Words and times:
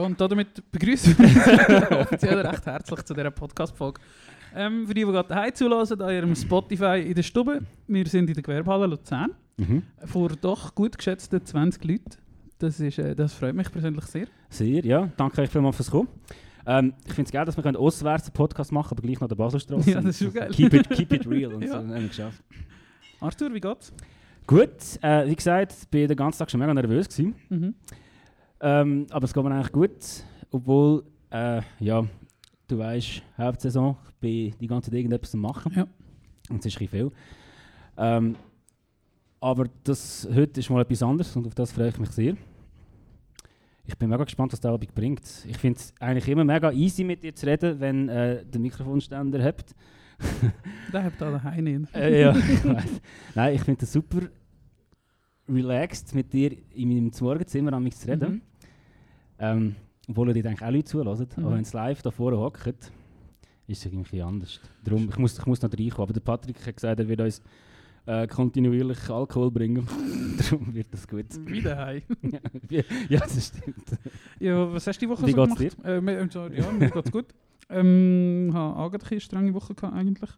Ja, 0.00 0.06
und 0.06 0.18
damit 0.18 0.62
begrüßen 0.72 1.14
wir 1.18 1.26
uns 1.90 1.90
offiziell 1.90 2.38
recht 2.40 2.64
herzlich 2.64 3.02
zu 3.02 3.12
dieser 3.12 3.30
Podcast-Folge. 3.30 4.00
Ähm, 4.56 4.86
für 4.86 4.94
die, 4.94 5.04
die 5.04 5.06
gerade 5.12 5.28
daheim 5.28 5.54
zulassen, 5.54 6.00
an 6.00 6.14
ihrem 6.14 6.34
Spotify 6.34 7.04
in 7.06 7.14
der 7.14 7.22
Stube. 7.22 7.60
Wir 7.86 8.06
sind 8.06 8.28
in 8.28 8.34
der 8.34 8.42
Gewerbehalle 8.42 8.86
Luzern. 8.86 9.32
Mhm. 9.58 9.82
Vor 10.06 10.30
doch 10.40 10.74
gut 10.74 10.96
geschätzten 10.96 11.44
20 11.44 11.84
Leuten. 11.84 12.04
Das, 12.58 12.80
ist, 12.80 12.98
äh, 12.98 13.14
das 13.14 13.34
freut 13.34 13.54
mich 13.54 13.70
persönlich 13.70 14.04
sehr. 14.06 14.26
Sehr, 14.48 14.84
ja. 14.86 15.08
Danke 15.18 15.42
euch 15.42 15.50
vielmals 15.50 15.76
fürs 15.76 15.90
Kommen. 15.90 16.08
Ähm, 16.66 16.94
ich 17.06 17.12
finde 17.12 17.28
es 17.28 17.32
geil, 17.32 17.44
dass 17.44 17.56
wir 17.56 17.78
auswärts 17.78 18.24
einen 18.28 18.32
Podcast 18.34 18.72
machen 18.72 18.96
aber 18.96 19.06
gleich 19.06 19.20
noch 19.20 19.28
der 19.28 19.36
Baselstraße. 19.36 19.90
Ja, 19.90 20.00
das 20.00 20.18
ist 20.18 20.24
schon 20.24 20.32
geil. 20.32 20.50
Keep 20.50 20.72
it, 20.74 20.90
keep 20.90 21.12
it 21.12 21.26
real. 21.28 21.52
Und 21.54 21.62
Ja. 21.62 21.68
so, 21.68 21.74
haben 21.76 21.94
wir 21.94 22.08
geschafft. 22.08 22.42
Arthur, 23.20 23.52
wie 23.52 23.60
geht's? 23.60 23.92
Gut, 24.46 24.70
äh, 25.02 25.26
wie 25.26 25.36
gesagt, 25.36 25.74
ich 25.82 25.88
bin 25.88 26.08
den 26.08 26.16
ganzen 26.16 26.38
Tag 26.38 26.50
schon 26.50 26.58
mega 26.58 26.72
nervös 26.72 27.06
gewesen. 27.08 27.34
Mhm. 27.50 27.74
Ähm, 28.60 29.06
aber 29.10 29.24
es 29.24 29.34
geht 29.34 29.42
mir 29.42 29.50
eigentlich 29.50 29.72
gut. 29.72 30.24
Obwohl, 30.50 31.04
äh, 31.30 31.62
ja, 31.78 32.04
du 32.68 32.78
weißt, 32.78 33.22
Hauptsaison, 33.38 33.96
ich 34.08 34.14
bin 34.16 34.54
die 34.60 34.66
ganze 34.66 34.90
Zeit 34.90 34.98
irgendetwas 34.98 35.34
am 35.34 35.40
machen. 35.40 35.72
Ja. 35.74 35.86
Und 36.48 36.60
es 36.60 36.66
ist 36.66 36.80
ein 36.80 36.88
viel. 36.88 37.10
Ähm, 37.96 38.36
aber 39.40 39.66
das, 39.84 40.28
heute 40.34 40.60
ist 40.60 40.68
mal 40.68 40.82
etwas 40.82 41.02
anderes 41.02 41.34
und 41.34 41.46
auf 41.46 41.54
das 41.54 41.72
freue 41.72 41.88
ich 41.88 41.98
mich 41.98 42.10
sehr. 42.10 42.36
Ich 43.86 43.96
bin 43.96 44.10
mega 44.10 44.24
gespannt, 44.24 44.52
was 44.52 44.60
der 44.60 44.70
Abend 44.70 44.94
bringt. 44.94 45.22
Ich 45.48 45.56
finde 45.56 45.78
es 45.78 45.94
eigentlich 45.98 46.28
immer 46.28 46.44
mega 46.44 46.70
easy 46.70 47.02
mit 47.02 47.22
dir 47.22 47.34
zu 47.34 47.46
reden, 47.46 47.80
wenn 47.80 48.08
äh, 48.08 48.44
der 48.44 48.60
Mikrofonständer 48.60 49.42
habt. 49.42 49.74
Der 50.92 51.04
habt 51.04 51.22
alle 51.22 51.32
daheim 51.32 51.64
nicht. 51.64 51.88
Äh, 51.94 52.20
ja, 52.20 52.36
ich 52.36 52.62
weiss. 52.62 53.00
Nein, 53.34 53.54
ich 53.54 53.62
finde 53.62 53.84
es 53.84 53.92
super 53.92 54.20
relaxed, 55.48 56.14
mit 56.14 56.30
dir 56.30 56.54
in 56.74 56.88
meinem 56.88 57.10
Morgenzimmer 57.18 57.72
an 57.72 57.82
mich 57.82 57.96
zu 57.96 58.06
reden. 58.06 58.32
Mhm. 58.32 58.42
Ähm, 59.40 59.74
obwohl 60.08 60.36
ihr 60.36 60.44
eigentlich 60.44 60.62
auch 60.62 60.70
Leute 60.70 60.84
zulassen. 60.84 61.28
Mhm. 61.36 61.44
Aber 61.44 61.54
wenn 61.54 61.62
es 61.62 61.72
live 61.72 62.02
da 62.02 62.10
vorne 62.10 62.38
hockt, 62.38 62.66
ist 62.66 63.86
es 63.86 63.86
irgendwie 63.86 64.22
anders. 64.22 64.60
Darum, 64.84 65.08
ich 65.08 65.18
muss, 65.18 65.38
ich 65.38 65.46
muss 65.46 65.62
noch 65.62 65.72
reinkommen. 65.72 66.02
Aber 66.02 66.12
der 66.12 66.20
Patrick 66.20 66.66
hat 66.66 66.76
gesagt, 66.76 67.00
er 67.00 67.08
wird 67.08 67.20
uns 67.20 67.42
äh, 68.06 68.26
kontinuierlich 68.26 69.08
Alkohol 69.08 69.50
bringen. 69.50 69.86
Darum 70.38 70.74
wird 70.74 70.88
das 70.92 71.06
gut. 71.06 71.26
Wie 71.46 71.62
daheim. 71.62 72.02
ja, 72.68 73.20
das 73.20 73.46
stimmt. 73.46 73.98
Ja, 74.40 74.72
was 74.72 74.86
hast 74.86 75.00
du 75.00 75.06
die 75.06 75.10
Woche 75.10 75.26
Wie 75.26 75.32
so 75.32 75.46
geht's 75.46 75.76
gemacht? 75.76 75.84
Äh, 75.84 76.00
mir, 76.00 76.28
so, 76.30 76.46
ja, 76.48 76.70
mir 76.72 76.90
geht's 76.90 77.12
gut. 77.12 77.26
Ähm, 77.68 78.50
habe 78.52 78.94
eigentlich 78.94 79.12
eine 79.12 79.20
strenge 79.20 79.54
Woche 79.54 79.74
gehabt, 79.74 79.94
eigentlich. 79.94 80.30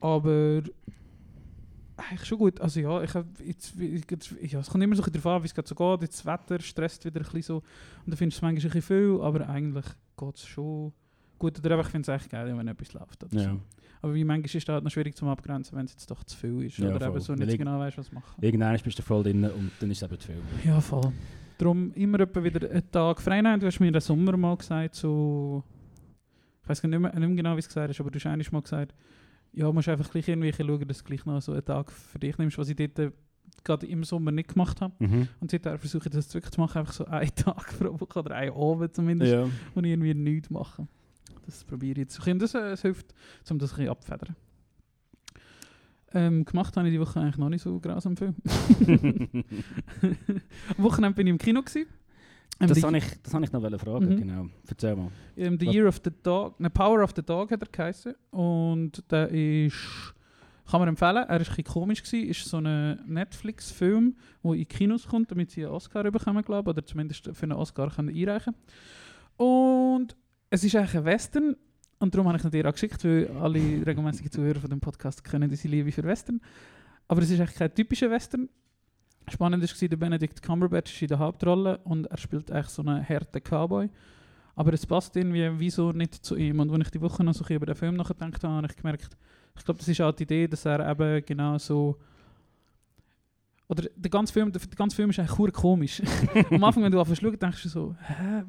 Aber 0.00 0.62
eigentlich 2.10 2.24
schon 2.26 2.38
gut. 2.38 2.60
Also 2.60 2.80
ja, 2.80 3.02
ich 3.02 3.14
hab 3.14 3.26
jetzt, 3.44 3.74
ja, 4.42 4.60
es 4.60 4.68
kommt 4.68 4.82
immer 4.84 4.94
so 4.96 5.02
ein 5.02 5.04
bisschen 5.06 5.22
darauf 5.22 5.36
an, 5.38 5.42
wie 5.42 5.46
es 5.46 5.54
gerade 5.54 5.68
so 5.68 5.74
geht. 5.74 6.02
Jetzt 6.02 6.18
das 6.18 6.26
Wetter 6.26 6.60
stresst 6.62 7.04
wieder 7.04 7.20
ein 7.20 7.24
bisschen 7.24 7.42
so. 7.42 7.56
Und 7.56 7.64
dann 8.08 8.16
findest 8.16 8.38
du 8.42 8.46
es 8.46 8.52
manchmal 8.52 8.70
ein 8.70 8.72
bisschen 8.72 8.82
viel, 8.82 9.20
aber 9.22 9.48
eigentlich 9.48 9.86
geht 10.16 10.34
es 10.36 10.46
schon 10.46 10.92
gut. 11.38 11.58
Oder 11.58 11.70
einfach, 11.72 11.86
ich 11.86 11.92
finde 11.92 12.12
es 12.12 12.20
echt 12.20 12.30
geil, 12.30 12.52
wenn 12.56 12.68
etwas 12.68 12.92
läuft. 12.92 13.26
Ja. 13.32 13.42
so. 13.52 13.60
Aber 14.02 14.14
wie 14.14 14.24
manchmal 14.24 14.44
ist 14.46 14.54
es 14.54 14.68
halt 14.68 14.84
noch 14.84 14.90
schwierig 14.90 15.16
zum 15.16 15.28
Abgrenzen, 15.28 15.76
wenn 15.78 15.86
es 15.86 15.92
jetzt 15.92 16.10
doch 16.10 16.22
zu 16.24 16.36
viel 16.36 16.62
ist. 16.64 16.76
Ja, 16.78 16.88
oder 16.94 17.06
eben 17.06 17.12
voll. 17.12 17.20
so 17.20 17.32
Weil 17.32 17.38
nicht 17.46 17.52
ich- 17.54 17.58
genau 17.58 17.78
weißt, 17.78 17.96
was 17.98 18.12
machen. 18.12 18.34
Irgendwann 18.42 18.76
bist 18.78 18.98
du 18.98 19.02
voll 19.02 19.22
drin 19.22 19.44
und 19.44 19.70
dann 19.80 19.90
ist 19.90 20.02
es 20.02 20.08
eben 20.10 20.20
zu 20.20 20.26
viel. 20.26 20.42
Ja, 20.64 20.80
voll. 20.80 21.12
Darum 21.56 21.92
immer 21.94 22.18
wieder 22.18 22.68
einen 22.70 22.90
Tag 22.90 23.20
frei 23.22 23.40
nehmen. 23.40 23.60
Du 23.60 23.66
hast 23.66 23.78
mir 23.80 23.88
im 23.88 24.00
Sommer 24.00 24.36
mal 24.36 24.56
gesagt, 24.56 24.94
so... 24.96 25.62
Ich 26.62 26.68
weiß 26.68 26.82
nicht 26.82 26.98
mehr, 26.98 27.10
nicht 27.14 27.18
mehr 27.28 27.36
genau, 27.36 27.54
wie 27.56 27.60
es 27.60 27.68
gesagt 27.68 27.90
hast, 27.90 28.00
aber 28.00 28.10
du 28.10 28.18
hast 28.18 28.26
eigentlich 28.26 28.50
mal 28.50 28.62
gesagt, 28.62 28.94
ja, 29.54 29.70
musst 29.72 29.88
einfach 29.88 30.10
gleich 30.10 30.28
irgendwie 30.28 30.52
schauen, 30.52 30.86
dass 30.88 30.98
du 30.98 31.04
gleich 31.04 31.24
noch 31.26 31.40
so 31.40 31.52
einen 31.52 31.64
Tag 31.64 31.90
für 31.92 32.18
dich 32.18 32.36
nimmst, 32.38 32.58
was 32.58 32.68
ich 32.68 32.76
dort 32.76 32.98
äh, 32.98 33.10
gerade 33.62 33.86
im 33.86 34.04
Sommer 34.04 34.32
nicht 34.32 34.48
gemacht 34.50 34.80
habe. 34.80 34.92
Mhm. 34.98 35.28
Und 35.40 35.50
seitdem 35.50 35.78
versuche 35.78 36.08
ich 36.08 36.14
das 36.14 36.32
wirklich 36.34 36.52
zu 36.52 36.60
machen, 36.60 36.78
einfach 36.78 36.92
so 36.92 37.04
einen 37.06 37.30
Tag 37.34 37.78
pro 37.78 37.98
Woche 38.00 38.18
oder 38.18 38.34
einen 38.34 38.52
Abend 38.54 38.94
zumindest, 38.94 39.32
Ja. 39.32 39.46
wo 39.74 39.80
ich 39.80 39.86
irgendwie 39.86 40.14
nichts 40.14 40.50
mache. 40.50 40.86
Das 41.46 41.62
probiere 41.64 41.92
ich 41.92 41.98
jetzt. 41.98 42.26
Und 42.26 42.38
das, 42.40 42.54
äh, 42.54 42.60
das 42.70 42.82
hilft, 42.82 43.14
um 43.50 43.58
das 43.58 43.72
ein 43.72 43.76
bisschen 43.76 43.90
abzufedern. 43.90 44.36
Ähm, 46.16 46.44
gemacht 46.44 46.76
habe 46.76 46.86
ich 46.88 46.94
die 46.94 47.00
Woche 47.00 47.20
eigentlich 47.20 47.38
noch 47.38 47.48
nicht 47.48 47.62
so 47.62 47.78
grausam 47.80 48.16
viel. 48.16 48.34
Am 50.76 50.84
Wochenende 50.84 51.16
bin 51.16 51.26
ich 51.26 51.32
im 51.32 51.38
Kino. 51.38 51.60
Gewesen. 51.62 51.86
Ähm, 52.60 52.68
das 52.68 52.82
habe 52.82 52.96
ich, 52.98 53.04
das 53.22 53.34
habe 53.34 53.44
ich 53.44 53.52
noch 53.52 53.60
fragen, 53.80 54.08
Mhm. 54.10 54.16
genau. 54.16 54.46
Erzähl 54.68 54.94
mal. 54.96 55.10
ähm, 55.36 55.58
the 55.58 55.66
was- 55.66 55.74
Year 55.74 55.88
of 55.88 56.00
the 56.04 56.10
Dog, 56.22 56.58
ne, 56.60 56.70
Power 56.70 57.02
of 57.02 57.12
the 57.16 57.22
Dog 57.22 57.50
hat 57.50 57.62
er 57.62 57.68
geheißen. 57.70 58.14
Und 58.30 59.02
der 59.10 59.28
ist, 59.28 60.14
kann 60.70 60.80
man 60.80 60.88
empfehlen, 60.88 61.16
er 61.16 61.22
war 61.28 61.30
ein 61.30 61.38
bisschen 61.40 61.64
komisch. 61.64 62.02
Gewesen. 62.02 62.28
Ist 62.28 62.44
so 62.44 62.58
ein 62.58 63.00
Netflix-Film, 63.06 64.14
der 64.44 64.52
in 64.52 64.68
Kinos 64.68 65.06
kommt, 65.08 65.30
damit 65.30 65.50
sie 65.50 65.64
einen 65.64 65.74
Oscar 65.74 66.10
bekommen, 66.10 66.42
glaube. 66.44 66.70
Oder 66.70 66.86
zumindest 66.86 67.28
für 67.32 67.42
einen 67.42 67.52
Oscar 67.52 67.90
können 67.90 68.14
einreichen 68.14 68.54
Und 69.36 70.16
es 70.50 70.62
ist 70.64 70.76
eigentlich 70.76 70.96
ein 70.96 71.04
Western. 71.04 71.56
Und 71.98 72.14
darum 72.14 72.28
habe 72.28 72.38
ich 72.38 72.44
ihn 72.44 72.50
dir 72.50 72.68
auch 72.68 72.72
geschickt, 72.72 73.02
weil 73.04 73.28
alle 73.40 73.58
regelmäßigen 73.86 74.30
Zuhörer 74.30 74.60
von 74.60 74.70
dem 74.70 74.80
Podcast 74.80 75.24
kennen 75.24 75.48
diese 75.48 75.68
Liebe 75.68 75.90
für 75.90 76.02
Western. 76.04 76.40
Aber 77.08 77.22
es 77.22 77.30
ist 77.30 77.40
eigentlich 77.40 77.56
kein 77.56 77.74
typischer 77.74 78.10
Western. 78.10 78.48
Spannend 79.28 79.62
war, 79.62 79.88
der 79.88 79.96
Benedict 79.96 80.42
Cumberbatch 80.42 80.92
ist 80.92 81.02
in 81.02 81.08
der 81.08 81.18
Hauptrolle 81.18 81.78
und 81.84 82.06
er 82.06 82.18
spielt 82.18 82.50
eigentlich 82.50 82.68
so 82.68 82.82
einen 82.82 83.08
harten 83.08 83.42
Cowboy. 83.42 83.88
Aber 84.56 84.72
es 84.72 84.86
passt 84.86 85.16
irgendwie 85.16 85.50
wieso 85.58 85.92
nicht 85.92 86.14
zu 86.14 86.36
ihm. 86.36 86.60
Und 86.60 86.70
wenn 86.70 86.80
ich 86.80 86.90
die 86.90 87.00
Woche 87.00 87.24
noch 87.24 87.34
so 87.34 87.44
über 87.52 87.66
den 87.66 87.74
Film 87.74 87.96
nachgedacht 87.96 88.44
habe, 88.44 88.54
habe 88.54 88.66
ich 88.68 88.76
gemerkt, 88.76 89.16
ich 89.56 89.64
glaube, 89.64 89.78
das 89.78 89.88
ist 89.88 90.00
auch 90.00 90.12
die 90.12 90.24
Idee, 90.24 90.46
dass 90.46 90.64
er 90.64 90.88
eben 90.90 91.24
genau 91.24 91.58
so. 91.58 91.98
Oder 93.66 93.84
der 93.96 94.10
ganze 94.10 94.32
Film, 94.32 94.52
der, 94.52 94.60
der 94.60 94.76
ganze 94.76 94.94
Film 94.94 95.10
ist 95.10 95.18
eigentlich 95.18 95.52
komisch. 95.54 96.02
Am 96.50 96.62
Anfang, 96.62 96.82
wenn 96.82 96.92
du 96.92 97.00
anfängst 97.00 97.22
zu 97.22 97.30
denkst 97.30 97.62
du 97.62 97.68
so, 97.68 97.96
hä? 98.06 98.42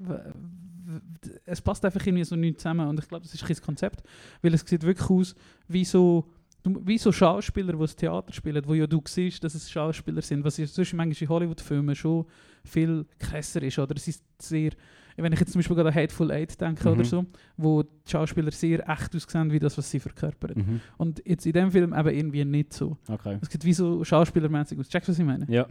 Es 1.46 1.62
passt 1.62 1.84
einfach 1.86 2.06
irgendwie 2.06 2.24
so 2.24 2.36
nicht 2.36 2.60
zusammen. 2.60 2.88
Und 2.88 3.00
ich 3.00 3.08
glaube, 3.08 3.24
das 3.24 3.34
ist 3.34 3.44
ein 3.50 3.66
Konzept. 3.66 4.04
Weil 4.42 4.54
es 4.54 4.62
sieht 4.62 4.84
wirklich 4.84 5.10
aus 5.10 5.36
wie 5.68 5.86
so, 5.86 6.30
du- 6.66 6.82
wie 6.86 6.98
so 6.98 7.12
Schauspieler, 7.12 7.74
die 7.74 7.80
das 7.80 7.96
Theater 7.96 8.34
spielen, 8.34 8.64
wo 8.68 8.74
ja 8.74 8.88
du 8.88 9.02
siehst, 9.06 9.44
dass 9.44 9.56
es 9.56 9.70
Schauspieler 9.70 10.22
sind. 10.22 10.44
Was 10.44 10.58
ja 10.58 10.66
sonst 10.66 10.94
manchmal 10.94 11.24
in 11.24 11.30
Hollywood-Filmen 11.30 11.96
schon 11.96 12.26
viel 12.64 13.06
krasser 13.20 13.62
ist. 13.64 13.78
Oder 13.80 13.96
es 13.96 14.08
ist 14.08 14.24
sehr, 14.42 14.72
wenn 15.18 15.32
ich 15.32 15.40
jetzt 15.40 15.52
zum 15.54 15.60
Beispiel 15.60 15.76
gerade 15.76 15.90
an 15.90 15.96
Hateful 15.96 16.32
Eight 16.32 16.60
denke 16.60 16.88
Mhm. 16.90 16.94
oder 16.96 17.06
so, 17.06 17.26
wo 17.58 17.84
die 17.84 17.90
Schauspieler 18.10 18.52
sehr 18.52 18.88
echt 18.90 19.16
aussehen, 19.16 19.52
wie 19.52 19.60
das, 19.60 19.78
was 19.78 19.90
sie 19.90 20.00
verkörpern. 20.00 20.54
Mhm. 20.56 20.82
Und 20.98 21.22
jetzt 21.26 21.46
in 21.46 21.54
dem 21.54 21.72
Film 21.72 21.94
eben 21.94 22.10
irgendwie 22.10 22.44
nicht 22.44 22.74
so. 22.74 22.98
Okay. 23.08 23.38
Es 23.42 23.50
sieht 23.50 23.64
wie 23.64 23.74
so 23.74 24.04
schauspielermäßig 24.04 24.78
aus. 24.80 24.90
Checkst 24.90 25.08
du, 25.08 25.12
was 25.14 25.20
ich 25.20 25.26
meine? 25.26 25.46
Ja. 25.50 25.68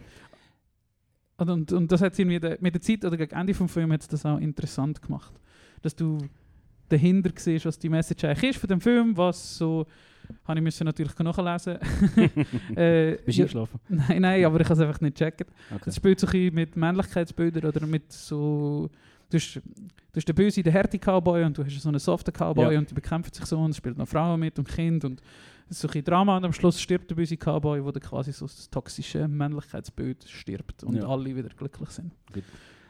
Und, 1.37 1.51
und, 1.51 1.73
und 1.73 1.91
das 1.93 2.01
hat 2.01 2.17
irgendwie 2.19 2.39
de, 2.39 2.57
mit 2.61 2.75
der 2.75 2.81
Zeit 2.81 3.05
oder 3.05 3.17
gegen 3.17 3.35
Ende 3.35 3.55
vom 3.55 3.69
Film 3.69 3.93
hat 3.93 4.11
das 4.13 4.25
auch 4.25 4.39
interessant 4.39 5.03
gemacht. 5.03 5.33
Dass 5.83 5.97
du 5.97 6.19
dahinter 6.89 7.31
siehst, 7.37 7.67
was 7.67 7.79
die 7.79 7.89
Message 7.89 8.25
eigentlich 8.25 8.51
ist 8.51 8.61
von 8.61 8.69
dem 8.69 8.81
Film, 8.81 9.17
was 9.17 9.57
so, 9.59 9.87
habe 10.47 10.59
ich 10.59 10.63
müssen 10.65 10.85
natürlich 10.85 11.19
nachlesen. 11.19 11.77
äh, 12.77 13.17
Bist 13.25 13.39
du 13.39 13.43
eingeschlafen? 13.43 13.81
Nein, 13.89 14.23
nein, 14.23 14.45
aber 14.45 14.61
ich 14.61 14.65
habe 14.69 14.75
es 14.75 14.81
einfach 14.87 15.01
nicht 15.01 15.17
gecheckt. 15.19 15.51
Okay. 15.75 15.83
Es 15.87 15.97
spielt 15.97 16.21
so 16.21 16.27
ein 16.27 16.55
mit 16.55 16.77
Männlichkeitsbildern 16.77 17.65
oder 17.65 17.87
mit 17.87 18.13
so. 18.13 18.91
Du 19.31 19.39
hast, 19.39 19.55
du 19.57 19.63
hast 20.17 20.29
den 20.29 20.35
böse, 20.35 20.63
den 20.63 20.73
härte 20.73 20.99
Cowboy 20.99 21.45
und 21.45 21.57
du 21.57 21.65
hast 21.65 21.81
so 21.81 21.89
einen 21.89 21.99
soften 21.99 22.33
Cowboy 22.33 22.73
Ja. 22.75 22.79
und 22.79 22.91
die 22.91 22.95
bekämpfen 22.95 23.33
sich 23.33 23.45
so 23.47 23.59
und 23.59 23.71
es 23.71 23.77
spielt 23.79 23.97
noch 23.97 24.07
Frauen 24.07 24.39
mit 24.39 24.59
und 24.59 24.69
Kind 24.69 25.05
und 25.05 25.21
es 25.69 25.77
ist 25.77 25.81
so 25.83 25.89
ein 25.99 26.05
Drama 26.05 26.37
und 26.37 26.45
am 26.45 26.53
Schluss 26.53 26.79
stirbt 26.81 27.11
der 27.11 27.15
böse 27.17 27.37
Cowboy, 27.37 27.83
wo 27.83 27.91
dann 27.91 28.03
quasi 28.03 28.33
so 28.33 28.45
das 28.45 28.69
toxische 28.71 29.27
Männlichkeitsbild 29.27 30.25
stirbt 30.29 30.85
und 30.85 30.97
Ja. 30.97 31.09
alle 31.09 31.35
wieder 31.35 31.49
glücklich 31.49 31.89
sind. 31.89 32.13
Gut. 32.33 32.45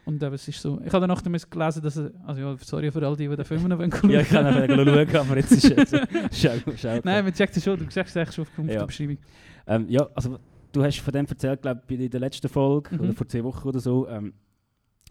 Und 0.06 0.22
eben, 0.22 0.34
es 0.34 0.46
ist 0.48 0.60
so. 0.60 0.80
Ich 0.84 0.92
habe 0.92 1.06
dann 1.06 1.16
nachher 1.16 1.48
gelesen, 1.48 1.82
dass 1.82 1.96
er, 1.96 2.10
also 2.26 2.40
ja, 2.40 2.56
sorry 2.58 2.90
für 2.90 3.06
all 3.06 3.16
die, 3.16 3.26
die 3.26 3.36
den 3.36 3.44
Film 3.44 3.66
noch 3.68 3.78
schauen 3.78 4.10
Ja, 4.10 4.20
ich 4.20 4.28
kann 4.28 4.44
einfach 4.46 4.66
schauen, 4.66 5.16
aber 5.16 5.36
jetzt 5.36 5.52
ist 5.52 5.64
es. 5.64 5.90
Schau, 6.42 6.50
schau. 6.76 7.00
Nein, 7.02 7.24
man 7.24 7.32
checkt 7.32 7.56
es 7.56 7.64
schon, 7.64 7.78
du 7.78 7.84
sagst 7.90 8.14
es 8.14 8.16
eigentlich 8.16 8.34
schon 8.34 8.44
auf 8.44 8.70
Ja. 8.70 8.80
der 8.80 8.86
Beschreibung. 8.86 9.18
Ähm, 9.66 9.86
ja, 9.88 10.06
also 10.14 10.38
du 10.72 10.84
hast 10.84 10.98
von 11.00 11.12
dem 11.12 11.24
erzählt, 11.26 11.62
glaube 11.62 11.80
ich, 11.88 11.98
in 12.00 12.10
der 12.10 12.20
letzten 12.20 12.48
Folge 12.48 12.94
Mhm. 12.94 13.00
oder 13.00 13.12
vor 13.14 13.26
zwei 13.28 13.42
Wochen 13.44 13.66
oder 13.68 13.80
so. 13.80 14.06
Ähm, 14.08 14.34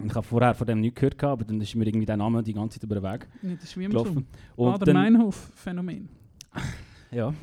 ich 0.03 0.13
habe 0.13 0.23
vorher 0.25 0.53
von 0.53 0.67
dem 0.67 0.79
nichts 0.79 0.99
gehört, 0.99 1.17
gehabt, 1.17 1.41
aber 1.41 1.45
dann 1.45 1.59
ist 1.61 1.75
mir 1.75 1.85
irgendwie 1.87 2.05
der 2.05 2.17
Name 2.17 2.41
die 2.43 2.53
ganze 2.53 2.79
Zeit 2.79 2.83
über 2.83 2.95
den 2.95 3.03
Weg 3.03 3.27
Nee, 3.41 3.55
das 3.55 3.63
ist 3.65 3.77
wie 3.77 3.85
immer 3.85 3.93
so. 3.99 4.03
gelaufen. 4.03 4.27
Und 4.55 4.71
Bader 4.73 4.85
dann, 4.85 4.95
Meinhof-Phänomen. 4.95 6.09
ja. 7.11 7.33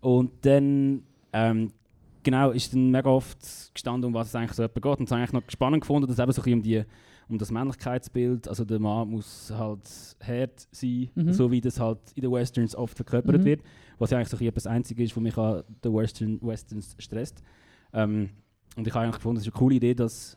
Und 0.00 0.30
dann 0.44 1.02
ähm, 1.32 1.72
genau, 2.30 2.50
ist 2.50 2.72
dann 2.72 2.90
mega 2.90 3.08
oft 3.10 3.38
gestanden, 3.74 4.06
um 4.08 4.14
was 4.14 4.28
es 4.28 4.34
eigentlich 4.34 4.52
so 4.52 4.62
etwa 4.62 4.80
geht. 4.80 4.98
Und 5.00 5.04
es 5.06 5.10
habe 5.12 5.22
ich 5.22 5.28
eigentlich 5.30 5.42
noch 5.44 5.50
spannend 5.50 5.80
gefunden, 5.82 6.06
dass 6.08 6.18
eben 6.18 6.32
so 6.32 6.40
ein 6.42 6.44
bisschen 6.44 6.58
um, 6.58 6.62
die, 6.62 6.84
um 7.28 7.38
das 7.38 7.50
Männlichkeitsbild, 7.50 8.48
also 8.48 8.64
der 8.64 8.78
Mann 8.78 9.08
muss 9.10 9.50
halt 9.54 9.80
hart 10.22 10.66
sein, 10.70 11.10
Mhm. 11.14 11.32
so 11.32 11.50
wie 11.50 11.60
das 11.60 11.78
halt 11.80 11.98
in 12.14 12.22
den 12.22 12.32
Westerns 12.32 12.74
oft 12.76 12.96
verkörpert 12.96 13.40
Mhm. 13.40 13.44
wird. 13.44 13.62
Was 13.98 14.10
ja 14.10 14.18
eigentlich 14.18 14.28
so 14.28 14.36
ein 14.36 14.38
bisschen 14.38 14.48
etwas 14.48 14.66
Einziges 14.66 15.04
ist, 15.10 15.16
was 15.16 15.22
mich 15.22 15.36
an 15.36 15.62
den 15.84 15.94
Western, 15.94 16.38
Westerns 16.42 16.94
stresst. 16.98 17.42
Ähm, 17.92 18.30
und 18.76 18.86
ich 18.86 18.94
habe 18.94 19.04
eigentlich 19.04 19.16
gefunden, 19.16 19.38
es 19.38 19.46
ist 19.46 19.52
eine 19.52 19.58
coole 19.58 19.74
Idee, 19.76 19.94
das 19.94 20.36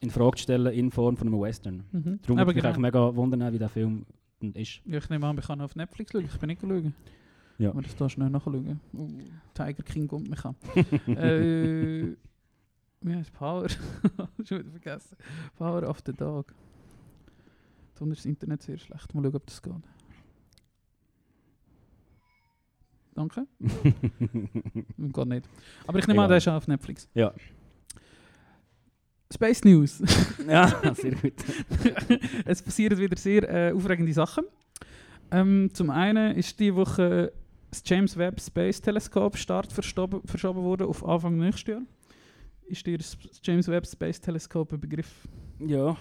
in 0.00 0.10
Frage 0.10 0.36
zu 0.36 0.42
stellen 0.44 0.72
in 0.72 0.90
Form 0.90 1.16
von 1.16 1.28
einem 1.28 1.40
Western. 1.40 1.84
Mhm. 1.92 2.18
Darum 2.22 2.36
würde 2.38 2.46
mich 2.46 2.54
genau. 2.56 2.68
eigentlich 2.68 2.78
mega 2.82 3.14
wundern, 3.16 3.52
wie 3.52 3.58
der 3.58 3.68
Film 3.68 4.04
ist. 4.54 4.80
Ja, 4.84 4.98
ich 4.98 5.08
nehme 5.10 5.26
an, 5.26 5.36
ich 5.38 5.46
kann 5.46 5.60
auf 5.60 5.74
Netflix 5.76 6.12
schauen. 6.12 6.24
Ich 6.24 6.38
bin 6.38 6.48
nicht 6.48 6.60
schauen. 6.60 6.94
Ja. 7.58 7.70
Aber 7.70 7.82
das 7.82 7.96
da 7.96 8.08
schnell 8.08 8.30
nachschauen. 8.30 8.80
Uh, 8.92 9.08
Tiger 9.52 9.82
King 9.82 10.06
kommt 10.06 10.30
mich 10.30 10.44
an. 10.44 10.54
äh, 11.08 12.16
wie 13.00 13.14
heißt 13.14 13.32
Power? 13.32 13.68
Schon 14.44 14.60
wieder 14.60 14.70
vergessen. 14.70 15.16
Power 15.56 15.88
of 15.88 16.00
the 16.06 16.12
Dog. 16.12 16.54
Dann 17.96 18.12
ist 18.12 18.18
das 18.18 18.26
Internet 18.26 18.62
sehr 18.62 18.78
schlecht. 18.78 19.12
Mal 19.12 19.22
schauen, 19.24 19.34
ob 19.34 19.46
das 19.46 19.60
geht. 19.60 19.72
Danke. 23.14 23.46
geht 24.96 25.26
nicht. 25.26 25.48
Aber 25.88 25.98
ich 25.98 26.06
nehme 26.06 26.22
an, 26.22 26.28
der 26.28 26.38
ist 26.38 26.46
auf 26.46 26.68
Netflix. 26.68 27.08
Ja. 27.14 27.34
Space 29.32 29.64
News. 29.64 30.00
ja, 30.48 30.94
sehr 30.94 31.16
gut. 31.16 31.34
es 32.44 32.62
passieren 32.62 32.96
wieder 32.98 33.16
sehr 33.16 33.42
äh, 33.70 33.72
aufregende 33.72 34.12
Sachen. 34.12 34.44
Ähm, 35.32 35.70
zum 35.72 35.90
einen 35.90 36.36
ist 36.36 36.58
die 36.60 36.74
Woche 36.74 37.32
das 37.70 37.82
James 37.84 38.16
Webb 38.16 38.40
Space 38.40 38.80
Telescope 38.80 39.36
Start 39.36 39.72
verschoben, 39.72 40.22
worden 40.64 40.86
auf 40.86 41.04
Anfang 41.06 41.36
nächstes 41.36 41.66
Jahr. 41.74 41.82
Ist 42.66 42.86
dir 42.86 42.98
das 42.98 43.16
James 43.42 43.68
Webb 43.68 43.86
Space 43.86 44.20
Telescope 44.20 44.76
ein 44.76 44.80
Begriff? 44.80 45.26
Ja, 45.58 45.96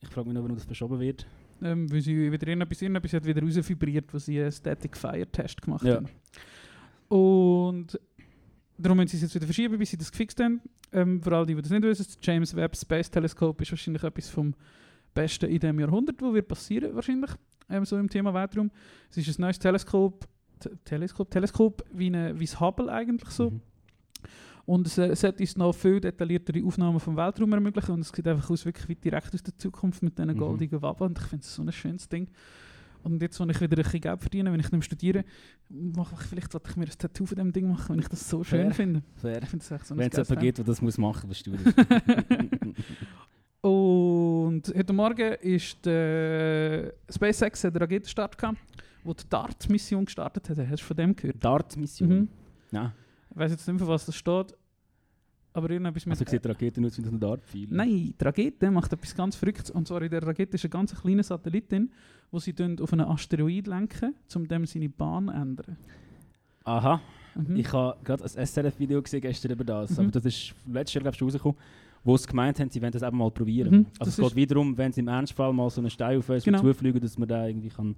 ich 0.00 0.08
frage 0.08 0.28
mich 0.28 0.34
noch, 0.34 0.42
warum 0.42 0.56
das 0.56 0.64
verschoben 0.64 0.98
wird. 1.00 1.26
Ähm, 1.62 1.90
weil 1.92 2.00
sie 2.00 2.32
wieder 2.32 2.46
irgendetwas, 2.46 2.80
irgendetwas 2.80 3.12
hat 3.12 3.24
wieder 3.26 3.42
rausvibriert, 3.42 4.12
wo 4.14 4.18
sie 4.18 4.40
einen 4.40 4.50
Static 4.52 4.96
Fire 4.96 5.26
Test 5.26 5.60
gemacht 5.60 5.84
Ja. 5.84 5.96
haben. 5.96 6.08
Und 7.08 7.98
darum 8.78 8.96
müssen 8.98 9.08
sie 9.08 9.16
es 9.18 9.22
jetzt 9.24 9.34
wieder 9.34 9.46
verschieben, 9.46 9.78
bis 9.78 9.90
sie 9.90 9.98
das 9.98 10.10
gefixt 10.10 10.40
haben. 10.40 10.60
Ähm, 10.92 11.22
für 11.22 11.36
alle, 11.36 11.46
die, 11.46 11.54
die 11.54 11.62
das 11.62 11.70
nicht 11.70 11.82
wissen, 11.82 12.04
das 12.06 12.18
James 12.22 12.54
Webb 12.56 12.76
Space 12.76 13.10
Telescope 13.10 13.62
ist 13.62 13.70
wahrscheinlich 13.72 14.02
etwas 14.02 14.28
vom 14.28 14.54
Besten 15.12 15.50
in 15.50 15.58
diesem 15.60 15.78
Jahrhundert, 15.80 16.20
wo 16.22 16.32
wird 16.32 16.48
passieren 16.48 16.94
wahrscheinlich, 16.94 17.30
ähm, 17.68 17.84
so 17.84 17.98
im 17.98 18.08
Thema 18.08 18.32
Weltraum. 18.32 18.70
Es 19.10 19.16
ist 19.18 19.38
ein 19.38 19.42
neues 19.42 19.58
Teleskop, 19.58 20.20
Te- 20.20 20.28
Teleskop, 20.84 21.30
Teleskop 21.30 21.84
wie, 21.92 22.06
eine, 22.06 22.38
wie 22.38 22.44
das 22.46 22.60
Hubble 22.60 22.90
eigentlich 22.92 23.30
so. 23.30 23.50
Mhm. 23.50 23.60
Und 24.66 24.86
es, 24.86 24.98
äh, 24.98 25.08
es 25.08 25.24
hat 25.24 25.40
uns 25.40 25.56
noch 25.56 25.72
viel 25.72 26.00
detailliertere 26.00 26.64
Aufnahmen 26.64 27.00
vom 27.00 27.16
Weltraum 27.16 27.52
ermöglichen 27.52 27.92
und 27.92 28.00
es 28.00 28.08
sieht 28.08 28.26
einfach 28.28 28.50
aus, 28.50 28.64
wirklich 28.64 28.88
wie 28.88 28.94
direkt 28.94 29.34
aus 29.34 29.42
der 29.42 29.56
Zukunft 29.56 30.02
mit 30.02 30.16
diesen 30.18 30.30
Mhm. 30.34 30.38
goldigen 30.38 30.80
Waben 30.82 31.04
und 31.04 31.18
ich 31.18 31.24
finde 31.24 31.42
es 31.44 31.54
so 31.54 31.62
ein 31.62 31.72
schönes 31.72 32.08
Ding. 32.08 32.28
Und 33.02 33.22
jetzt, 33.22 33.40
wo 33.40 33.44
ich 33.44 33.60
wieder 33.60 33.78
ein 33.78 33.82
bisschen 33.82 34.00
Geld 34.02 34.20
verdiene, 34.20 34.52
wenn 34.52 34.60
ich 34.60 34.70
nicht 34.70 34.84
studiere, 34.84 35.24
mache 35.70 36.14
ich 36.20 36.26
vielleicht 36.26 36.52
sollte 36.52 36.70
ich 36.70 36.76
mir 36.76 36.84
ein 36.84 36.90
Tattoo 36.98 37.24
von 37.24 37.36
dem 37.38 37.50
Ding 37.52 37.66
machen, 37.66 37.94
wenn 37.94 37.98
ich 38.00 38.08
das 38.08 38.28
so 38.28 38.44
schön 38.44 38.66
Fair. 38.66 38.74
finde. 38.74 39.02
Fair. 39.16 39.42
Ich 39.42 39.48
so 39.62 39.74
ein 39.74 39.98
Wenn 39.98 40.10
es 40.10 40.16
jemanden 40.18 40.38
gibt, 40.40 40.58
der 40.58 40.64
das 40.66 40.82
muss 40.82 40.98
machen 40.98 41.28
muss, 41.28 41.42
bist 41.42 41.46
du 41.46 41.52
das. 41.52 41.74
Und 43.62 44.62
heute 44.74 44.92
Morgen 44.92 45.34
ist 45.40 45.84
der 45.84 46.94
SpaceX 47.10 47.64
hat 47.64 47.74
einen 47.74 47.82
Raketenstart 47.82 48.36
gehabt, 48.38 48.58
wo 49.04 49.14
die 49.14 49.24
DART-Mission 49.28 50.04
gestartet 50.04 50.48
hat. 50.50 50.58
Hast 50.58 50.82
du 50.82 50.86
von 50.86 50.96
dem 50.96 51.16
gehört? 51.16 51.42
Dart-Mission? 51.42 52.08
Mhm. 52.08 52.28
Ja. 52.72 52.92
Ich 53.30 53.36
weiß 53.36 53.50
jetzt 53.52 53.66
nicht 53.66 53.76
mehr, 53.78 53.86
für 53.86 53.92
was 53.92 54.06
das 54.06 54.16
steht. 54.16 54.54
Aber 55.52 55.68
irgendetwas 55.70 56.06
mit... 56.06 56.12
Also 56.20 56.30
sieht 56.30 56.44
die 56.44 56.48
Rakete 56.48 56.84
aus 56.84 56.96
wie 56.96 57.02
ein 57.06 57.18
Dart-Pfeil? 57.18 57.66
Nein, 57.70 58.14
die 58.20 58.24
Rakete 58.24 58.70
macht 58.70 58.92
etwas 58.92 59.14
ganz 59.16 59.34
Verrücktes. 59.34 59.70
Und 59.70 59.88
zwar 59.88 60.00
in 60.02 60.10
der 60.10 60.22
Rakete 60.24 60.54
ist 60.54 60.64
ein 60.64 60.70
ganz 60.70 60.94
kleiner 60.94 61.22
Satellit 61.24 61.70
drin, 61.72 61.90
wo 62.30 62.38
sie 62.38 62.54
auf 62.80 62.92
einen 62.92 63.06
Asteroid 63.06 63.66
lenken, 63.66 64.14
um 64.36 64.46
dem 64.46 64.64
seine 64.66 64.88
Bahn 64.88 65.26
zu 65.26 65.32
ändern. 65.32 65.76
Aha, 66.64 67.00
Mhm. 67.36 67.56
ich 67.56 67.72
habe 67.72 67.96
gerade 68.04 68.24
ein 68.24 68.46
SRF-Video 68.46 69.00
gesehen 69.02 69.20
gestern 69.20 69.52
über 69.52 69.64
das, 69.64 69.90
Mhm. 69.92 69.98
aber 70.00 70.10
das 70.10 70.24
ist 70.26 70.52
letztes 70.68 70.94
Jahr, 70.94 71.02
glaube 71.02 71.14
ich, 71.16 71.22
rausgekommen, 71.22 71.56
wo 72.04 72.16
sie 72.16 72.26
gemeint 72.28 72.58
haben, 72.60 72.70
sie 72.70 72.82
wollen 72.82 72.92
das 72.92 73.02
eben 73.02 73.16
mal 73.16 73.30
probieren. 73.30 73.72
Mhm, 73.72 73.86
Also 73.98 74.10
das 74.10 74.18
es 74.18 74.24
geht 74.24 74.36
wiederum, 74.36 74.76
wenn 74.76 74.92
sie 74.92 75.00
im 75.00 75.08
Ernstfall 75.08 75.52
mal 75.52 75.70
so 75.70 75.80
einen 75.80 75.90
Stein 75.90 76.18
auf 76.18 76.28
uns 76.28 76.44
Genau. 76.44 76.60
zufliegen, 76.60 77.00
dass 77.00 77.16
man 77.18 77.28
da 77.28 77.46
irgendwie 77.46 77.68
kann... 77.70 77.94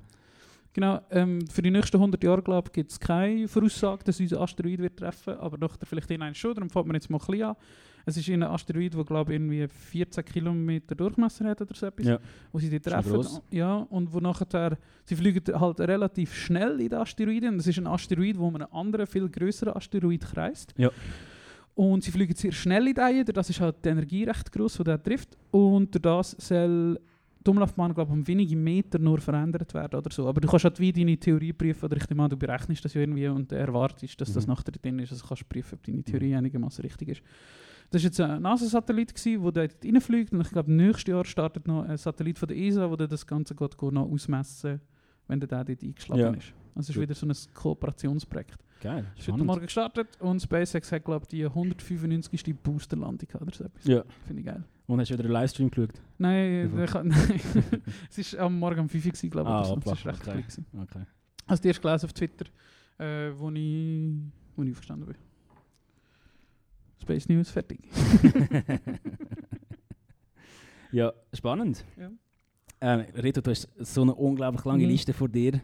Genau, 0.74 1.00
ähm, 1.10 1.46
für 1.48 1.60
die 1.60 1.70
nächsten 1.70 1.98
100 1.98 2.22
Jahre 2.24 2.42
glaube 2.42 2.68
ich, 2.68 2.72
gibt 2.72 2.90
es 2.90 2.98
keine 2.98 3.46
Voraussage, 3.46 4.04
dass 4.04 4.18
unser 4.20 4.40
Asteroid 4.40 4.78
wird 4.80 4.96
treffen, 4.98 5.34
aber 5.34 5.58
nachher 5.58 5.84
vielleicht 5.84 6.10
in 6.10 6.22
einen 6.22 6.34
schon, 6.34 6.54
darum 6.54 6.70
fängt 6.70 6.86
man 6.86 6.94
jetzt 6.94 7.10
mal 7.10 7.18
ein 7.18 7.26
bisschen 7.26 7.44
an. 7.44 7.56
Es 8.04 8.16
ist 8.16 8.28
ein 8.30 8.42
Asteroid, 8.42 8.94
der 8.94 9.04
glaube 9.04 9.32
ich 9.32 9.36
irgendwie 9.40 9.68
14 9.68 10.24
Kilometer 10.24 10.94
Durchmesser 10.94 11.44
hat 11.44 11.60
oder 11.60 11.74
so 11.74 11.86
etwas, 11.86 12.06
Ja. 12.06 12.18
wo 12.50 12.58
sie 12.58 12.70
die 12.70 12.80
treffen. 12.80 13.24
Ja, 13.50 13.74
und 13.90 14.12
wo 14.12 14.18
nachher, 14.18 14.76
sie 15.04 15.14
fliegen 15.14 15.42
halt 15.60 15.78
relativ 15.80 16.34
schnell 16.34 16.80
in 16.80 16.88
den 16.88 16.98
Asteroiden. 16.98 17.58
Es 17.58 17.66
ist 17.66 17.78
ein 17.78 17.86
Asteroid, 17.86 18.38
wo 18.38 18.48
um 18.48 18.54
einen 18.56 18.72
anderen, 18.72 19.06
viel 19.06 19.28
größeren 19.28 19.74
Asteroid 19.76 20.22
kreist. 20.24 20.74
Ja. 20.78 20.90
Und 21.74 22.02
sie 22.02 22.10
fliegen 22.10 22.34
sehr 22.34 22.52
schnell 22.52 22.88
in 22.88 22.94
den, 22.94 23.24
durch 23.24 23.34
das 23.34 23.50
ist 23.50 23.60
halt 23.60 23.76
die 23.84 23.90
Energie 23.90 24.24
recht 24.24 24.50
groß, 24.50 24.78
die 24.78 24.84
der 24.84 25.02
trifft. 25.02 25.36
Und 25.50 26.04
das 26.04 26.32
soll 26.38 26.98
die 27.44 27.50
Umlaufbahn, 27.50 27.92
glaube 27.94 28.10
ich, 28.12 28.18
um 28.18 28.26
wenige 28.26 28.56
Meter 28.56 28.98
nur 28.98 29.18
verändert 29.18 29.72
werden 29.74 29.96
oder 29.98 30.10
so. 30.10 30.26
Aber 30.28 30.40
du 30.40 30.48
kannst 30.48 30.64
halt 30.64 30.78
wie 30.80 30.92
deine 30.92 31.16
Theorie 31.16 31.52
prüfen, 31.52 31.84
oder 31.86 31.96
ich 31.96 32.08
nehme 32.08 32.22
an, 32.24 32.30
du 32.30 32.36
berechnest 32.36 32.84
das 32.84 32.94
ja 32.94 33.00
irgendwie 33.00 33.26
und 33.28 33.50
erwartest, 33.52 34.20
dass 34.20 34.32
das 34.32 34.46
Mhm. 34.46 34.52
nachher 34.54 34.72
drin 34.72 34.98
ist. 34.98 35.12
Also 35.12 35.26
kannst 35.26 35.42
du 35.42 35.46
prüfen, 35.46 35.74
ob 35.74 35.82
deine 35.82 36.02
Theorie 36.02 36.34
einigermaßen 36.34 36.82
richtig 36.82 37.08
ist. 37.08 37.22
Das 37.90 38.02
war 38.02 38.06
jetzt 38.06 38.20
ein 38.20 38.40
NASA-Satellit, 38.42 39.12
der 39.26 39.38
dort 39.38 39.84
reinfliegt. 39.84 40.32
Und 40.32 40.40
ich 40.40 40.50
glaube, 40.50 40.72
nächstes 40.72 41.08
Jahr 41.08 41.24
startet 41.24 41.66
noch 41.66 41.82
ein 41.82 41.96
Satellit 41.98 42.38
von 42.38 42.48
der 42.48 42.56
ESA, 42.56 42.88
der 42.96 43.06
das 43.08 43.26
Ganze 43.26 43.54
geht, 43.54 43.76
geht 43.76 43.92
noch 43.92 44.08
ausmessen 44.10 44.80
wenn 45.28 45.38
der 45.40 45.48
dort 45.48 45.68
eingeschlagen 45.82 46.20
Ja. 46.20 46.30
ist. 46.32 46.52
Also 46.74 46.90
es 46.90 46.96
ist 46.96 47.00
wieder 47.00 47.14
so 47.14 47.26
ein 47.26 47.32
Kooperationsprojekt. 47.54 48.58
Geil, 48.82 49.06
ist 49.16 49.28
heute. 49.28 49.44
Morgen 49.44 49.62
gestartet 49.62 50.08
und 50.18 50.42
SpaceX 50.42 50.90
hat, 50.90 51.04
glaube 51.04 51.22
ich, 51.22 51.28
die 51.28 51.44
195. 51.44 52.52
Boosterlandung 52.60 53.28
oder 53.40 53.54
so 53.54 53.62
etwas. 53.62 53.84
Ja. 53.84 54.02
Finde 54.26 54.40
ich 54.40 54.46
geil. 54.46 54.64
Und 54.88 54.98
hast 54.98 55.08
du 55.08 55.14
wieder 55.14 55.22
einen 55.22 55.32
Livestream 55.34 55.70
geschaut? 55.70 55.92
Nein, 56.18 56.66
ich, 56.66 56.94
nein. 56.94 57.40
es 58.10 58.32
war 58.36 58.40
am 58.46 58.58
Morgen 58.58 58.80
um 58.80 58.88
5 58.88 59.06
Uhr, 59.06 59.30
glaube 59.30 59.50
ich. 59.50 59.54
Ah, 59.54 59.64
so. 59.64 59.86
war 59.86 59.92
recht 59.92 60.26
okay. 60.26 60.40
gewesen. 60.42 60.66
Okay. 60.76 61.02
Also 61.46 61.62
die 61.62 61.68
erst 61.68 61.80
gelesen 61.80 62.06
auf 62.06 62.12
Twitter, 62.12 62.46
äh, 62.98 63.30
wo, 63.38 63.50
ich, 63.52 64.14
wo 64.56 64.64
ich 64.64 64.72
aufgestanden 64.72 65.06
bin. 65.06 65.16
Space 67.00 67.28
News, 67.28 67.50
fertig. 67.50 67.78
ja, 70.90 71.12
spannend. 71.32 71.84
Ja. 71.96 72.10
Ähm, 72.80 73.06
Reto, 73.14 73.40
du 73.40 73.50
hast 73.52 73.68
so 73.78 74.02
eine 74.02 74.12
unglaublich 74.16 74.64
lange 74.64 74.82
Mhm. 74.82 74.90
Liste 74.90 75.12
vor 75.12 75.28
dir. 75.28 75.60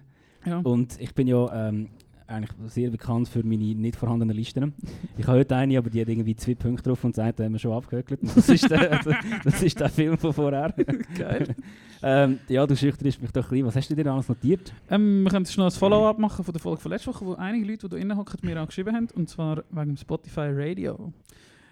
Ja. 0.46 0.58
Und 0.58 1.00
ich 1.00 1.12
bin 1.16 1.26
ja 1.26 1.68
ähm, 1.68 1.88
eigentlich 2.28 2.72
sehr 2.72 2.90
bekannt 2.90 3.28
für 3.28 3.42
meine 3.42 3.74
nicht 3.74 3.96
vorhandenen 3.96 4.36
Listen. 4.36 4.74
Ich 5.16 5.26
habe 5.26 5.38
heute 5.38 5.56
eine, 5.56 5.78
aber 5.78 5.90
die 5.90 6.00
hat 6.00 6.08
irgendwie 6.08 6.36
zwei 6.36 6.54
Punkte 6.54 6.84
drauf 6.90 7.02
und 7.04 7.14
sagt, 7.14 7.40
haben 7.40 7.52
wir 7.52 7.58
schon 7.58 7.72
abgehökelt. 7.72 8.20
Das 8.22 8.48
ist 8.48 8.70
der, 8.70 9.00
das 9.44 9.62
ist 9.62 9.80
der 9.80 9.88
Film 9.88 10.18
von 10.18 10.32
vorher. 10.32 10.74
Geil. 11.16 11.54
ähm, 12.02 12.38
ja, 12.48 12.66
du 12.66 12.76
schüchterst 12.76 13.20
mich 13.22 13.30
doch 13.32 13.44
ein 13.44 13.50
bisschen. 13.50 13.66
Was 13.66 13.76
hast 13.76 13.90
du 13.90 13.96
dir 13.96 14.12
alles 14.12 14.28
notiert? 14.28 14.72
Ähm, 14.90 15.22
wir 15.22 15.30
können 15.30 15.44
jetzt 15.44 15.56
noch 15.56 15.64
ein 15.64 15.70
Follow-up 15.70 16.18
machen 16.18 16.44
von 16.44 16.52
der 16.52 16.60
Folge 16.60 16.80
von 16.80 16.92
letzter 16.92 17.12
Woche, 17.12 17.24
wo 17.24 17.34
einige 17.34 17.66
Leute, 17.66 17.88
die 17.88 18.06
da 18.06 18.16
hocken, 18.16 18.38
mir 18.42 18.62
auch 18.62 18.66
geschrieben 18.66 18.94
haben, 18.94 19.08
und 19.14 19.28
zwar 19.28 19.64
wegen 19.70 19.96
Spotify 19.96 20.50
Radio. 20.52 21.12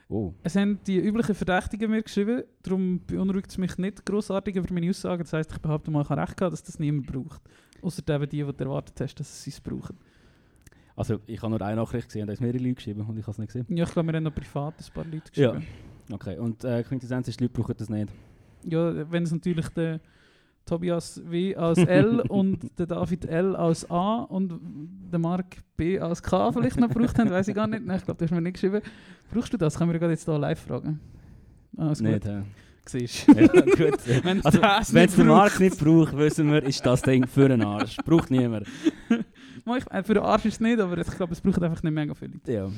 Oh, 0.08 0.32
Es 0.44 0.54
haben 0.54 0.78
die 0.86 0.98
üblichen 0.98 1.34
Verdächtigen 1.34 1.90
mir 1.90 2.02
geschrieben, 2.02 2.44
darum 2.62 3.00
beunruhigt 3.06 3.50
es 3.50 3.58
mich 3.58 3.76
nicht 3.76 4.06
großartig 4.06 4.54
über 4.54 4.72
meine 4.72 4.88
Aussagen. 4.88 5.25
Das 5.25 5.32
heisst, 5.32 5.50
ich 5.50 5.58
behaupte 5.58 5.90
mal, 5.90 6.02
ich 6.02 6.08
habe 6.08 6.22
recht 6.22 6.36
gehabt, 6.36 6.52
dass 6.52 6.62
das 6.62 6.78
niemand 6.78 7.08
braucht. 7.08 7.40
Außer 7.82 8.02
eben 8.08 8.28
die, 8.28 8.44
die 8.44 8.52
du 8.52 8.64
erwartet 8.64 9.00
hast, 9.00 9.16
dass 9.16 9.42
sie 9.42 9.50
es 9.50 9.60
brauchen. 9.60 9.96
Also 10.97 11.19
ich 11.26 11.41
habe 11.43 11.50
nur 11.50 11.62
eine 11.62 11.76
Nachricht 11.76 12.09
gesehen, 12.09 12.26
da 12.26 12.33
ist 12.33 12.41
mehrere 12.41 12.59
Leute 12.59 12.75
geschrieben 12.75 13.03
und 13.03 13.17
ich 13.19 13.23
habe 13.23 13.33
es 13.33 13.38
nicht 13.38 13.53
gesehen. 13.53 13.67
Ja, 13.69 13.85
ich 13.85 13.91
glaube, 13.93 14.09
wir 14.09 14.17
haben 14.17 14.25
noch 14.25 14.35
privat 14.35 14.75
ein 14.79 14.93
paar 14.95 15.05
Leute 15.05 15.31
Ja. 15.35 15.53
geschrieben. 15.53 15.67
Okay, 16.12 16.38
und 16.38 16.65
äh, 16.65 16.83
Quintessenz 16.83 17.29
ist, 17.29 17.38
die 17.41 17.45
Leute 17.45 17.55
brauchen 17.55 17.75
das 17.76 17.88
nicht. 17.88 18.09
Ja, 18.65 19.11
wenn 19.11 19.23
es 19.25 19.33
natürlich 19.33 19.69
der 19.71 20.00
Tobias 20.65 21.21
W 21.25 21.55
als 21.55 21.79
L 21.79 22.21
und 22.29 22.79
der 22.79 22.87
David 22.87 23.25
L 23.26 23.55
als 23.57 23.88
A 23.91 24.23
und 24.23 24.59
der 25.12 25.19
Mark 25.19 25.57
B 25.76 25.99
als 26.00 26.23
K 26.23 26.50
vielleicht 26.53 26.79
noch 26.81 26.88
gebraucht 26.88 27.19
haben, 27.19 27.31
weiß 27.31 27.49
ich 27.49 27.55
gar 27.55 27.67
nicht. 27.67 27.85
Nein, 27.85 27.99
ich 27.99 28.05
glaube, 28.05 28.19
das 28.19 28.26
hast 28.26 28.31
du 28.31 28.35
mir 28.37 28.43
nicht 28.43 28.55
geschrieben. 28.55 28.81
Brauchst 29.33 29.53
du 29.53 29.57
das? 29.57 29.76
Können 29.79 29.93
wir 29.93 29.99
gerade 29.99 30.12
jetzt 30.12 30.25
hier 30.25 30.38
live 30.38 30.61
fragen. 30.61 30.99
Nicht, 31.73 32.03
gut. 32.03 32.25
hä? 32.25 32.43
Siehst 32.88 33.26
Ja, 33.29 33.47
gut. 33.47 33.99
Wenn 34.25 34.38
es 34.38 34.93
nicht 34.93 35.19
der 35.19 35.25
Markt 35.25 35.59
nicht 35.61 35.79
braucht, 35.79 36.17
wissen 36.17 36.50
wir, 36.53 36.62
ist 36.62 36.87
das 36.87 37.03
Ding 37.03 37.26
für 37.26 37.45
einen 37.47 37.62
Arsch. 37.62 37.97
Braucht 38.05 38.31
niemand. 38.31 38.67
Ich- 39.66 39.90
äh, 39.90 40.02
Für 40.02 40.14
den 40.14 40.23
Arsch 40.23 40.44
ist 40.44 40.54
es 40.54 40.61
nicht, 40.61 40.78
aber 40.80 40.96
ich 40.99 41.06
glaube, 41.08 41.32
es 41.32 41.40
braucht 41.40 41.62
einfach 41.62 41.82
nicht 41.82 41.92
mega 41.92 42.12
Leute. 42.20 42.52
Ja. 42.52 42.70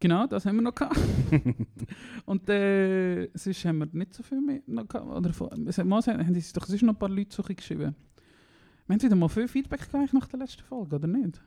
Genau, 0.00 0.26
das 0.26 0.44
haben 0.46 0.56
wir 0.56 0.62
noch 0.62 0.74
gehabt. 0.74 0.98
Und 2.26 2.48
äh, 2.48 3.28
sonst 3.34 3.64
haben 3.64 3.78
wir 3.78 3.88
nicht 3.92 4.12
so 4.14 4.22
viel 4.24 4.40
mehr 4.40 4.60
noch 4.66 4.88
gehabt. 4.88 5.06
Oder 5.08 5.32
von, 5.32 5.48
mal 5.84 6.02
haben 6.02 6.34
sie 6.34 6.52
doch 6.52 6.66
sonst 6.66 6.82
noch 6.82 6.94
ein 6.94 6.98
paar 6.98 7.08
Leute 7.08 7.34
so 7.34 7.42
geschrieben. 7.44 7.94
Wir 8.88 8.94
haben 8.94 9.02
wieder 9.02 9.14
mal 9.14 9.28
viel 9.28 9.46
Feedback 9.46 9.80
gekriegt 9.88 10.12
nach 10.12 10.26
der 10.26 10.40
letzten 10.40 10.64
Folge, 10.64 10.96
oder 10.96 11.06
nicht? 11.06 11.40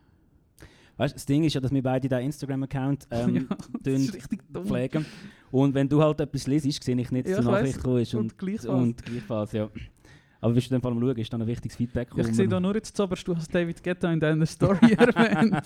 weißt, 0.97 1.13
das 1.15 1.25
Ding 1.25 1.43
ist 1.43 1.53
ja, 1.53 1.59
dass 1.59 1.71
wir 1.73 1.83
beide 1.83 2.07
diesen 2.07 2.23
Instagram-Account 2.23 3.07
ähm, 3.11 3.49
ja, 3.85 4.61
pflegen. 4.63 5.05
Und 5.51 5.73
wenn 5.73 5.89
du 5.89 6.01
halt 6.01 6.21
etwas 6.21 6.47
liest, 6.47 6.81
sehe 6.83 6.95
ich 6.97 7.11
nicht 7.11 7.27
Ja, 7.27 7.35
zur 7.35 7.43
ich 7.43 7.47
weiss. 7.47 7.59
Nachricht 7.61 7.75
gekommen 7.77 7.97
ist. 8.01 8.13
Und, 8.15 8.21
Und 8.21 8.37
gleichfalls. 8.37 8.69
und 8.81 9.05
gleichfalls, 9.05 9.51
ja. 9.51 9.69
Aber 10.41 10.53
bist 10.53 10.67
du 10.67 10.71
dann 10.71 10.81
vor 10.81 10.91
allem 10.91 10.99
schauen, 10.99 11.17
ist 11.17 11.33
dann 11.33 11.41
ein 11.41 11.47
wichtiges 11.47 11.75
Feedback 11.75 12.09
Ich 12.15 12.27
sehe 12.27 12.47
da 12.47 12.59
nur 12.59 12.75
jetzt 12.75 12.95
zuoberst, 12.95 13.27
du 13.27 13.35
hast 13.35 13.53
David 13.53 13.83
Guetta 13.83 14.11
in 14.11 14.19
deiner 14.19 14.45
Story 14.45 14.93
erwähnt. 14.97 15.63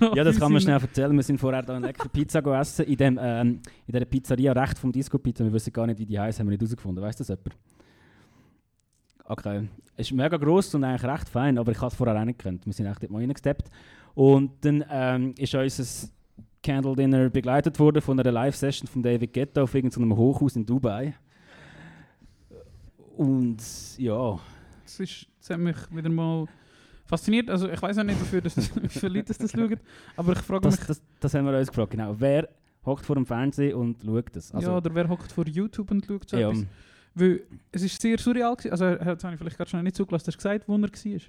Da 0.00 0.12
Ja, 0.14 0.24
das 0.24 0.38
kann 0.38 0.52
man 0.52 0.60
schnell 0.60 0.80
erzählen. 0.80 1.14
Wir 1.14 1.22
sind 1.22 1.38
vorher 1.38 1.62
da 1.62 1.76
eine 1.76 1.86
leckere 1.86 2.08
Pizza 2.08 2.42
go 2.42 2.52
essen 2.52 2.84
in, 2.84 2.96
dem, 2.96 3.18
ähm, 3.20 3.60
in 3.86 3.92
dieser 3.92 4.04
Pizzeria 4.04 4.52
recht 4.52 4.78
vom 4.78 4.92
Disco 4.92 5.18
Pizza. 5.18 5.44
Wir 5.44 5.52
wissen 5.52 5.72
gar 5.72 5.86
nicht, 5.86 5.98
wie 5.98 6.06
die 6.06 6.18
heißt, 6.18 6.40
haben 6.40 6.46
wir 6.46 6.52
nicht 6.52 6.60
herausgefunden. 6.60 7.02
Weißt 7.02 7.20
das 7.20 7.28
jemand? 7.28 7.56
Okay. 9.24 9.68
Es 9.96 10.10
ist 10.10 10.12
mega 10.12 10.36
gross 10.36 10.74
und 10.74 10.84
eigentlich 10.84 11.10
recht 11.10 11.28
fein, 11.28 11.58
aber 11.58 11.72
ich 11.72 11.78
habe 11.78 11.88
es 11.88 11.94
vorher 11.94 12.20
auch 12.20 12.24
nicht 12.24 12.38
gekannt. 12.38 12.66
Wir 12.66 12.72
sind 12.72 12.86
echt 12.86 13.02
dort 13.02 13.10
mal 13.10 13.20
reingesteppt. 13.20 13.70
Und 14.14 14.64
dann 14.64 14.84
ähm, 14.90 15.34
ist 15.36 15.54
unser 15.54 16.08
Candle 16.62 16.96
Dinner 16.96 17.28
begleitet 17.30 17.78
worden 17.78 18.02
von 18.02 18.18
einer 18.18 18.32
Live-Session 18.32 18.88
von 18.88 19.02
David 19.02 19.32
Guetta 19.32 19.62
auf 19.62 19.74
irgendeinem 19.74 20.16
Hochhaus 20.16 20.56
in 20.56 20.66
Dubai. 20.66 21.14
Und 23.16 23.58
ja, 23.98 24.38
Das, 24.84 25.00
ist, 25.00 25.26
das 25.40 25.50
hat 25.50 25.58
mich 25.58 25.76
wieder 25.90 26.08
mal 26.10 26.46
fasziniert. 27.04 27.50
Also 27.50 27.68
ich 27.68 27.80
weiß 27.80 27.98
auch 27.98 28.04
nicht, 28.04 28.20
wofür 28.20 28.40
das, 28.40 28.56
wie 28.82 28.88
viele 28.88 29.14
Leute 29.18 29.34
das 29.34 29.50
schauen, 29.50 29.80
aber 30.16 30.32
ich 30.32 30.38
frage 30.40 30.62
das, 30.62 30.78
mich, 30.78 30.86
das, 30.86 31.02
das 31.20 31.34
haben 31.34 31.46
wir 31.46 31.58
uns 31.58 31.68
gefragt. 31.68 31.90
Genau. 31.90 32.14
Wer 32.18 32.48
hockt 32.84 33.04
vor 33.04 33.16
dem 33.16 33.26
Fernsehen 33.26 33.74
und 33.74 34.02
schaut 34.04 34.36
das? 34.36 34.52
Also, 34.52 34.70
ja, 34.70 34.76
oder 34.76 34.94
wer 34.94 35.08
hockt 35.08 35.32
vor 35.32 35.46
YouTube 35.46 35.90
und 35.90 36.04
schaut 36.04 36.28
so 36.28 36.36
ja, 36.36 36.50
etwas? 36.50 36.66
Weil 37.14 37.40
es 37.72 37.82
ist 37.82 38.00
sehr 38.00 38.18
surreal 38.18 38.54
gewesen. 38.54 38.72
Also 38.72 38.84
er 38.84 39.04
hat 39.04 39.24
es 39.24 39.38
vielleicht 39.38 39.56
gerade 39.56 39.70
schon 39.70 39.82
nicht 39.82 39.96
zugelassen, 39.96 40.26
hast 40.26 40.34
du 40.34 40.38
gesagt, 40.38 40.68
wo 40.68 40.74
er 40.74 40.82
war? 40.82 41.20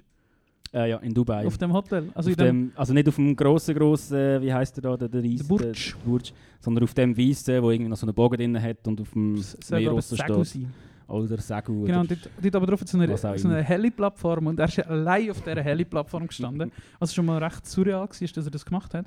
äh, 0.72 0.90
ja, 0.90 0.96
in 0.98 1.14
Dubai. 1.14 1.46
Auf 1.46 1.58
dem 1.58 1.72
Hotel. 1.72 2.10
Also 2.14 2.30
auf 2.30 2.36
dem, 2.36 2.72
also 2.74 2.92
nicht 2.92 3.08
auf 3.08 3.16
dem 3.16 3.34
grossen, 3.34 3.74
grossen, 3.74 4.42
wie 4.42 4.52
heißt 4.52 4.76
der 4.76 4.82
da, 4.82 4.96
der, 4.96 5.08
der, 5.08 5.22
Reis, 5.22 5.38
Der 5.38 5.44
Burj. 5.44 5.94
Burj, 6.04 6.32
sondern 6.60 6.84
auf 6.84 6.94
dem 6.94 7.16
Weißen, 7.16 7.62
wo 7.62 7.70
irgendwie 7.70 7.90
noch 7.90 7.96
so 7.96 8.06
einen 8.06 8.14
Bogen 8.14 8.36
drin 8.36 8.60
hat 8.62 8.86
und 8.86 9.00
auf 9.00 9.10
dem 9.12 9.38
Sag 9.38 9.80
Meer 9.80 9.90
aber 9.90 10.02
so 10.02 10.16
Sagu 10.16 10.44
steht. 10.44 10.66
Oder 11.08 11.38
Sagu. 11.38 11.84
Genau, 11.84 12.00
und 12.00 12.10
dort, 12.10 12.28
dort 12.40 12.54
aber 12.56 12.66
drauf 12.66 12.80
hat 12.82 12.88
so 12.88 12.98
eine, 12.98 13.16
so 13.16 13.26
eine 13.28 13.36
immer. 13.40 13.62
Heli-Plattform 13.62 14.46
und 14.46 14.58
er 14.60 14.68
ist 14.68 14.78
allein 14.86 15.30
auf 15.30 15.40
dieser 15.40 15.62
Heli-Plattform 15.62 16.26
gestanden. 16.26 16.70
Was 16.98 17.14
schon 17.14 17.24
mal 17.26 17.42
recht 17.42 17.66
surreal 17.66 18.00
war, 18.08 18.08
dass 18.08 18.44
er 18.44 18.50
das 18.50 18.64
gemacht 18.64 18.92
hat. 18.94 19.06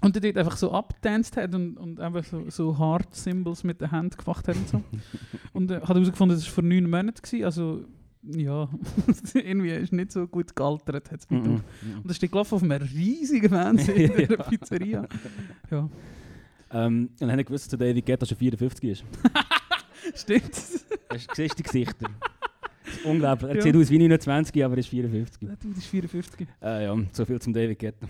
Und 0.00 0.14
er 0.16 0.20
dort 0.22 0.36
einfach 0.38 0.56
so 0.56 0.72
abgetanzt 0.72 1.36
hat 1.36 1.54
und, 1.54 1.76
und 1.76 2.00
einfach 2.00 2.24
so, 2.24 2.50
so 2.50 2.76
Hard 2.78 3.14
Symbols 3.14 3.64
mit 3.64 3.80
der 3.80 3.90
Hand 3.90 4.18
gemacht 4.18 4.46
hat 4.48 4.56
und 4.56 4.68
so. 4.68 4.82
und 5.52 5.70
äh, 5.70 5.80
hat 5.80 5.88
herausgefunden, 5.88 6.36
das 6.36 6.46
war 6.46 6.52
vor 6.52 6.64
neun 6.64 6.84
Monaten. 6.90 7.20
Gewesen, 7.22 7.44
also, 7.44 7.84
ja, 8.22 8.68
irgendwie 9.34 9.70
ist 9.70 9.92
nicht 9.92 10.10
so 10.12 10.26
gut 10.26 10.54
gealtert. 10.54 11.10
Mir 11.30 11.38
Mhm, 11.38 11.42
gedacht. 11.44 11.64
mhm. 11.82 11.96
Und 11.98 12.08
das 12.08 12.16
steht 12.16 12.32
gelaufen 12.32 12.54
auf 12.56 12.62
einem 12.62 12.82
riesigen 12.82 13.48
Fernseher 13.48 14.20
in 14.20 14.28
der. 14.28 14.36
Pizzeria. 14.38 15.06
Ja, 15.70 15.88
Ähm, 16.70 17.08
und 17.12 17.20
dann 17.20 17.30
habe 17.30 17.40
ich 17.40 17.46
gewusst, 17.46 17.72
dass 17.72 17.78
David 17.78 18.04
Guetta 18.04 18.26
schon 18.26 18.36
54 18.38 18.90
ist. 18.90 19.04
stimmt. 20.14 20.54
Hast 21.10 21.30
du 21.30 21.34
siehst 21.34 21.58
die 21.58 21.62
Gesichter? 21.62 22.08
Unglaublich. 23.04 23.50
Er 23.50 23.56
Ja. 23.56 23.62
sieht 23.62 23.76
aus 23.76 23.90
wie 23.90 23.98
29, 23.98 24.64
aber 24.64 24.74
er 24.74 24.78
ist 24.78 24.88
54. 24.88 25.46
Der 25.48 25.56
Dude 25.56 25.78
ist 25.78 25.86
54. 25.86 26.48
Äh, 26.62 26.84
ja, 26.84 26.96
so 27.12 27.24
viel 27.24 27.40
zum 27.40 27.52
David 27.52 27.78
Guetta. 27.78 28.06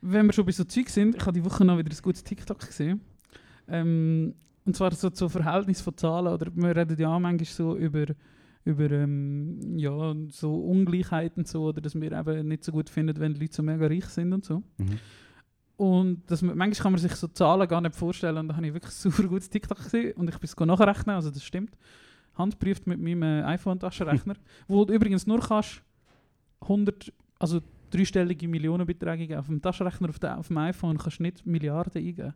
Wenn 0.00 0.26
wir 0.26 0.32
schon 0.32 0.46
bei 0.46 0.52
so 0.52 0.64
Zeug 0.64 0.88
sind, 0.88 1.16
ich 1.16 1.20
habe 1.22 1.32
die 1.32 1.44
Woche 1.44 1.64
noch 1.64 1.78
wieder 1.78 1.90
ein 1.90 2.02
gutes 2.02 2.22
TikTok 2.22 2.58
gesehen. 2.60 3.00
Ähm, 3.68 4.34
und 4.64 4.76
zwar 4.76 4.92
so 4.94 5.10
zu 5.10 5.28
Verhältnis 5.28 5.80
von 5.80 5.96
Zahlen. 5.96 6.28
Oder 6.32 6.50
wir 6.54 6.76
reden 6.76 6.96
ja 6.98 7.14
auch 7.14 7.18
manchmal 7.18 7.44
so 7.46 7.76
über, 7.76 8.06
über 8.64 8.90
ähm, 8.90 9.76
ja, 9.76 10.14
so 10.28 10.54
Ungleichheiten 10.56 11.44
so, 11.44 11.64
oder 11.64 11.80
dass 11.80 11.94
wir 11.94 12.12
eben 12.12 12.48
nicht 12.48 12.64
so 12.64 12.72
gut 12.72 12.88
finden, 12.90 13.18
wenn 13.18 13.34
Leute 13.34 13.54
so 13.54 13.62
mega 13.62 13.86
reich 13.86 14.06
sind 14.06 14.32
und 14.32 14.44
so. 14.44 14.62
Mhm. 14.78 14.98
Und 15.76 16.30
man, 16.30 16.56
manchmal 16.56 16.82
kann 16.82 16.92
man 16.92 17.00
sich 17.00 17.14
so 17.16 17.28
Zahlen 17.28 17.68
gar 17.68 17.80
nicht 17.80 17.94
vorstellen. 17.94 18.38
Und 18.38 18.48
da 18.48 18.56
habe 18.56 18.66
ich 18.66 18.72
wirklich 18.74 18.92
super 18.94 19.24
gutes 19.24 19.50
TikTok 19.50 19.78
gesehen 19.78 20.12
und 20.16 20.28
ich 20.28 20.38
bin 20.38 20.48
es 20.48 20.56
nachrechnen, 20.56 21.16
also 21.16 21.30
das 21.30 21.44
stimmt. 21.44 21.76
Handprüft 22.34 22.86
mit 22.86 23.00
meinem 23.00 23.22
äh, 23.22 23.42
iPhone-Taschenrechner, 23.44 24.34
wo 24.68 24.84
du 24.84 24.94
übrigens 24.94 25.26
nur 25.26 25.40
kannst 25.40 25.82
100, 26.60 27.12
also 27.38 27.60
dreistellige 27.90 28.48
Millionenbeträge 28.48 29.38
auf 29.38 29.46
dem 29.46 29.60
Taschenrechner 29.60 30.08
auf, 30.08 30.18
der, 30.18 30.38
auf 30.38 30.48
dem 30.48 30.58
iPhone 30.58 30.98
kannst 30.98 31.18
du 31.18 31.22
nicht 31.22 31.46
Milliarden 31.46 32.02
eingeben. 32.02 32.34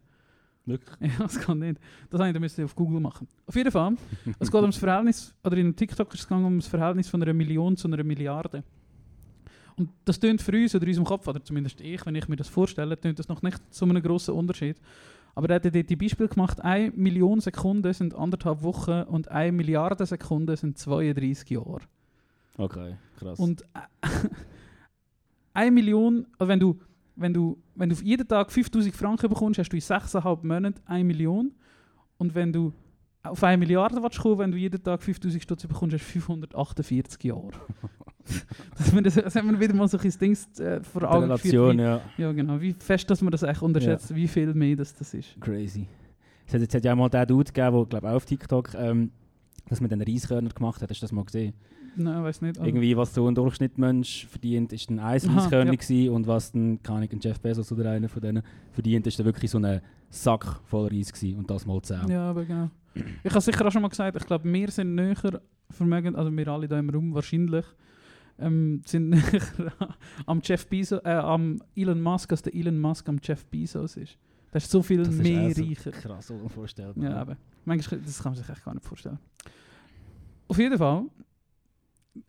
Wirklich? 0.66 0.96
Ja, 1.18 1.24
das 1.24 1.40
kann 1.40 1.58
nicht. 1.58 1.80
Das 2.10 2.20
habe 2.20 2.46
ich 2.46 2.64
auf 2.64 2.74
Google 2.74 3.00
machen. 3.00 3.26
Auf 3.46 3.56
jeden 3.56 3.70
Fall, 3.70 3.94
es 4.38 4.50
geht 4.50 4.60
um 4.60 4.70
das 4.70 4.76
Verhältnis, 4.76 5.34
oder 5.42 5.56
in 5.56 5.66
einem 5.66 5.76
TikTok 5.76 6.12
ist 6.14 6.20
es 6.20 6.28
gegangen 6.28 6.44
um 6.44 6.58
das 6.58 6.68
Verhältnis 6.68 7.08
von 7.08 7.22
einer 7.22 7.32
Million 7.32 7.76
zu 7.76 7.88
einer 7.88 8.04
Milliarde. 8.04 8.62
Und 9.76 9.90
das 10.04 10.20
tönt 10.20 10.42
für 10.42 10.52
uns 10.52 10.74
oder 10.74 10.84
in 10.84 10.90
unserem 10.90 11.06
Kopf, 11.06 11.26
oder 11.26 11.42
zumindest 11.42 11.80
ich, 11.80 12.04
wenn 12.06 12.14
ich 12.14 12.28
mir 12.28 12.36
das 12.36 12.48
vorstelle, 12.48 12.98
tönt 12.98 13.18
das 13.18 13.28
noch 13.28 13.42
nicht 13.42 13.60
so 13.70 13.84
einen 13.84 14.02
grossen 14.02 14.34
Unterschied. 14.34 14.76
Aber 15.34 15.48
er 15.48 15.56
hat 15.56 15.64
dort 15.64 15.88
die 15.88 15.96
Beispiel 15.96 16.28
gemacht, 16.28 16.60
1 16.60 16.96
Million 16.96 17.40
Sekunden 17.40 17.92
sind 17.92 18.14
anderthalb 18.14 18.62
Wochen 18.62 19.02
und 19.02 19.28
1 19.28 19.56
Milliarde 19.56 20.04
Sekunden 20.04 20.56
sind 20.56 20.78
32 20.78 21.50
Jahre. 21.50 21.80
Okay, 22.56 22.96
krass. 23.18 23.38
Und 23.38 23.62
äh, 23.62 24.08
1 25.54 25.72
Million, 25.72 26.26
also 26.38 26.48
wenn 26.48 26.60
du, 26.60 26.78
wenn 27.16 27.32
du, 27.32 27.58
wenn 27.74 27.88
du 27.88 27.96
jeden 27.96 28.26
Tag 28.26 28.50
5000 28.50 28.94
Franken 28.94 29.28
bekommst, 29.28 29.58
hast 29.58 29.70
du 29.70 29.76
in 29.76 29.82
6,5 29.82 30.46
Monaten 30.46 30.80
1 30.86 31.06
Million. 31.06 31.52
Und 32.18 32.34
wenn 32.34 32.52
du 32.52 32.72
auf 33.22 33.42
1 33.42 33.58
Milliarde 33.58 34.02
willst 34.02 34.18
kommen, 34.18 34.38
wenn 34.38 34.50
du 34.50 34.56
jeden 34.56 34.82
Tag 34.82 35.02
5000 35.02 35.42
Stutz 35.42 35.66
bekommst, 35.66 35.94
hast 35.94 36.06
du 36.06 36.20
548 36.20 37.24
Jahre. 37.24 37.50
das, 38.78 38.94
wir 38.94 39.02
das, 39.02 39.14
das 39.14 39.34
haben 39.36 39.50
wir 39.50 39.60
wieder 39.60 39.74
mal 39.74 39.88
so 39.88 39.98
ein 39.98 40.10
Ding 40.20 40.36
äh, 40.58 40.80
vor 40.80 41.02
Augen 41.02 41.24
Relation, 41.24 41.76
geführt. 41.76 41.78
ja. 41.78 42.00
Wie, 42.16 42.22
ja, 42.22 42.32
genau. 42.32 42.60
Wie 42.60 42.72
fest, 42.72 43.10
dass 43.10 43.20
man 43.22 43.30
das 43.30 43.44
eigentlich 43.44 43.62
unterschätzt, 43.62 44.14
wie 44.14 44.28
viel 44.28 44.54
mehr 44.54 44.76
das, 44.76 44.94
das 44.94 45.12
ist. 45.14 45.40
Crazy. 45.40 45.86
Es 46.46 46.54
hat, 46.54 46.60
jetzt 46.62 46.74
hat 46.74 46.84
ja 46.84 46.94
mal 46.94 47.08
den 47.08 47.26
Dude 47.26 47.52
gegeben, 47.52 47.76
der 47.76 47.86
glaube 47.86 48.10
auch 48.10 48.14
auf 48.14 48.24
TikTok 48.24 48.74
ähm, 48.74 49.10
das 49.68 49.80
mit 49.80 49.90
den 49.90 50.02
Reiskörner 50.02 50.50
gemacht 50.50 50.82
hat. 50.82 50.90
Hast 50.90 51.00
du 51.00 51.04
das 51.04 51.12
mal 51.12 51.24
gesehen? 51.24 51.54
Nein, 51.96 52.22
weiß 52.22 52.42
nicht. 52.42 52.58
Also, 52.58 52.68
Irgendwie, 52.68 52.96
was 52.96 53.14
so 53.14 53.26
ein 53.28 53.34
Durchschnittmensch 53.34 54.26
verdient, 54.26 54.72
ist 54.72 54.90
ein 54.90 54.98
eins 54.98 55.26
Aha, 55.26 55.38
Reiskörner 55.38 55.74
ja. 55.74 56.10
und 56.10 56.26
was 56.26 56.52
dann, 56.52 56.82
kann 56.82 57.02
ich, 57.02 57.12
ein 57.12 57.20
Jeff 57.20 57.40
Bezos 57.40 57.70
oder 57.72 57.90
einer 57.90 58.08
von 58.08 58.22
denen 58.22 58.42
verdient, 58.72 59.06
ist 59.06 59.18
dann 59.18 59.26
wirklich 59.26 59.50
so 59.50 59.58
ein 59.58 59.80
Sack 60.08 60.60
voll 60.64 60.88
Reis 60.88 61.12
gewesen 61.12 61.38
und 61.38 61.50
das 61.50 61.66
mal 61.66 61.80
10. 61.80 62.08
Ja, 62.08 62.30
aber 62.30 62.44
genau. 62.44 62.70
Ich 62.94 63.30
habe 63.30 63.40
sicher 63.40 63.66
auch 63.66 63.70
schon 63.70 63.82
mal 63.82 63.88
gesagt, 63.88 64.16
ich 64.16 64.26
glaube, 64.26 64.52
wir 64.52 64.70
sind 64.70 64.94
näher 64.94 65.40
vermögend, 65.70 66.16
also 66.16 66.34
wir 66.36 66.48
alle 66.48 66.68
da 66.68 66.78
im 66.78 66.90
Raum 66.90 67.14
wahrscheinlich, 67.14 67.64
ähm, 68.38 68.82
sind 68.86 69.10
näher 69.10 69.42
am 70.26 70.40
Jeff 70.42 70.66
Bezos, 70.66 71.00
äh, 71.04 71.10
am 71.10 71.62
Elon 71.76 72.00
Musk, 72.00 72.32
als 72.32 72.42
der 72.42 72.54
Elon 72.54 72.78
Musk 72.78 73.08
am 73.08 73.18
Jeff 73.22 73.44
Bezos 73.46 73.96
ist. 73.96 74.18
Das 74.50 74.64
ist 74.64 74.70
so 74.70 74.82
viel 74.82 75.04
Das 75.04 75.14
mehr 75.14 75.46
auch 75.46 75.52
so 75.52 75.62
reicher. 75.62 75.90
Krass, 75.92 76.30
unvorstellbar. 76.30 77.04
Ja, 77.04 77.16
aber 77.16 77.36
manchmal, 77.64 78.00
das 78.00 78.20
kann 78.22 78.32
man 78.32 78.42
sich 78.42 78.48
echt 78.48 78.64
gar 78.64 78.74
nicht 78.74 78.84
vorstellen. 78.84 79.18
Auf 80.48 80.58
jeden 80.58 80.76
Fall, 80.76 81.04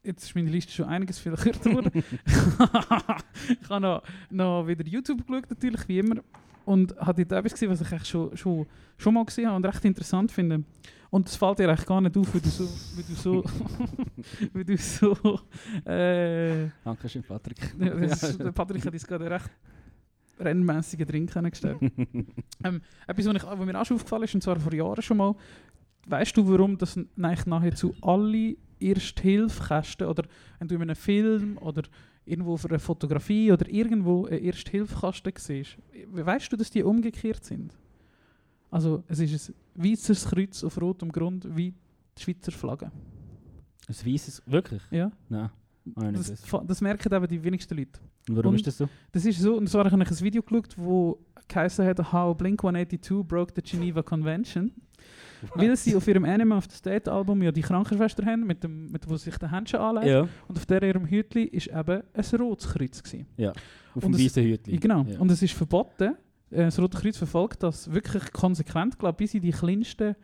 jetzt 0.04 0.24
ist 0.24 0.36
meine 0.36 0.50
Liste 0.50 0.72
schon 0.72 0.86
einiges 0.86 1.18
viel 1.18 1.34
kürzer 1.34 1.70
geworden. 1.70 1.92
ich 2.26 3.70
habe 3.70 3.82
noch, 3.82 4.04
noch 4.30 4.68
wieder 4.68 4.86
YouTube 4.86 5.26
geschaut, 5.26 5.50
natürlich, 5.50 5.88
wie 5.88 6.00
immer. 6.00 6.22
Und 6.66 6.96
habe 6.98 7.26
dort 7.26 7.40
etwas 7.40 7.54
gesehen, 7.54 7.70
was 7.70 7.82
ich 7.82 7.92
echt 7.92 8.08
schon, 8.08 8.36
schon, 8.38 8.66
schon 8.98 9.14
mal 9.14 9.26
gesehen 9.26 9.48
habe 9.48 9.58
und 9.58 9.66
recht 9.66 9.84
interessant 9.86 10.32
finde. 10.32 10.64
Und 11.10 11.28
es 11.28 11.36
fällt 11.36 11.60
dir 11.60 11.70
eigentlich 11.70 11.86
gar 11.86 12.00
nicht 12.00 12.16
auf, 12.16 12.34
wie 12.34 12.40
du 12.40 12.50
so... 12.50 12.64
Wie 12.96 13.04
du 13.04 13.16
so, 13.16 13.44
wie 14.54 14.64
du 14.64 14.78
so 14.78 15.40
äh, 15.86 16.70
Dankeschön, 16.84 17.24
Patrick. 17.24 17.58
ja, 17.80 17.96
das 17.96 18.24
ist, 18.24 18.40
der 18.40 18.52
Patrick 18.52 18.86
hat 18.86 18.94
uns 18.94 19.06
gerade 19.06 19.30
recht 19.30 19.50
rennmässigen 20.40 21.08
Drink 21.08 21.34
hingestellt. 21.34 21.80
ähm, 22.64 22.82
etwas, 23.08 23.26
was, 23.26 23.36
ich, 23.36 23.44
was 23.44 23.66
mir 23.66 23.80
auch 23.80 23.86
schon 23.86 23.96
aufgefallen 23.96 24.24
ist, 24.24 24.36
und 24.36 24.42
zwar 24.42 24.60
vor 24.60 24.74
Jahren 24.74 25.02
schon 25.02 25.18
mal, 25.18 25.36
weißt 26.08 26.36
du, 26.36 26.48
warum 26.48 26.78
das 26.78 26.98
eigentlich 26.98 27.46
nahezu 27.46 27.94
alle 28.02 28.56
Erste-Hilfe-Kästen 28.80 30.08
oder 30.08 30.24
wenn 30.60 30.68
du 30.68 30.76
in 30.76 30.82
einem 30.82 30.96
Film 30.96 31.58
oder 31.60 31.84
irgendwo 32.32 32.58
für 32.58 32.70
eine 32.70 32.80
Fotografie 32.80 33.52
oder 33.52 33.70
irgendwo 33.70 34.26
einen 34.26 34.40
Erste-Hilfe-Kasten 34.40 35.34
siehst, 35.38 35.78
weißt 36.12 36.52
du, 36.52 36.56
dass 36.56 36.70
die 36.70 36.84
umgekehrt 36.84 37.44
sind? 37.44 37.78
Also 38.70 39.04
es 39.08 39.20
ist 39.20 39.50
ein 39.50 39.56
weißes 39.76 40.30
Kreuz 40.30 40.64
auf 40.64 40.80
rotem 40.82 41.12
Grund 41.12 41.46
wie 41.56 41.74
die 42.18 42.22
Schweizer 42.22 42.52
Flagge. 42.52 42.92
Ein 43.88 44.14
weißes, 44.14 44.44
wirklich? 44.46 44.82
Ja? 44.92 45.12
Nein. 45.28 45.50
Das, 46.14 46.42
das. 46.68 46.82
merken 46.82 47.14
eben 47.14 47.28
die 47.28 47.44
wenigsten 47.44 47.76
Leute. 47.76 48.00
Und 48.30 48.38
warum 48.38 48.52
und- 48.52 48.56
ist 48.56 48.68
das 48.68 48.78
so? 48.78 48.88
Das 49.12 49.26
ist 49.26 49.40
so, 49.40 49.58
und 49.58 49.68
zwar 49.68 49.92
habe 49.92 50.04
ich 50.04 50.10
ein 50.10 50.20
Video 50.22 50.42
geschaut, 50.42 50.78
wo 50.78 51.20
geheißen 51.48 51.86
hat, 51.86 52.14
How 52.14 52.38
Blink-182 52.38 53.24
broke 53.24 53.52
the 53.56 53.62
Geneva 53.62 54.04
Convention. 54.04 54.72
Weil 55.56 55.76
sie 55.76 55.96
auf 55.96 56.08
ihrem 56.08 56.24
Anime 56.26 56.56
of 56.56 56.66
the 56.70 56.76
State 56.76 57.12
Album 57.12 57.42
ja 57.42 57.52
die 57.52 57.62
Krankenschwester 57.62 58.26
haben, 58.26 58.46
mit 58.46 58.64
dem, 58.64 58.92
mit 58.92 59.10
wo 59.10 59.18
sich 59.18 59.36
der 59.38 59.52
Händchen 59.52 59.80
anlegt. 59.80 60.08
Ja, 60.08 60.28
Und 60.48 60.58
auf 60.58 60.66
der 60.66 60.84
ihrem 60.84 61.06
Hütli 61.08 61.44
ist 61.46 61.68
eben 61.68 62.04
ein 62.14 62.40
rotes 62.40 62.70
Kreuz. 62.70 63.02
Gewesen. 63.02 63.26
auf 63.96 64.04
Und 64.04 64.16
dem 64.16 64.24
weißen 64.24 64.44
Hütchen. 64.44 64.80
Genau. 64.80 65.04
Ja. 65.10 65.20
Und 65.20 65.32
es 65.32 65.42
ist 65.42 65.54
verboten. 65.54 66.16
Äh, 66.52 66.66
Das 66.66 66.80
Rote 66.80 66.98
Kreuz 66.98 67.18
verfolgt 67.18 67.64
das 67.64 67.92
wirklich 67.92 68.32
konsequent, 68.32 69.00
glaube 69.00 69.18
bis 69.18 69.34
in 69.34 69.42
die 69.42 69.52
kleinsten 69.52 70.16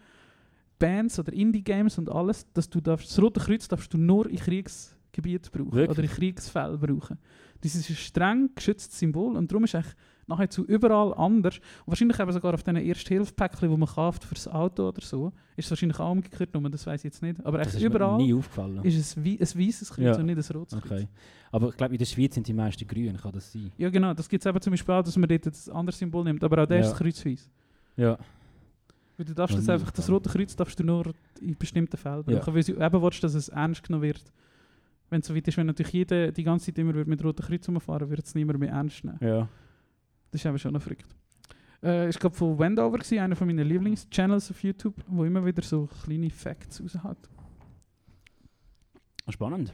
Bands 0.77 1.17
oder 1.19 1.33
Indie-Games 1.33 1.97
und 1.97 2.09
alles, 2.09 2.45
dass 2.53 2.69
du 2.69 2.79
darfst, 2.81 3.09
das 3.09 3.19
Rote 3.21 3.39
Kreuz 3.39 3.67
darfst 3.67 3.93
du 3.93 3.97
nur 3.97 4.29
in 4.29 4.37
Kriegsgebieten 4.37 5.49
brauchen 5.51 5.71
Wirklich? 5.73 5.89
oder 5.97 6.03
in 6.03 6.09
Kriegsfällen 6.09 6.79
brauchen. 6.79 7.17
Das 7.61 7.73
ist 7.73 7.89
ein 7.89 7.95
streng 7.95 8.49
geschütztes 8.53 8.99
Symbol 8.99 9.35
und 9.35 9.51
darum 9.51 9.63
ist 9.63 9.73
es 9.73 9.85
nahezu 10.27 10.65
überall 10.65 11.13
anders. 11.15 11.57
Und 11.57 11.87
wahrscheinlich 11.91 12.19
eben 12.19 12.31
sogar 12.31 12.53
auf 12.53 12.63
diesen 12.63 12.77
Erste-Hilfe-Päckchen, 12.77 13.69
die 13.69 13.77
man 13.77 13.87
kauft 13.87 14.23
für 14.25 14.35
das 14.35 14.47
Auto 14.47 14.89
oder 14.89 15.01
so, 15.01 15.31
ist 15.55 15.65
es 15.65 15.71
wahrscheinlich 15.71 15.99
auch 15.99 16.11
umgekehrt, 16.11 16.53
nur 16.53 16.69
das 16.69 16.85
weiß 16.85 17.01
ich 17.01 17.05
jetzt 17.05 17.21
nicht. 17.21 17.43
Aber 17.45 17.57
Das 17.59 17.75
echt 17.75 17.83
überall 17.83 18.17
nie 18.17 18.33
aufgefallen. 18.33 18.83
ist 18.83 18.97
es 18.97 19.23
wie 19.23 19.39
ein 19.39 19.41
weißes 19.41 19.89
Kreuz 19.91 20.03
Ja. 20.05 20.17
und 20.17 20.25
nicht 20.25 20.37
ein 20.37 20.55
rotes 20.57 20.79
Kreuz. 20.81 20.91
Okay. 20.91 21.07
Aber 21.51 21.69
ich 21.69 21.77
glaube, 21.77 21.93
in 21.93 21.97
der 21.99 22.05
Schweiz 22.05 22.35
sind 22.35 22.47
die 22.47 22.53
meisten 22.53 22.85
grün, 22.87 23.15
kann 23.17 23.31
das 23.31 23.51
sein? 23.51 23.71
Ja 23.77 23.89
genau, 23.89 24.13
das 24.13 24.27
gibt 24.27 24.45
es 24.45 24.49
eben 24.49 24.61
zum 24.61 24.71
Beispiel 24.71 24.93
auch, 24.95 25.03
dass 25.03 25.15
man 25.17 25.29
dort 25.29 25.45
ein 25.45 25.73
anderes 25.73 25.97
Symbol 25.97 26.23
nimmt, 26.25 26.43
aber 26.43 26.61
auch 26.63 26.67
der 26.67 26.79
Ja. 26.79 26.85
ist 26.85 26.95
kreuzweise. 26.95 27.49
Ja. 27.95 28.17
Weil 29.17 29.25
du 29.25 29.33
darfst 29.33 29.57
das 29.57 29.67
einfach, 29.69 29.89
das 29.91 30.09
rote 30.09 30.29
Kreuz 30.29 30.55
darfst 30.55 30.79
du 30.79 30.83
nur 30.83 31.13
in 31.41 31.57
bestimmten 31.57 31.97
Fällen 31.97 32.23
Ja. 32.27 32.37
brauchen, 32.39 32.53
weil 32.53 32.63
du 32.63 32.73
eben 32.73 33.01
willst, 33.01 33.23
dass 33.23 33.33
es 33.33 33.49
ernst 33.49 33.81
genommen 33.83 34.03
wird. 34.03 34.21
Wenn 35.09 35.21
es 35.21 35.27
so 35.27 35.33
weit 35.33 35.47
ist, 35.47 35.57
wenn 35.57 35.67
natürlich 35.67 35.93
jeder 35.93 36.31
die 36.33 36.43
ganze 36.43 36.65
Zeit 36.65 36.77
immer 36.79 36.93
würde 36.93 37.09
mit 37.09 37.23
rotem 37.23 37.45
Kreuz 37.45 37.67
rumfahren 37.67 38.09
würde, 38.09 38.21
es 38.23 38.35
niemand 38.35 38.59
mehr 38.59 38.71
ernst 38.71 39.05
nehmen. 39.05 39.17
Ja. 39.21 39.47
Das 40.37 40.45
ist 40.45 40.49
eben 40.49 40.59
schon 40.59 40.73
noch 40.73 40.81
verrückt. 40.83 41.07
Äh, 41.81 42.09
ich 42.09 42.19
glaube 42.19 42.35
von 42.35 42.59
Wendover, 42.59 42.99
gewesen, 42.99 43.17
einer 43.17 43.35
von 43.35 43.47
meinen 43.47 43.67
Lieblingschannels 43.67 44.51
auf 44.51 44.61
YouTube, 44.63 44.93
wo 45.07 45.25
immer 45.25 45.43
wieder 45.43 45.63
so 45.63 45.89
kleine 46.03 46.29
Facts 46.29 46.79
raushaut. 46.79 47.17
Spannend. 49.29 49.73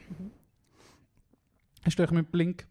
Hast 1.83 1.99
du 1.99 2.03
euch 2.03 2.11
mit 2.11 2.31
Blink... 2.31 2.65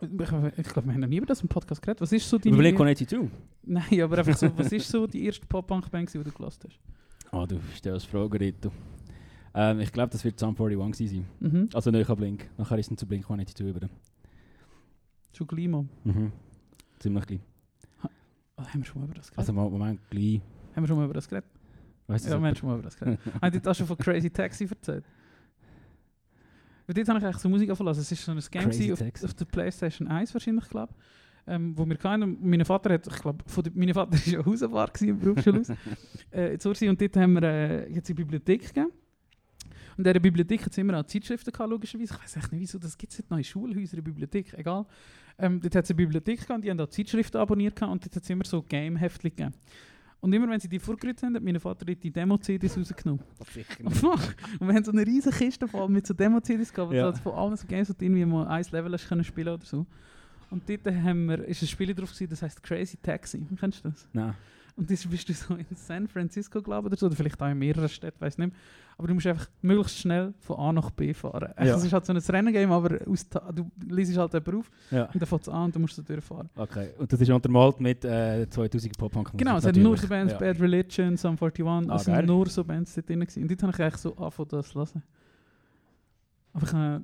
Ich, 0.00 0.16
glaube, 0.16 0.50
wir 0.56 0.94
haben 0.94 1.00
noch 1.00 1.08
nie 1.08 1.18
über 1.18 1.26
das 1.26 1.42
im 1.42 1.48
Podcast 1.48 1.82
geredet. 1.82 2.00
Was 2.00 2.10
ist 2.10 2.26
so 2.26 2.38
deine... 2.38 2.56
Blink-182? 2.56 3.28
Nein, 3.64 4.00
aber 4.00 4.16
einfach 4.16 4.34
so, 4.34 4.50
was 4.56 4.72
ist 4.72 4.88
so 4.88 5.06
die 5.06 5.26
erste 5.26 5.46
Pop-Punk-Band, 5.46 6.14
die 6.14 6.24
du 6.24 6.32
gelassen 6.32 6.70
hast? 6.70 7.34
Ah, 7.34 7.44
du 7.44 7.60
stellst 7.76 8.06
Fragen, 8.06 8.38
Rito. 8.38 8.72
Ähm, 9.52 9.80
ich 9.80 9.92
glaube, 9.92 10.10
das 10.10 10.24
wird 10.24 10.38
Sum 10.40 10.56
41 10.58 10.98
gewesen 10.98 11.26
sein. 11.40 11.52
Mhm. 11.52 11.68
Also 11.74 11.90
nicht 11.90 12.16
Blink. 12.16 12.48
Nachher 12.56 12.78
ist 12.78 12.90
es 12.90 12.96
zu 12.96 13.06
Blink-182 13.06 13.68
über. 13.68 13.90
Schon 15.34 15.46
Glimo. 15.46 15.86
Mhm. 16.04 16.32
Ziemlich 17.00 17.26
gleich. 17.26 17.40
Oh, 18.56 18.62
haben 18.62 18.80
wir 18.80 18.84
schon 18.84 19.00
mal 19.00 19.06
über 19.06 19.14
das 19.14 19.26
geredet? 19.26 19.38
Also 19.38 19.52
Moment, 19.52 20.00
gleich. 20.10 20.40
haben 20.76 20.82
wir 20.82 20.86
schon 20.86 20.96
mal 20.96 21.04
über 21.04 21.14
das 21.14 21.28
geredet? 21.28 21.50
Weißt 22.06 22.26
du, 22.26 22.30
Ja, 22.30 22.40
wir 22.40 22.46
haben 22.48 22.56
schon 22.56 22.68
mal 22.68 22.74
über 22.74 22.84
das 22.84 22.96
geredet. 22.96 23.20
Haben 23.42 23.52
die 23.52 23.60
das 23.60 23.78
schon 23.78 23.86
von 23.86 23.98
Crazy 23.98 24.30
Taxi 24.30 24.64
erzählt? 24.64 25.04
Weil 26.86 26.94
dort 26.94 27.08
habe 27.08 27.18
ich 27.18 27.24
eigentlich 27.24 27.38
so 27.38 27.48
Musik 27.48 27.70
angelassen. 27.70 28.00
Es 28.00 28.28
war 28.28 28.34
so 28.36 28.56
ein 28.56 28.70
Game 28.70 28.92
auf, 28.92 29.24
auf 29.24 29.34
der 29.34 29.44
Playstation 29.44 30.08
1 30.08 30.34
wahrscheinlich, 30.34 30.68
glaube 30.68 30.92
ähm, 31.46 31.76
wo 31.76 31.84
wir 31.86 31.96
keinen, 31.96 32.38
mein 32.40 32.64
Vater 32.64 32.94
hat, 32.94 33.06
ich 33.06 33.20
glaube, 33.20 33.44
mein 33.74 33.92
Vater 33.92 34.12
war 34.12 34.18
ja 34.26 34.40
gewesen 34.92 35.08
im 35.08 35.18
Berufsschulhaus, 35.18 35.68
äh, 36.30 36.54
in 36.54 36.88
und 36.88 37.00
dort 37.00 37.16
haben 37.16 37.32
wir 37.34 37.42
äh, 37.42 37.92
jetzt 37.92 38.08
die 38.08 38.14
Bibliothek 38.14 38.66
gegeben. 38.66 38.92
In 40.00 40.04
dieser 40.04 40.18
Bibliothek 40.18 40.62
hat 40.64 40.72
es 40.72 40.78
immer 40.78 40.98
auch 40.98 41.04
Zeitschriften 41.04 41.52
gehabt, 41.52 41.68
logischerweise. 41.68 42.14
Ich 42.14 42.22
weiß 42.22 42.36
echt 42.38 42.52
nicht, 42.52 42.62
wieso, 42.62 42.78
das 42.78 42.96
gibt 42.96 43.12
es 43.12 43.18
nicht 43.18 43.30
noch 43.30 43.36
in 43.36 43.44
Schulhäusern, 43.44 43.98
in 43.98 44.04
Bibliothek, 44.04 44.54
egal. 44.54 44.86
Ähm, 45.38 45.60
dort 45.60 45.74
hat 45.74 45.84
es 45.84 45.90
eine 45.90 45.96
Bibliothek 45.98 46.40
gehabt, 46.40 46.64
die 46.64 46.70
haben 46.70 46.80
auch 46.80 46.88
Zeitschriften 46.88 47.36
abonniert 47.36 47.76
gehabt, 47.76 47.92
und 47.92 48.02
dort 48.06 48.16
hat 48.16 48.22
es 48.22 48.30
immer 48.30 48.46
so 48.46 48.62
Game-Heftchen 48.62 49.28
gegeben. 49.28 49.52
Und 50.20 50.32
immer 50.32 50.48
wenn 50.48 50.58
sie 50.58 50.70
die 50.70 50.78
vorgerührt 50.78 51.22
haben, 51.22 51.34
hat 51.34 51.42
mein 51.42 51.60
Vater 51.60 51.84
die 51.84 52.10
Demo-CDs 52.10 52.78
rausgenommen. 52.78 53.22
Sicher 53.52 53.84
Und 53.84 54.68
wir 54.68 54.74
haben 54.74 54.84
so 54.84 54.90
eine 54.92 55.06
riesige 55.06 55.36
Kiste 55.36 55.68
voll 55.68 55.90
mit 55.90 56.06
so 56.06 56.14
Demo-CDs 56.14 56.72
gehabt, 56.72 56.92
wo 56.92 56.96
Ja. 56.96 57.12
von 57.12 57.32
allen 57.34 57.56
so 57.58 57.66
Games, 57.66 57.88
du 57.88 58.02
irgendwie 58.02 58.24
mal 58.24 58.46
ein 58.46 58.64
Level 58.72 58.92
hast 58.94 59.06
können 59.06 59.22
spielen 59.22 59.52
oder 59.52 59.66
so. 59.66 59.84
Und 60.48 60.66
dort 60.66 60.86
haben 60.86 61.26
wir, 61.26 61.44
ist 61.44 61.60
ein 61.60 61.68
Spiel 61.68 61.94
drauf 61.94 62.10
gewesen, 62.10 62.30
das 62.30 62.40
heißt 62.40 62.62
Crazy 62.62 62.96
Taxi. 62.96 63.46
Kennst 63.58 63.84
du 63.84 63.90
das? 63.90 64.08
Nein. 64.14 64.34
Und 64.80 64.90
das 64.90 65.06
bist 65.06 65.28
du 65.28 65.34
so 65.34 65.54
in 65.56 65.66
San 65.76 66.08
Francisco, 66.08 66.62
glaube 66.62 66.88
ich, 66.88 66.92
oder 66.92 66.96
so, 66.98 67.06
oder 67.06 67.14
vielleicht 67.14 67.40
auch 67.42 67.48
in 67.50 67.58
mehreren 67.58 67.86
Städten, 67.88 68.18
weiß 68.18 68.38
nicht 68.38 68.48
mehr. 68.50 68.58
Aber 68.96 69.08
du 69.08 69.12
musst 69.14 69.26
einfach 69.26 69.46
möglichst 69.60 69.98
schnell 69.98 70.32
von 70.40 70.56
A 70.58 70.72
nach 70.72 70.90
B 70.90 71.12
fahren. 71.12 71.52
Ja. 71.58 71.76
Es 71.76 71.84
ist 71.84 71.92
halt 71.92 72.06
so 72.06 72.14
ein 72.14 72.18
Renngame, 72.18 72.74
aber 72.74 72.98
aus, 73.06 73.28
du 73.28 73.70
liest 73.90 74.16
halt 74.16 74.32
jemanden 74.32 74.58
auf 74.60 74.70
Ja. 74.90 75.04
und 75.04 75.20
dann 75.20 75.26
fängt 75.26 75.42
es 75.42 75.48
an 75.50 75.64
und 75.64 75.76
du 75.76 75.80
musst 75.80 75.96
so 75.96 76.02
durchfahren. 76.02 76.48
Okay. 76.56 76.90
Und 76.98 77.12
das 77.12 77.20
ist 77.20 77.28
untermalt 77.30 77.78
mit 77.78 78.04
äh, 78.06 78.48
2000 78.48 78.96
Pop-Punk. 78.96 79.32
Genau, 79.36 79.58
es 79.58 79.66
hat 79.66 79.76
nur 79.76 79.98
so 79.98 80.08
Bands, 80.08 80.32
ja. 80.32 80.38
Bad 80.38 80.58
Religion, 80.58 81.14
Sum 81.18 81.36
41, 81.38 81.66
Ah, 81.90 81.96
es 81.96 82.04
sind 82.04 82.26
nur 82.26 82.46
so 82.48 82.64
Bands 82.64 82.94
dort 82.94 83.06
drin 83.06 83.20
gewesen. 83.20 83.42
Und 83.42 83.50
dort 83.50 83.62
habe 83.64 83.72
ich 83.74 83.82
eigentlich 83.82 83.96
so 84.00 84.16
angefangen, 84.16 84.48
das 84.50 84.68
zu 84.70 84.78
hören. 84.78 85.02
Aber 86.54 86.66
ich, 86.66 86.72
äh, 86.72 87.00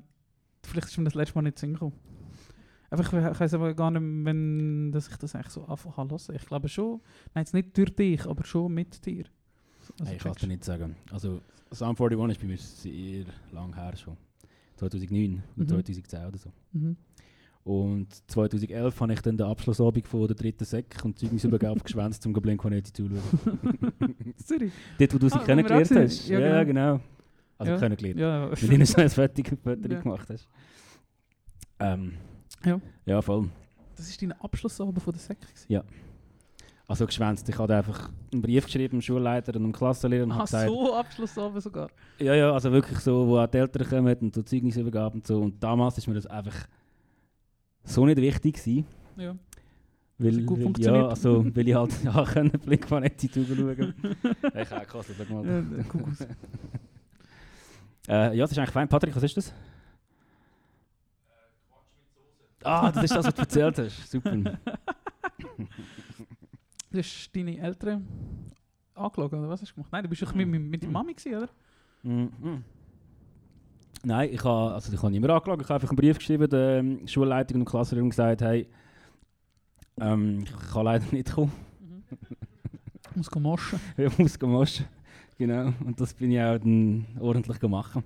vielleicht 0.64 0.88
ist 0.88 0.96
mir 0.96 1.04
das 1.04 1.14
letzte 1.14 1.34
Mal 1.34 1.42
nicht 1.42 1.58
zu 1.58 1.66
Sinn 1.66 1.74
gekommen. 1.74 1.92
Aber 2.90 3.03
ich, 3.03 3.12
we- 3.12 3.31
ich 3.33 3.40
weiß 3.40 3.55
aber 3.55 3.75
gar 3.75 3.90
nicht, 3.90 4.03
wenn 4.03 4.92
dass 4.92 5.09
ich 5.09 5.16
das 5.16 5.35
eigentlich 5.35 5.49
so 5.53 5.64
anfangen 5.64 6.11
hören. 6.11 6.35
Ich 6.37 6.46
glaube 6.46 6.68
schon, 6.68 7.01
nein, 7.35 7.42
jetzt 7.42 7.55
nicht 7.55 7.77
durch 7.77 7.94
dich, 7.94 8.27
aber 8.27 8.44
schon 8.44 8.72
mit 8.75 9.05
dir. 9.05 9.25
Also, 9.99 10.05
Hey, 10.11 10.16
ich 10.16 10.22
kann 10.22 10.33
es 10.33 10.38
dir 10.38 10.46
nicht 10.49 10.64
sagen. 10.64 10.96
Also, 11.12 11.40
Sum 11.70 11.88
41 11.96 12.31
ist 12.31 12.40
bei 12.40 12.46
mir 12.46 12.59
sehr 12.59 13.25
lang 13.53 13.75
her 13.75 13.96
schon. 13.96 14.16
2009 14.77 15.31
Mhm. 15.33 15.42
und 15.57 15.68
2010 15.68 16.27
oder 16.27 16.38
so. 16.38 16.53
Mhm. 16.72 16.96
Und 17.64 18.31
2011 18.31 19.01
habe 19.01 19.12
ich 19.12 19.20
dann 19.22 19.37
den 19.37 19.46
Abschlussabend 19.49 20.07
von 20.07 20.29
der 20.29 20.37
dritten 20.37 20.64
Sek 20.64 20.96
und 21.05 21.18
Zeugnisübergabe 21.18 21.81
geschwänzt, 21.81 22.25
um 22.25 22.33
Blink-182 22.33 22.92
zu 22.94 23.09
schauen. 23.09 24.35
Zürich. 24.37 24.72
Dort, 24.99 25.14
wo 25.14 25.18
du 25.18 25.29
sie 25.29 25.35
Ah, 25.35 25.44
kennengelernt 25.44 25.90
hast. 25.90 26.29
Ja, 26.29 26.38
Ja, 26.38 26.62
genau. 26.62 26.92
genau. 26.99 27.05
Also 27.59 27.72
Ja. 27.72 27.79
kennengelernt. 27.79 28.20
Ja, 28.20 28.49
Mit 28.51 28.62
ihnen 28.72 28.87
so 28.87 29.01
ein 29.01 29.09
fertiges 29.11 29.59
Foto 29.61 29.88
Ja. 29.88 30.01
gemacht 30.01 30.29
hast. 30.31 30.49
Ähm, 31.81 32.12
Ja. 32.64 32.80
Ja, 33.04 33.22
voll. 33.22 33.48
das 33.96 34.08
ist 34.08 34.20
dein 34.20 34.32
Abschlussabend 34.32 35.00
von 35.02 35.12
der 35.12 35.20
Sek. 35.20 35.38
gewesen? 35.40 35.82
Also 36.88 37.04
geschwänzt. 37.04 37.48
Ich 37.48 37.58
habe 37.58 37.74
einfach 37.74 38.10
einen 38.32 38.42
Brief 38.42 38.64
geschrieben 38.66 38.98
dem 38.98 39.02
Schulleiter 39.02 39.54
und 39.56 39.62
dem 39.64 39.72
Klassenlehrer 39.72 40.22
und 40.24 40.34
habe 40.34 40.44
gesagt, 40.44 40.68
so 40.68 40.94
Abschlussabend 40.94 41.62
sogar. 41.62 41.90
ja, 42.18 42.34
ja, 42.34 42.52
also 42.52 42.70
wirklich 42.70 42.98
so, 43.00 43.26
wo 43.26 43.38
auch 43.38 43.46
die 43.48 43.58
Eltern 43.58 43.88
kommen 43.88 44.16
und 44.20 44.34
so 44.34 44.42
Zeugnisübergaben 44.42 45.20
und 45.20 45.26
so. 45.26 45.40
Und 45.40 45.60
damals 45.60 45.98
ist 45.98 46.06
mir 46.06 46.14
das 46.14 46.26
einfach 46.26 46.54
so 47.82 48.06
nicht 48.06 48.20
wichtig 48.20 48.54
gewesen. 48.54 48.86
Ja. 49.16 49.34
Weil, 50.18 50.44
gut 50.44 50.60
weil, 50.60 50.84
ja, 50.84 51.08
also, 51.08 51.44
weil 51.54 51.68
ich 51.68 51.74
halt 51.74 51.92
ja, 52.04 52.24
können 52.24 52.50
Blick 52.52 52.86
von 52.86 53.02
nicht 53.02 53.20
schauen. 53.20 53.94
Ja, 54.54 54.62
ich 54.62 54.70
habe 54.70 54.86
gekostet, 54.86 55.16
sag 55.18 55.28
mal. 55.28 55.44
Ja. 55.44 55.62
Äh, 58.08 58.36
ja, 58.36 58.44
das 58.44 58.52
ist 58.52 58.58
eigentlich 58.58 58.70
fein. 58.70 58.88
Patrick, 58.88 59.14
was 59.14 59.22
ist 59.24 59.36
das? 59.36 59.52
Ah, 62.66 62.92
das 62.92 63.05
ist 63.05 63.14
das, 63.14 63.26
was 63.26 63.35
du 63.35 63.40
erzählt 63.42 63.79
hast. 63.79 64.11
Super. 64.11 64.37
Du 66.88 66.98
hast 66.98 67.31
deine 67.35 67.59
Eltern 67.59 68.07
angeschaut, 68.94 69.33
oder 69.33 69.48
was 69.50 69.61
hast 69.61 69.70
du 69.72 69.74
gemacht? 69.74 69.92
Nein, 69.92 70.05
du 70.05 70.09
bist 70.09 70.22
doch 70.22 70.35
mit, 70.35 70.48
mit, 70.48 70.62
mit 70.62 70.83
deiner 70.83 70.92
Mami 70.92 71.12
gewesen, 71.12 71.37
oder? 71.37 71.48
Mhm. 72.02 72.64
Nein, 74.02 74.31
ich 74.33 74.42
habe 74.44 74.72
also 74.72 74.92
ich 74.92 75.02
habe 75.02 75.11
niemand 75.11 75.33
angeschaut. 75.33 75.61
Ich 75.61 75.64
habe 75.68 75.74
einfach 75.74 75.90
einen 75.90 75.96
Brief 75.96 76.18
geschrieben 76.18 76.48
der 76.48 76.79
ähm, 76.79 77.07
Schulleitung 77.07 77.61
und 77.61 77.66
der 77.66 77.70
Klassenlehrerin 77.70 78.05
und 78.07 78.11
gesagt, 78.11 78.40
hey, 78.40 78.68
ähm, 80.00 80.44
ich 80.44 80.72
kann 80.72 80.85
leider 80.85 81.05
nicht 81.12 81.33
kommen. 81.33 81.52
Muss 83.14 83.31
gehen 83.31 83.42
moschen. 83.42 83.81
Ich 83.96 84.18
muss 84.18 84.38
gehen 84.38 84.50
moschen. 84.50 84.87
Genau. 85.38 85.72
Und 85.85 86.00
das 86.00 86.14
bin 86.14 86.31
ich 86.31 86.40
auch 86.40 86.59
dann 86.59 87.07
ordentlich 87.20 87.59
gemacht. 87.59 87.98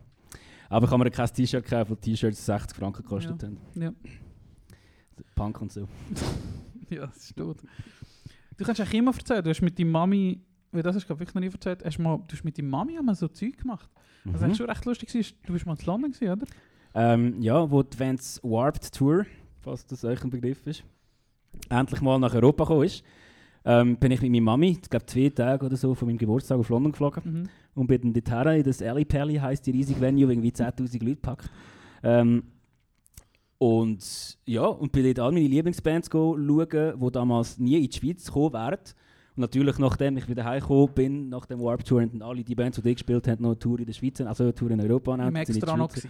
Aber 0.68 0.86
ich 0.86 0.90
habe 0.90 1.04
mir 1.04 1.10
kein 1.10 1.28
T-Shirt 1.28 1.64
gekauft, 1.64 1.90
weil 1.90 1.96
T-Shirts 1.98 2.46
60 2.46 2.76
Franken 2.76 3.02
gekostet 3.02 3.42
haben. 3.42 3.58
Ja. 3.74 3.92
Punk 5.34 5.60
und 5.62 5.72
so. 5.72 5.88
ja, 6.90 7.06
das 7.06 7.16
ist 7.18 7.36
tot. 7.36 7.58
Du 8.56 8.64
kannst 8.64 8.80
eigentlich 8.80 8.94
immer 8.98 9.12
erzählen, 9.14 9.42
du 9.42 9.50
hast 9.50 9.62
mit 9.62 9.78
deiner 9.78 9.90
Mami, 9.90 10.40
weil 10.72 10.82
das 10.82 10.96
hast 10.96 11.06
du 11.08 11.18
wirklich 11.18 11.34
noch 11.34 11.40
nie 11.40 11.48
erzählt, 11.50 11.82
hast 11.84 11.98
mal, 11.98 12.18
du 12.26 12.32
hast 12.34 12.44
mit 12.44 12.58
deiner 12.58 12.68
Mami 12.68 12.98
einmal 12.98 13.14
so 13.14 13.28
Zeug 13.28 13.56
gemacht. 13.58 13.88
Was 14.24 14.40
Mhm. 14.40 14.44
eigentlich 14.44 14.58
schon 14.58 14.66
recht 14.70 14.84
lustig 14.84 15.14
war, 15.14 15.22
du 15.46 15.52
bist 15.54 15.66
mal 15.66 15.76
in 15.78 15.86
London 15.86 16.12
gewesen, 16.12 16.32
oder? 16.32 16.46
Ähm, 16.94 17.40
ja, 17.40 17.70
wo 17.70 17.82
die 17.82 17.98
Vans 17.98 18.40
Warped 18.42 18.92
Tour, 18.92 19.24
falls 19.60 19.86
das 19.86 20.04
euch 20.04 20.22
ein 20.24 20.30
Begriff 20.30 20.66
ist, 20.66 20.84
endlich 21.68 22.00
mal 22.00 22.18
nach 22.18 22.34
Europa 22.34 22.64
gekommen 22.64 22.84
ist, 22.84 23.02
ähm, 23.64 23.96
bin 23.96 24.10
ich 24.12 24.20
mit 24.22 24.30
meiner 24.30 24.42
Mami, 24.44 24.78
ich 24.82 24.90
glaube 24.90 25.06
zwei 25.06 25.28
Tage 25.30 25.66
oder 25.66 25.76
so, 25.76 25.94
von 25.94 26.08
meinem 26.08 26.18
Geburtstag 26.18 26.58
auf 26.58 26.68
London 26.68 26.92
geflogen 26.92 27.22
Mhm. 27.24 27.48
und 27.74 27.86
bin 27.86 28.00
dann 28.00 28.12
dorthin 28.12 28.58
in 28.58 28.64
das 28.64 28.82
Alley 28.82 29.04
Pally, 29.04 29.36
heisst 29.36 29.66
die 29.66 29.70
riesige 29.70 30.00
Venue, 30.00 30.26
wo 30.26 30.30
irgendwie 30.32 30.50
10'000 30.52 31.02
Leute 31.04 31.20
packt. 31.20 31.50
Ähm, 32.02 32.42
und 33.60 34.38
ja, 34.46 34.64
und 34.64 34.90
bin 34.90 35.04
dort 35.04 35.18
all 35.18 35.32
meine 35.32 35.46
Lieblingsbands 35.46 36.08
schauen, 36.10 36.38
die 36.98 37.12
damals 37.12 37.58
nie 37.58 37.76
in 37.84 37.90
die 37.90 37.96
Schweiz 37.98 38.24
gekommen 38.24 38.54
wären. 38.54 38.78
Und 39.36 39.42
natürlich, 39.42 39.78
nachdem 39.78 40.16
ich 40.16 40.26
wieder 40.28 40.44
heimgekommen 40.44 40.94
bin, 40.94 41.28
nach 41.28 41.44
dem 41.44 41.60
Warp 41.60 41.84
Tour, 41.84 42.00
dann 42.06 42.22
alle 42.22 42.42
die 42.42 42.54
Bands, 42.54 42.76
die 42.78 42.82
dort 42.82 42.96
gespielt 42.96 43.28
haben, 43.28 43.42
noch 43.42 43.50
eine 43.50 43.58
Tour 43.58 43.78
in 43.78 43.84
der 43.84 43.92
Schweiz, 43.92 44.18
also 44.22 44.44
eine 44.44 44.54
Tour 44.54 44.70
in 44.70 44.80
Europa. 44.80 45.14
Im 45.14 45.36
extra 45.36 45.76
noch 45.76 45.90
gewesen. 45.90 46.08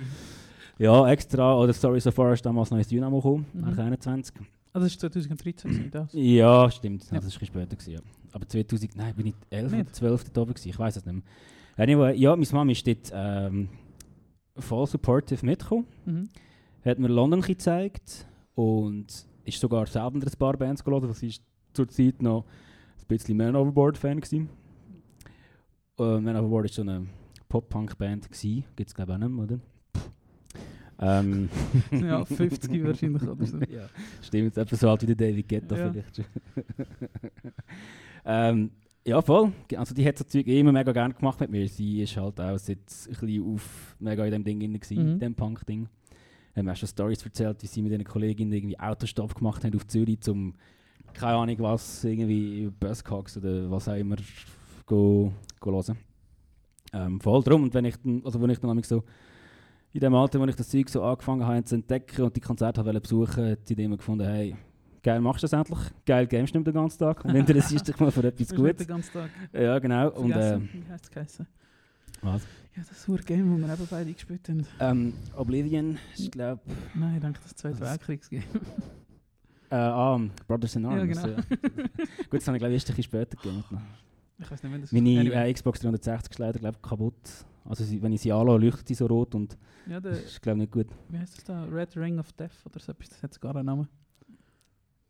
Ja, 0.79 1.11
extra. 1.11 1.57
Oder 1.59 1.73
Story 1.73 1.99
So 1.99 2.13
Far 2.13 2.33
ist 2.35 2.47
damals 2.47 2.71
noch 2.71 2.79
ins 2.79 2.87
Dynamo 2.87 3.17
gekommen, 3.17 3.47
Mhm. 3.53 3.61
nach 3.63 3.79
21. 3.79 4.37
Also 4.73 4.87
das 4.87 5.03
war 5.03 5.11
2013 5.11 5.71
gewesen, 5.73 5.91
das. 5.91 6.09
Ja, 6.13 6.71
stimmt. 6.71 7.03
Ja. 7.11 7.17
Das 7.17 7.17
war 7.17 7.19
ein 7.21 7.25
bisschen 7.31 7.47
später. 7.47 7.77
Gewesen, 7.77 7.93
ja. 7.95 8.01
Aber 8.31 8.47
2000, 8.47 8.95
nein, 8.97 9.13
bin 9.17 9.27
ich 9.27 9.35
11 9.51 9.73
Nicht? 9.73 9.81
oder 9.87 9.93
12 9.93 10.25
dort 10.25 10.39
oben 10.39 10.55
gewesen. 10.55 10.69
Ich 10.69 10.79
weiß 10.79 10.97
es 10.97 11.05
nicht 11.05 11.15
mehr. 11.15 11.25
Anyway, 11.77 12.17
ja, 12.17 12.37
meine 12.37 12.47
Mama 12.53 12.71
ist 12.71 12.87
dort 12.87 13.11
ähm, 13.13 13.69
voll 14.57 14.87
supportive 14.87 15.45
mitgekommen. 15.45 15.87
Mhm. 16.07 16.29
Hat 16.85 16.99
mir 16.99 17.09
London 17.09 17.41
gezeigt 17.43 18.27
und 18.55 19.07
ist 19.45 19.61
sogar 19.61 19.87
selber 19.87 20.19
ein 20.19 20.39
paar 20.39 20.57
Bands 20.57 20.83
geladen. 20.85 21.09
Das 21.09 21.23
ist 21.23 21.43
zur 21.73 21.89
Zeit 21.89 22.23
noch 22.23 22.45
ein 22.99 23.07
bisschen 23.09 23.37
Man 23.37 23.55
Overboard-Fan 23.57 24.21
gewesen. 24.21 24.49
Äh, 25.99 26.21
Man 26.21 26.37
Overboard 26.37 26.67
ist 26.67 26.75
so 26.75 26.83
eine 26.83 27.07
Pop-Punk-Band 27.49 28.31
gewesen. 28.31 28.65
Gibt 28.77 28.89
es 28.89 28.95
glaube 28.95 29.13
ich 29.13 29.17
auch 29.17 29.21
nicht 29.21 29.31
mehr, 29.31 29.45
oder? 29.45 29.61
Ähm, 31.03 31.49
ja, 31.93 32.25
50 32.25 32.85
wahrscheinlich 32.85 33.23
oder 33.23 33.47
so. 33.47 33.57
ja, 33.71 33.89
stimmt. 34.23 34.57
Etwa 34.57 34.77
so 34.77 34.89
alt 34.91 35.03
wie 35.03 35.07
der 35.07 35.17
David 35.17 35.49
Guetta 35.49 35.77
Ja. 35.77 35.91
vielleicht 35.91 36.17
schon. 36.17 36.25
ähm, 38.25 38.71
ja, 39.07 39.21
voll. 39.23 39.53
Also 39.77 39.95
die 39.95 40.07
hat 40.07 40.21
das 40.21 40.29
Zeug 40.29 40.47
immer 40.47 40.73
mega 40.73 40.93
gerne 40.93 41.15
gemacht 41.15 41.41
mit 41.41 41.51
mir. 41.51 41.67
Sie 41.69 42.03
ist 42.03 42.17
halt 42.17 42.39
auch 42.39 42.59
seit 42.59 42.79
ein 42.79 42.83
bisschen 43.09 43.55
auf 43.55 43.97
mega 43.99 44.25
in 44.27 44.31
dem 44.33 44.45
Ding 44.45 44.61
drin 44.61 44.75
gewesen, 44.79 45.03
Mhm. 45.03 45.13
in 45.13 45.19
dem 45.21 45.35
Punk-Ding. 45.35 45.89
Haben 46.57 46.69
auch 46.69 46.77
schon 46.77 46.89
Stories 46.89 47.25
erzählt, 47.25 47.63
wie 47.63 47.67
sie 47.67 47.83
mit 47.83 47.93
ihren 47.93 48.05
Kolleginnen 48.05 48.53
irgendwie 48.53 48.79
Autostopp 48.79 49.35
gemacht 49.35 49.65
haben 49.65 49.75
auf 49.77 49.87
Zürich, 49.87 50.29
um 50.29 50.55
keine 51.13 51.37
Ahnung 51.37 51.57
was, 51.61 52.05
irgendwie 52.05 52.71
Buzzcocks 52.79 53.37
oder 53.37 53.71
was 53.71 53.89
auch 53.89 53.95
immer 53.95 54.17
go, 54.87 55.33
go 55.61 55.73
hören. 55.73 55.99
Ähm, 56.93 57.21
voll 57.21 57.43
drum. 57.43 57.65
Und 57.65 57.75
wenn 57.75 57.85
ich 57.85 57.97
dann, 57.97 58.23
also 58.25 58.41
wenn 58.41 58.51
ich 58.51 58.59
dann 58.59 58.83
so 58.83 59.05
in 59.93 60.01
dem 60.01 60.15
Alter, 60.15 60.41
wo 60.41 60.45
ich 60.45 60.57
das 60.57 60.69
Zeug 60.69 60.89
so 60.89 61.03
angefangen 61.03 61.47
habe 61.47 61.65
zu 61.65 61.77
entdecken 61.77 62.23
und 62.23 62.37
die 62.37 62.41
Konzerte 62.41 62.85
wollte 62.85 63.01
besuchen, 63.01 63.51
hat 63.51 63.67
sie 63.67 63.75
immer 63.75 63.97
gefunden, 63.97 64.27
hey, 64.27 64.57
geil 65.03 65.21
machst 65.21 65.43
du 65.43 65.47
das 65.47 65.53
endlich, 65.53 65.79
geil 66.07 66.27
gamest 66.27 66.55
du 66.55 66.59
nicht 66.59 66.67
den 66.67 66.75
ganzen 66.75 66.99
Tag 66.99 67.25
und 67.25 67.35
interessierst 67.35 67.89
dich 67.89 67.99
mal 67.99 68.11
für 68.11 68.25
etwas 68.25 68.55
Gutes. 68.55 68.77
den 68.79 68.87
ganzen 68.87 69.13
Tag 69.13 69.31
Ja, 69.53 69.79
genau. 69.79 70.11
Und, 70.11 70.33
äh, 70.33 70.35
vergessen? 70.35 70.69
Wie 70.73 70.93
heisst 70.93 71.17
es 71.17 71.47
was? 72.23 72.47
Ja, 72.77 72.83
das 72.89 73.07
hure 73.09 73.23
Game, 73.23 73.61
das 73.61 73.69
wir 73.69 73.75
eben 73.75 73.87
beide 73.91 74.09
eingespielt 74.09 74.49
haben. 74.49 74.67
Ähm, 74.79 75.13
Oblivion, 75.37 75.99
ich 76.17 76.31
glaube, 76.31 76.63
Nein, 76.95 77.17
ich 77.17 77.21
denke, 77.21 77.41
das 77.43 77.55
Zweite? 77.55 77.81
Weltkriegsgame. 77.81 78.45
äh, 79.71 79.75
ah, 79.75 80.21
Brothers 80.47 80.77
in 80.77 80.85
Ja, 80.85 80.91
Arms. 80.91 81.09
genau. 81.23 81.27
ja. 81.29 81.37
Gut, 81.37 82.41
das 82.41 82.47
habe 82.47 82.57
ich 82.57 82.61
glaube 82.61 82.69
ich 82.69 82.75
erst 82.75 82.91
ein 82.91 82.97
bisschen 82.97 83.03
später 83.05 83.37
gegeben. 83.37 83.65
Ich 84.39 84.51
weiß 84.51 84.63
nicht, 84.63 84.73
wenn 84.73 84.81
das 84.81 84.93
Meine 84.93 85.33
äh, 85.49 85.53
Xbox 85.53 85.81
360 85.81 86.31
ist 86.33 86.39
leider 86.39 86.59
glaube 86.61 86.77
ich 86.81 86.89
kaputt. 86.89 87.15
Also 87.65 87.85
wenn 88.03 88.13
ich 88.13 88.21
sie 88.23 88.33
anlasse, 88.33 88.59
leuchtet 88.59 88.89
sie 88.89 88.95
so 88.95 89.07
rot 89.07 89.35
und 89.35 89.59
Ja, 89.87 90.01
der, 90.01 90.13
das 90.13 90.21
ist 90.25 90.43
glaube 90.43 90.59
ich 90.59 90.61
nicht 90.63 90.73
gut. 90.73 90.87
wie 91.09 91.19
heißt 91.19 91.37
das 91.37 91.45
da? 91.45 91.65
Red 91.65 91.97
Ring 91.97 92.19
of 92.19 92.33
Death 92.33 92.65
oder 92.65 92.79
so 92.79 92.93
etwas. 92.93 93.09
Das 93.11 93.23
hat 93.23 93.35
sogar 93.35 93.55
einen 93.57 93.67
Namen. 93.67 93.89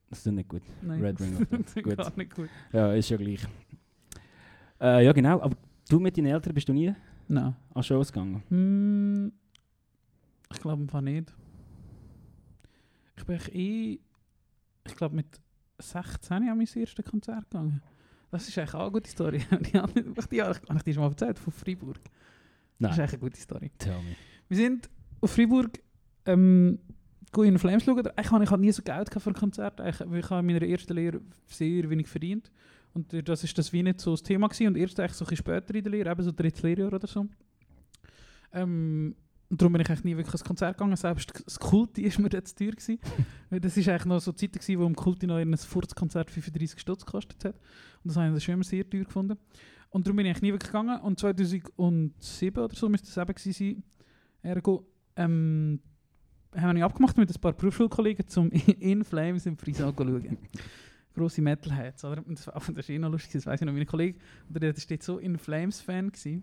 Das 0.09 0.27
ist 0.27 0.33
nicht 0.33 0.49
gut. 0.49 0.63
Nein, 0.83 1.01
Red 1.01 1.21
Ring 1.21 1.35
of 1.43 1.47
Death. 1.47 1.61
das 1.63 1.77
ist 1.77 1.85
Gut. 1.85 1.97
gar 1.99 2.13
nicht 2.17 2.35
gut. 2.35 2.49
Ja, 2.73 2.93
ist 2.95 3.09
ja 3.11 3.17
gleich. 3.19 3.47
Äh, 4.81 5.05
ja 5.05 5.13
genau, 5.13 5.41
aber 5.41 5.55
du 5.89 6.01
mit 6.01 6.17
deinen 6.17 6.27
Eltern 6.27 6.55
bist 6.55 6.69
du 6.69 6.73
nie 6.73 6.93
Nein. 7.31 7.55
an 7.75 7.83
Shows 7.85 8.13
gegangen? 8.13 8.43
Hm, 8.49 9.33
ich 10.53 10.61
glaube 10.61 10.83
einfach 10.83 11.01
nicht. 11.01 11.33
Ich 13.17 13.25
bin 13.25 13.37
echt 13.37 13.55
eh, 13.55 14.01
ich 14.85 14.97
glaube 14.97 15.15
mit 15.15 15.41
16 15.79 16.49
an 16.49 16.59
mein 16.59 16.67
erstes 16.75 17.05
Konzert 17.05 17.49
gegangen. 17.49 17.81
Das 18.33 18.49
ist 18.49 18.59
eigentlich 18.59 18.75
auch 18.75 18.81
eine 18.83 18.91
gute 18.91 19.09
Story. 19.09 19.39
die 19.61 19.79
habe 19.79 20.01
ich, 20.01 20.07
ich 20.07 20.27
dir 20.27 20.55
schon 20.93 21.03
mal 21.03 21.09
erzählt, 21.11 21.39
von 21.39 21.53
Freiburg. 21.53 22.01
Das 22.81 22.93
ist 22.93 22.99
eigentlich 22.99 23.13
eine 23.13 23.21
gute 23.21 23.41
Story. 23.41 23.71
Tell 23.79 24.03
me. 24.03 24.17
Wir 24.49 24.57
sind 24.57 24.91
auf 25.21 25.31
Freiburg 25.31 25.79
ähm, 26.27 26.81
gehen 27.33 27.45
in 27.45 27.59
Flames 27.59 27.85
schauen. 27.85 27.99
Eigentlich 27.99 28.31
hatte 28.33 28.45
ich 28.45 28.51
halt 28.51 28.61
nie 28.61 28.73
so 28.73 28.83
Geld 28.83 29.09
für 29.13 29.31
ein 29.31 29.35
Konzert. 29.35 29.79
Weil 29.79 29.91
ich 29.91 30.31
habe 30.31 30.41
in 30.41 30.47
meiner 30.47 30.63
ersten 30.63 30.95
Lehre 30.95 31.21
sehr 31.47 31.89
wenig 31.89 32.09
verdient. 32.09 32.51
Und 32.93 33.29
das 33.29 33.45
ist 33.45 33.57
das 33.57 33.73
wie 33.73 33.83
nicht 33.83 34.01
so 34.01 34.13
das 34.13 34.23
Thema 34.23 34.49
gewesen. 34.49 34.69
Und 34.69 34.77
erst 34.77 34.97
so 35.17 35.25
später 35.25 35.75
in 35.75 35.83
der 35.83 35.93
Lehre, 35.93 36.11
eben 36.11 36.23
so 36.23 36.33
drittes 36.33 36.63
Lehrjahr 36.63 36.93
oder 36.93 37.07
so. 37.07 37.27
Ähm, 38.53 39.15
und 39.49 39.61
darum 39.61 39.73
bin 39.73 39.83
ich 39.83 39.89
eigentlich 39.89 40.05
nie 40.05 40.17
wirklich 40.17 40.35
ans 40.35 40.45
Konzert 40.45 40.79
gegangen. 40.79 40.97
Selbst 40.97 41.43
das 41.45 41.59
Kulti 41.59 42.03
ist 42.07 42.19
mir 42.19 42.29
dort 42.29 42.47
zu 42.47 42.55
teuer 42.55 42.71
gewesen. 42.71 42.99
Das 43.51 43.77
ist 43.77 43.89
eigentlich 43.89 44.05
noch 44.05 44.21
so 44.21 44.33
Zeit 44.33 44.53
gewesen, 44.53 44.79
wo 44.79 44.87
im 44.87 44.95
Kulti 44.95 45.27
noch 45.27 45.37
ein 45.37 45.57
Furzkonzert 45.57 46.31
35 46.31 46.81
Stutz 46.81 47.05
gekostet 47.05 47.45
hat. 47.45 47.55
Und 48.03 48.09
das 48.09 48.17
habe 48.17 48.37
ich 48.37 48.45
schon 48.45 48.55
immer 48.55 48.65
sehr 48.65 48.89
teuer 48.89 49.05
gefunden. 49.05 49.37
Und 49.91 50.07
darum 50.07 50.17
bin 50.17 50.27
ich 50.27 50.31
eigentlich 50.31 50.43
nie 50.43 50.53
wirklich 50.53 50.71
gegangen. 50.71 51.01
Und 51.01 51.19
2007 51.19 52.63
oder 52.63 52.75
so 52.75 52.89
müsste 52.89 53.09
es 53.09 53.17
eben 53.17 53.35
gewesen 53.35 53.53
sein. 53.53 53.83
Ergo, 54.43 54.87
ähm, 55.17 55.81
haben 56.57 56.77
wir 56.77 56.85
abgemacht 56.85 57.17
mit 57.17 57.29
ein 57.29 57.41
paar 57.41 57.53
Berufsschulkollegen, 57.53 58.27
um 58.37 58.51
In 58.79 59.05
Flames 59.05 59.47
im 59.47 59.57
Frisau 59.57 59.91
zu 59.93 60.05
schauen. 60.05 60.39
Grosse 61.15 61.43
Metalheads, 61.43 62.05
oder? 62.05 62.25
Und 62.27 62.39
das 62.39 62.47
das 62.47 62.69
war 62.69 62.91
eh 62.91 62.99
noch 62.99 63.11
lustig, 63.11 63.33
das 63.33 63.47
weiss 63.47 63.61
ich 63.61 63.67
noch, 63.67 63.73
meine 63.73 63.87
Kollege, 63.87 64.19
oder 64.49 64.61
der 64.61 64.77
war 64.77 64.97
so 65.01 65.19
In 65.19 65.39
Flames 65.39 65.81
Fan. 65.81 66.11
Gewesen. 66.11 66.43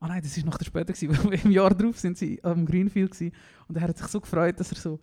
Ah 0.00 0.08
nein, 0.08 0.22
das 0.22 0.36
war 0.36 0.44
noch 0.44 0.58
später, 0.60 0.92
gewesen, 0.92 1.24
weil 1.24 1.40
im 1.44 1.50
Jahr 1.50 1.74
drauf 1.74 1.98
sind 1.98 2.18
sie 2.18 2.42
am 2.42 2.66
Greenfield 2.66 3.12
gewesen. 3.12 3.34
und 3.68 3.76
er 3.76 3.82
hat 3.82 3.96
sich 3.98 4.06
so 4.08 4.20
gefreut, 4.20 4.58
dass 4.58 4.72
er 4.72 4.78
so 4.78 5.00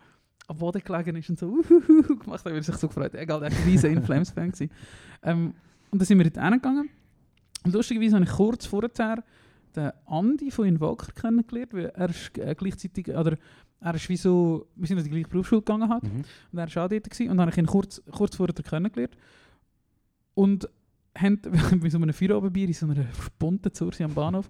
am 0.48 0.58
Boden 0.58 0.82
gelegen 0.84 1.16
ist 1.16 1.30
und 1.30 1.40
so 1.40 1.48
uhuhu 1.70 2.18
gemacht 2.18 2.44
hat, 2.44 2.52
er 2.52 2.58
hat 2.58 2.64
sich 2.66 2.76
so 2.76 2.88
gefreut. 2.88 3.14
Egal, 3.16 3.44
er 3.44 3.52
war 3.52 3.58
ein 3.58 3.64
riesen 3.64 3.92
In 3.94 4.04
Flames 4.04 4.32
Fan. 4.32 4.52
gewesen. 4.52 4.72
Ähm, 5.24 5.54
und 5.92 6.00
dann 6.00 6.06
sind 6.06 6.18
wir 6.18 6.30
dort 6.30 6.44
hingegangen 6.44 6.90
und 7.66 7.74
lustigerweise 7.74 8.16
habe 8.16 8.26
ich 8.26 8.32
kurz 8.32 8.66
vorher 8.66 9.24
den 9.76 9.92
Andi 10.06 10.52
von 10.52 10.66
Invoker 10.66 11.12
kennengelernt, 11.14 11.74
weil 11.74 11.86
er 11.86 12.10
ist 12.10 12.38
äh, 12.38 12.56
gleichzeitig, 12.56 13.10
oder 13.10 13.38
er 13.82 13.96
ist 13.96 14.10
wie 14.10 14.18
so, 14.18 14.68
wir 14.76 14.88
sind 14.88 14.98
in 14.98 15.04
die 15.06 15.10
gleiche 15.10 15.28
Berufsschule 15.28 15.62
gegangen 15.62 15.89
halt, 15.89 16.04
Mhm. 16.04 16.24
und 16.52 16.60
er 16.60 16.76
war 16.76 16.86
auch 16.86 16.89
dort 16.89 17.04
gewesen, 17.10 17.30
und 17.32 17.38
dann 17.38 17.42
habe 17.42 17.52
ich 17.52 17.58
ihn 17.58 17.65
kurz, 17.65 18.02
kurz 18.12 18.36
vorher 18.36 18.54
kennengelernt 18.54 19.15
und 20.34 20.70
haben 21.18 21.39
bei 21.82 21.89
so 21.89 21.98
einem 21.98 22.13
Feierabendbier 22.13 22.68
in 22.68 22.74
so 22.74 22.86
einer 22.86 23.06
Spunte 23.13 23.72
zu 23.72 23.89
am 24.04 24.13
Bahnhof, 24.13 24.50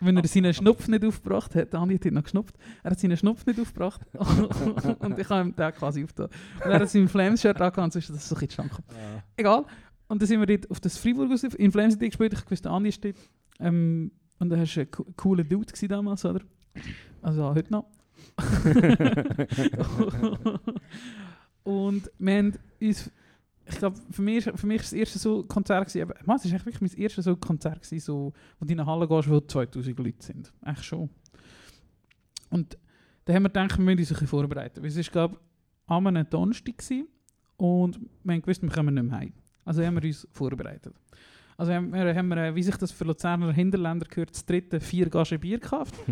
wenn 0.00 0.16
er 0.16 0.26
seinen 0.26 0.54
Schnupf 0.54 0.86
nicht 0.88 1.04
aufgebracht 1.04 1.54
hat, 1.54 1.72
der 1.72 1.80
Andi 1.80 1.96
hat 1.96 2.04
ihn 2.04 2.14
noch 2.14 2.22
geschnupft, 2.22 2.56
er 2.82 2.92
hat 2.92 3.00
seinen 3.00 3.16
Schnupf 3.16 3.44
nicht 3.46 3.60
aufgebracht 3.60 4.00
und 5.00 5.18
ich 5.18 5.28
habe 5.28 5.48
ihm 5.48 5.56
den 5.56 5.72
quasi 5.72 6.04
aufgetan. 6.04 6.28
Und 6.64 6.70
er 6.70 6.80
hat 6.80 6.88
sein 6.88 7.08
Flames-Shirt 7.08 7.56
angehabt 7.60 7.78
und 7.78 7.92
so 7.92 7.98
ist 7.98 8.08
das 8.10 8.28
so 8.28 8.36
ein 8.36 8.46
bisschen. 8.46 8.70
Ah. 8.70 9.22
Egal. 9.36 9.64
Und 10.08 10.22
dann 10.22 10.28
sind 10.28 10.38
wir 10.40 10.46
dort 10.46 10.70
auf 10.70 10.78
das 10.78 10.96
Freiburg 10.98 11.30
in 11.58 11.72
Flames 11.72 11.94
City 11.94 12.08
gespielt. 12.08 12.32
Ich 12.32 12.50
wusste, 12.50 12.68
der 12.68 12.72
Andi 12.72 12.92
steht. 12.92 13.16
Ähm, 13.58 14.12
und 14.38 14.50
da 14.50 14.56
war 14.56 14.62
ein 14.64 14.90
co- 14.90 15.06
cooler 15.16 15.44
Dude 15.44 15.72
damals, 15.88 16.24
oder? 16.24 16.40
Also 17.20 17.44
auch 17.44 17.54
heute 17.54 17.72
noch. 17.72 17.86
und 21.64 22.10
wir 22.18 22.36
haben 22.36 22.58
uns, 22.80 23.10
ich 23.66 23.78
glaube, 23.78 23.98
für 24.10 24.22
mich, 24.22 24.44
für 24.44 24.66
mich 24.66 24.82
ist 24.82 24.92
das 24.92 24.98
erste 24.98 25.18
so 25.18 25.42
Konzert 25.44 25.88
gewesen, 25.88 26.10
aber 26.10 26.20
Mann, 26.24 26.36
es 26.36 26.44
ist 26.44 26.52
wirklich 26.52 26.80
mein 26.80 26.92
erstes 26.92 27.24
so 27.24 27.36
Konzert 27.36 27.82
gewesen, 27.82 28.00
so, 28.00 28.32
wo 28.58 28.64
du 28.64 28.72
in 28.72 28.80
eine 28.80 28.90
Halle 28.90 29.06
gehst, 29.06 29.28
wo 29.28 29.40
2000 29.40 29.98
Leute 29.98 30.24
sind. 30.24 30.52
Echt 30.64 30.84
schon. 30.84 31.10
Und 32.50 32.78
da 33.24 33.32
haben 33.32 33.44
wir 33.44 33.48
gedacht, 33.48 33.78
wir 33.78 33.84
müssen 33.84 33.98
uns 33.98 34.10
ein 34.10 34.14
bisschen 34.14 34.28
vorbereiten. 34.28 34.82
Weil 34.82 34.88
es 34.88 34.96
war, 34.96 35.04
glaube 35.04 35.40
am 35.86 36.06
einem 36.06 36.28
Donnerstag 36.28 36.78
gewesen, 36.78 37.08
und 37.56 38.00
wir 38.24 38.34
haben 38.34 38.42
gewusst, 38.42 38.62
wir 38.62 38.70
kommen 38.70 38.94
nicht 38.94 39.04
mehr 39.04 39.18
heim. 39.18 39.32
Also 39.64 39.84
haben 39.84 39.94
wir 39.94 40.02
uns 40.02 40.26
vorbereitet. 40.32 40.94
Also 41.56 41.72
haben 41.72 41.92
wir, 41.92 42.12
haben 42.12 42.28
wir 42.28 42.54
wie 42.56 42.62
sich 42.62 42.76
das 42.76 42.90
für 42.90 43.04
Luzerner 43.04 43.52
Hinterländer 43.52 44.06
gehört, 44.06 44.30
das 44.30 44.44
dritte 44.44 44.80
vier 44.80 45.08
Gagen 45.08 45.38
Bier 45.38 45.60
gekauft. 45.60 45.94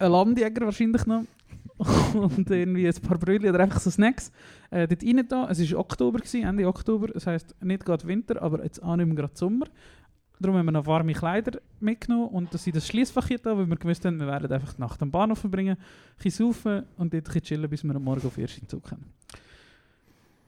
ein 0.00 0.12
Landjäger 0.12 0.64
wahrscheinlich 0.64 1.06
noch. 1.06 1.24
und 2.14 2.50
irgendwie 2.50 2.86
ein 2.86 2.94
paar 3.02 3.16
Brötchen 3.16 3.48
oder 3.48 3.60
einfach 3.60 3.80
so 3.80 3.90
Snacks. 3.90 4.30
Äh, 4.70 4.86
dort 4.86 5.02
rein 5.02 5.26
da. 5.26 5.48
Es 5.48 5.72
war 5.72 5.78
Oktober, 5.80 6.18
gewesen, 6.18 6.42
Ende 6.44 6.66
Oktober. 6.66 7.08
Das 7.08 7.26
heisst, 7.26 7.54
nicht 7.62 7.84
gerade 7.84 8.06
Winter, 8.06 8.42
aber 8.42 8.62
jetzt 8.62 8.82
auch 8.82 8.96
nicht 8.96 9.06
mehr 9.06 9.16
gerade 9.16 9.36
Sommer. 9.36 9.66
Darum 10.38 10.56
haben 10.56 10.66
wir 10.66 10.72
noch 10.72 10.86
warme 10.86 11.12
Kleider 11.12 11.60
mitgenommen 11.80 12.28
und 12.28 12.54
das 12.54 12.64
sind 12.64 12.74
das 12.74 12.86
Schließfach 12.86 13.26
hier 13.26 13.38
da, 13.38 13.56
weil 13.56 13.66
wir 13.66 13.76
gewusst 13.76 14.04
haben, 14.06 14.18
wir 14.18 14.26
werden 14.26 14.50
einfach 14.50 14.72
die 14.72 14.80
Nacht 14.80 15.00
am 15.02 15.10
Bahnhof 15.10 15.38
verbringen, 15.38 15.76
ein 16.24 16.30
saufen 16.30 16.84
und 16.96 17.12
dort 17.12 17.28
ein 17.34 17.42
chillen, 17.42 17.68
bis 17.68 17.84
wir 17.84 17.94
am 17.94 18.02
Morgen 18.02 18.26
auf 18.26 18.38
ersten 18.38 18.66
Zug 18.66 18.84
kommen. 18.84 19.04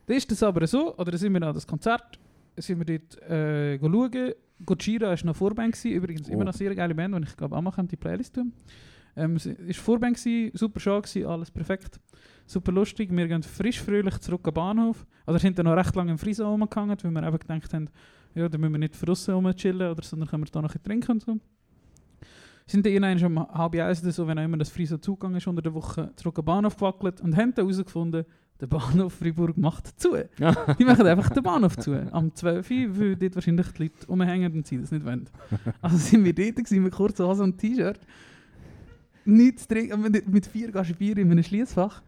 Dann 0.06 0.16
ist 0.16 0.30
das 0.30 0.42
aber 0.42 0.66
so, 0.66 0.94
oder 0.96 1.10
dann 1.10 1.20
sind 1.20 1.34
wir 1.34 1.42
an 1.42 1.54
das 1.54 1.66
Konzert, 1.66 2.18
sind 2.56 2.78
wir 2.78 2.98
dort 2.98 3.22
äh, 3.30 3.78
schauen. 3.78 4.32
Gojira 4.64 5.08
war 5.08 5.18
noch 5.24 5.36
Vorband, 5.36 5.74
gewesen, 5.74 5.90
übrigens 5.90 6.28
Oh. 6.28 6.32
immer 6.32 6.44
noch 6.44 6.52
eine 6.52 6.58
sehr 6.58 6.74
geile 6.74 6.94
Band, 6.94 7.14
und 7.14 7.28
ich 7.28 7.36
glaube 7.36 7.54
auch 7.54 7.60
mal 7.60 7.72
die 7.82 7.96
Playlist 7.96 8.34
tun. 8.34 8.52
Ähm, 9.16 9.36
es 9.36 9.46
war 9.46 9.74
Vorband, 9.74 10.18
super 10.54 10.80
Show, 10.80 11.00
gewesen, 11.00 11.26
alles 11.26 11.50
perfekt, 11.50 12.00
super 12.46 12.72
lustig. 12.72 13.10
Wir 13.12 13.28
gehen 13.28 13.42
frisch, 13.42 13.80
fröhlich 13.80 14.18
zurück 14.18 14.46
am 14.48 14.54
Bahnhof. 14.54 15.06
Also 15.26 15.36
wir 15.36 15.40
sind 15.40 15.58
dann 15.58 15.66
noch 15.66 15.76
recht 15.76 15.94
lange 15.94 16.12
im 16.12 16.18
Friso 16.18 16.48
rumgehangen, 16.48 16.96
weil 17.02 17.10
wir 17.10 17.22
eben 17.26 17.38
gedacht 17.38 17.74
haben, 17.74 17.88
ja, 18.34 18.48
da 18.48 18.58
müssen 18.58 18.72
wir 18.72 18.78
nicht 18.78 19.06
draussen 19.06 19.34
rumchillen, 19.34 19.90
oder, 19.90 20.02
sondern 20.02 20.28
können 20.28 20.44
wir 20.44 20.50
da 20.50 20.62
noch 20.62 20.70
ein 20.70 20.80
bisschen 20.80 20.84
trinken 20.84 21.12
und 21.12 21.22
so. 21.22 21.38
Sind 22.66 22.86
dann 22.86 22.92
irgendwann 22.92 23.36
um 23.36 23.48
halb 23.48 23.74
eins 23.74 24.02
oder 24.02 24.12
so, 24.12 24.26
wenn 24.26 24.38
auch 24.38 24.44
immer 24.44 24.56
das 24.56 24.70
Friso 24.70 24.96
zugegangen 24.96 25.36
ist, 25.36 25.46
unter 25.46 25.62
der 25.62 25.74
Woche 25.74 26.10
zurück 26.16 26.38
am 26.38 26.44
Bahnhof 26.44 26.76
gewackelt 26.76 27.20
und 27.20 27.36
haben 27.36 27.52
dann 27.54 27.66
herausgefunden, 27.66 28.24
der 28.60 28.66
Bahnhof 28.68 29.14
Freiburg 29.14 29.58
macht 29.58 30.00
zu. 30.00 30.16
Die 30.78 30.84
machen 30.84 31.06
einfach 31.06 31.30
den 31.30 31.42
Bahnhof 31.42 31.76
zu. 31.76 31.94
Am 32.12 32.32
12 32.32 32.70
Uhr, 32.70 32.98
weil 32.98 33.16
dort 33.16 33.34
wahrscheinlich 33.34 33.66
die 33.72 33.82
Leute 33.82 34.06
rumhängen 34.06 34.52
und 34.52 34.66
sie 34.66 34.78
das 34.78 34.92
nicht 34.92 35.04
wollen. 35.04 35.28
Also 35.82 35.96
sind 35.96 36.24
wir 36.24 36.32
dort 36.32 36.70
mit 36.70 36.92
kurzer 36.92 37.26
Hose 37.26 37.42
und 37.42 37.58
T-Shirt. 37.58 37.98
Nichts 39.24 39.66
trinken, 39.66 40.00
mit- 40.00 40.46
vier 40.46 40.70
Gaschen 40.70 40.96
Bier 40.96 41.16
in 41.18 41.30
einem 41.30 41.42
Schließfach. 41.42 42.02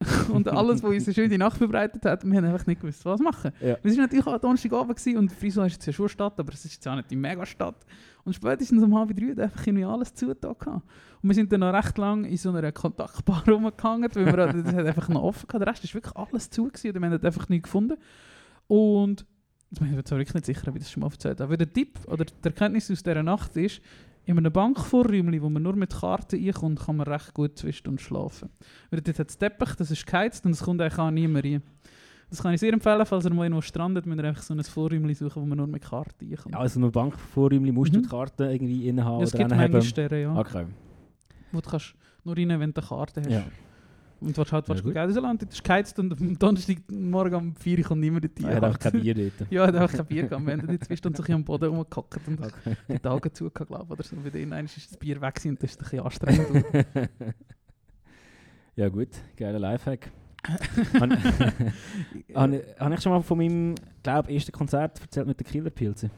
und 0.32 0.48
alles, 0.48 0.82
was 0.82 0.90
uns 0.90 1.06
eine 1.06 1.14
schöne 1.14 1.38
Nacht 1.38 1.56
verbreitet 1.56 2.04
hat, 2.04 2.24
wir 2.24 2.36
haben 2.36 2.44
einfach 2.44 2.66
nicht 2.66 2.80
gewusst, 2.80 3.04
was 3.04 3.20
machen. 3.20 3.52
Ja. 3.60 3.78
Wir 3.82 3.92
waren 3.92 4.00
natürlich 4.00 4.26
auch 4.26 4.38
Donnerstagabend 4.38 5.06
und 5.16 5.32
Friso 5.32 5.62
ist 5.62 5.74
jetzt 5.74 5.86
ja 5.86 5.92
schon 5.92 6.04
eine 6.04 6.08
Stadt, 6.10 6.38
aber 6.38 6.52
es 6.52 6.64
ist 6.64 6.74
jetzt 6.74 6.88
auch 6.88 6.96
nicht 6.96 7.10
die 7.10 7.16
Megastadt. 7.16 7.86
Und 8.24 8.34
spätestens 8.34 8.82
um 8.82 8.98
halb 8.98 9.14
drei 9.16 9.30
hat 9.30 9.38
einfach 9.38 9.66
irgendwie 9.66 9.84
alles 9.84 10.12
zugetan. 10.14 10.56
Und 10.62 10.82
wir 11.22 11.34
sind 11.34 11.52
dann 11.52 11.60
noch 11.60 11.72
recht 11.72 11.96
lang 11.96 12.24
in 12.24 12.36
so 12.36 12.50
einer 12.50 12.72
Kontaktbar 12.72 13.44
rumgehangen, 13.48 14.10
weil 14.14 14.26
wir 14.26 14.32
das 14.36 14.74
hat 14.74 14.86
einfach 14.86 15.08
noch 15.08 15.22
offen 15.22 15.46
gehabt. 15.46 15.64
Der 15.64 15.72
Rest 15.72 15.84
ist 15.84 15.94
wirklich 15.94 16.16
alles 16.16 16.50
zu 16.50 16.64
gewesen, 16.64 16.88
und 16.96 17.02
wir 17.02 17.10
haben 17.10 17.24
einfach 17.24 17.48
nichts 17.48 17.64
gefunden. 17.64 17.96
Und 18.66 19.26
jetzt 19.70 19.78
bin 19.78 19.86
ich 19.88 19.92
mir 19.92 19.98
jetzt 19.98 20.10
wirklich 20.10 20.34
nicht 20.34 20.46
sicher, 20.46 20.68
ob 20.68 20.76
ich 20.76 20.82
das 20.82 20.90
schon 20.90 21.02
mal 21.02 21.10
erzählt 21.10 21.40
habe. 21.40 21.44
Aber 21.44 21.56
der 21.56 21.72
Tipp 21.72 21.98
oder 22.06 22.24
die 22.24 22.32
Erkenntnis 22.44 22.90
aus 22.90 23.02
dieser 23.02 23.22
Nacht 23.22 23.56
ist, 23.56 23.80
in 24.26 24.38
einem 24.38 24.52
Bankvorräumchen, 24.52 25.42
wo 25.42 25.50
man 25.50 25.62
nur 25.62 25.76
mit 25.76 25.92
Karten 25.92 26.42
reinkommt, 26.42 26.80
kann 26.80 26.96
man 26.96 27.06
recht 27.06 27.34
gut 27.34 27.58
zwei 27.58 27.72
Stunden 27.72 27.98
schlafen. 27.98 28.48
Weil 28.90 29.00
dort 29.02 29.18
hat 29.18 29.28
es 29.30 29.36
Teppich, 29.38 29.74
das 29.76 29.90
ist 29.90 30.06
geheizt 30.06 30.44
und 30.46 30.52
es 30.52 30.62
kommt 30.62 30.80
eigentlich 30.80 30.98
auch 30.98 31.10
niemand 31.10 31.44
rein. 31.44 31.62
Das 32.30 32.42
kann 32.42 32.54
ich 32.54 32.60
sehr 32.60 32.72
empfehlen, 32.72 33.04
falls 33.04 33.24
ihr 33.26 33.34
mal 33.34 33.44
irgendwo 33.44 33.60
strandet, 33.60 34.06
müsst 34.06 34.18
ihr 34.20 34.24
einfach 34.24 34.42
so 34.42 34.54
ein 34.54 34.64
Vorräumchen 34.64 35.14
suchen, 35.14 35.42
wo 35.42 35.46
man 35.46 35.58
nur 35.58 35.66
mit 35.66 35.82
Karten 35.82 36.26
reinkommt. 36.26 36.54
Ja, 36.54 36.58
also 36.60 36.80
nur 36.80 36.90
Bankvorräumchen 36.90 37.74
musst 37.74 37.94
du 37.94 37.98
Mhm. 37.98 38.02
die 38.02 38.08
Karte 38.08 38.44
irgendwie 38.50 38.88
innen 38.88 39.04
haben 39.04 39.18
Ja, 39.18 39.24
es 39.24 39.34
oder 39.34 39.44
gibt 39.74 39.84
Sterne, 39.84 40.22
ja. 40.22 40.34
Okay. 40.34 40.66
Wo 41.52 41.60
du 41.60 41.70
kannst 41.70 41.94
nur 42.24 42.36
rein, 42.36 42.48
wenn 42.48 42.72
du 42.72 42.80
eine 42.80 42.88
Karte 42.88 43.20
hast. 43.20 43.30
Ja. 43.30 43.44
Und 44.20 44.32
du 44.32 44.38
willst 44.38 44.52
halt 44.52 44.64
Ja, 44.68 44.74
willst 44.74 44.84
gut. 44.84 44.94
Geld 44.94 45.14
Land, 45.16 45.42
das 45.42 45.50
ist 45.54 45.64
geheizt 45.64 45.98
und 45.98 46.12
am 46.20 46.38
Donnerstagmorgen 46.38 47.34
um 47.38 47.54
4 47.56 47.78
Uhr 47.78 47.84
kommt 47.84 48.00
niemand 48.00 48.24
dort 48.24 48.40
Er 48.40 48.56
hat 48.56 48.64
einfach 48.64 48.78
kein 48.78 49.00
Bier 49.00 49.14
dort. 49.14 49.50
Ja, 49.50 49.62
er 49.62 49.68
hat 49.68 49.76
einfach 49.76 49.96
kein 49.96 50.06
Bier 50.06 50.22
gehabt. 50.28 50.46
Wir 50.46 50.52
haben 50.52 50.66
dort 50.66 50.84
zwei 50.84 50.96
Stunden 50.96 51.22
so 51.22 51.32
am 51.32 51.44
Boden 51.44 51.68
rumgehockt 51.74 52.28
und 52.28 52.40
Okay. 52.40 52.76
die 52.88 53.08
Augen 53.08 53.34
zugehört, 53.34 53.68
glaube 53.68 53.84
ich, 53.84 53.90
oder 53.90 54.02
so. 54.02 54.16
Bei 54.16 54.30
denen 54.30 54.64
ist 54.64 54.76
das 54.90 54.96
Bier 54.96 55.20
weg 55.20 55.40
und 55.44 55.62
das 55.62 55.70
ist 55.72 55.80
ein 55.80 55.84
bisschen 55.84 56.00
anstrengend. 56.00 56.64
ja 58.76 58.88
gut, 58.88 59.08
geiler 59.36 59.58
Lifehack. 59.58 60.10
Habe 62.34 62.62
habe 62.78 62.94
ich 62.94 63.00
schon 63.00 63.12
mal 63.12 63.22
von 63.22 63.38
meinem, 63.38 63.74
glaube 64.02 64.32
ersten 64.32 64.52
Konzert 64.52 65.00
erzählt 65.00 65.26
mit 65.26 65.40
den 65.40 65.46
Killerpilzen? 65.46 66.10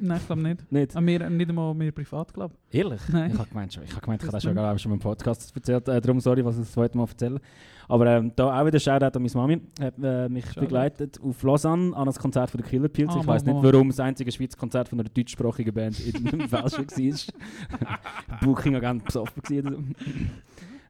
Nein, 0.00 0.18
ich 0.18 0.26
glaube 0.26 0.42
nicht. 0.42 0.72
Nicht? 0.72 0.96
Ah, 0.96 1.00
wir, 1.04 1.30
nicht 1.30 1.48
einmal 1.48 1.74
mehr 1.74 1.92
privat, 1.92 2.32
glaube 2.34 2.54
Ehrlich? 2.70 3.00
Nein. 3.12 3.30
Ich 3.32 3.38
habe 3.38 3.48
gemeint, 3.48 3.72
schon- 3.74 3.84
ich 3.84 3.90
habe 3.92 4.00
gemeint, 4.02 4.22
ich 4.22 4.26
habe 4.28 4.36
Das 4.36 4.42
schon, 4.42 4.74
ich, 4.76 4.82
schon 4.82 4.92
im 4.92 4.98
Podcast 4.98 5.54
erzählt. 5.54 5.88
Äh, 5.88 6.00
darum 6.00 6.20
sorry, 6.20 6.44
was 6.44 6.56
ich 6.56 6.62
das 6.62 6.72
zweite 6.72 6.96
Mal 6.98 7.06
erzähle. 7.08 7.40
Aber 7.88 8.06
ähm, 8.06 8.32
da 8.34 8.60
auch 8.60 8.66
wieder 8.66 8.80
Shoutout 8.80 9.16
an 9.16 9.22
meine 9.22 9.34
Mami. 9.34 9.60
Hat 9.80 9.94
äh, 10.02 10.28
mich 10.28 10.44
Shoutout. 10.46 10.60
begleitet 10.60 11.20
auf 11.22 11.42
Lausanne 11.42 11.96
an 11.96 12.06
das 12.06 12.18
Konzert 12.18 12.50
von 12.50 12.60
der 12.60 12.68
Killer 12.68 12.88
Pilz. 12.88 13.10
Ah, 13.14 13.18
ich 13.20 13.26
weiß 13.26 13.44
nicht, 13.44 13.56
warum 13.62 13.88
das 13.88 14.00
einzige 14.00 14.32
Schweizer 14.32 14.58
Konzert 14.58 14.88
von 14.88 14.98
einer 15.00 15.08
deutschsprachigen 15.08 15.72
Band 15.72 16.00
in 16.00 16.50
Welschen 16.50 16.86
war. 16.88 18.38
Booking-Agent 18.40 19.04
besoffen 19.04 19.42
gewesen. 19.42 19.94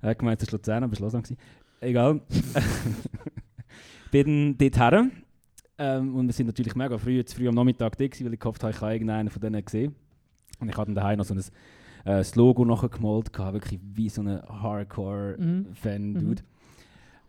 Er 0.00 0.10
hat 0.10 0.18
gemeint, 0.18 0.42
es 0.42 0.48
war 0.52 0.58
Luzern, 0.58 0.84
aber 0.84 0.92
es 0.94 1.00
war 1.00 1.06
Lausanne. 1.06 1.36
Egal. 1.80 2.20
Bin 4.10 4.56
dort 4.56 4.78
her. 4.78 5.06
Ähm, 5.78 6.14
und 6.16 6.26
wir 6.26 6.32
sind 6.32 6.46
natürlich 6.46 6.74
mega 6.74 6.96
früh, 6.98 7.22
zu 7.24 7.36
früh 7.36 7.48
am 7.48 7.54
Nachmittag 7.54 7.96
da 7.98 8.06
gewesen, 8.06 8.24
weil 8.26 8.34
ich 8.34 8.40
gehofft 8.40 8.62
habe, 8.62 8.72
ich 8.72 8.80
habe 8.80 8.92
irgendeinen 8.92 9.30
von 9.30 9.40
denen 9.42 9.64
gesehen. 9.64 9.94
Und 10.58 10.68
ich 10.70 10.76
hatte 10.76 10.86
dann 10.86 10.94
daheim 10.94 11.18
noch 11.18 11.26
so 11.26 11.34
ein, 11.34 11.40
äh, 11.40 11.42
das 12.04 12.34
Logo 12.34 12.64
nachher 12.64 12.88
gemalt, 12.88 13.32
gehabt, 13.32 13.54
wirklich 13.54 13.78
wie 13.94 14.08
so 14.08 14.22
ein 14.22 14.40
Hardcore-Fan-Dude. 14.42 16.42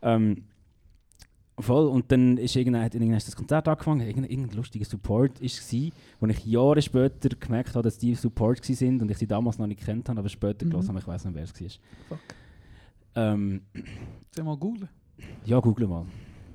Ähm, 0.01 0.43
voll, 1.59 1.87
und 1.87 2.11
dann 2.11 2.37
ist 2.37 2.55
irgendwann, 2.55 2.83
hat 2.83 2.93
irgendwann 2.93 3.15
das 3.19 3.35
Konzert 3.35 3.67
angefangen, 3.67 4.01
irgendein, 4.01 4.31
irgendein 4.31 4.57
lustiger 4.57 4.85
Support 4.85 5.39
ist 5.39 5.59
es, 5.59 5.91
wo 6.19 6.27
ich 6.27 6.45
Jahre 6.45 6.81
später 6.81 7.29
gemerkt 7.29 7.69
habe, 7.75 7.83
dass 7.83 7.97
die 7.97 8.15
Support 8.15 8.61
gsi 8.61 8.75
sind 8.75 9.01
und 9.01 9.09
ich 9.11 9.17
sie 9.17 9.27
damals 9.27 9.57
noch 9.57 9.67
nicht 9.67 9.83
kennt 9.83 10.07
habe, 10.07 10.19
aber 10.19 10.29
später 10.29 10.65
Mhm. 10.65 10.69
gelassen 10.69 10.89
habe, 10.89 10.99
ich 10.99 11.07
weiß 11.07 11.25
nicht, 11.25 11.35
wer 11.35 11.43
es 11.43 11.61
war. 11.61 11.69
Fuck. 12.09 12.19
Ähm, 13.15 13.61
Soll 13.73 13.83
ich 14.37 14.43
mal 14.43 14.57
googeln? 14.57 14.89
ja, 15.45 15.59
google 15.59 15.87
mal. 15.87 16.05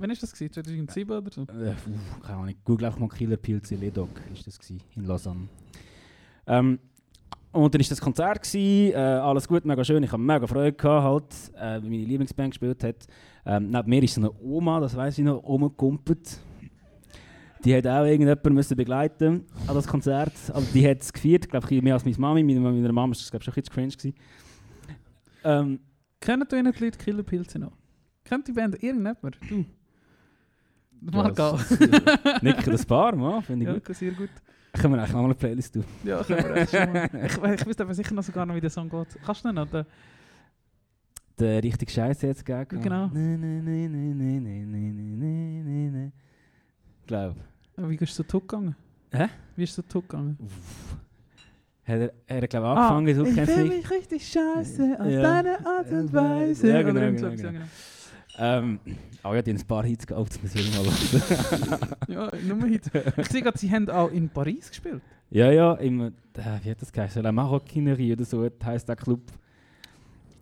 Wann 0.03 0.11
war 0.11 0.17
das? 0.21 0.33
Gewesen? 0.33 0.53
2007 0.53 1.17
oder 1.17 1.31
so? 1.31 1.43
Äh, 1.43 1.71
uff, 1.71 2.21
keine 2.23 2.39
Ahnung, 2.39 2.55
google 2.65 2.87
einfach 2.87 2.99
mal 2.99 3.09
Killer 3.09 3.37
Pilze 3.37 3.77
Ledog, 3.77 4.11
ist 4.35 4.45
das 4.45 4.59
gsi, 4.59 4.79
in 4.97 5.05
Lausanne. 5.05 5.47
Ähm, 6.49 6.81
und 7.53 7.73
dann 7.73 7.81
war 7.81 7.89
das 7.89 8.01
Konzert, 8.01 8.43
gsi, 8.43 8.91
äh, 8.93 8.97
alles 8.97 9.47
gut, 9.47 9.65
mega 9.65 9.85
schön, 9.85 10.03
ich 10.03 10.11
hatte 10.11 10.21
mega 10.21 10.45
Freude, 10.49 10.73
gehabt, 10.73 11.53
halt, 11.55 11.83
äh, 11.83 11.85
wie 11.85 11.89
meine 11.89 12.05
Lieblingsband 12.05 12.51
gespielt 12.51 12.83
hat. 12.83 13.07
Ähm, 13.47 13.71
neben 13.71 13.89
mir 13.89 14.03
ist 14.03 14.15
so 14.15 14.23
eine 14.23 14.33
Oma, 14.43 14.81
das 14.81 14.97
weiß 14.97 15.19
ich 15.19 15.25
noch, 15.25 15.37
rumgekumpelt. 15.45 16.41
Die 17.65 17.77
hat 17.77 17.87
auch 17.87 18.05
irgendjemanden 18.05 18.55
müssen 18.55 18.77
begleiten 18.77 19.47
an 19.69 19.75
das 19.77 19.87
Konzert, 19.87 20.33
aber 20.53 20.67
die 20.75 20.85
hat 20.89 21.01
es 21.01 21.13
gefeiert, 21.13 21.49
glaube 21.49 21.73
ich, 21.73 21.81
mehr 21.81 21.95
als 21.95 22.05
meine 22.05 22.19
Mami. 22.19 22.43
Meine, 22.43 22.59
meine 22.59 22.93
Mama 22.93 23.03
war 23.03 23.11
das, 23.11 23.31
glaube 23.31 23.43
ich, 23.43 23.45
schon 23.45 23.53
ein 23.53 23.63
bisschen 23.63 23.73
cringe. 23.73 23.93
Gewesen. 23.93 24.15
Ähm, 25.45 25.81
Kennen 26.19 26.45
die 26.51 26.85
Leute 26.85 26.99
Killerpilze 26.99 27.61
noch? 27.61 27.73
Kennt 28.25 28.49
die 28.49 28.53
Band 28.53 28.83
irgendjemand? 28.83 29.39
Du? 29.49 29.65
Ja, 31.05 31.11
Marco? 31.23 31.33
das- 31.35 32.43
Nicken 32.43 32.71
das 32.73 32.87
Paar, 32.87 33.15
mal, 33.17 33.41
finde 33.43 33.65
ich 33.65 33.69
Ja, 33.73 33.79
gut. 33.79 33.97
sehr 33.97 34.13
gut. 34.13 34.31
Können 34.75 34.95
wir 34.95 35.01
eigentlich 35.01 35.13
noch 35.13 35.19
mal 35.21 35.25
eine 35.27 35.35
Playlist 35.35 35.75
tun? 35.75 35.85
Ja, 36.05 36.23
können 36.23 36.45
wir 36.45 36.57
echt 36.57 36.71
schon. 36.71 36.97
Ich, 37.55 37.61
ich 37.61 37.67
wüsste 37.67 37.83
aber 37.83 37.95
sicher 37.95 38.15
noch 38.15 38.23
sogar 38.23 38.47
noch, 38.47 38.55
wie 38.55 38.61
der 38.61 38.71
Song 38.71 38.89
geht. 38.89 39.09
Kannst 39.25 39.45
du 39.45 39.53
noch? 39.53 39.69
Den- 39.69 39.85
Der 41.39 41.63
richtig 41.63 41.91
Scheiße 41.91 42.27
jetzt 42.27 42.45
gegeben. 42.45 42.81
Genau. 42.83 43.09
Ne, 43.09 43.37
ne, 43.37 43.61
ne, 43.63 43.89
ne, 43.89 44.15
ne, 44.15 44.41
ne, 44.41 44.41
ne, 44.41 44.65
ne, 44.65 45.17
ne, 45.17 45.63
ne, 45.65 45.91
ne. 45.91 46.13
Glaub. 47.07 47.37
Wie 47.77 47.97
ist 47.97 48.15
so 48.15 48.23
Tuck 48.23 48.49
gegangen? 48.49 48.77
Hä? 49.13 49.29
Wie 49.57 49.65
ist 49.65 49.75
so 49.75 49.83
Tuck 49.83 50.09
gegangen? 50.09 50.39
Hat 51.85 51.99
er, 51.99 52.13
er 52.29 52.47
glaube 52.49 52.67
ich 52.69 52.87
angefangen, 52.87 53.15
so 53.17 53.25
Ah, 53.25 53.27
ich 53.29 53.35
kennst 53.35 53.51
du 53.51 53.55
fühl 53.57 53.65
nicht? 53.69 53.77
mich 53.77 53.91
richtig 53.91 54.29
scheiße 54.29 54.97
auf 55.01 55.07
Ja. 55.11 55.23
deine 55.23 55.67
Art 55.67 55.91
und 55.91 56.13
Weise. 56.13 56.69
Ja, 56.71 56.83
genau, 56.83 57.01
Oder 57.01 57.11
genau, 57.13 57.31
so, 57.31 57.37
genau. 57.37 57.61
Ähm, 58.39 58.81
oh 59.25 59.35
ja, 59.35 59.43
die 59.43 59.51
haben 59.51 59.59
ein 59.61 59.67
paar 59.67 59.85
Hits 59.85 60.07
gehabt, 60.07 60.31
das 60.31 60.43
müssen 60.43 60.59
wir 60.59 60.83
mal 60.83 60.91
hören. 60.91 61.97
Ja, 62.09 62.55
nur 62.55 62.69
Hit. 62.69 62.91
Ich 63.19 63.29
sehe 63.29 63.43
gerade, 63.43 63.59
sie 63.59 63.71
haben 63.71 63.89
auch 63.91 64.11
in 64.11 64.29
Paris 64.29 64.69
gespielt. 64.69 65.03
Ja, 65.31 65.51
ja, 65.51 65.75
im, 65.75 66.01
äh, 66.01 66.11
wie 66.63 66.71
hat 66.71 66.81
das 66.83 66.93
geheißen? 66.93 67.23
La 67.23 67.33
Maroquinerie 67.33 68.13
oder 68.13 68.25
so 68.25 68.49
heisst 68.65 68.89
der 68.89 68.97
Club. 68.97 69.21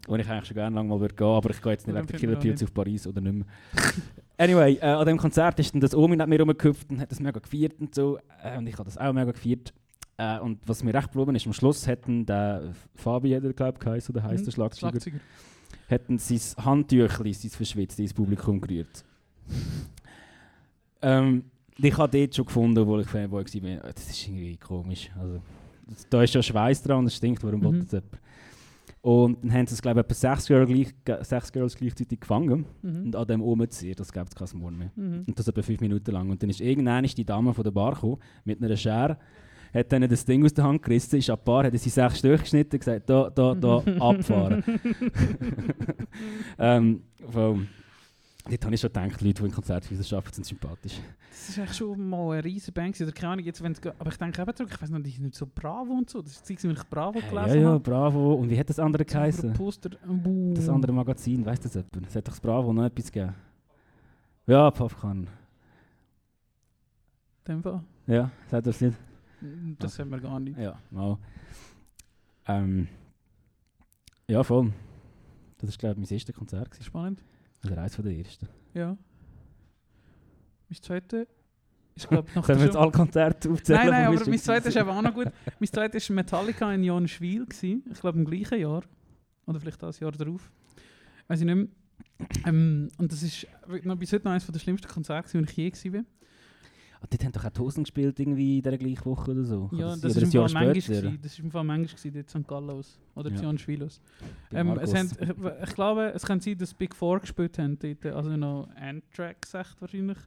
Wo 0.06 0.16
ich 0.16 0.28
eigentlich 0.28 0.46
schon 0.46 0.54
gerne 0.54 0.74
lang 0.74 0.88
mal 0.88 0.98
würde 0.98 1.14
gehen, 1.14 1.26
aber 1.26 1.50
ich 1.50 1.60
gehe 1.60 1.72
jetzt 1.72 1.86
nicht 1.86 1.94
wegen 1.96 2.06
der 2.06 2.18
Killer 2.18 2.36
Pilze 2.36 2.64
auf 2.64 2.74
Paris 2.74 3.06
oder 3.06 3.20
nicht 3.20 3.34
mehr. 3.34 3.46
anyway, 4.38 4.74
äh, 4.80 4.86
an 4.86 5.06
dem 5.06 5.18
Konzert 5.18 5.58
ist 5.60 5.72
dann 5.74 5.80
das 5.80 5.94
Omi 5.94 6.16
neben 6.16 6.28
mir 6.30 6.40
rumgehüpft 6.40 6.90
und 6.90 7.00
hat 7.00 7.10
das 7.10 7.20
mega 7.20 7.38
gefeiert 7.38 7.74
und 7.80 7.94
so. 7.94 8.18
Äh, 8.42 8.58
und 8.58 8.66
ich 8.66 8.74
habe 8.74 8.84
das 8.84 8.98
auch 8.98 9.12
mega 9.12 9.30
gefeiert. 9.30 9.72
Äh, 10.16 10.38
und 10.40 10.58
was 10.66 10.82
mir 10.82 10.92
recht 10.94 11.12
geblieben 11.12 11.36
ist, 11.36 11.46
am 11.46 11.52
Schluss 11.52 11.86
hätten 11.86 12.26
der 12.26 12.72
Fabi, 12.94 13.30
hat 13.32 13.44
er, 13.44 13.52
glaube 13.52 13.78
ich, 13.78 13.84
geheißen, 13.84 14.14
oder 14.14 14.24
heisst 14.24 14.46
der 14.46 14.52
Mhm, 14.52 14.54
Schlagzeuger, 14.54 14.92
Schlagzeuger. 14.92 15.20
Hätten 15.90 16.18
sein 16.18 16.64
Handtüchli, 16.64 17.32
sein 17.32 17.50
verschwitztes, 17.50 17.98
ins 17.98 18.14
Publikum 18.14 18.60
gerührt. 18.60 19.04
ähm, 21.02 21.44
ich 21.78 21.96
habe 21.96 22.18
dort 22.18 22.34
schon 22.34 22.44
gefunden, 22.44 22.86
wo 22.86 22.98
ich 22.98 23.06
Fanboy 23.08 23.44
war, 23.44 23.92
das 23.92 24.10
ist 24.10 24.26
irgendwie 24.28 24.56
komisch. 24.56 25.10
Also, 25.18 25.40
da 26.10 26.22
ist 26.22 26.34
ja 26.34 26.42
Schweiß 26.42 26.82
dran 26.82 26.98
und 26.98 27.06
es 27.06 27.16
stinkt, 27.16 27.42
warum 27.42 27.60
Mhm. 27.60 27.80
das 27.80 27.92
jemand? 27.92 28.18
Und 29.02 29.42
dann 29.42 29.52
haben 29.54 29.66
sie 29.66 29.72
es, 29.74 29.80
glaube 29.80 30.00
ich, 30.00 30.04
etwa 30.04 30.14
sechs, 30.14 30.46
Girl 30.46 30.66
gleich, 30.66 30.92
sechs 31.26 31.50
Girls 31.50 31.74
gleichzeitig 31.74 32.20
gefangen 32.20 32.66
Mhm. 32.82 33.04
und 33.06 33.16
an 33.16 33.26
dem 33.26 33.40
rumziehen, 33.40 33.94
das 33.96 34.12
gibt 34.12 34.28
es 34.28 34.34
kein 34.34 34.60
Mord 34.60 34.74
mehr. 34.74 34.90
Mhm. 34.94 35.24
Und 35.26 35.38
das 35.38 35.48
etwa 35.48 35.62
fünf 35.62 35.80
Minuten 35.80 36.10
lang. 36.12 36.28
Und 36.28 36.42
dann 36.42 36.50
ist 36.50 36.60
irgendwann 36.60 37.04
ist 37.06 37.16
die 37.16 37.24
Dame 37.24 37.54
von 37.54 37.64
der 37.64 37.70
Bar 37.70 37.94
gekommen, 37.94 38.18
mit 38.44 38.62
einer 38.62 38.76
Schere, 38.76 39.16
hat 39.72 39.92
dann 39.92 40.08
das 40.08 40.24
Ding 40.24 40.44
aus 40.44 40.54
der 40.54 40.64
Hand 40.64 40.82
gerissen, 40.82 41.18
ist 41.18 41.30
an 41.30 41.38
die 41.40 41.44
Bar, 41.44 41.64
hat 41.64 41.78
sie 41.78 41.90
sechs 41.90 42.18
Stück 42.18 42.40
geschnitten 42.40 42.76
und 42.76 42.78
gesagt, 42.80 43.08
da, 43.08 43.30
da, 43.30 43.54
da, 43.54 43.76
abfahren. 44.00 44.64
ähm, 46.58 47.02
voll. 47.30 47.66
Dort 48.48 48.64
habe 48.64 48.74
ich 48.74 48.80
schon 48.80 48.92
gedacht, 48.92 49.20
Leute, 49.20 49.42
die 49.42 49.48
in 49.48 49.52
Konzertwissenschaft 49.52 50.34
sind 50.34 50.44
sympathisch. 50.44 50.98
Das 51.30 51.50
ist 51.50 51.58
eigentlich 51.58 51.76
schon 51.76 52.08
mal 52.08 52.38
eine 52.38 52.42
Band 52.42 52.94
gewesen. 52.94 53.04
Oder 53.04 53.12
keine 53.12 53.32
Ahnung, 53.32 53.44
jetzt, 53.44 53.62
wenn's 53.62 53.80
aber 53.98 54.10
ich 54.10 54.16
denke 54.16 54.42
eben 54.42 54.56
zurück, 54.56 54.70
ich 54.74 54.82
weiß 54.82 54.90
noch, 54.90 55.00
die 55.00 55.10
sind 55.10 55.24
nicht 55.24 55.34
so 55.36 55.46
Bravo 55.46 55.92
und 55.92 56.10
so. 56.10 56.22
Das 56.22 56.32
ist 56.32 56.48
die 56.48 56.56
Zeit, 56.56 56.72
ich 56.72 56.84
Bravo 56.88 57.20
gelesen 57.20 57.48
ja, 57.48 57.54
ja, 57.54 57.68
habe. 57.68 57.80
bravo. 57.80 58.34
Und 58.34 58.50
wie 58.50 58.58
hat 58.58 58.68
das 58.68 58.78
andere 58.78 59.04
ein 59.04 59.06
geheißen? 59.06 59.52
Poster. 59.52 59.90
Uh. 60.08 60.54
Das 60.54 60.68
andere 60.68 60.92
Magazin, 60.92 61.44
weißt 61.44 61.64
du 61.64 61.68
das 61.68 61.74
jemand? 61.74 62.08
Es 62.08 62.16
hat 62.16 62.26
doch 62.26 62.32
das 62.32 62.40
Bravo 62.40 62.72
noch 62.72 62.84
etwas 62.84 63.12
gegeben. 63.12 63.34
Ja, 64.46 64.70
Popcorn. 64.70 65.28
In 67.46 67.54
dem 67.54 67.62
Fall. 67.62 67.84
Ja, 68.06 68.30
sagt 68.50 68.66
das 68.66 68.80
nicht? 68.80 68.96
Das 69.78 69.98
haben 69.98 70.10
wir 70.10 70.20
gar 70.20 70.40
nicht. 70.40 70.58
Ja, 70.58 70.78
mal. 70.90 71.18
Ähm, 72.46 72.88
ja, 74.28 74.42
voll. 74.42 74.72
Das 75.58 75.70
war, 75.70 75.76
glaube 75.78 76.00
ich, 76.00 76.08
mein 76.08 76.16
erstes 76.16 76.34
Konzert. 76.34 76.70
gewesen. 76.70 76.84
Spannend. 76.84 77.24
Oder 77.64 77.78
eines 77.78 77.94
von 77.94 78.04
der 78.04 78.16
ersten. 78.16 78.48
Ja. 78.74 78.96
Mein 80.68 80.82
zweite 80.82 81.26
ist, 81.94 82.08
glaube 82.08 82.28
ich, 82.28 82.34
noch 82.34 82.44
Sollen 82.46 82.58
wir 82.60 82.66
jetzt 82.66 82.76
alle 82.76 82.90
Konzerte 82.90 83.50
aufzählen? 83.50 83.80
Nein, 83.80 83.90
nein, 83.90 84.06
aber 84.06 84.28
mein 84.28 84.38
zweites 84.38 84.66
ist 84.68 84.76
eben 84.76 84.88
auch 84.88 85.02
noch 85.02 85.14
gut. 85.14 85.26
Mein 85.58 85.68
zweites 85.68 86.08
war 86.08 86.14
Metallica 86.14 86.72
in 86.72 86.84
Jonschwil. 86.84 87.46
gewesen. 87.46 87.84
Ich 87.90 88.00
glaube 88.00 88.18
im 88.18 88.24
gleichen 88.24 88.60
Jahr. 88.60 88.82
Oder 89.46 89.60
vielleicht 89.60 89.82
das 89.82 90.00
Jahr 90.00 90.12
darauf. 90.12 90.50
Weiß 91.28 91.40
ich 91.40 91.46
nicht 91.46 91.54
mehr. 91.54 91.66
Ähm, 92.46 92.88
und 92.98 93.12
das 93.12 93.22
ist 93.22 93.46
noch 93.82 93.96
bis 93.96 94.12
heute 94.12 94.24
noch 94.24 94.32
eines 94.32 94.46
der 94.46 94.58
schlimmsten 94.58 94.88
Konzerte, 94.88 95.38
wo 95.38 95.42
ich 95.42 95.56
je 95.56 95.92
war. 95.92 96.04
Ah, 97.02 97.06
dort 97.08 97.24
haben 97.24 97.32
doch 97.32 97.44
auch 97.46 97.58
Hosen 97.58 97.84
gespielt, 97.84 98.20
irgendwie 98.20 98.58
in 98.58 98.62
dieser 98.62 98.76
gleichen 98.76 99.04
Woche 99.06 99.30
oder 99.30 99.44
so. 99.44 99.70
Ja, 99.72 99.96
das 99.96 99.98
oder 100.00 100.08
ist 100.08 100.16
im 100.34 100.40
ein 100.42 100.48
Fall 100.50 100.76
Jahr. 100.76 101.12
Das 101.22 101.32
ist 101.32 101.38
im 101.38 101.50
Fall 101.50 101.64
manchmal 101.64 101.86
gewesen, 101.86 102.12
dort 102.12 102.34
in 102.34 102.42
St. 102.42 102.48
Gallen 102.48 102.70
aus. 102.70 102.98
Oder 103.14 103.30
Ja. 103.30 103.40
Der 104.52 104.60
Ähm, 104.60 104.78
es 104.82 104.94
haben, 104.94 105.10
ich, 105.18 105.68
ich 105.68 105.74
glaube, 105.74 106.12
es 106.14 106.22
kann 106.26 106.40
sein, 106.40 106.58
dass 106.58 106.74
Big 106.74 106.94
Four 106.94 107.20
gespielt 107.20 107.58
haben 107.58 107.78
dort. 107.78 108.04
Also 108.14 108.36
noch 108.36 108.68
Anthrax 108.76 109.54
echt 109.54 109.80
wahrscheinlich. 109.80 110.18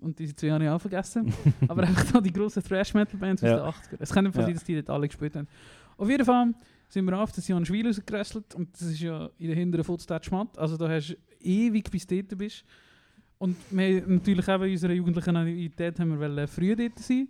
Und 0.00 0.18
diese 0.18 0.36
zwei 0.36 0.50
habe 0.50 0.64
ich 0.64 0.70
auch 0.70 0.80
vergessen. 0.80 1.32
Aber 1.68 1.82
einfach 1.82 2.04
so 2.06 2.20
die 2.20 2.32
grossen 2.32 2.62
Thrash-Metal-Bands 2.62 3.42
aus 3.42 3.48
Ja. 3.48 3.56
den 3.56 3.64
80ern. 3.66 3.96
Es 3.98 4.12
kann 4.12 4.26
einfach 4.26 4.40
Ja. 4.40 4.46
sein, 4.46 4.54
dass 4.54 4.64
die 4.64 4.74
dort 4.74 4.90
alle 4.90 5.08
gespielt 5.08 5.34
haben. 5.36 5.48
Auf 5.96 6.08
jeden 6.10 6.24
Fall 6.24 6.54
sind 6.88 7.04
wir 7.06 7.18
auf 7.18 7.32
das 7.32 7.48
Jan 7.48 7.64
Schwil 7.64 7.86
rausgerasselt 7.86 8.54
und 8.54 8.72
das 8.74 8.82
ist 8.88 9.00
ja 9.00 9.28
in 9.38 9.46
der 9.48 9.56
hinteren 9.56 9.84
Futzstadt 9.84 10.24
Schmatt. 10.26 10.56
Also 10.58 10.76
da 10.76 10.88
hast 10.88 11.08
du 11.08 11.16
ewig 11.40 11.90
bis 11.90 12.06
du 12.06 12.22
dort 12.22 12.38
bist. 12.38 12.62
Und 13.38 13.56
wir 13.70 14.02
haben 14.02 14.14
natürlich 14.14 14.48
eben 14.48 14.64
in 14.64 14.72
unserer 14.72 14.92
jugendlichen 14.92 15.34
Naivität 15.34 15.98
haben 16.00 16.10
wir 16.10 16.18
wollen 16.18 16.48
früh 16.48 16.74
dort 16.74 16.98
sein. 16.98 17.28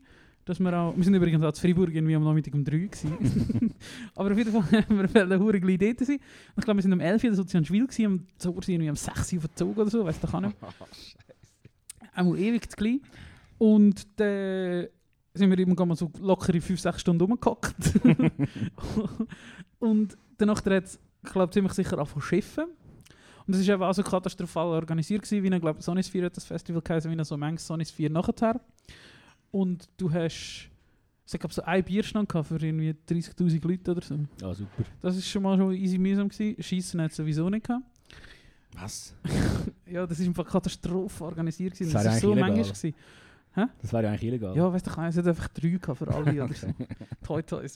dass 0.48 0.58
wir 0.58 0.72
auch, 0.72 0.96
wir 0.96 1.04
sind 1.04 1.14
übrigens 1.14 1.42
auch 1.44 1.52
zu 1.52 1.60
Freiburg 1.60 1.94
irgendwie 1.94 2.14
am 2.14 2.24
Nachmittag 2.24 2.54
um 2.54 2.64
3 2.64 2.78
gewesen. 2.78 3.74
Aber 4.14 4.32
auf 4.32 4.38
jeden 4.38 4.50
Fall 4.50 4.82
haben 4.82 4.98
wir 4.98 5.14
wollen 5.14 5.40
hure 5.40 5.60
gleich 5.60 5.78
dort 5.78 5.98
sein. 5.98 6.16
Und 6.16 6.58
ich 6.58 6.64
glaube, 6.64 6.78
wir 6.78 6.82
sind 6.82 6.92
um 6.94 7.00
11 7.00 7.22
Uhr 7.22 7.28
oder 7.28 7.36
so 7.36 7.44
zu 7.44 7.64
Schwil 7.64 7.86
am 8.06 8.26
Zug 8.38 8.64
sind 8.64 8.74
irgendwie 8.74 8.90
um 8.90 8.96
6 8.96 9.32
Uhr 9.34 9.54
Zug 9.54 9.76
oder 9.76 9.90
so, 9.90 10.04
weißt 10.04 10.22
du, 10.22 10.26
kann 10.26 10.44
nicht. 10.44 10.56
Einmal 12.14 12.38
ewig 12.38 12.70
zu 12.70 12.76
gleich. 12.76 13.00
Und 13.58 14.06
dann 14.18 14.86
sind 15.34 15.56
wir 15.56 15.86
mal 15.86 15.96
so 15.96 16.10
lockere 16.18 16.58
5-6 16.58 16.98
Stunden 16.98 17.20
rumgehockt. 17.20 18.00
und 19.78 20.16
danach 20.38 20.64
hat 20.64 20.84
es, 20.84 20.98
ich 21.22 21.32
glaube, 21.32 21.52
ziemlich 21.52 21.74
sicher 21.74 21.98
angefangen 21.98 22.22
zu 22.22 22.26
schiffen. 22.26 22.64
Und 23.48 23.54
es 23.54 23.66
war 23.66 23.74
eben 23.74 23.82
auch 23.82 23.94
so 23.94 24.02
katastrophal 24.02 24.66
organisiert, 24.66 25.22
gewesen, 25.22 25.42
wie 25.42 25.50
ein, 25.50 25.60
glaube 25.60 25.80
Sonys 25.80 26.08
4 26.08 26.26
hat 26.26 26.36
das 26.36 26.44
Festival 26.44 26.82
geheißen, 26.82 27.10
wie 27.10 27.16
ein 27.16 27.24
so 27.24 27.36
manches 27.38 27.66
Sonys 27.66 27.90
4 27.90 28.10
nachher. 28.10 28.60
Und 29.50 29.88
du 29.96 30.12
hast, 30.12 30.68
ich 31.26 31.40
glaube, 31.40 31.54
so 31.54 31.62
ein 31.62 31.82
Bierstand 31.82 32.28
gehabt 32.28 32.48
für 32.48 32.56
irgendwie 32.62 32.94
30'000 33.08 33.66
Leute 33.66 33.92
oder 33.92 34.02
so. 34.02 34.18
Ja, 34.42 34.52
super. 34.52 34.84
Das 35.00 35.14
war 35.14 35.22
schon 35.22 35.42
mal 35.42 35.56
schon 35.56 35.72
easy 35.72 35.96
mühsam 35.96 36.28
gewesen. 36.28 36.62
Schiessen 36.62 37.00
hat 37.00 37.10
es 37.10 37.16
sowieso 37.16 37.48
nicht 37.48 37.66
gehabt. 37.66 37.84
Was? 38.74 39.14
Ja, 39.90 40.06
das 40.06 40.20
war 40.20 40.26
einfach 40.26 40.44
Katastrophe 40.44 41.24
organisiert 41.24 41.72
gewesen. 41.72 41.94
Das 41.94 42.04
war 42.04 42.18
so 42.18 42.34
manchmal. 42.34 42.92
Das 43.82 43.92
wäre 43.92 44.04
ja 44.04 44.08
eigentlich 44.10 44.24
illegal. 44.24 44.56
Ja, 44.56 44.72
weißt 44.72 44.86
du, 44.86 44.90
es 44.90 45.16
hat 45.16 45.26
einfach 45.26 45.48
drei 45.48 45.68
gehabt 45.70 45.98
für 45.98 46.08
alle 46.08 46.44
oder 46.44 46.54
so. 46.54 46.66
Toi, 47.24 47.42
toi. 47.42 47.64
Auf 47.64 47.72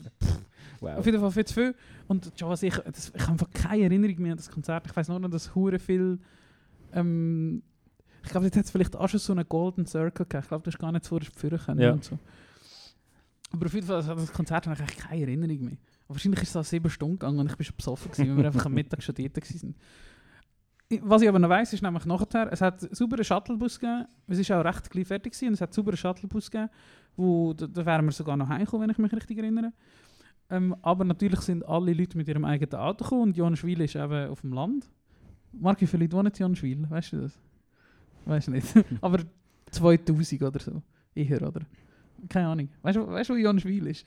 Wow. 0.80 1.04
jeden 1.06 1.20
Fall 1.20 1.30
viel 1.30 1.44
zu 1.44 1.54
viel. 1.54 1.74
Und 2.08 2.32
schon 2.36 2.48
was 2.48 2.62
ich, 2.62 2.74
das, 2.76 3.12
ich 3.14 3.22
habe 3.22 3.32
einfach 3.32 3.50
keine 3.52 3.84
Erinnerung 3.84 4.20
mehr 4.22 4.32
an 4.32 4.36
das 4.38 4.50
Konzert. 4.50 4.86
Ich 4.86 4.96
weiß 4.96 5.08
nur 5.08 5.20
noch, 5.20 5.30
dass 5.30 5.54
hure 5.54 5.78
viel. 5.78 6.18
Ähm, 6.92 7.62
ich 8.24 8.30
glaube, 8.30 8.46
jetzt 8.46 8.56
hat 8.56 8.64
es 8.64 8.70
vielleicht 8.70 8.94
auch 8.96 9.08
schon 9.08 9.20
so 9.20 9.32
einen 9.32 9.48
Golden 9.48 9.86
Circle 9.86 10.24
gegeben. 10.26 10.42
Ich 10.42 10.48
glaube, 10.48 10.64
das 10.64 10.74
ist 10.74 10.80
gar 10.80 10.92
nicht 10.92 11.04
so 11.04 11.18
führen 11.36 11.58
können. 11.58 11.80
Ja. 11.80 11.92
Und 11.92 12.04
so. 12.04 12.18
Aber 13.52 13.66
auf 13.66 13.74
jeden 13.74 13.86
Fall, 13.86 13.96
also 13.96 14.14
das 14.14 14.32
Konzert 14.32 14.66
habe 14.66 14.74
ich 14.74 14.80
eigentlich 14.80 14.98
keine 14.98 15.22
Erinnerung 15.22 15.60
mehr. 15.64 15.76
Aber 16.06 16.14
wahrscheinlich 16.16 16.42
ist 16.42 16.50
es 16.50 16.56
auch 16.56 16.64
sieben 16.64 16.88
Stunden 16.90 17.18
gegangen 17.18 17.38
und 17.38 17.50
ich 17.50 17.56
bin 17.56 17.64
schon 17.64 17.76
besoffen, 17.76 18.10
gewesen, 18.10 18.30
weil 18.30 18.36
wir 18.38 18.46
einfach 18.46 18.66
am 18.66 18.72
Mittag 18.74 19.02
schon 19.02 19.14
dort 19.14 19.36
waren. 19.36 19.74
Was 21.02 21.22
ich 21.22 21.28
aber 21.28 21.38
noch 21.38 21.48
weiss, 21.48 21.72
ist 21.72 21.82
nämlich 21.82 22.04
nachher, 22.04 22.52
es 22.52 22.60
hat 22.60 22.82
einen 22.82 22.94
sauberen 22.94 23.24
Shuttlebus 23.24 23.80
gegeben, 23.80 24.06
es 24.26 24.48
war 24.50 24.60
auch 24.60 24.64
recht 24.64 24.90
gleich 24.90 25.06
fertig 25.06 25.32
gewesen, 25.32 25.48
und 25.48 25.54
es 25.54 25.60
hat 25.60 25.70
einen 25.70 25.74
sauberen 25.74 25.96
Shuttlebus 25.96 26.50
gegeben, 26.50 26.70
wo, 27.16 27.52
da, 27.52 27.66
da 27.66 27.86
wären 27.86 28.04
wir 28.04 28.12
sogar 28.12 28.36
noch 28.36 28.48
heimgekommen, 28.48 28.86
wenn 28.86 28.90
ich 28.90 28.98
mich 28.98 29.12
richtig 29.12 29.38
erinnere. 29.38 29.72
Ähm, 30.50 30.76
aber 30.82 31.04
natürlich 31.04 31.40
sind 31.40 31.66
alle 31.66 31.92
Leute 31.94 32.16
mit 32.16 32.28
ihrem 32.28 32.44
eigenen 32.44 32.74
Auto 32.74 33.04
gekommen 33.04 33.22
und 33.22 33.36
Jonschwil 33.36 33.80
ist 33.80 33.96
eben 33.96 34.28
auf 34.28 34.42
dem 34.42 34.52
Land. 34.52 34.90
Marc, 35.52 35.80
wie 35.80 35.86
viele 35.86 36.04
Leute 36.04 36.16
wohnen 36.16 36.32
in 36.32 36.38
Jonschwil? 36.38 36.90
Weißt 36.90 37.12
du 37.12 37.22
das? 37.22 37.38
Weißt 38.26 38.48
du 38.48 38.52
nicht. 38.52 38.66
aber 39.00 39.20
2000 39.70 40.42
oder 40.42 40.60
so. 40.60 40.82
Eher, 41.14 41.40
oder? 41.46 41.62
Keine 42.28 42.48
Ahnung. 42.48 42.68
Weißt 42.82 42.96
du, 42.96 43.06
weißt, 43.06 43.30
du, 43.30 43.34
wo 43.34 43.38
Jonschwil 43.38 43.86
ist? 43.86 44.06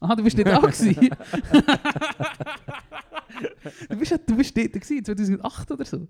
Ah, 0.00 0.14
du 0.14 0.22
bist 0.22 0.36
nicht 0.36 0.48
da 0.48 0.58
gewesen. 0.60 0.96
du, 3.88 3.96
bist, 3.96 4.10
ja- 4.12 4.18
du 4.18 4.36
bist 4.36 4.56
dort 4.56 4.72
gewesen, 4.72 5.04
2008 5.04 5.70
oder 5.70 5.84
so. 5.84 6.06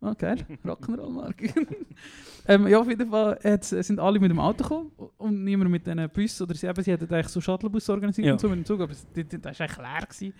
Ah, 0.00 0.14
geil. 0.14 0.38
Rock'n'Roll, 0.64 1.10
Marc. 1.10 1.42
ähm, 2.46 2.68
ja, 2.68 2.78
auf 2.78 2.88
jeden 2.88 3.10
Fall 3.10 3.36
hat's- 3.42 3.70
sind 3.70 3.98
alle 3.98 4.20
mit 4.20 4.30
dem 4.30 4.38
Auto 4.38 4.62
gekommen 4.62 4.92
und 5.18 5.42
niemand 5.42 5.70
mit 5.72 5.84
diesen 5.86 6.08
Bus. 6.10 6.40
Oder 6.40 6.54
sie, 6.54 6.68
eben, 6.68 6.82
sie 6.84 6.92
hatten 6.92 7.12
eigentlich 7.12 7.28
so 7.28 7.40
Shuttlebus 7.40 7.88
organisiert 7.90 8.26
Ja. 8.26 8.32
und 8.34 8.40
so 8.40 8.48
mit 8.48 8.58
dem 8.58 8.64
Zug, 8.64 8.80
aber 8.80 8.92
das 8.92 9.04
war 9.14 9.20
eigentlich 9.48 9.76
leer. 9.76 10.06
Gewesen. 10.08 10.34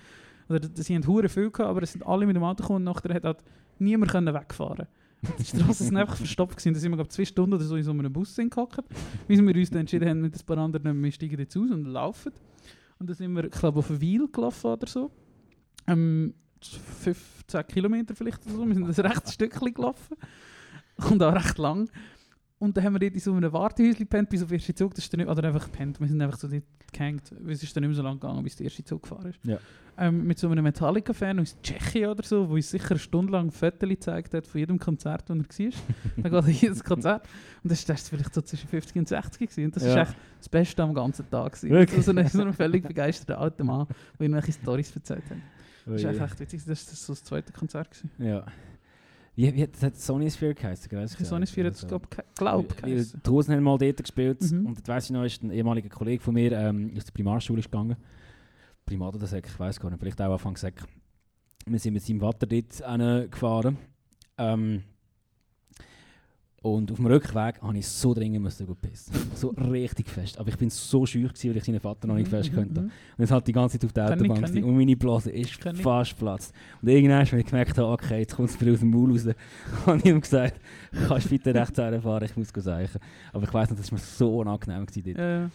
Oder 0.49 0.69
sie 0.75 0.95
haben 0.95 1.07
hure 1.07 1.29
viel 1.29 1.51
gehabt, 1.51 1.69
aber 1.71 1.83
es 1.83 1.93
sind 1.93 2.07
alle 2.07 2.25
mit 2.25 2.37
dem 2.37 2.43
Auto 2.45 2.63
gekommen 2.63 2.87
und 2.87 2.95
nachher 2.95 3.13
hat 3.15 3.25
halt 3.25 3.39
niemand 3.81 4.13
können 4.13 4.33
wegfahren 4.33 4.87
Die 5.39 5.45
Straßen 5.45 5.87
sind 5.87 5.97
einfach 5.97 6.17
verstopft 6.17 6.57
gewesen. 6.57 6.75
Da 6.75 6.81
sind 6.81 6.93
wir, 6.93 6.97
glaube 6.97 7.11
zwei 7.11 7.25
Stunden 7.25 7.55
oder 7.55 7.65
so 7.65 7.75
in 7.75 7.83
so 7.83 7.91
einem 7.91 8.13
Bus 8.13 8.37
gehockt, 8.37 8.79
bis 9.27 9.41
wir 9.43 9.55
uns 9.57 9.71
dann 9.71 9.81
entschieden 9.81 10.09
haben, 10.09 10.21
mit 10.21 10.37
ein 10.41 10.47
paar 10.47 10.59
anderen, 10.59 11.03
wir 11.03 11.13
steigen 11.13 11.39
jetzt 11.41 11.57
aus 11.57 11.69
und 11.71 11.85
laufen. 11.85 12.33
Und 13.01 13.09
dann 13.11 13.17
sind 13.17 13.33
wir, 13.35 13.45
ich 13.45 13.51
glaube, 13.51 13.81
auf 13.81 14.01
Wiel 14.01 14.29
gelaufen 14.31 14.69
oder 14.71 14.87
so. 14.87 15.11
Ähm, 15.89 16.35
15 17.03 17.67
Kilometer 17.67 18.15
vielleicht 18.15 18.45
oder 18.47 18.55
so. 18.55 18.67
Wir 18.67 18.75
sind 18.75 18.85
ein 18.99 19.07
rechtes 19.07 19.35
Stückchen 19.35 19.73
gelaufen. 19.75 20.17
Und 21.11 21.23
auch 21.23 21.35
recht 21.35 21.59
lang. 21.59 21.89
Und 22.61 22.77
dann 22.77 22.83
haben 22.85 22.95
wir 22.95 22.99
dort 22.99 23.15
in 23.15 23.21
so 23.21 23.33
einem 23.33 23.53
Wartehäuschen 23.53 23.99
gepennt, 24.01 24.31
bis 24.31 24.43
auf 24.43 24.49
den 24.49 24.59
ersten 24.59 24.75
Zug. 24.75 24.93
Das 24.93 25.05
ist 25.05 25.13
dann 25.13 25.19
nicht, 25.21 25.29
oder 25.29 25.45
einfach 25.45 25.67
gepennt. 25.67 26.01
Wir 26.01 26.09
sind 26.09 26.21
einfach 26.21 26.39
so 26.39 26.49
dort 26.49 26.65
gehängt. 26.93 27.31
weil 27.39 27.53
Es 27.53 27.63
ist 27.63 27.77
dann 27.77 27.83
nicht 27.83 27.91
mehr 27.91 27.97
so 27.97 28.03
lang 28.03 28.19
gegangen, 28.19 28.43
bis 28.43 28.57
der 28.57 28.65
erste 28.65 28.83
Zug 28.83 29.03
gefahren 29.03 29.27
ist. 29.31 29.39
Ja. 29.45 29.59
Ähm, 29.97 30.27
mit 30.27 30.41
so 30.41 30.49
einem 30.49 30.65
Metallica-Fan 30.65 31.39
aus 31.39 31.57
Tschechien 31.63 32.11
oder 32.11 32.25
so, 32.25 32.49
wo 32.49 32.55
uns 32.55 32.69
sicher 32.69 32.91
eine 32.91 32.99
Stunde 32.99 33.31
lang 33.33 33.53
Fotos 33.53 33.89
gezeigt 33.89 34.35
hat 34.35 34.45
von 34.49 34.59
jedem 34.59 34.81
Konzert, 34.81 35.29
wo 35.31 35.35
er 35.35 35.39
war. 35.39 35.47
dann 36.17 36.33
geht 36.33 36.33
er 36.33 36.49
jedes 36.49 36.83
Konzert. 36.83 37.29
Und 37.63 37.71
das 37.71 37.89
war 37.89 37.97
vielleicht 37.97 38.35
so 38.35 38.43
zwischen 38.43 38.69
50 38.69 38.97
und 38.97 39.09
60 39.09 39.39
gewesen. 39.51 39.65
Und 39.67 39.77
das 39.77 39.85
Ja. 39.85 40.03
ist 40.03 40.09
echt 40.11 40.19
das 40.39 40.49
Beste 40.49 40.83
am 40.83 40.95
ganzen 40.95 41.31
Tag. 41.31 41.53
gewesen. 41.53 41.71
Wirklich? 41.71 42.05
So, 42.05 42.11
ein, 42.13 42.27
so 42.27 42.43
ein 42.43 42.53
völlig 42.53 42.85
begeisterter 42.89 43.39
alter 43.41 43.63
Mann, 43.63 43.87
der 44.19 44.27
irgendwelche 44.27 44.53
Storys 44.53 44.95
erzählt 44.97 45.23
hat. 45.31 45.37
Das 45.93 46.03
ist 46.03 46.21
echt 46.21 46.41
witzig. 46.41 46.65
Das 46.65 46.87
war 46.89 46.95
so 46.97 47.13
das 47.13 47.25
zweite 47.25 47.53
Konzert. 47.53 47.91
Gewesen. 47.91 48.11
Ja. 48.19 48.45
Wie, 49.35 49.55
wie 49.55 49.63
hat 49.63 49.77
das 49.77 50.05
Sony 50.05 50.29
Sphere 50.31 50.55
geheißen? 50.55 50.89
gell? 50.89 51.03
Das 51.03 51.13
Sonny 51.13 51.47
Sphere 51.47 51.69
hat 51.69 51.75
es, 51.75 51.87
glaube 51.87 52.09
ich, 52.11 52.35
glaub, 52.35 52.77
geheißen. 52.77 53.23
die 53.25 53.31
Hosen 53.31 53.55
haben 53.55 53.63
mal 53.63 53.79
dort 53.79 53.99
gespielt 54.03 54.43
Mhm. 54.51 54.67
und 54.67 54.79
das 54.81 54.89
weiss 54.89 55.05
ich 55.05 55.11
noch, 55.13 55.23
ist 55.25 55.43
ein 55.45 55.51
ehemaliger 55.53 55.89
Kollege 55.89 56.23
von 56.23 56.35
mir 56.35 56.51
ähm, 56.53 56.93
aus 56.97 57.05
der 57.05 57.13
Primarschule 57.13 57.61
ist 57.61 57.71
gegangen. 57.71 57.97
Primat 58.85 59.15
oder 59.15 59.27
Sek, 59.27 59.47
ich 59.47 59.59
weiß 59.61 59.79
gar 59.79 59.91
nicht, 59.91 60.01
vielleicht 60.01 60.21
auch 60.21 60.33
Anfang 60.33 60.57
Sek. 60.57 60.83
Wir 61.67 61.79
sind 61.79 61.93
mit 61.95 62.03
seinem 62.03 62.19
Vater 62.21 62.47
dort 62.47 63.31
gefahren. 63.31 63.77
Ähm, 64.39 64.83
und 66.61 66.91
auf 66.91 66.97
dem 66.97 67.07
Rückweg 67.07 67.63
habe 67.63 67.79
ich 67.79 67.87
so 67.87 68.13
dringend 68.13 68.43
müssen 68.43 68.67
gut 68.67 68.81
pissen. 68.81 69.15
So 69.35 69.51
richtig 69.51 70.09
fest. 70.09 70.39
Aber 70.41 70.49
ich 70.49 70.57
bin 70.57 70.71
so 70.71 71.07
schüch, 71.07 71.29
gewesen, 71.29 71.51
weil 71.51 71.57
ich 71.59 71.65
seinen 71.65 71.79
Vater 71.79 72.09
noch 72.09 72.17
nicht 72.17 72.27
fest 72.29 72.53
könnte. 72.53 72.81
Mhm. 72.81 72.91
Und 73.17 73.25
es 73.25 73.31
hat 73.31 73.47
die 73.47 73.53
ganze 73.53 73.79
Zeit 73.79 73.87
auf 73.87 73.93
der 73.93 74.13
Autobahn 74.13 74.57
ich. 74.57 74.65
und 74.65 74.77
meine 74.77 74.97
Blase 74.97 75.31
ist 75.31 75.53
fast 75.81 76.19
geplatzt. 76.19 76.53
Und 76.83 76.89
irgendwann, 76.89 77.21
als 77.21 77.33
ich 77.33 77.47
gemerkt 77.47 77.79
habe, 77.79 77.89
okay, 77.89 78.19
jetzt 78.21 78.35
kommt 78.35 78.51
es 78.51 78.61
mir 78.61 78.73
aus 78.73 78.81
dem 78.81 78.91
Maul 78.91 79.13
raus, 79.13 79.25
habe 79.87 79.99
ich 79.99 80.05
ihm 80.07 80.21
gesagt, 80.21 80.61
kannst 81.07 81.27
du 81.27 81.31
bitte 81.31 81.55
rechts 81.55 81.77
fahren, 81.77 82.25
ich 82.25 82.37
muss 82.37 82.49
sagen. 82.49 82.89
Aber 83.33 83.45
ich 83.45 83.55
weiss 83.55 83.71
noch, 83.71 83.77
das 83.77 83.93
war 83.93 83.99
mir 83.99 84.05
so 84.05 84.39
unangenehm 84.39 84.85
gewesen 84.85 85.15
dort. 85.15 85.53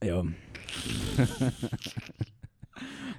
Äh, 0.00 0.08
Ja. 0.08 0.24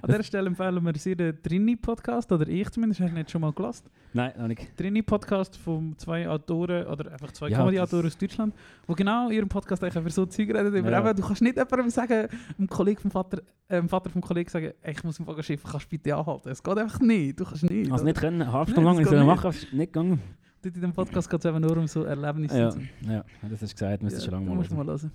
an 0.02 0.08
dieser 0.10 0.22
Stelle 0.22 0.46
empfehlen 0.46 0.84
wir 0.84 0.94
sehr 0.96 1.14
den 1.14 1.42
Trini-Podcast, 1.42 2.30
oder 2.32 2.46
ich 2.48 2.68
zumindest, 2.70 3.00
hast 3.00 3.10
du 3.10 3.14
nicht 3.14 3.30
schon 3.30 3.40
mal 3.40 3.52
gelassen. 3.52 3.88
Nein, 4.12 4.32
noch 4.38 4.48
nicht. 4.48 4.76
Trini-Podcast 4.76 5.56
von 5.56 5.96
zwei 5.98 6.28
Autoren, 6.28 6.86
oder 6.86 7.12
einfach 7.12 7.32
zwei 7.32 7.48
Ja, 7.48 7.58
Comedy-Autoren 7.58 8.06
aus 8.06 8.18
Deutschland, 8.18 8.54
die 8.88 8.94
genau 8.94 9.28
in 9.28 9.34
ihrem 9.34 9.48
Podcast 9.48 9.82
eigentlich 9.82 9.96
über 10.00 10.10
so 10.10 10.26
Zeug 10.26 10.48
reden. 10.48 10.74
Über 10.74 10.90
Ja. 10.90 11.00
eben, 11.00 11.16
du 11.16 11.26
kannst 11.26 11.42
nicht 11.42 11.56
jemandem 11.56 11.90
sagen, 11.90 12.28
einem 12.58 12.68
Kollegen 12.68 13.00
vom 13.00 13.10
Vater, 13.10 13.42
äh, 13.68 13.76
dem 13.76 13.88
Vater 13.88 14.10
vom 14.10 14.20
Kollegen 14.20 14.50
sagen, 14.50 14.72
ey, 14.82 14.92
ich 14.92 15.04
muss 15.04 15.18
im 15.18 15.26
Fall 15.26 15.42
schiffen, 15.42 15.70
kannst 15.70 15.86
du 15.86 15.90
bitte 15.90 16.14
anhalten. 16.16 16.48
Es 16.48 16.62
geht 16.62 16.78
einfach 16.78 17.00
nicht, 17.00 17.38
du 17.38 17.44
kannst 17.44 17.62
nicht. 17.64 17.90
Also 17.90 18.02
oder? 18.02 18.04
nicht 18.04 18.20
können, 18.20 18.42
eine 18.42 18.52
halbe 18.52 18.70
Stunde 18.70 18.90
lang 18.90 19.00
ich 19.00 19.26
machen, 19.26 19.50
ist 19.50 19.72
nicht 19.72 19.92
gegangen. 19.92 20.20
Dort 20.62 20.74
in 20.74 20.82
dem 20.82 20.92
Podcast 20.92 21.30
geht 21.30 21.40
es 21.40 21.46
eben 21.46 21.60
nur 21.60 21.76
um 21.76 21.86
so 21.86 22.04
Erlebnisse. 22.04 22.58
Ja, 22.58 23.10
ja, 23.10 23.24
das 23.48 23.62
hast 23.62 23.72
du 23.72 23.74
gesagt, 23.76 24.02
müsstest 24.02 24.26
du 24.26 24.30
schon 24.30 24.44
lange 24.44 24.54
mal 24.54 24.62
hören. 24.62 24.76
mal 24.76 24.86
hören. 24.86 25.10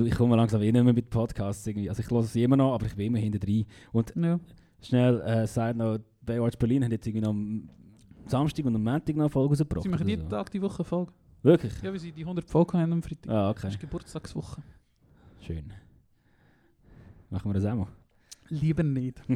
Du, 0.00 0.06
ich 0.06 0.14
komme 0.14 0.34
langsam 0.34 0.62
eh 0.62 0.72
nicht 0.72 0.82
mehr 0.82 0.94
mit 0.94 1.10
Podcasts 1.10 1.66
irgendwie. 1.66 1.90
Also 1.90 2.02
ich 2.02 2.10
höre 2.10 2.22
sie 2.22 2.42
immer 2.42 2.56
noch, 2.56 2.72
aber 2.72 2.86
ich 2.86 2.96
bin 2.96 3.08
immer 3.08 3.18
hinter 3.18 3.38
drin. 3.38 3.66
Und 3.92 4.14
Ja. 4.16 4.40
schnell 4.80 5.20
äh, 5.20 5.46
sagt 5.46 5.76
noch, 5.76 5.98
Baywatch 6.22 6.56
Berlin 6.56 6.82
hat 6.84 6.90
jetzt 6.92 7.06
irgendwie 7.06 7.22
noch 7.22 7.30
am 7.32 7.68
Samstag 8.26 8.64
und 8.64 8.74
am 8.76 8.82
Montag 8.82 9.14
noch 9.14 9.24
eine 9.24 9.30
Folge 9.30 9.50
rausgebracht. 9.50 9.82
Sie 9.82 9.90
machen 9.90 10.08
jeden 10.08 10.22
so. 10.22 10.28
Tag 10.30 10.50
die 10.52 10.62
Woche 10.62 10.84
Folge. 10.84 11.12
Wirklich? 11.42 11.74
Ja, 11.82 11.92
weil 11.92 11.98
sie 11.98 12.12
die 12.12 12.22
100 12.22 12.48
Folgen 12.48 12.78
haben 12.78 12.94
am 12.94 13.02
Freitag. 13.02 13.30
Ah, 13.30 13.52
Das 13.52 13.62
okay. 13.64 13.74
ist 13.74 13.80
Geburtstagswoche. 13.80 14.62
Schön. 15.46 15.70
Machen 17.28 17.50
wir 17.50 17.54
das 17.54 17.66
auch 17.66 17.74
mal. 17.76 17.88
Lieber 18.48 18.82
nicht. 18.82 19.20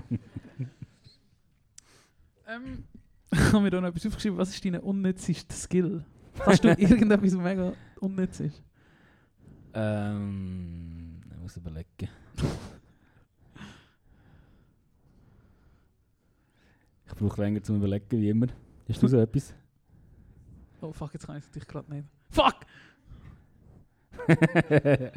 ähm, 2.49 2.85
ich 3.33 3.53
habe 3.53 3.61
mir 3.65 3.71
da 3.71 3.83
noch 3.83 3.89
etwas 3.89 4.07
aufgeschrieben. 4.07 4.39
Was 4.39 4.49
ist 4.49 4.65
dein 4.65 4.77
unnützester 4.81 5.55
Skill? 5.55 6.07
Hast 6.41 6.65
du 6.65 6.69
irgendetwas, 6.79 7.37
was 7.37 7.43
mega 7.43 7.75
unnütz 8.01 8.41
ist? 8.41 8.63
Ähm, 9.75 11.21
ich 11.31 11.39
muss 11.41 11.57
überlegen. 11.57 12.09
ich 17.07 17.15
brauche 17.15 17.41
länger 17.41 17.63
zum 17.63 17.77
Überlegen, 17.77 18.21
wie 18.21 18.29
immer. 18.31 18.47
Hast 18.89 19.03
du 19.03 19.09
so 19.09 19.19
etwas? 19.19 19.55
Oh 20.81 20.93
fuck, 20.93 21.13
jetzt 21.15 21.27
kann 21.27 21.37
ich 21.37 21.45
es 21.45 21.49
natürlich 21.49 21.69
gerade 21.69 21.93
nicht. 21.93 22.09
Fuck! 22.31 22.55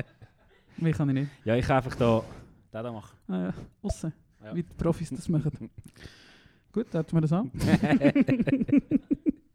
Mehr 0.78 0.94
kann 0.94 1.10
ich 1.10 1.16
nicht. 1.16 1.32
ja, 1.46 1.56
ich 1.56 1.66
kann 1.66 1.78
einfach 1.78 1.96
da 1.96 2.24
den 2.74 2.84
da 2.84 2.92
machen. 2.92 3.18
Ah, 3.28 3.44
ja. 3.44 3.54
Aussen. 3.82 4.14
Ja. 4.44 4.56
Wie 4.56 4.64
die 4.64 4.74
Profis 4.74 5.10
das 5.10 5.28
machen. 5.30 5.70
Gut, 6.72 6.88
dann 6.92 7.06
wir 7.12 7.22
das 7.22 7.34
an. 7.34 7.52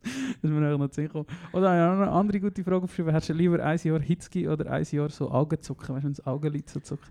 Das 0.03 0.51
ist 0.51 0.51
mir 0.51 0.67
eigentlich 0.67 0.79
noch 0.79 0.89
zu 0.89 0.95
Sinn 0.97 1.07
gekommen. 1.07 1.27
Oder 1.53 1.71
eine 1.71 2.11
andere 2.11 2.41
gute 2.41 2.65
Frage 2.65 2.85
aufgeschrieben. 2.85 3.13
Hast 3.13 3.29
du 3.29 3.33
lieber 3.33 3.63
ein 3.65 3.79
Jahr 3.83 4.01
Hitzki 4.01 4.49
oder 4.49 4.71
ein 4.71 4.85
Jahr 4.91 5.09
so 5.11 5.31
Augenzucken? 5.31 5.95
Weißt 5.95 6.03
du, 6.03 6.07
wenn 6.09 6.15
das 6.15 6.27
Augenlid 6.27 6.69
so 6.69 6.81
zuckt? 6.81 7.11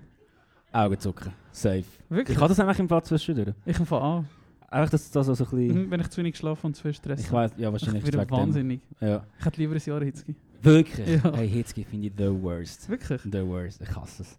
Augenzucken. 0.71 1.31
Safe. 1.51 1.83
Wirklich? 2.09 2.35
Ich 2.35 2.39
kann 2.39 2.49
das 2.49 2.59
einfach 2.59 2.79
im 2.79 2.87
Fall 2.89 3.03
zwischendurch. 3.03 3.53
Ich 3.65 3.77
fange 3.77 4.01
an. 4.01 4.27
Einfach, 4.69 4.89
dass 4.91 5.11
das 5.11 5.27
so 5.27 5.33
ein 5.33 5.37
bisschen... 5.37 5.91
Wenn 5.91 5.99
ich 5.99 6.09
zu 6.09 6.17
wenig 6.19 6.37
schlafe 6.37 6.65
und 6.65 6.75
zu 6.75 6.83
viel 6.83 6.93
Stress 6.93 7.19
Ich 7.19 7.31
weiß, 7.31 7.51
ja, 7.57 7.67
ich 7.67 7.73
wahrscheinlich 7.73 8.05
wegen 8.05 8.19
dem. 8.19 8.29
wahnsinnig. 8.29 8.79
Ja. 9.01 9.23
Ich 9.37 9.45
hätte 9.45 9.59
lieber 9.59 9.75
ein 9.75 9.81
Jahr 9.85 10.01
Hitzki. 10.01 10.35
Wirklich? 10.61 11.21
Ja. 11.23 11.33
Hey, 11.35 11.49
Hitzki 11.49 11.83
finde 11.83 12.07
ich 12.07 12.13
the 12.17 12.41
worst. 12.41 12.87
Wirklich? 12.87 13.21
The 13.23 13.45
worst. 13.45 13.81
Ich 13.81 13.93
hasse 13.95 14.23
es. 14.23 14.37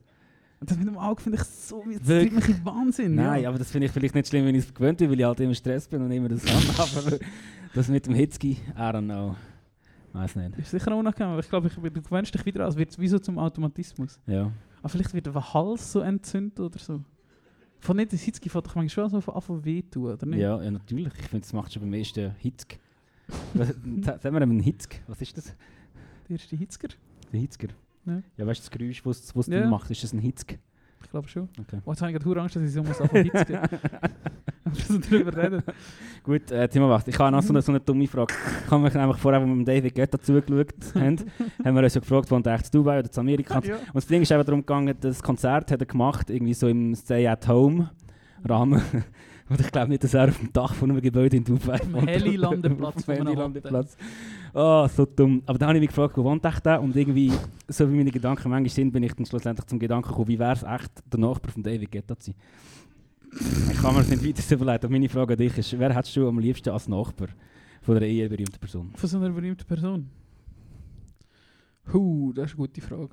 Und 0.61 0.71
das 0.71 0.79
mit 0.79 0.87
dem 0.87 0.97
Auge 0.97 1.21
finde 1.21 1.39
ich 1.39 1.45
so, 1.45 1.85
das 1.87 2.07
treibt 2.07 2.33
mich 2.33 2.49
in 2.49 2.65
Wahnsinn. 2.65 3.15
Nein, 3.17 3.43
ja. 3.43 3.49
aber 3.49 3.59
das 3.59 3.71
finde 3.71 3.87
ich 3.89 3.93
vielleicht 3.93 4.15
nicht 4.15 4.29
schlimm, 4.29 4.47
wenn 4.47 4.55
ich 4.55 4.65
es 4.65 4.73
gewöhnt 4.73 4.97
bin, 4.97 5.11
weil 5.11 5.19
ich 5.19 5.27
halt 5.27 5.41
immer 5.41 5.55
Stress 5.55 5.89
bin 5.89 6.03
und 6.03 6.11
immer 6.13 6.29
das 6.29 6.47
habe. 6.79 7.07
aber 7.07 7.19
das 7.75 7.89
mit 7.89 8.07
dem 8.07 8.15
Hitzki, 8.15 8.53
I 8.53 8.79
don't 8.81 9.05
know. 9.05 9.37
Weiß 10.13 10.37
nicht. 10.37 10.59
Ist 10.59 10.71
sicher 10.73 10.95
unangenehm, 10.97 11.31
aber 11.33 11.41
ich 11.41 11.49
glaube, 11.49 11.69
ich, 11.69 11.75
du 11.75 12.03
gewöhnst 12.03 12.35
dich 12.35 12.45
wieder 12.45 12.65
an, 12.65 12.69
es 12.69 12.77
wird 12.77 12.99
wie 12.99 13.09
so 13.09 13.19
zum 13.19 13.39
Automatismus. 13.39 14.21
Ja. 14.27 14.53
Aber 14.81 14.89
vielleicht 14.89 15.15
wird 15.15 15.27
der 15.27 15.55
Hals 15.55 15.93
so 15.93 16.01
entzündet 16.01 16.61
oder 16.61 16.79
so. 16.79 17.03
Von 17.81 17.97
nicht, 17.97 18.13
das 18.13 18.21
Hitzki 18.23 18.49
fällt 18.49 18.67
doch 18.67 18.75
manchmal 18.75 18.89
schon 19.07 19.11
so 19.11 19.21
von 19.21 19.35
Anfang 19.35 19.65
wehtun, 19.65 20.13
oder 20.13 20.27
nicht? 20.27 20.39
Ja, 20.41 20.63
ja, 20.63 20.71
natürlich. 20.71 21.13
Ich 21.19 21.27
finde, 21.29 21.41
das 21.45 21.53
macht 21.53 21.73
schon 21.73 21.83
beim 21.83 21.93
ersten 21.95 22.31
Hitzk. 22.39 22.79
Sagen 23.55 24.35
wir 24.35 24.43
einen 24.43 24.61
Hitzk. 24.61 25.01
Was 25.07 25.21
ist 25.23 25.37
das? 25.37 25.55
Der 26.29 26.37
erste 26.37 26.55
Hitzker? 26.57 26.89
Der 27.33 27.41
Hitzker. 27.41 27.69
Ja. 28.05 28.23
Ja, 28.37 28.47
weißt 28.47 28.61
du, 28.61 28.65
das 28.65 28.71
Geräusch, 28.71 29.05
was 29.07 29.35
es 29.35 29.47
Ja. 29.47 29.67
macht, 29.67 29.91
ist 29.91 30.03
das 30.03 30.13
ein 30.13 30.19
Hitzk? 30.19 30.59
Ich 31.05 31.11
glaube 31.11 31.29
schon. 31.29 31.49
Okay. 31.61 31.81
Oh, 31.85 31.91
jetzt 31.91 32.03
habe 32.03 32.13
ich 32.13 32.19
gerade 32.19 32.41
Angst, 32.41 32.57
dass 32.57 32.63
ich 32.63 32.73
so 32.73 32.83
muss 32.83 33.01
anfangen 33.01 33.31
so 34.75 34.99
drüber 34.99 35.37
reden. 35.37 35.63
Gut, 36.23 36.51
äh, 36.51 36.69
Timo, 36.69 36.89
was? 36.89 37.07
Ich 37.07 37.19
habe 37.19 37.31
noch 37.33 37.43
so 37.43 37.53
eine, 37.53 37.63
so 37.63 37.73
eine 37.73 37.81
dumme 37.81 38.07
Frage. 38.07 38.35
Ich 38.65 38.71
habe 38.71 38.83
mich 38.83 38.95
nämlich 38.95 39.17
vorher, 39.19 39.41
als 39.41 39.49
wir 39.49 39.55
mit 39.55 39.69
David 39.69 39.95
Guetta 39.95 40.21
zugeschaut 40.21 40.75
haben, 40.95 41.17
haben 41.65 41.75
wir 41.77 41.83
uns 41.83 41.95
ja 41.95 42.01
gefragt, 42.01 42.31
wohnt 42.31 42.47
er 42.47 42.55
echt 42.55 42.67
in 42.67 42.71
Dubai 42.73 43.01
oder 43.01 43.11
in 43.13 43.19
Amerika? 43.19 43.61
ja. 43.65 43.77
Und 43.77 43.95
das 43.95 44.07
Ding 44.07 44.23
ist 44.23 44.31
eben 44.31 44.45
darum 44.45 44.61
gegangen, 44.61 44.95
das 45.01 45.23
Konzert 45.23 45.71
hat 45.71 45.81
er 45.81 45.87
gemacht, 45.87 46.31
irgendwie 46.31 46.55
so 46.55 46.69
im 46.69 46.95
Stay-at-Home-Rahmen. 46.95 48.83
Und 49.53 49.61
ich 49.61 49.71
glaube 49.71 49.91
nicht, 49.91 50.03
dass 50.03 50.15
er 50.15 50.29
auf 50.29 50.39
dem 50.39 50.51
Dach 50.51 50.73
von 50.73 50.91
einem 50.91 51.03
Gebäude 51.03 51.37
in 51.37 51.45
Dubai 51.45 51.79
wohnt. 51.91 52.09
Heli-Landeplatz 52.09 53.07
Heli-Landeplatz. 53.07 53.99
Oh, 54.55 54.89
so 54.89 55.05
dumm. 55.05 55.43
Aber 55.45 55.59
dann 55.59 55.69
habe 55.69 55.77
ich 55.77 55.83
mich 55.83 55.91
gefragt, 55.91 56.17
wo 56.17 56.25
wohnt 56.25 56.43
echt 56.43 56.65
der? 56.65 56.81
Und 56.81 56.97
irgendwie, 56.97 57.31
so 57.69 57.87
wie 57.93 57.97
meine 57.97 58.11
Gedanken 58.11 58.49
manchmal 58.49 58.71
sind, 58.71 58.93
bin 58.93 59.03
ich 59.03 59.13
dann 59.13 59.27
schlussendlich 59.27 59.67
zum 59.67 59.79
Gedanken 59.79 60.09
gekommen, 60.09 60.29
wie 60.29 60.39
wäre 60.39 60.53
es 60.53 60.63
echt, 60.63 60.91
der 61.13 61.21
Nachbar 61.21 61.53
von 61.53 61.63
David 61.63 61.93
Guetta 61.93 62.19
zu 62.19 62.31
sein? 62.31 62.35
Ich 63.73 63.79
kann 63.79 63.95
mir 63.95 64.01
das 64.01 64.09
nicht 64.09 64.27
weiter 64.27 64.41
so 64.41 64.55
überlegen. 64.55 64.87
Und 64.87 64.93
meine 64.93 65.09
Frage 65.11 65.35
an 65.35 65.39
dich 65.39 65.59
ist, 65.59 65.79
wer 65.79 65.95
hättest 65.95 66.17
du 66.17 66.27
am 66.27 66.39
liebsten 66.39 66.71
als 66.71 66.89
Nachbar 66.89 67.29
von 67.83 67.95
einer 67.95 68.07
eher 68.07 68.31
berühmten 68.31 68.59
Person? 68.59 68.91
Von 68.95 69.07
so 69.07 69.19
einer 69.19 69.29
berühmten 69.29 69.67
Person. 69.67 70.09
Huh, 71.93 72.33
das 72.33 72.47
ist 72.47 72.59
eine 72.59 72.67
gute 72.67 72.81
Frage. 72.81 73.11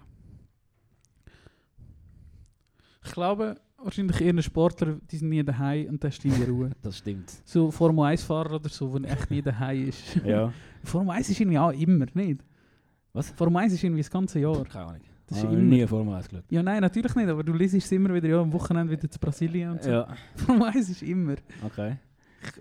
Ich 3.04 3.12
glaube, 3.12 3.56
wahrscheinlich 3.84 4.20
eher 4.22 4.42
Sportler, 4.42 4.98
die 5.10 5.18
sind 5.18 5.30
nie 5.30 5.44
daheim 5.44 5.90
und 5.90 6.04
ist 6.04 6.24
in 6.26 6.38
der 6.38 6.48
Ruhe. 6.50 6.72
Das 6.82 6.98
stimmt. 6.98 7.32
So 7.46 7.72
Formel 7.72 8.06
1-Fahrer 8.06 8.56
oder 8.56 8.70
so, 8.70 8.98
der 9.00 9.12
echt 9.12 9.30
nie 9.32 9.42
daheim 9.42 9.88
ist. 9.90 10.16
Ja. 10.26 10.52
Formel 10.84 11.16
1 11.16 11.30
ist 11.30 11.40
irgendwie 11.40 11.60
auch 11.60 11.72
immer, 11.72 12.06
nicht? 12.14 12.42
Was? 13.14 13.30
Formel 13.32 13.64
1 13.64 13.74
ist 13.74 13.84
irgendwie 13.84 14.02
das 14.02 14.12
ganze 14.12 14.40
Jahr. 14.40 14.64
Keine 14.66 14.86
Ahnung. 14.86 15.02
Das 15.28 15.38
Ich 15.38 15.44
ist 15.44 15.50
habe 15.50 15.60
immer. 15.60 15.70
nie 15.76 15.86
Formel 15.88 16.14
1 16.16 16.30
geschaut. 16.30 16.46
Ja, 16.50 16.64
nein, 16.64 16.82
natürlich 16.82 17.14
nicht, 17.16 17.28
aber 17.30 17.44
du 17.44 17.54
liest 17.54 17.76
es 17.76 17.92
immer 17.92 18.14
wieder, 18.14 18.28
ja, 18.28 18.42
am 18.42 18.52
Wochenende 18.54 18.92
wieder 18.92 19.10
zu 19.10 19.20
Brasilien 19.20 19.72
und 19.72 19.84
so. 19.84 19.90
Ja, 19.92 20.08
Formel 20.36 20.68
1 20.70 20.90
ist 20.90 21.04
immer. 21.04 21.36
okay. 21.66 21.98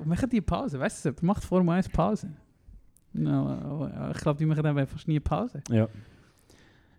Machen 0.05 0.29
die 0.31 0.41
Pause, 0.41 0.79
weißt 0.81 1.05
du, 1.07 1.13
macht 1.23 1.45
Formel 1.45 1.75
1 1.77 1.89
Pause. 1.89 2.31
No, 3.13 3.91
ich 4.15 4.19
glaube, 4.21 4.39
die 4.39 4.45
machen 4.47 4.63
dann 4.63 4.87
fast 4.87 5.09
nie 5.09 5.19
Pause. 5.21 5.63
Ja. 5.71 5.89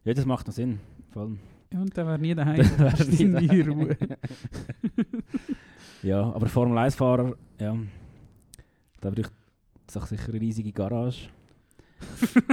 Ja, 0.04 0.14
das 0.14 0.26
macht 0.26 0.48
noch 0.48 0.54
Sinn. 0.54 0.80
Voll. 1.12 1.38
Ja, 1.72 1.80
und 1.82 1.96
der 1.96 2.06
wäre 2.08 2.20
nie 2.20 2.34
daheim. 2.34 2.70
Dann 2.78 2.94
ist 2.94 3.20
nie 3.20 3.32
daheim. 3.32 3.50
in 3.50 3.70
Ruhe. 3.70 3.98
Ja, 6.02 6.22
aber 6.32 6.48
Formel 6.48 6.78
1-Fahrer, 6.78 7.36
ja. 7.60 7.76
Da 9.02 9.10
braucht 9.10 9.34
es 9.86 9.98
auch 9.98 10.08
sicher 10.08 10.30
eine 10.30 10.40
riesige 10.40 10.72
Garage. 10.72 11.28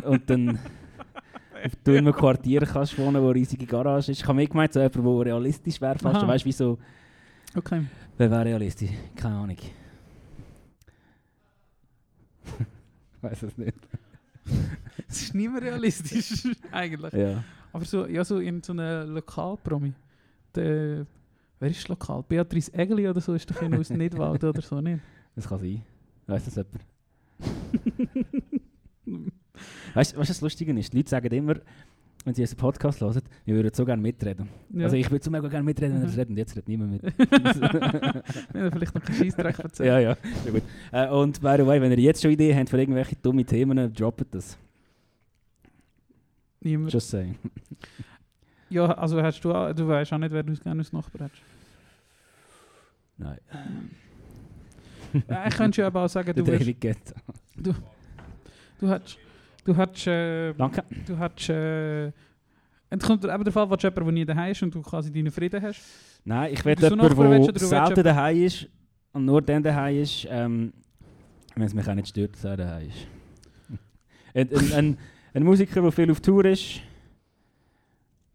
Und 0.05 0.29
dann 0.29 0.59
auf 1.65 1.73
du 1.85 1.93
in 1.93 1.99
einem 1.99 2.13
Quartier 2.13 2.63
kannst 2.63 2.99
wohnen, 2.99 3.23
wo 3.23 3.27
eine 3.27 3.35
riesige 3.37 3.67
Garage 3.67 4.11
ist. 4.11 4.19
Ich 4.21 4.27
habe 4.27 4.35
mir 4.35 4.49
gemeint, 4.49 4.73
so 4.73 4.81
jemand, 4.81 4.97
der 4.97 5.27
realistisch 5.27 5.81
wäre 5.81 5.97
fast. 5.99 6.27
Weißt 6.27 6.45
du, 6.45 6.49
wieso? 6.49 6.79
Okay. 7.55 7.85
Wer 8.19 8.31
wäre 8.31 8.45
realistisch? 8.47 8.91
Keine 9.15 9.37
Ahnung. 9.37 9.57
weiß 13.21 13.43
es 13.45 13.59
nicht. 13.59 13.79
Es 15.09 15.23
ist 15.23 15.35
nicht 15.35 15.51
mehr 15.53 15.63
realistisch, 15.63 16.49
eigentlich. 16.73 17.13
Ja. 17.13 17.45
Aber 17.77 17.85
so, 17.85 18.07
ja, 18.07 18.25
so 18.25 18.39
in 18.39 18.63
so 18.63 18.73
einem 18.73 19.11
Lokalpromi. 19.15 19.93
Der, 20.55 21.07
wer 21.61 21.71
ist 21.71 21.87
lokal? 21.89 22.25
Beatrice 22.29 22.73
Egli 22.73 23.09
oder 23.09 23.21
so 23.21 23.35
ist 23.35 23.51
doch 23.51 23.63
aus 23.79 23.91
Nidwald 23.91 24.43
oder 24.43 24.63
so, 24.63 24.81
nicht? 24.81 25.01
Das 25.35 25.49
kann 25.49 25.59
sein. 25.61 25.83
Weiss 26.27 26.45
das 26.47 26.55
jemand? 26.57 26.81
Weißt 29.95 30.15
du, 30.15 30.19
was 30.19 30.29
das 30.29 30.41
Lustige 30.41 30.73
ist? 30.79 30.93
Die 30.93 30.97
Leute 30.99 31.11
sagen 31.11 31.33
immer, 31.33 31.55
wenn 32.25 32.35
sie 32.35 32.43
unseren 32.43 32.57
Podcast 32.59 33.01
hören, 33.01 33.23
wir 33.45 33.55
würden 33.55 33.71
so 33.73 33.85
gerne 33.85 34.03
mitreden. 34.03 34.49
Ja. 34.75 34.85
Also 34.85 34.97
ich 34.97 35.11
würde 35.11 35.25
so 35.25 35.31
mega 35.31 35.47
gerne 35.49 35.65
mitreden, 35.65 35.95
wenn 35.95 36.03
Mhm. 36.09 36.13
wir 36.13 36.19
reden. 36.19 36.31
Und 36.33 36.39
jetzt 36.39 36.57
redet 36.57 36.69
niemand 36.69 36.93
mit. 36.93 37.03
Wir 37.19 38.63
haben 38.65 38.73
vielleicht 38.73 38.95
noch 38.95 39.03
keinen 39.03 39.15
Scheissdreck 39.17 39.59
erzählt. 39.61 39.87
ja, 39.89 39.99
ja, 40.01 40.17
ja 40.45 40.51
gut. 40.51 40.63
Äh, 40.93 41.09
und 41.09 41.41
by 41.41 41.55
the 41.59 41.67
way, 41.67 41.81
wenn 41.81 41.93
ihr 41.93 42.01
jetzt 42.01 42.21
schon 42.23 42.33
Ideen 42.33 42.57
habt 42.59 42.69
für 42.71 42.79
irgendwelche 42.79 43.17
dumme 43.17 43.45
Themen, 43.45 43.93
droppt 43.93 44.35
das. 44.35 44.59
Niemand. 46.67 46.93
Just 46.93 47.11
saying. 47.11 47.37
Ja, 48.69 48.87
also 48.99 49.23
hast 49.23 49.41
du 49.45 49.55
auch, 49.55 49.73
du 49.73 49.87
weißt 49.87 50.13
auch 50.13 50.19
nicht, 50.19 50.33
wer 50.33 50.43
du 50.43 50.53
gerne 50.55 50.81
als 50.81 50.93
Nachbar 50.93 51.31
hast. 51.31 51.41
Nein. 53.17 53.39
Ja, 55.29 55.47
ich 55.47 55.55
könnte 55.55 55.83
ja 55.83 55.87
aber 55.87 56.05
auch 56.05 56.09
sagen, 56.09 56.27
Der 56.35 56.43
du, 56.43 56.47
wirst, 56.49 56.63
David 56.63 56.81
Guetta. 56.81 57.15
du 57.55 58.91
hättest, 58.91 59.19
du 59.65 59.77
hättest, 59.77 60.07
äh, 60.09 60.53
Danke. 60.55 60.83
du 61.07 61.17
hättest, 61.17 61.51
äh, 61.51 62.07
es 62.09 63.03
kommt 63.03 63.25
eben 63.25 63.45
darauf 63.45 63.57
an, 63.57 63.71
was 63.71 63.83
jemand, 63.85 63.99
der 63.99 64.13
nie 64.13 64.25
daheim 64.25 64.51
ist 64.51 64.63
und 64.65 64.75
du 64.75 64.83
quasi 64.83 65.13
deinen 65.13 65.31
Frieden 65.31 65.63
hast. 65.63 65.81
Nein, 66.25 66.53
ich 66.53 66.61
du 66.61 66.69
jemanden, 66.71 67.45
der 67.45 67.53
du 67.53 67.59
selten 67.59 68.03
daheim 68.03 68.43
ist 68.43 68.69
und 69.13 69.27
nur 69.27 69.43
dann 69.43 69.63
daheim 69.63 69.97
ist, 70.03 70.27
ähm, 70.29 70.73
wenn 71.55 71.67
es 71.67 71.73
mich 71.73 71.89
auch 71.89 71.95
nicht 71.95 72.09
stört, 72.09 72.35
dass 72.35 72.43
er 72.43 72.57
daheim 72.57 72.89
ist. 72.89 73.07
ein, 74.35 74.49
ein, 74.53 74.73
ein, 74.73 74.99
ein 75.37 75.43
Musiker, 75.45 75.83
der 75.83 75.93
viel 75.93 76.11
auf 76.11 76.21
Tour 76.21 76.45
ist. 76.47 76.81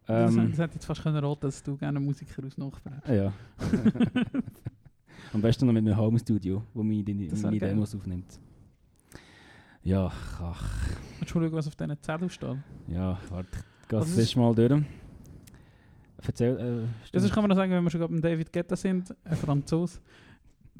das, 0.06 0.34
Ähm, 0.34 0.50
das 0.50 0.58
hätte 0.58 0.74
jetzt 0.74 0.84
fast 0.84 1.02
können 1.02 1.16
raten, 1.24 1.40
dass 1.40 1.62
du 1.62 1.76
gerne 1.76 1.96
einen 1.98 2.06
Musiker 2.06 2.44
aus 2.46 2.56
Nachbar 2.56 2.94
hast. 3.02 3.08
ja. 3.10 3.32
Am 5.32 5.40
besten 5.40 5.66
noch 5.66 5.72
mit 5.72 5.86
einem 5.86 5.96
Home-Studio, 5.96 6.62
wo 6.74 6.82
meine, 6.82 7.02
Das 7.28 7.42
meine. 7.42 7.58
Demos 7.58 7.94
aufnimmt. 7.94 8.38
Ja, 9.82 10.12
ach, 10.40 10.70
Willst 11.18 11.34
du 11.34 11.40
schauen, 11.40 11.52
was 11.52 11.66
auf 11.66 11.74
diesen 11.74 12.00
Zettel 12.02 12.30
steht? 12.30 12.56
ja, 12.88 13.18
warte, 13.30 13.48
ich 13.82 13.88
gehe 13.88 13.98
das 13.98 14.10
ist- 14.10 14.18
erst 14.18 14.36
mal 14.36 14.54
durch. 14.54 14.82
Erzähl, 16.24 16.56
äh, 16.56 16.88
Das 17.12 17.24
ist, 17.24 17.32
kann 17.32 17.42
man 17.42 17.48
noch 17.48 17.56
sagen, 17.56 17.72
wenn 17.72 17.82
wir 17.82 17.90
schon 17.90 18.00
beim 18.02 18.20
David 18.20 18.52
Guetta 18.52 18.76
sind, 18.76 19.12
ein 19.24 19.36
Franzose, 19.36 19.98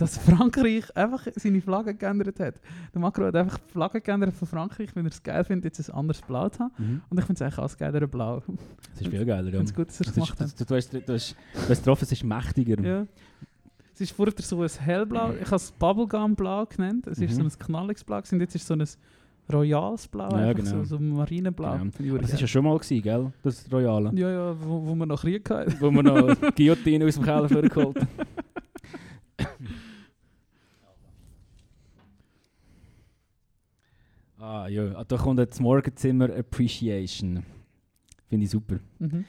dass 0.02 0.18
Frankreich 0.18 0.96
einfach 0.96 1.26
seine 1.36 1.60
Flagge 1.60 1.94
geändert 1.94 2.38
hat. 2.40 2.54
Der 2.92 3.00
Macron 3.00 3.26
hat 3.26 3.36
einfach 3.36 3.58
die 3.58 3.72
Flagge 3.72 4.00
geändert 4.00 4.34
von 4.34 4.46
Frankreich, 4.48 4.90
wenn 4.94 5.06
er 5.06 5.10
es 5.12 5.22
geil 5.22 5.44
findet, 5.44 5.76
jetzt 5.76 5.88
ein 5.88 5.94
anderes 5.94 6.20
Blau 6.22 6.48
zu 6.48 6.60
haben. 6.60 6.72
Mhm. 6.78 7.00
Und 7.08 7.18
ich 7.18 7.24
finde 7.24 7.36
es 7.38 7.42
eigentlich 7.42 7.58
alles 7.58 7.76
geiler 7.76 8.06
Blau. 8.06 8.42
Das 8.92 9.00
ist 9.00 9.08
viel 9.08 9.24
geiler, 9.24 9.48
Ich 9.48 9.54
ja. 9.54 9.60
es 9.62 9.74
gut, 9.74 9.88
dass 9.88 10.00
er 10.00 10.06
es 10.08 10.14
gemacht 10.14 10.40
hat. 10.40 10.60
du, 10.60 10.64
du, 10.64 10.74
hast, 10.76 10.92
du, 10.92 10.98
hast, 11.12 11.36
du 11.54 11.60
hast 11.68 11.78
getroffen, 11.78 12.04
es 12.04 12.12
ist 12.12 12.24
mächtiger. 12.24 12.80
Ja. 12.82 13.06
Es 13.94 14.00
ist 14.00 14.12
vorher 14.12 14.34
so 14.38 14.62
ein 14.62 14.68
hellblau, 14.68 15.32
ich 15.40 15.46
habe 15.46 15.56
es 15.56 15.70
Bubblegum-Blau 15.72 16.66
genannt. 16.66 17.06
Es 17.06 17.18
ist 17.18 17.30
Mhm. 17.38 17.48
so 17.50 17.56
ein 17.56 17.58
knalliges 17.66 18.02
Blau 18.04 18.16
und 18.16 18.40
jetzt 18.40 18.54
ist 18.54 18.62
es 18.62 18.66
so 18.68 18.74
ein 18.74 18.84
royales 19.52 20.08
Blau, 20.08 20.30
Ja, 20.38 20.52
genau. 20.54 20.70
so, 20.70 20.84
so 20.84 20.98
Marineblau. 20.98 21.76
Genau. 21.76 22.14
Ich 22.16 22.20
das 22.22 22.32
war 22.32 22.40
ja 22.40 22.46
schon 22.46 22.64
mal, 22.64 22.78
gewesen, 22.78 23.02
gell? 23.02 23.32
Das 23.42 23.70
Royale. 23.70 24.10
ja, 24.14 24.30
ja, 24.30 24.56
wo, 24.64 24.86
wo 24.86 24.94
wir 24.94 25.04
noch 25.04 25.20
Krieg 25.20 25.48
hatten. 25.50 25.74
Wo 25.78 25.90
wir 25.90 26.02
noch 26.02 26.34
Guillotine 26.56 27.04
aus 27.06 27.14
dem 27.16 27.24
Keller 27.24 27.48
vorgeholt 27.48 27.96
haben. 28.00 28.08
Ah 34.44 34.66
ja, 34.66 34.92
ah, 34.96 35.04
da 35.04 35.16
kommt 35.16 35.38
jetzt 35.38 35.60
Morgenzimmer 35.60 36.28
Appreciation. 36.36 37.44
Finde 38.28 38.44
ich 38.44 38.50
super. 38.50 38.80
Mhm. 38.98 39.24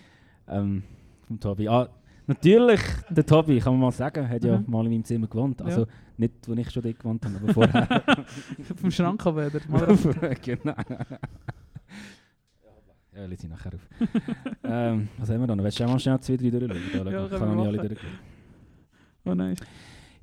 Ähm, 0.47 0.84
vom 1.28 1.39
Tobi. 1.39 1.68
Ah, 1.70 1.88
natürlich, 2.26 2.82
der 3.11 3.24
Tobi, 3.24 3.59
kann 3.59 3.74
man 3.74 3.82
mal 3.82 3.91
sagen, 3.91 4.28
hat 4.28 4.43
ja 4.43 4.57
Mhm. 4.57 4.66
mal 4.68 4.84
in 4.86 4.91
meinem 4.91 5.03
Zimmer 5.03 5.28
gewohnt. 5.28 5.59
Ja. 5.59 5.68
Also 5.68 5.86
nicht, 6.18 6.34
wo 6.47 6.53
ich 6.53 6.72
schon 6.72 6.82
dort 6.82 6.97
gewohnt 6.97 7.24
habe, 7.26 7.36
aber 7.38 7.53
vorher. 7.53 7.88
Vom 8.82 8.89
Schrank. 8.89 9.24
Mal 9.70 10.36
genau. 10.41 10.74
Ja, 13.16 13.26
lass 13.28 13.43
ich 13.43 13.49
nachher 13.49 13.72
auf. 13.76 13.88
ähm, 14.64 15.09
was 15.20 15.30
haben 15.30 15.41
wir 15.41 15.45
da 15.47 15.55
noch? 15.55 15.64
Willst 15.64 15.80
du 15.80 15.84
auch 15.84 15.89
mal 15.89 15.99
schnell 15.99 16.20
zwei, 16.22 16.38
drei 16.38 16.49
durchschauen? 16.49 17.05
Da 17.05 17.11
Ja, 17.11 17.28
kann 17.28 17.55
nicht 17.55 17.68
alle 17.68 17.78
durchschauen. 17.88 18.20
Oh 19.26 19.36
nein. 19.36 19.55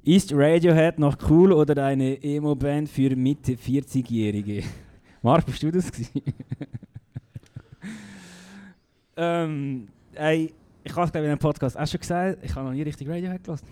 Ist 0.02 0.32
Radiohead 0.32 0.98
noch 0.98 1.18
cool 1.28 1.52
oder 1.52 1.84
eine 1.84 2.22
Emo-Band 2.22 2.88
für 2.88 3.14
Mitte 3.14 3.52
40-Jährige? 3.52 4.62
Marc, 5.22 5.44
bist 5.44 5.62
du 5.62 5.70
das 5.70 5.92
gewesen? 5.92 6.22
ähm, 9.18 9.88
ey, 10.14 10.54
ich 10.82 10.96
habe 10.96 11.06
es 11.06 11.14
in 11.14 11.20
einem 11.20 11.38
Podcast 11.38 11.78
auch 11.78 11.86
schon 11.86 12.00
gesagt, 12.00 12.38
ich 12.42 12.54
habe 12.54 12.66
noch 12.66 12.72
nie 12.72 12.80
richtig 12.80 13.10
Radiohead 13.10 13.44
gelassen. 13.44 13.66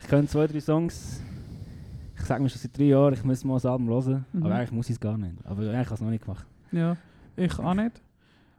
Ich 0.00 0.08
kenne 0.08 0.26
zwei, 0.26 0.48
drei 0.48 0.60
Songs. 0.60 1.22
Ich 2.16 2.24
sage 2.24 2.42
mir 2.42 2.48
schon 2.48 2.60
seit 2.60 2.76
drei 2.76 2.84
Jahren, 2.84 3.14
ich 3.14 3.22
muss 3.22 3.44
mal 3.44 3.60
ein 3.60 3.66
Album 3.66 3.88
hören. 3.88 4.24
Mhm. 4.32 4.42
Aber 4.42 4.54
eigentlich 4.56 4.72
muss 4.72 4.86
ich 4.86 4.94
es 4.94 5.00
gar 5.00 5.16
nicht. 5.16 5.34
Aber 5.44 5.62
eigentlich 5.62 5.72
habe 5.72 5.84
ich 5.84 5.90
es 5.92 6.00
noch 6.00 6.10
nicht 6.10 6.24
gemacht. 6.24 6.46
Ja. 6.72 6.96
Ich 7.36 7.56
auch 7.60 7.74
nicht. 7.74 8.02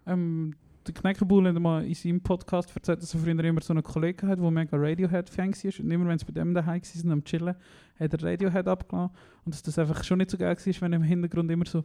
Ähm, 0.07 0.55
der 0.89 1.01
Kneckebull 1.01 1.47
hat 1.47 1.59
mal 1.59 1.85
in 1.85 1.93
seinem 1.93 2.21
Podcast 2.21 2.71
erzählt, 2.75 3.01
dass 3.01 3.13
er 3.13 3.19
früher 3.19 3.43
immer 3.43 3.61
so 3.61 3.73
einen 3.73 3.83
Kollegen 3.83 4.27
hat, 4.27 4.39
der 4.39 4.51
mega 4.51 4.77
Radiohead-Fan 4.77 5.51
war. 5.53 5.79
Und 5.85 5.91
immer 5.91 6.07
wenn 6.07 6.19
sie 6.19 6.25
bei 6.25 6.33
dem 6.33 6.53
daheim 6.53 6.81
waren, 6.81 7.11
am 7.11 7.23
Chillen, 7.23 7.55
hat 7.99 8.13
er 8.13 8.23
Radiohead 8.23 8.67
abgelassen. 8.67 9.11
Und 9.45 9.53
dass 9.53 9.63
das 9.63 9.79
einfach 9.79 10.03
schon 10.03 10.17
nicht 10.17 10.31
so 10.31 10.37
geil 10.37 10.55
war, 10.57 10.81
wenn 10.81 10.93
im 10.93 11.03
Hintergrund 11.03 11.49
immer 11.51 11.65
so 11.65 11.83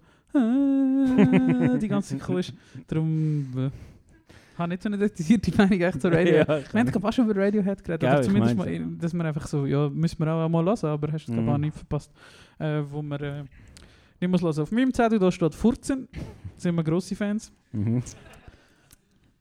die 1.81 1.89
ganze 1.89 2.19
Zeit 2.19 2.27
kam. 2.27 2.43
Darum 2.87 3.47
äh, 3.57 3.71
habe 4.59 4.69
nicht 4.69 4.83
so 4.83 4.89
eine 4.89 4.99
detaillierte 4.99 5.53
Meinung 5.57 5.81
echt 5.81 6.01
zu 6.01 6.09
Radiohead. 6.13 6.49
Ja, 6.49 6.59
ich 6.59 6.73
Wir 6.73 6.81
haben 6.81 6.87
gerade 6.87 7.01
fast 7.01 7.19
über 7.19 7.37
Radiohead 7.37 7.83
geredet, 7.85 8.01
Gell, 8.01 8.11
oder 8.11 8.21
ich 8.21 8.27
zumindest 8.27 8.57
mal, 8.57 8.81
dass 8.99 9.13
wir 9.15 9.25
einfach 9.25 9.47
so, 9.47 9.67
ja, 9.67 9.89
müssen 9.89 10.19
wir 10.21 10.33
auch 10.33 10.49
mal 10.49 10.65
hören, 10.65 10.85
aber 10.85 11.13
hast 11.13 11.27
du 11.29 11.33
es 11.33 11.37
Mhm. 11.39 11.43
glaube 11.43 11.53
auch 11.53 11.59
nicht 11.59 11.77
verpasst, 11.77 12.13
äh, 12.59 12.83
wo 12.91 13.03
wir 13.03 13.21
äh, 13.21 13.45
nicht 14.21 14.31
muss 14.31 14.43
hören. 14.43 14.59
Auf 14.61 14.71
meinem 14.73 14.93
Zettel 14.95 15.19
da 15.19 15.31
steht 15.33 15.55
Furzen, 15.55 16.09
sind 16.57 16.75
wir 16.77 16.85
grosse 16.85 17.17
Fans, 17.17 17.53
Mhm. 17.73 18.03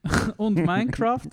und 0.36 0.54
Minecraft. 0.64 1.28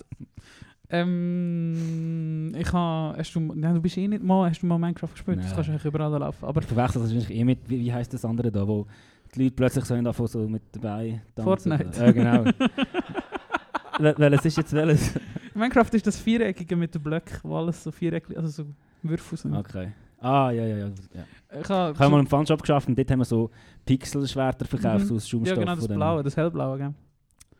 ähm, 0.90 2.54
ich 2.58 2.72
habe, 2.72 3.16
hast 3.18 3.34
du, 3.34 3.40
nein, 3.40 3.74
du 3.74 3.80
bist 3.80 3.96
eh 3.96 4.06
nicht 4.08 4.22
mal, 4.22 4.48
hast 4.50 4.62
du 4.62 4.66
mal 4.66 4.78
Minecraft 4.78 5.08
gespielt, 5.12 5.38
das 5.38 5.46
Nein. 5.46 5.54
kannst 5.54 5.68
du 5.68 5.72
eigentlich 5.72 5.84
überall 5.86 6.10
laufen, 6.18 6.44
aber 6.44 6.60
Ich 6.60 6.66
verwechsel 6.66 7.02
das 7.02 7.14
wahrscheinlich 7.14 7.38
eh 7.38 7.44
mit, 7.44 7.58
wie, 7.68 7.80
wie 7.80 7.92
heisst 7.92 8.12
das 8.14 8.24
andere 8.24 8.50
da, 8.50 8.66
wo 8.66 8.86
die 9.34 9.44
Leute 9.44 9.54
plötzlich 9.56 9.84
so 9.84 10.00
davon 10.00 10.26
so 10.26 10.46
mit 10.48 10.62
dabei 10.72 11.22
tanzen. 11.34 11.44
Fortnite. 11.78 11.98
Ja, 12.04 12.12
genau. 12.12 12.44
Wel- 13.98 14.14
Welches 14.18 14.44
ist 14.46 14.56
jetzt 14.58 14.72
welches? 14.72 15.12
Minecraft 15.54 15.88
ist 15.92 16.06
das 16.06 16.18
Viereckige 16.18 16.76
mit 16.76 16.94
den 16.94 17.02
Blöcken, 17.02 17.38
wo 17.42 17.56
alles 17.56 17.82
so 17.82 17.90
viereckig, 17.90 18.36
also 18.36 18.48
so 18.48 18.64
Würfel 19.02 19.38
sind. 19.38 19.54
Okay. 19.54 19.92
Ah, 20.20 20.50
ja, 20.50 20.64
ja, 20.64 20.76
ja. 20.76 20.86
ja. 21.14 21.60
Ich 21.60 21.68
habe 21.68 21.98
habe 21.98 22.10
mal 22.10 22.18
einen 22.18 22.26
Funshop 22.28 22.60
geschafft 22.62 22.88
und 22.88 22.96
dort 22.96 23.10
haben 23.10 23.18
wir 23.18 23.24
so 23.24 23.50
Pixelschwerter 23.84 24.64
verkauft, 24.64 25.10
Mhm. 25.10 25.16
aus 25.16 25.24
ja 25.24 25.30
Schaumstoff. 25.30 25.58
genau, 25.58 25.74
das 25.74 25.88
Blaue, 25.88 26.22
das 26.22 26.36
hellblaue, 26.36 26.78
gell? 26.78 26.94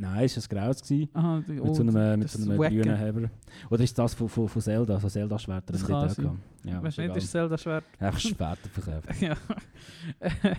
Nein, 0.03 0.25
ist 0.25 0.37
das 0.37 0.49
graues 0.49 0.83
gewesen. 0.83 1.09
Aha, 1.13 1.43
Mit 1.47 1.61
oh, 1.61 1.73
so 1.75 1.83
einem, 1.83 2.19
mit 2.19 2.25
das 2.25 2.33
so 2.33 2.51
einem 2.51 2.61
grünen 2.61 2.97
Heber. 2.97 3.31
Oder 3.71 3.85
ist 3.85 3.97
das 3.97 4.15
von, 4.15 4.29
von, 4.29 4.49
von 4.49 4.61
Zelda, 4.61 4.99
so 4.99 5.09
Zelda-Schwerter? 5.09 5.73
Das 5.73 5.89
wir 5.89 5.97
kann 5.97 6.09
sein. 6.09 6.39
Ja, 6.65 6.83
Weißt 6.83 6.99
du 6.99 7.03
nicht, 7.03 7.17
ist 7.17 7.31
Zelda 7.31 7.57
schwer. 7.57 7.85
Einfach 8.01 8.19
Schwerter 8.31 8.69
verkauft. 8.69 9.23
ja. 9.23 9.37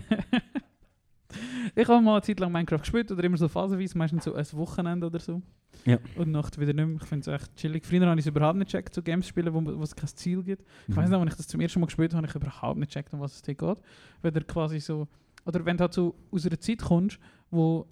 ich 1.74 1.88
habe 1.88 2.02
mal 2.02 2.12
eine 2.14 2.22
Zeit 2.22 2.40
lang 2.40 2.52
Minecraft 2.52 2.78
gespielt 2.80 3.10
oder 3.12 3.22
immer 3.24 3.36
so 3.36 3.48
phasenweise, 3.48 3.98
meistens 3.98 4.24
so 4.24 4.34
ein 4.34 4.46
Wochenende 4.52 5.06
oder 5.06 5.20
so. 5.20 5.42
Ja. 5.84 5.98
Und 6.16 6.30
nachher 6.30 6.58
wieder 6.60 6.72
nicht 6.72 6.86
mehr. 6.86 6.96
Ich 7.02 7.08
finde 7.08 7.30
es 7.30 7.42
echt 7.42 7.54
chillig. 7.56 7.84
Früher 7.84 8.06
habe 8.06 8.18
ich 8.18 8.24
es 8.24 8.30
überhaupt 8.30 8.56
nicht 8.58 8.70
gecheckt, 8.70 8.94
so 8.94 9.02
Games 9.02 9.26
spielen, 9.28 9.52
wo, 9.52 9.82
es 9.82 9.94
kein 9.94 10.08
Ziel 10.08 10.42
gibt. 10.42 10.64
Ich 10.88 10.96
weiß 10.96 11.06
Mhm. 11.06 11.12
noch, 11.12 11.20
wenn 11.20 11.28
ich 11.28 11.34
das 11.34 11.48
zum 11.48 11.60
ersten 11.60 11.80
Mal 11.80 11.86
gespielt 11.86 12.14
habe, 12.14 12.26
habe 12.26 12.28
ich 12.28 12.34
überhaupt 12.42 12.78
nicht 12.78 12.88
gecheckt, 12.92 13.12
um 13.12 13.20
was 13.20 13.34
es 13.34 13.42
hier 13.44 13.54
geht. 13.56 13.78
Wenn 14.22 14.32
du 14.32 14.40
quasi 14.42 14.80
so, 14.80 15.06
oder 15.44 15.62
wenn 15.64 15.76
du 15.76 15.82
halt 15.82 15.92
so 15.92 16.14
aus 16.30 16.46
einer 16.46 16.58
Zeit 16.58 16.80
kommst, 16.80 17.18
wo 17.50 17.86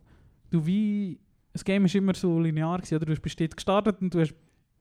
du 0.50 0.64
wie, 0.64 1.18
das 1.53 1.64
Game 1.64 1.84
ist 1.84 1.94
immer 1.94 2.14
so 2.14 2.38
linear 2.40 2.78
gewesen, 2.78 2.96
oder 2.96 3.07
du 3.07 3.20
bist 3.20 3.40
dort 3.40 3.57
gestartet 3.57 4.00
und 4.00 4.12
du 4.14 4.20
hast, 4.20 4.34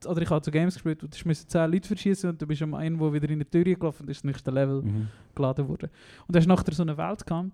oder 0.06 0.22
ich 0.22 0.30
habe 0.30 0.44
so 0.44 0.52
Games 0.52 0.74
gespielt, 0.74 1.04
und 1.04 1.14
du 1.24 1.28
musst 1.28 1.50
10 1.52 1.72
Leute 1.72 1.88
verschießen 1.88 2.30
und 2.30 2.42
du 2.42 2.48
bist 2.48 2.62
am 2.62 2.74
einen, 2.74 3.00
wo 3.00 3.12
wieder 3.14 3.30
in 3.30 3.40
die 3.40 3.46
Tür 3.46 3.64
gelaufen 3.64 4.04
und 4.04 4.10
ist 4.10 4.20
das 4.20 4.24
nächste 4.24 4.52
Level 4.52 4.82
Mhm. 4.82 5.08
geladen 5.36 5.68
worden. 5.68 5.90
Und 6.28 6.36
dann 6.36 6.42
hast 6.42 6.48
nachher 6.48 6.74
so 6.74 6.84
eine 6.84 6.98
Welt 6.98 7.26
gehabt, 7.26 7.52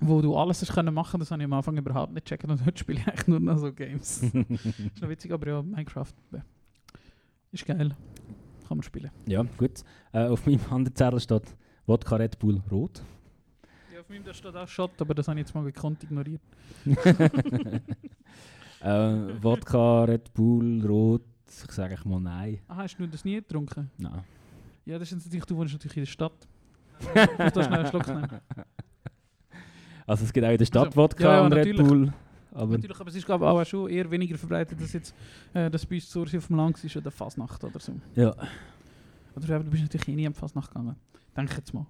wo 0.00 0.20
du 0.20 0.36
alles 0.36 0.60
hast 0.62 0.72
können 0.74 0.92
machen, 0.92 1.20
das 1.20 1.30
habe 1.30 1.40
ich 1.42 1.44
am 1.44 1.52
Anfang 1.52 1.76
überhaupt 1.76 2.12
nicht 2.12 2.24
gecheckt 2.26 2.44
und 2.48 2.60
heute 2.66 2.78
spiele 2.78 2.98
ich 3.00 3.06
eigentlich 3.08 3.28
nur 3.28 3.40
noch 3.40 3.58
so 3.58 3.72
Games. 3.72 4.22
ist 4.22 5.00
noch 5.02 5.08
witzig, 5.08 5.32
aber 5.32 5.46
ja, 5.48 5.62
Minecraft 5.62 6.12
äh, 6.32 6.38
ist 7.52 7.64
geil. 7.66 7.94
Kann 8.68 8.78
man 8.78 8.82
spielen. 8.82 9.10
ja, 9.26 9.44
gut. 9.56 9.84
Äh, 10.12 10.26
auf 10.26 10.44
meinem 10.44 10.58
anderen 10.70 10.94
Zettel 10.96 11.20
steht 11.20 11.56
Wodka 11.86 12.16
Red 12.16 12.38
Bull 12.40 12.60
Rot. 12.70 13.00
Auf 14.06 14.10
meinem 14.10 14.22
da 14.22 14.32
steht 14.32 14.54
auch 14.54 14.68
Shot, 14.68 14.92
aber 15.00 15.14
das 15.14 15.26
habe 15.26 15.40
ich 15.40 15.46
jetzt 15.46 15.54
mal 15.56 15.64
gekonnt 15.64 16.04
ignoriert. 16.04 16.40
äh, 18.80 18.88
Wodka 19.42 20.04
Red 20.04 20.32
Bull 20.32 20.80
Rot. 20.86 21.22
Ich 21.48 21.72
sage 21.72 21.94
echt 21.94 22.06
mal 22.06 22.20
nein. 22.20 22.60
Ah, 22.68 22.76
hast 22.76 22.96
du 22.96 23.06
das 23.08 23.24
nie 23.24 23.34
getrunken? 23.34 23.90
Nein. 23.98 24.22
Ja, 24.84 24.96
das 25.00 25.10
ist 25.10 25.24
natürlich, 25.24 25.44
du 25.44 25.56
wohnst 25.56 25.72
natürlich 25.72 25.96
in 25.96 26.02
der 26.04 26.06
Stadt. 26.06 26.46
Ich 27.00 27.06
muss 27.36 27.52
da 27.52 27.64
schnell 27.64 27.80
einen 27.80 27.88
Schluck 27.88 28.06
nehmen. 28.06 28.28
Also 30.06 30.24
es 30.24 30.32
gibt 30.32 30.46
auch 30.46 30.50
in 30.52 30.58
der 30.58 30.66
Stadt 30.66 30.86
Also, 30.86 30.96
Wodka 30.96 31.24
ja, 31.24 31.32
ja, 31.32 31.40
und 31.44 31.52
Red. 31.52 31.76
Bull. 31.76 32.12
Aber 32.52 32.74
Natürlich, 32.74 33.00
aber 33.00 33.10
es 33.10 33.16
ist 33.16 33.26
glaube 33.26 33.44
ich 33.44 33.50
auch 33.50 33.64
schon 33.64 33.90
eher 33.90 34.08
weniger 34.08 34.38
verbreitet, 34.38 34.80
dass 34.80 34.92
jetzt 34.92 35.12
äh, 35.52 35.68
das 35.68 35.84
bei 35.84 35.96
uns 35.96 36.08
zu 36.08 36.22
auf 36.22 36.46
dem 36.46 36.56
Land 36.56 36.84
ist 36.84 36.96
oder 36.96 37.10
Fasnacht 37.10 37.64
oder 37.64 37.80
so. 37.80 37.92
ja. 38.14 38.32
Oder 39.34 39.58
du 39.58 39.68
bist 39.68 39.82
natürlich 39.82 40.06
eh 40.06 40.14
nie 40.14 40.28
am 40.28 40.34
Fasnacht 40.34 40.70
gegangen. 40.70 40.94
Denke 41.36 41.50
ich 41.50 41.58
jetzt 41.58 41.74
mal. 41.74 41.86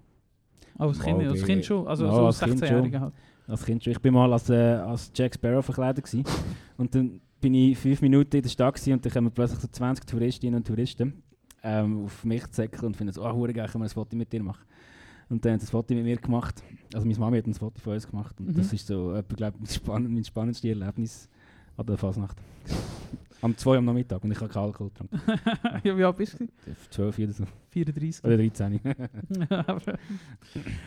Aber 0.77 0.89
als 0.89 0.99
Kind, 0.99 1.23
als 1.23 1.43
kind 1.43 1.65
schon. 1.65 1.87
Also 1.87 2.05
Ja, 2.05 2.11
so 2.13 2.25
als 2.27 2.39
Kind 2.39 2.61
16-Jährige 2.63 2.99
halt. 2.99 3.13
Als 3.47 3.65
Kind 3.65 3.83
schon. 3.83 3.91
Ich 3.93 3.99
bin 3.99 4.13
mal 4.13 4.31
als, 4.31 4.49
äh, 4.49 4.55
als 4.55 5.11
Jack 5.15 5.33
Sparrow 5.35 5.63
verkleidet 5.63 6.03
gewesen. 6.05 6.23
und 6.77 6.93
dann 6.93 7.19
bin 7.41 7.53
ich 7.53 7.77
fünf 7.77 8.01
Minuten 8.01 8.35
in 8.35 8.41
der 8.41 8.49
Stadt 8.49 8.75
gewesen 8.75 8.93
und 8.93 9.05
dann 9.05 9.11
kommen 9.13 9.31
plötzlich 9.31 9.59
so 9.59 9.67
20 9.67 10.05
Touristinnen 10.05 10.55
und 10.55 10.67
Touristen 10.67 11.21
ähm, 11.63 12.05
auf 12.05 12.23
mich 12.25 12.45
zu 12.51 12.67
und 12.81 12.95
finden 12.95 13.13
so, 13.13 13.23
ah, 13.23 13.33
hure 13.33 13.53
geil, 13.53 13.67
können 13.67 13.83
wir 13.83 13.87
ein 13.87 13.93
Foto 13.93 14.15
mit 14.15 14.31
dir 14.31 14.43
machen. 14.43 14.65
Und 15.29 15.43
dann 15.43 15.53
haben 15.53 15.59
sie 15.59 15.65
ein 15.67 15.71
Foto 15.71 15.93
mit 15.93 16.03
mir 16.03 16.17
gemacht. 16.17 16.63
Also 16.93 17.05
meine 17.05 17.19
Mama 17.19 17.35
hat 17.37 17.47
ein 17.47 17.53
Foto 17.53 17.79
von 17.81 17.93
uns 17.93 18.07
gemacht. 18.09 18.39
Und 18.39 18.49
Mhm. 18.49 18.55
das 18.55 18.71
ist 18.71 18.87
so, 18.87 19.13
etwa, 19.13 19.35
glaub, 19.35 19.55
mein, 19.59 19.67
spann 19.67 20.13
mein 20.13 20.23
spannendste 20.23 20.69
Erlebnis 20.69 21.27
an 21.75 21.85
der 21.85 21.97
Fasnacht. 21.97 22.37
Am 23.41 23.55
2 23.57 23.77
am 23.77 23.85
Nachmittag 23.85 24.23
und 24.23 24.31
ich 24.31 24.39
habe 24.39 24.49
keinen 24.51 24.63
Alkohol 24.65 24.89
getrunken. 24.89 25.21
ja, 25.83 25.97
wie 25.97 26.03
alt 26.03 26.17
bist 26.17 26.39
du? 26.39 26.47
12 26.89 27.19
oder 27.19 27.31
so. 27.33 27.43
34. 27.71 28.23
Oder 28.25 28.37
13. 28.37 28.79
Aber, 29.49 29.81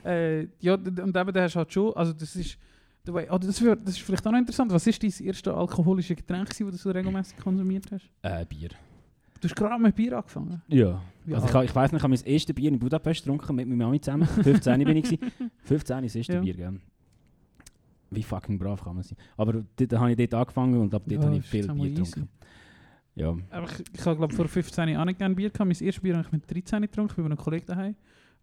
äh, 0.05 0.47
ja, 0.61 0.75
und 0.75 0.87
eben, 0.99 1.13
da 1.13 1.43
hast 1.43 1.55
du 1.55 1.59
halt 1.59 1.73
schon, 1.73 1.95
also 1.95 2.13
das 2.13 2.35
ist, 2.37 2.59
du 3.05 3.15
wei- 3.15 3.31
oh, 3.31 3.39
das, 3.39 3.63
wär, 3.63 3.77
das 3.77 3.91
ist 3.97 4.03
vielleicht 4.03 4.27
auch 4.27 4.33
noch 4.33 4.39
interessant, 4.39 4.73
was 4.73 4.87
ist 4.87 5.03
dein 5.03 5.27
erste 5.27 5.55
alkoholische 5.55 6.15
Getränk, 6.17 6.49
das 6.49 6.59
du 6.59 6.71
so 6.73 6.91
regelmäßig 6.91 7.39
konsumiert 7.39 7.87
hast? 7.91 8.09
äh, 8.23 8.45
Bier. 8.45 8.71
Du 9.41 9.49
hast 9.49 9.57
gerade 9.57 9.83
mit 9.83 9.95
Bier 9.97 10.19
angefangen. 10.19 10.61
Ja. 10.69 11.01
Wie 11.25 11.35
also 11.35 11.47
ich, 11.47 11.55
alt? 11.55 11.71
ich 11.71 11.75
weiss 11.75 11.93
nicht, 11.93 12.01
ich 12.01 12.03
habe 12.03 12.15
mein 12.15 12.25
erstes 12.27 12.55
Bier 12.55 12.69
in 12.71 12.79
Budapest 12.79 13.23
getrunken 13.25 13.57
mit 13.57 13.67
meiner 13.69 13.85
Mami 13.87 14.01
zusammen. 14.01 14.27
15 14.27 14.85
bin 14.85 14.97
ich. 14.99 15.05
gewesen. 15.05 15.33
15 15.65 16.05
ist 16.05 16.13
das 16.13 16.17
erste 16.17 16.33
Ja. 16.35 16.41
Bier, 16.41 16.55
gell? 16.55 16.81
Wie 18.11 18.23
fucking 18.23 18.59
brav 18.59 18.83
kann 18.83 18.95
man 18.95 19.05
sein. 19.05 19.17
Aber 19.37 19.65
dort 19.77 19.93
habe 19.93 20.11
ich 20.11 20.17
dort 20.17 20.35
angefangen 20.35 20.81
und 20.81 20.95
ab 20.95 21.03
dort 21.07 21.21
Ja, 21.21 21.27
habe 21.27 21.37
ich 21.37 21.47
viel 21.47 21.67
Bier 21.67 21.91
getrunken. 21.91 22.29
Ja. 23.15 23.37
Aber 23.51 23.67
ich, 23.67 23.85
ich 23.93 24.07
habe 24.07 24.17
glaube 24.17 24.35
vor 24.35 24.49
15 24.49 24.89
Jahren 24.89 25.01
auch 25.01 25.05
nicht 25.05 25.19
gerne 25.19 25.35
Bier 25.35 25.51
gehabt. 25.51 25.69
Mein 25.69 25.87
erstes 25.87 26.01
Bier 26.01 26.17
habe 26.17 26.27
ich 26.27 26.33
mit 26.33 26.51
13 26.51 26.83
getrunken, 26.83 27.15
bei 27.17 27.25
einem 27.25 27.37
Kollegen 27.37 27.67
daheim, 27.67 27.95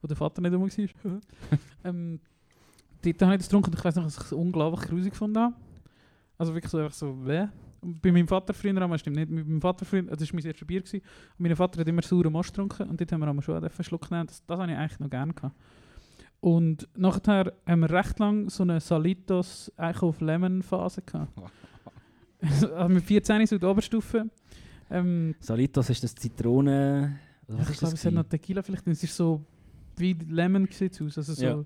wo 0.01 0.07
der 0.07 0.15
Vater 0.15 0.41
nicht 0.41 0.53
rum 0.53 0.63
war. 0.63 1.20
ähm, 1.84 2.20
dort 3.01 3.22
habe 3.22 3.34
ich 3.34 3.38
das 3.39 3.47
getrunken 3.47 3.72
und 3.72 3.78
ich 3.78 3.86
weiß 3.86 3.95
noch, 3.95 4.03
dass 4.03 4.18
ich 4.18 4.24
es 4.24 4.34
unglaublich 4.34 4.88
grusig 4.88 5.11
gefunden 5.11 5.39
habe. 5.39 5.55
Also 6.38 6.53
wirklich 6.53 6.72
so, 6.72 6.78
einfach 6.78 6.93
so. 6.93 7.09
Und 7.09 8.01
Bei 8.01 8.11
meinem 8.11 8.28
Vater 8.28 8.53
früher, 8.53 8.80
aber 8.82 8.97
stimmt 8.97 9.15
nicht, 9.15 9.30
mit 9.30 9.47
meinem 9.47 9.61
Vater 9.61 9.86
früher, 9.86 10.03
das 10.03 10.22
war 10.22 10.28
mein 10.34 10.45
erstes 10.45 10.68
Bier, 10.68 10.82
gewesen, 10.82 11.01
und 11.38 11.47
mein 11.47 11.55
Vater 11.55 11.80
hat 11.80 11.88
immer 11.88 12.01
sauren 12.01 12.32
Most 12.32 12.49
getrunken 12.49 12.89
und 12.89 12.99
dort 12.99 13.11
haben 13.11 13.20
wir 13.22 13.41
schon 13.41 13.55
einen 13.55 13.84
Schluck 13.84 14.07
genommen. 14.07 14.28
Das, 14.28 14.45
das 14.45 14.59
habe 14.59 14.72
ich 14.72 14.78
eigentlich 14.78 14.99
noch 14.99 15.09
gerne 15.09 15.34
gehabt. 15.34 15.55
Und 16.39 16.88
nachher 16.95 17.53
haben 17.65 17.81
wir 17.81 17.89
recht 17.89 18.19
lang 18.19 18.49
so 18.49 18.63
eine 18.63 18.79
Salitos 18.79 19.71
auf 19.77 20.21
Lemon 20.21 20.61
Phase 20.61 21.01
gehabt. 21.01 21.31
also 22.41 22.89
mit 22.89 23.03
14 23.03 23.45
so 23.47 23.55
in 23.55 23.61
der 23.61 23.69
Oberstufe. 23.69 24.29
Ähm, 24.89 25.35
Salitos 25.39 25.89
ist 25.89 26.03
das 26.03 26.15
Zitrone... 26.15 27.19
Was 27.47 27.61
ich 27.61 27.69
ist 27.71 27.79
glaube, 27.79 27.91
das? 27.91 27.99
es 28.01 28.05
hat 28.05 28.13
noch? 28.13 28.23
Tequila 28.23 28.61
vielleicht. 28.61 28.88
Es 28.88 29.03
ist 29.03 29.15
so 29.15 29.41
wie 29.97 30.13
Lemon 30.13 30.67
sieht 30.71 31.01
aus. 31.01 31.17
Also 31.17 31.33
so, 31.33 31.45
Ja. 31.45 31.63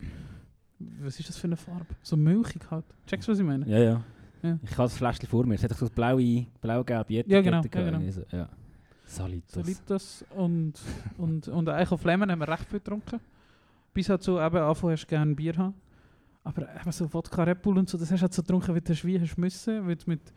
Was 1.00 1.20
ist 1.20 1.30
das 1.30 1.38
für 1.38 1.46
eine 1.46 1.58
Farbe? 1.58 1.86
So 2.02 2.18
milchig 2.18 2.72
halt. 2.72 2.86
Checkst 3.06 3.28
du, 3.28 3.34
was 3.34 3.40
ich 3.40 3.46
meine? 3.46 3.68
Ja, 3.68 3.78
ja. 3.78 4.04
Ja. 4.42 4.58
Ich 4.64 4.72
habe 4.72 4.84
das 4.84 4.98
Fläschchen 4.98 5.30
vor 5.30 5.46
mir. 5.46 5.54
Es 5.54 5.64
hat 5.64 5.72
so 5.76 5.86
das 5.86 5.94
blaue, 5.94 6.48
blau-gelbe 6.60 7.14
Ja, 7.14 7.42
genau, 7.42 7.62
ja, 7.62 7.68
genau. 7.70 8.00
Also, 8.00 8.24
ja. 8.32 8.50
Salitos. 9.06 9.54
Solitos 9.54 10.26
und, 10.36 10.74
und, 11.18 11.48
und 11.50 11.70
eigentlich 11.70 11.92
auf 11.92 12.04
Lemon 12.04 12.32
haben 12.32 12.40
wir 12.40 12.48
recht 12.48 12.66
viel 12.68 12.80
getrunken. 12.80 13.20
Bis 13.94 14.10
halt 14.10 14.24
so 14.24 14.40
eben 14.42 14.58
anfangen 14.58 14.94
hast 14.94 15.08
gerne 15.08 15.36
Bier 15.36 15.56
haben. 15.58 15.74
Aber 16.44 16.68
eben 16.76 16.92
so 16.92 17.14
Wodka 17.14 17.44
Red 17.44 17.62
Bull 17.62 17.78
und 17.78 17.90
so, 17.90 17.98
das 17.98 18.12
hast 18.12 18.20
du 18.20 18.24
halt 18.24 18.34
so 18.34 18.42
getrunken, 18.42 18.74
wie 18.76 18.82
du 18.82 19.04
wie 19.04 19.20
hast 19.20 19.38
müssen. 19.38 19.86
Mit, 19.86 20.08
mit 20.08 20.34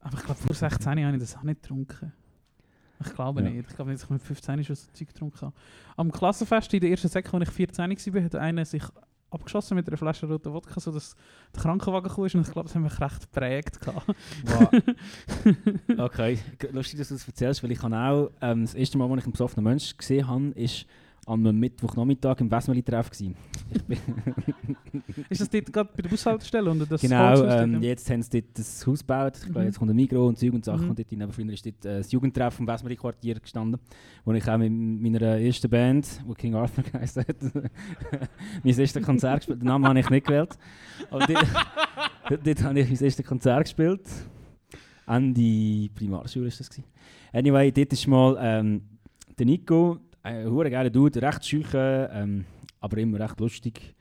aber 0.00 0.16
ich 0.16 0.24
glaube, 0.24 0.40
vor 0.40 0.54
16 0.54 1.04
habe 1.04 1.16
ich 1.16 1.20
das 1.22 1.36
auch 1.36 1.42
nicht 1.42 1.62
getrunken. 1.62 2.12
Ich 3.04 3.14
glaube 3.14 3.42
Ja. 3.42 3.50
nicht. 3.50 3.68
Ich 3.70 3.74
glaube 3.76 3.90
nicht, 3.90 4.02
dass 4.02 4.04
ich 4.04 4.10
mit 4.10 4.22
15 4.22 4.64
schon 4.64 4.76
so 4.76 4.86
Zeug 4.92 5.08
getrunken 5.08 5.40
habe. 5.40 5.52
Am 5.96 6.12
Klassenfest 6.12 6.72
in 6.74 6.80
der 6.80 6.90
ersten 6.90 7.08
Sek, 7.08 7.32
als 7.32 7.48
ich 7.48 7.54
14 7.54 7.90
war, 8.14 8.22
hat 8.22 8.34
einer 8.36 8.64
sich 8.64 8.82
abgeschossen 9.30 9.76
mit 9.76 9.88
einer 9.88 9.96
Flasche 9.96 10.26
roter 10.26 10.52
Wodka, 10.52 10.80
sodass 10.80 11.14
der 11.54 11.62
Krankenwagen 11.62 12.10
kam. 12.10 12.24
Und 12.24 12.34
ich 12.34 12.52
glaube, 12.52 12.64
das 12.64 12.74
haben 12.74 12.82
mich 12.82 13.00
recht 13.00 13.20
geprägt. 13.32 13.78
Wow. 14.44 14.70
okay, 15.98 16.38
lustig, 16.72 16.98
dass 16.98 17.08
du 17.08 17.14
das 17.14 17.26
erzählst, 17.26 17.62
weil 17.62 17.72
ich 17.72 17.82
habe 17.82 17.96
auch, 17.96 18.30
ähm, 18.40 18.62
das 18.62 18.74
erste 18.74 18.98
Mal, 18.98 19.10
als 19.10 19.18
ich 19.20 19.24
einen 19.24 19.32
besoffenen 19.32 19.64
Menschen 19.64 19.96
gesehen 19.96 20.26
habe, 20.26 20.48
ist 20.50 20.86
an 21.30 21.46
einem 21.46 21.58
Mittwochnachmittag 21.60 22.40
im 22.40 22.48
bin 22.48 23.34
Ist 25.28 25.40
das 25.40 25.48
dort 25.48 25.72
gerade 25.72 25.90
bei 25.96 26.02
der 26.02 26.08
Bushaltestelle? 26.08 26.70
Oder 26.70 26.86
das 26.86 27.00
genau, 27.00 27.34
dort, 27.36 27.62
ähm, 27.62 27.82
jetzt 27.82 28.10
haben 28.10 28.22
sie 28.22 28.42
dort 28.42 28.58
das 28.58 28.86
Haus 28.86 29.00
gebaut. 29.00 29.34
Ich 29.36 29.44
glaube, 29.44 29.60
Mhm. 29.60 29.66
jetzt 29.66 29.78
kommt 29.78 29.90
ein 29.90 29.96
Mikro 29.96 30.26
und 30.26 30.38
Zeug 30.38 30.52
und 30.52 30.64
Sachen 30.64 30.84
Mhm. 30.84 30.90
und 30.90 30.98
dort. 30.98 31.22
Aber 31.22 31.32
früher 31.32 31.52
ist 31.52 31.64
dort 31.64 31.84
äh, 31.84 31.98
das 31.98 32.10
Jugendtreff 32.12 32.54
vom 32.54 32.66
Westmeli-Quartier 32.66 33.38
gestanden, 33.38 33.80
wo 34.24 34.32
ich 34.32 34.48
auch 34.48 34.58
mit 34.58 34.72
meiner 34.72 35.20
ersten 35.38 35.70
Band, 35.70 36.06
die 36.28 36.34
King 36.34 36.54
Arthur 36.56 36.82
geheißen 36.92 37.24
hat, 37.26 37.36
mein 38.64 38.78
erstes 38.78 39.02
Konzert 39.02 39.38
gespielt. 39.40 39.60
Den 39.62 39.66
Namen 39.68 39.86
habe 39.86 40.00
ich 40.00 40.10
nicht 40.10 40.26
gewählt. 40.26 40.58
Aber 41.10 41.26
die, 41.26 41.34
dort 41.34 42.62
habe 42.64 42.80
ich 42.80 42.88
mein 42.90 42.98
erstes 43.04 43.24
Konzert 43.26 43.64
gespielt. 43.64 44.02
Ende 45.06 45.88
Primarschule 45.94 46.46
war 46.46 46.52
das. 46.56 46.68
Gewesen. 46.70 46.84
Anyway, 47.32 47.70
dort 47.72 47.92
ist 47.92 48.06
mal 48.06 48.36
ähm, 48.40 48.82
der 49.38 49.46
Nico, 49.46 49.98
ein 50.22 50.46
äh, 50.46 50.70
geiler 50.70 50.90
Dude, 50.90 51.22
recht 51.22 51.44
schüche, 51.44 52.10
ähm, 52.12 52.44
aber 52.80 52.98
immer 52.98 53.20
recht 53.20 53.38
lustig. 53.40 53.94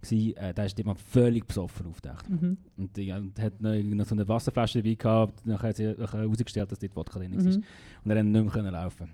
Gewesen. 0.00 0.36
Äh, 0.36 0.52
der 0.52 0.66
ist 0.66 0.84
mal 0.84 0.94
völlig 0.94 1.46
besoffen 1.46 1.86
aufgetaucht. 1.86 2.28
Mhm. 2.28 2.58
Und, 2.76 2.96
die, 2.96 3.10
und 3.10 3.40
hat 3.40 3.60
noch, 3.60 3.74
noch 3.74 4.04
so 4.04 4.14
eine 4.14 4.28
Wasserflasche 4.28 4.82
dabei 4.82 4.94
gehabt. 4.94 5.40
Dann 5.46 5.60
hat 5.60 5.76
sie 5.76 5.86
herausgestellt, 5.86 6.70
dass 6.70 6.78
dort 6.78 6.94
Wodka 6.94 7.18
drin. 7.18 7.32
Mhm. 7.32 7.64
Und 8.04 8.10
er 8.10 8.16
konnte 8.16 8.38
nicht 8.38 8.54
mehr 8.54 8.72
laufen. 8.72 9.10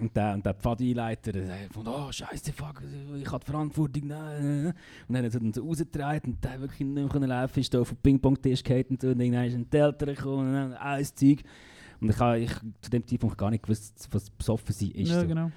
Und 0.00 0.16
der, 0.16 0.34
und 0.34 0.46
der 0.46 0.54
Pfadileiter 0.54 1.32
der 1.32 1.70
von, 1.72 1.86
oh 1.88 2.12
Scheiße, 2.12 2.52
fuck, 2.52 2.82
ich 3.20 3.32
habe 3.32 3.44
die 3.44 3.50
Verantwortung, 3.50 4.06
nein. 4.06 4.66
Und 5.08 5.14
dann 5.14 5.24
hat 5.24 5.34
er 5.34 5.52
so 5.52 5.62
rausgetragen 5.64 6.34
und 6.34 6.44
der 6.44 6.60
wirklich 6.60 6.86
nicht 6.86 7.14
mehr 7.14 7.28
laufen 7.28 7.58
ist 7.58 7.74
da 7.74 7.80
auf 7.80 7.88
den 7.88 7.96
Ping-Pong-Tisch 7.96 8.62
gehalten 8.62 8.94
und 8.94 9.02
so. 9.02 9.08
Und 9.08 9.18
dann 9.18 9.44
ist 9.44 9.54
ein 9.54 9.66
Eltern 9.72 10.14
gekommen 10.14 10.66
und 10.66 10.72
alles 10.74 11.14
Zeug. 11.14 11.42
Und 12.00 12.10
ich 12.10 12.18
habe 12.18 12.38
ich, 12.38 12.52
zu 12.80 12.90
dem 12.90 13.04
Zeitpunkt 13.06 13.36
gar 13.36 13.50
nicht 13.50 13.64
gewusst, 13.64 14.08
was 14.12 14.30
besoffen 14.30 14.72
sein 14.72 14.90
ist. 14.92 15.10
Ja, 15.10 15.20
so. 15.20 15.26
genau. 15.26 15.50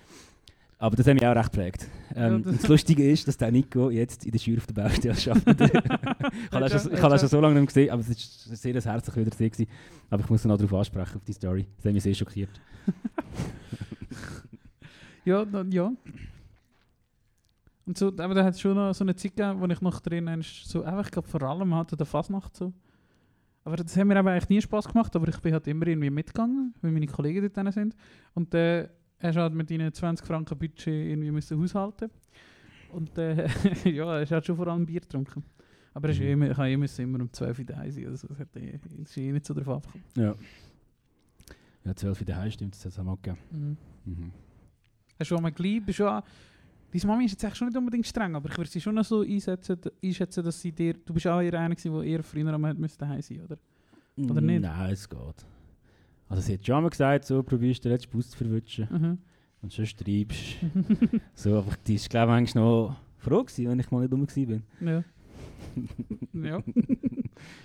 Aber 0.82 0.96
das 0.96 1.06
hat 1.06 1.14
mich 1.14 1.26
auch 1.28 1.36
recht 1.36 1.52
geprägt. 1.52 1.88
Ähm, 2.16 2.38
Ja, 2.44 2.52
das- 2.52 2.62
das 2.62 2.68
Lustige 2.68 3.10
ist, 3.12 3.28
dass 3.28 3.38
der 3.38 3.52
Nico 3.52 3.92
jetzt 3.92 4.26
in 4.26 4.32
der 4.32 4.40
Schür 4.40 4.58
auf 4.58 4.66
der 4.66 4.74
Baustelle 4.74 5.14
arbeitet. 5.32 5.72
ich 5.76 6.52
habe 6.52 7.14
ihn 7.14 7.20
schon- 7.20 7.30
so 7.30 7.40
lange 7.40 7.60
nicht 7.60 7.68
gesehen, 7.68 7.92
aber 7.92 8.02
es 8.02 8.10
war 8.10 8.56
sehr 8.58 8.76
ein 8.76 8.82
herzlich 8.82 9.16
wieder 9.16 9.30
gewesen. 9.30 9.68
Aber 10.10 10.24
ich 10.24 10.30
muss 10.30 10.44
noch 10.44 10.58
darauf 10.58 10.74
ansprechen, 10.74 11.18
auf 11.18 11.24
die 11.24 11.34
Story. 11.34 11.68
Das 11.78 11.86
hat 11.86 11.94
mich 11.94 12.04
sehr 12.04 12.16
schockiert. 12.16 12.50
Ja, 15.24 15.46
na, 15.50 15.64
ja. 15.70 15.92
Und 17.86 17.98
so, 17.98 18.08
aber 18.08 18.34
da 18.34 18.44
hat 18.44 18.56
es 18.56 18.62
schon 18.62 18.74
noch 18.76 18.94
so 18.94 19.04
eine 19.04 19.16
Zeit 19.16 19.36
gegeben, 19.36 19.60
wo 19.62 19.66
ich 19.68 19.82
noch 19.82 20.00
drin 20.00 20.28
so 20.42 20.84
einfach, 20.84 21.06
ich 21.06 21.12
glaube 21.12 21.28
vor 21.28 21.42
allem 21.44 21.76
hatte 21.76 21.96
der 21.96 22.06
Fasnacht 22.08 22.56
so. 22.56 22.74
Aber 23.64 23.76
das 23.76 23.96
hat 23.96 24.06
mir 24.06 24.18
aber 24.18 24.32
eigentlich 24.32 24.50
nie 24.50 24.62
Spaß 24.62 24.88
gemacht, 24.88 25.16
aber 25.16 25.28
ich 25.28 25.38
bin 25.40 25.54
halt 25.54 25.68
immer 25.68 25.86
irgendwie 25.86 26.10
mitgegangen, 26.10 26.74
weil 26.82 26.92
meine 26.92 27.06
Kollegen 27.06 27.48
dort 27.54 27.74
sind. 27.74 27.96
Und 28.34 28.52
äh, 28.56 28.88
er 29.22 29.34
hat 29.36 29.54
mit 29.54 29.70
ihnen 29.72 29.92
20 29.94 30.26
Franken 30.26 30.58
Budget 30.58 30.88
irgendwie 30.88 31.32
müssen 31.32 31.60
haushalten. 31.60 32.10
Und 32.92 33.18
äh, 33.18 33.48
ja, 33.90 34.20
er 34.20 34.28
hat 34.30 34.46
schon 34.46 34.56
vor 34.56 34.68
allem 34.68 34.86
Bier 34.86 35.00
getrunken. 35.02 35.44
Aber 35.94 36.10
er 36.10 36.16
Mhm. 36.16 36.22
eh 36.22 36.32
immer, 36.32 36.52
ich 36.52 36.58
eh 36.58 37.04
immer 37.04 37.20
um 37.22 37.32
12 37.32 37.60
Uhr 37.60 37.66
daheim 37.66 37.92
sein, 37.92 38.08
also 38.08 38.28
das 38.28 38.40
hat 38.40 38.56
eh, 38.56 38.80
ist 39.04 39.18
eh 39.18 39.32
nicht 39.32 39.46
so 39.46 39.54
drauf 39.54 39.68
abgekommen. 39.78 40.06
Ja. 40.16 40.36
Ja, 41.84 41.96
12 41.96 42.20
in 42.22 42.26
der 42.28 42.38
Heim 42.38 42.52
stimmt, 42.52 42.76
das 42.76 42.86
hat 42.86 42.92
es 42.94 43.00
auch 43.00 43.22
gegeben. 43.22 43.38
Mhm. 43.52 43.78
Mhm. 44.06 44.32
Hast 45.20 45.32
du 45.32 45.36
schon 45.36 45.42
mal 45.44 45.52
geliebt? 45.52 45.86
Bist 45.88 46.00
du 46.00 46.08
auch, 46.08 46.24
deine 46.92 47.06
Mami 47.06 47.26
ist 47.26 47.32
jetzt 47.32 47.44
eigentlich 47.44 47.56
schon 47.58 47.68
nicht 47.68 47.78
unbedingt 47.78 48.08
streng, 48.08 48.36
aber 48.36 48.50
ich 48.50 48.58
würde 48.58 48.70
sie 48.70 48.80
schon 48.82 48.96
noch 48.96 49.04
so 49.04 49.22
einsetzen, 49.22 49.78
einschätzen, 50.04 50.44
dass 50.44 50.62
sie 50.62 50.72
dir... 50.72 50.94
Du 50.94 51.14
bist 51.14 51.28
auch 51.28 51.42
eher 51.42 51.60
einer 51.60 51.76
gewesen, 51.76 51.94
der 51.94 52.04
eher 52.04 52.24
früher 52.24 52.54
am 52.54 52.62
daheim 52.62 53.22
sein, 53.22 53.42
oder? 53.42 53.58
Oder 54.18 54.42
nicht? 54.42 54.62
Nein, 54.62 54.92
es 54.94 55.10
geht. 55.10 55.46
Also 56.32 56.42
sie 56.44 56.54
hat 56.54 56.66
schon 56.66 56.82
mal 56.84 56.90
gesagt, 56.90 57.26
so 57.26 57.44
probierst 57.44 57.84
du 57.84 57.90
den 57.90 57.94
letzten 57.96 58.12
Bus 58.12 58.30
zu 58.30 58.38
verwutschen 58.38 58.88
Mhm. 58.90 59.18
und 59.62 59.72
sonst 59.72 59.98
treibst 60.00 60.56
So, 61.36 61.58
aber 61.58 61.74
die 61.86 61.96
ist 61.96 62.10
glaube 62.10 62.32
ich 62.32 62.36
manchmal 62.38 62.64
noch 62.64 62.96
froh 63.18 63.44
gewesen, 63.44 63.70
wenn 63.70 63.80
ich 63.80 63.92
mal 63.92 64.00
nicht 64.08 64.12
gewesen 64.12 64.64
bin. 64.80 64.88
ja. 64.88 65.04
ja. 66.34 66.60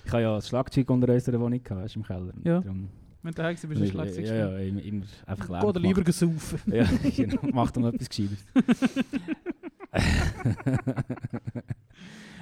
Ich 0.05 0.12
habe 0.12 0.23
ja 0.23 0.35
das 0.37 0.49
Schlagzeug 0.49 0.89
unter 0.91 1.12
unserer 1.12 1.41
Wohnung 1.41 1.62
gehabt, 1.62 1.95
du, 1.95 1.99
im 2.01 2.05
Keller. 2.05 2.33
Ja. 2.45 2.61
darum- 2.61 2.89
Wenn 3.23 3.33
du 3.33 3.37
daheim 3.37 3.55
bist, 3.55 3.69
bist 3.69 3.93
du 3.93 3.99
ja, 4.23 4.35
ja, 4.35 4.51
ja, 4.51 4.59
immer, 4.59 4.83
immer 4.83 5.05
einfach 5.27 5.49
Lärm 5.49 5.64
Oder 5.64 5.81
lieber 5.81 6.03
gesaufen. 6.03 6.59
Ja, 6.73 6.87
genau, 7.17 7.41
mach 7.53 7.71
doch 7.71 7.83
mal 7.83 7.95
etwas 7.95 8.09
Gescheites. 8.09 8.45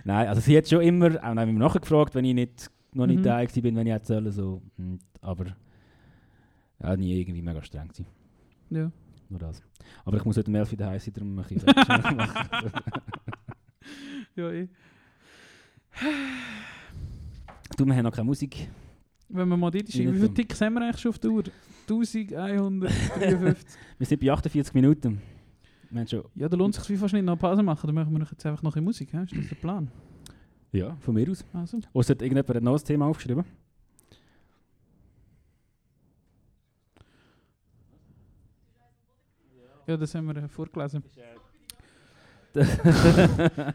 Nein, 0.05 0.29
also 0.29 0.41
sie 0.41 0.57
hat 0.57 0.69
schon 0.69 0.83
immer, 0.83 1.23
auch 1.25 1.35
noch 1.35 1.43
immer 1.43 1.59
nachgefragt, 1.59 2.15
wenn 2.15 2.25
ich 2.27 2.35
nicht, 2.35 2.71
noch 2.93 3.07
nicht 3.07 3.21
Mhm. 3.21 3.25
da 3.25 3.43
gewesen 3.43 3.63
bin, 3.63 3.77
wenn 3.77 3.87
ich 3.87 3.93
hätte 3.93 4.07
sollen, 4.07 4.31
so. 4.33 4.61
Aber 5.23 5.47
ja, 6.81 6.97
nie 6.97 7.21
irgendwie 7.21 7.43
mega 7.43 7.63
streng 7.63 7.89
gewesen. 7.89 8.07
Ja. 8.71 8.91
Nur 9.29 9.39
das. 9.39 9.63
Aber 10.05 10.17
ich 10.17 10.25
muss 10.25 10.37
heute 10.37 10.53
11 10.53 10.73
Uhr 10.73 10.79
daheim 10.79 10.99
sein, 10.99 11.15
darum 11.15 11.39
ein 11.39 11.45
bisschen 11.45 11.75
machen. 11.75 12.73
ja, 14.37 14.51
eh. 14.51 14.69
Du, 17.77 17.87
wir 17.87 17.95
haben 17.95 18.05
noch 18.05 18.13
keine 18.13 18.27
Musik. 18.27 18.69
Wenn 19.29 19.49
wir 19.49 19.57
mal 19.57 19.71
dort 19.71 19.85
Nicht 19.85 19.97
schauen, 19.97 20.07
wie 20.07 20.13
viele 20.13 20.27
dumm. 20.27 20.35
Ticks 20.35 20.61
haben 20.61 20.75
wir 20.75 20.83
eigentlich 20.83 21.01
schon 21.01 21.11
auf 21.11 21.19
der 21.19 21.31
Uhr? 21.31 21.45
1153. 21.89 23.79
Wir 23.99 24.07
sind 24.07 24.21
bei 24.21 24.33
48 24.33 24.75
Minuten. 24.75 25.21
Schon, 26.09 26.25
ja, 26.35 26.49
da 26.49 26.57
lohnt 26.57 26.77
es 26.77 26.85
sich 26.85 26.99
fast 26.99 27.13
nicht 27.15 27.25
noch 27.25 27.39
Pause 27.39 27.63
machen, 27.63 27.87
dann 27.87 27.95
machen 27.95 28.13
wir 28.13 28.27
jetzt 28.29 28.47
einfach 28.47 28.63
noch 28.63 28.75
ein 28.75 28.83
Musik. 28.83 29.11
He? 29.13 29.19
Ist 29.19 29.37
das 29.37 29.49
der 29.49 29.57
Plan? 29.57 29.91
ja, 30.73 30.97
von 30.97 31.15
mir 31.15 31.31
aus. 31.31 31.45
Also. 31.53 31.79
Oder 31.93 32.09
hat 32.09 32.23
irgendjemand 32.23 32.57
ein 32.57 32.65
neues 32.65 32.83
Thema 32.83 33.07
aufgeschrieben? 33.07 33.45
Ja, 39.87 39.97
das 39.97 40.15
haben 40.15 40.35
wir 40.35 40.49
vorgelesen. 40.49 41.03
das 42.55 42.79
war 42.85 43.75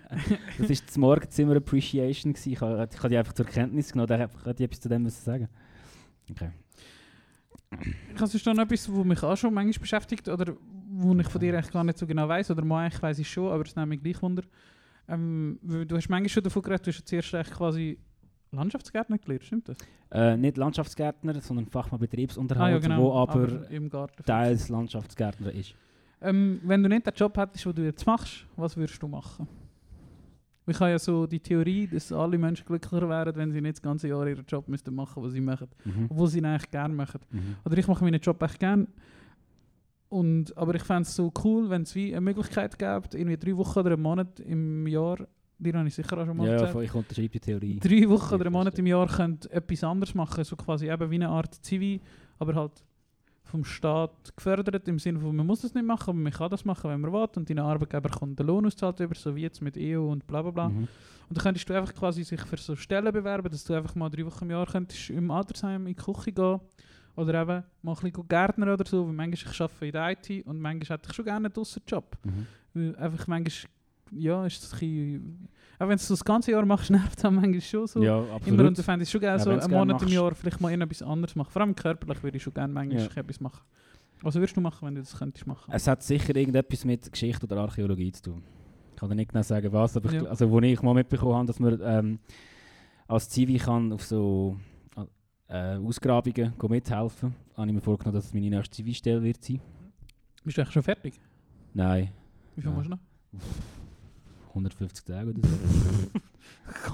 das 0.57 0.97
Morgenzimmer 0.97 1.57
Appreciation. 1.57 2.34
Gewesen. 2.34 2.53
Ich 2.53 2.62
habe, 2.62 2.88
ich 2.89 2.97
habe 2.97 3.10
die 3.10 3.18
einfach 3.18 3.34
zur 3.34 3.45
Kenntnis 3.45 3.91
genommen. 3.91 4.07
Da 4.07 4.16
hätte 4.16 4.34
ich 4.57 4.62
etwas 4.62 4.80
zu 4.80 4.88
dem 4.88 5.03
müssen 5.03 5.22
sagen 5.22 5.49
Okay. 6.32 6.51
Ich 8.16 8.22
habe 8.22 8.55
noch 8.55 8.64
etwas, 8.64 8.91
was 8.91 9.05
mich 9.05 9.24
auch 9.24 9.36
schon 9.36 9.53
manchmal 9.53 9.82
beschäftigt 9.82 10.28
oder 10.28 10.53
wo 10.91 11.14
ich 11.16 11.28
von 11.28 11.41
dir 11.41 11.53
eigentlich 11.53 11.72
gar 11.72 11.84
nicht 11.84 11.97
so 11.97 12.07
genau 12.07 12.28
weiß 12.28 12.51
oder 12.51 12.64
mal 12.64 12.86
eigentlich 12.86 13.01
weiß 13.01 13.20
ich 13.20 13.30
schon, 13.30 13.51
aber 13.51 13.64
es 13.64 13.76
nimmt 13.76 13.89
mich 13.89 14.01
gleich 14.01 14.22
Wunder. 14.22 14.43
Ähm, 15.07 15.60
du 15.62 15.95
hast 15.95 16.10
manchmal 16.10 16.30
schon 16.30 16.43
davon 16.43 16.62
geredet, 16.62 16.88
du 16.88 16.91
hast 16.91 17.07
zuerst 17.07 17.34
eigentlich 17.36 17.55
quasi 17.55 17.99
Landschaftsgärtner 18.51 19.18
gelernt, 19.18 19.43
stimmt 19.43 19.70
das? 19.70 19.78
Äh, 20.12 20.38
nicht 20.38 20.57
Landschaftsgärtner, 20.57 21.39
sondern 21.41 21.68
Fachmann 21.68 21.99
Betriebsunterhalt, 21.99 22.78
Ah, 22.78 22.80
genau. 22.80 23.03
wo 23.03 23.14
aber, 23.14 23.70
im 23.70 23.89
Garten. 23.89 24.24
teils 24.24 24.70
Landschaftsgärtner 24.70 25.51
ist. 25.51 25.76
Ähm, 26.22 26.59
wenn 26.63 26.84
du 26.84 26.89
nicht 26.89 27.05
den 27.05 27.13
Job 27.15 27.38
hättest, 27.38 27.65
den 27.65 27.76
du 27.76 27.84
jetzt 27.84 28.05
machst, 28.05 28.45
was 28.57 28.76
würdest 28.76 29.01
du 29.01 29.07
machen? 29.07 29.47
Ich 30.67 30.80
habe 30.80 30.91
ja 30.91 30.99
so 30.99 31.26
die 31.26 31.39
Theorie, 31.39 31.88
dass 31.88 32.11
alle 32.11 32.38
Menschen 32.38 32.65
glücklicher 32.65 33.09
wären, 33.09 33.36
wenn 33.36 33.51
sie 33.51 33.59
nicht 33.61 33.78
das 33.78 33.82
ganze 33.82 34.07
Jahr 34.07 34.28
ihren 34.28 34.45
Job 34.45 34.67
müssten 34.67 34.93
machen, 34.93 35.24
was 35.24 35.32
sie 35.34 35.41
machen, 35.41 35.67
Mhm. 35.86 36.07
obwohl 36.09 36.28
sie 36.28 36.38
ihn 36.39 36.45
eigentlich 36.45 36.70
gerne 36.70 36.93
machen. 36.93 37.22
Mhm. 37.32 37.55
Oder 37.65 37.78
ich 37.78 37.88
mache 37.88 38.03
meinen 38.03 38.20
Job 38.22 38.39
echt 38.43 38.59
gern. 38.59 38.88
Und, 40.09 40.55
aber 40.57 40.74
ich 40.76 40.84
fände 40.84 41.03
es 41.03 41.15
so 41.15 41.32
cool, 41.43 41.70
wenn 41.70 41.84
es 41.84 41.93
wie 41.95 42.11
eine 42.11 42.22
Möglichkeit 42.22 42.78
gäbe, 42.78 43.07
irgendwie 43.13 43.38
drei 43.38 43.55
Wochen 43.57 43.80
oder 43.80 43.91
einen 43.93 44.01
Monat 44.01 44.39
im 44.39 44.88
Jahr, 44.88 45.17
dir 45.59 45.74
habe 45.74 45.88
ich 45.88 45.93
sicher 45.95 46.17
auch 46.17 46.26
schon 46.26 46.36
mal 46.38 46.45
Ja, 46.45 46.51
ja, 46.51 46.57
gesagt, 46.57 46.74
voll, 46.74 46.84
ich 46.84 46.93
unterschreibe 46.95 47.30
die 47.30 47.39
Theorie. 47.39 47.80
drei 47.80 48.09
Wochen 48.09 48.34
oder 48.36 48.45
einen 48.45 48.53
Monat 48.53 48.78
im 48.80 48.88
Jahr 48.88 49.07
könnt 49.07 49.49
etwas 49.51 49.84
anderes 49.84 50.15
machen, 50.15 50.43
so 50.43 50.55
quasi 50.55 50.89
eben 50.89 51.09
wie 51.11 51.15
eine 51.15 51.30
Art 51.30 51.53
Zivi, 51.63 52.01
aber 52.39 52.55
halt 52.55 52.84
vom 53.50 53.66
Staat 53.66 54.36
gefördert, 54.36 54.88
im 54.88 55.00
Sinne 55.00 55.20
von, 55.20 55.36
man 55.36 55.45
muss 55.45 55.62
das 55.62 55.74
nicht 55.74 55.86
machen, 55.86 56.12
aber 56.12 56.20
man 56.20 56.32
kann 56.32 56.50
das 56.52 56.66
machen, 56.66 56.89
wenn 56.89 57.02
man 57.02 57.12
will 57.12 57.28
und 57.36 57.50
dein 57.50 57.60
Arbeitgeber 57.60 58.10
kommt 58.10 58.38
den 58.38 58.45
Lohn 58.45 58.66
auszahlt 58.66 59.00
über, 59.00 59.16
so 59.16 59.36
wie 59.36 59.41
jetzt 59.41 59.62
mit 59.62 59.76
EU 59.78 60.12
und 60.12 60.26
bla 60.28 60.41
bla 60.41 60.52
bla. 60.52 60.70
Mhm. 60.70 60.88
Und 61.28 61.38
dann 61.38 61.43
könntest 61.43 61.68
du 61.68 61.74
einfach 61.74 61.93
quasi 61.93 62.24
sich 62.24 62.41
für 62.41 62.58
so 62.58 62.76
Stellen 62.76 63.12
bewerben, 63.12 63.50
dass 63.50 63.64
du 63.64 63.74
einfach 63.74 63.95
mal 63.95 64.10
drei 64.10 64.26
Wochen 64.26 64.45
im 64.45 64.52
Jahr 64.52 64.68
könntest 64.68 65.10
im 65.10 65.32
Altersheim 65.32 65.88
in 65.88 65.95
die 65.95 66.02
Küche 66.02 66.32
gehen 66.32 66.60
oder 67.16 67.41
eben 67.41 67.64
mal 67.82 67.93
ein 67.93 68.12
bisschen 68.12 68.28
Gärtner 68.28 68.74
oder 68.74 68.86
so, 68.86 69.08
weil 69.08 69.14
manchmal 69.14 69.54
ich 69.54 69.62
arbeite 69.62 69.86
in 69.86 69.91
der 69.91 70.12
IT 70.12 70.45
und 70.45 70.60
manchmal 70.60 70.97
hätte 70.97 71.10
ich 71.10 71.16
schon 71.16 71.26
gerne 71.26 71.45
einen 71.47 71.54
Draussen-Job. 71.54 72.18
Mhm. 72.24 72.47
Weil 72.74 72.95
einfach 72.97 73.28
manchmal, 73.28 73.72
ja, 74.12 74.45
ist 74.45 74.64
es 74.64 74.74
ein 74.74 74.80
bisschen, 74.80 75.50
auch 75.80 75.88
wenn 75.88 75.97
du 75.97 76.03
das 76.07 76.23
ganze 76.25 76.51
Jahr 76.51 76.65
machst, 76.65 76.89
nervt 76.91 77.17
es 77.17 77.25
auch 77.25 77.32
manchmal 77.32 77.61
schon 77.61 77.88
so. 77.88 78.03
Ja, 78.03 78.19
Immer 78.19 78.34
absolut. 78.34 78.59
und 78.67 78.77
dann 78.77 78.84
fände 78.86 79.03
ich 79.03 79.07
es 79.07 79.11
schon 79.11 79.21
gerne 79.21 79.38
Ja, 79.38 79.43
so 79.43 79.49
einen 79.51 79.71
Monat 79.71 80.01
im. 80.03 80.07
Jahr 80.09 80.36
vielleicht 80.36 80.59
mal 80.61 80.71
etwas 80.82 81.01
anderes 81.01 81.36
machen. 81.36 81.49
Vor 81.51 81.61
allem 81.61 81.73
körperlich 81.75 82.21
würde 82.21 82.38
ich 82.38 82.43
schon 82.43 82.53
gerne 82.53 82.73
manchmal 82.73 83.01
Ja. 83.03 83.09
etwas 83.21 83.39
machen. 83.39 83.61
Was 84.21 84.36
würdest 84.36 84.57
du 84.57 84.61
machen, 84.61 84.86
wenn 84.86 84.95
du 84.95 85.01
das 85.01 85.17
könntest 85.17 85.47
machen? 85.47 85.71
Es 85.73 85.88
hat 85.88 86.03
sicher 86.03 86.36
irgendetwas 86.36 86.84
mit 86.84 87.09
Geschichte 87.11 87.45
oder 87.45 87.57
Archäologie 87.61 88.11
zu 88.11 88.21
tun. 88.23 88.43
Ich 88.93 88.99
kann 88.99 89.09
dir 89.09 89.15
nicht 89.15 89.30
genau 89.32 89.41
sagen, 89.43 89.71
was, 89.71 89.95
aber 89.95 90.11
Ja. 90.11 90.21
ich, 90.23 90.30
also, 90.30 90.51
wo 90.51 90.59
ich 90.59 90.82
mal 90.82 90.93
mitbekommen 90.93 91.36
habe, 91.36 91.47
dass 91.47 91.59
man 91.59 91.80
ähm, 91.82 92.19
als 93.07 93.30
Zivi 93.30 93.57
kann 93.57 93.93
auf 93.93 94.03
so 94.03 94.57
äh, 95.47 95.77
Ausgrabungen 95.77 96.53
mithelfen 96.67 97.34
habe 97.55 97.67
ich 97.67 97.73
mir 97.73 97.82
vorgenommen, 97.82 98.15
dass 98.15 98.25
es 98.25 98.34
meine 98.34 98.49
nächste 98.49 98.75
Zivi-Stelle 98.75 99.23
wird 99.23 99.43
sein. 99.43 99.59
Bist 100.43 100.57
du 100.57 100.61
eigentlich 100.61 100.73
schon 100.73 100.84
fertig? 100.84 101.13
Nein, 101.73 102.09
Wie 102.55 102.61
viel 102.61 102.69
Ja. 102.71 102.75
musst 102.75 102.88
du 102.88 102.91
noch? 102.91 102.99
150 104.50 105.06
Tage 105.06 105.30
oder 105.32 105.41
so. 105.47 106.20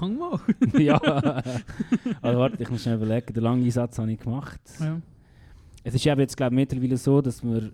Gang 0.00 0.18
mal. 0.18 0.38
ja. 0.82 0.96
also 2.22 2.38
warte, 2.38 2.62
ich 2.62 2.70
muss 2.70 2.82
schnell 2.82 2.96
überlegen, 2.96 3.32
den 3.32 3.42
langen 3.42 3.64
Einsatz 3.64 3.98
habe 3.98 4.12
ich 4.12 4.18
gemacht. 4.18 4.60
Ja. 4.80 5.00
Es 5.84 5.94
ist 5.94 6.06
eben 6.06 6.20
jetzt 6.20 6.36
glaube 6.36 6.54
ich 6.54 6.60
mittlerweile 6.60 6.96
so, 6.96 7.20
dass 7.20 7.42
man 7.42 7.72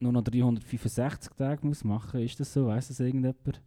nur 0.00 0.12
noch 0.12 0.22
365 0.22 1.32
Tage 1.36 1.66
muss 1.66 1.84
machen 1.84 2.20
muss. 2.20 2.30
Ist 2.30 2.40
das 2.40 2.52
so? 2.52 2.66
Weiß 2.66 2.88
das 2.88 3.00
irgendjemand? 3.00 3.62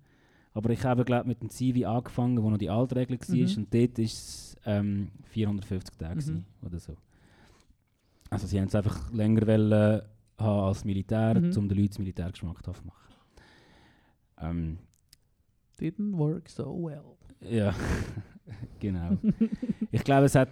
Aber 0.54 0.70
ich 0.72 0.84
habe 0.84 1.06
glaube 1.06 1.28
mit 1.28 1.42
dem 1.42 1.50
Zivi 1.50 1.86
angefangen, 1.86 2.42
wo 2.42 2.50
noch 2.50 2.58
die 2.58 2.70
alte 2.70 2.96
Regel 2.96 3.20
war 3.20 3.36
Mhm. 3.36 3.58
und 3.58 3.74
dort 3.74 4.00
ist 4.00 4.14
es 4.14 4.56
ähm, 4.66 5.10
450 5.30 5.98
Tage 5.98 6.32
Mhm. 6.32 6.44
oder 6.66 6.80
so. 6.80 6.96
Also 8.30 8.46
sie 8.48 8.60
haben 8.60 8.68
es 8.68 8.76
einfach 8.76 9.12
länger 9.14 9.46
wollen, 9.48 10.02
haben 10.38 10.60
als 10.68 10.84
Militär, 10.84 11.40
Mhm. 11.40 11.52
um 11.58 11.70
den 11.70 11.78
Leuten 11.78 11.88
das 11.90 12.00
Militärgeschmack 12.00 12.64
zu 12.64 12.72
machen. 12.72 13.14
Ähm, 14.40 14.78
Didn't 15.80 16.18
work 16.18 16.50
so 16.50 16.66
well. 16.86 17.04
ja, 17.42 17.74
Genau. 18.80 19.18
ich 19.92 20.04
glaube, 20.04 20.26
es 20.26 20.36
hat. 20.36 20.50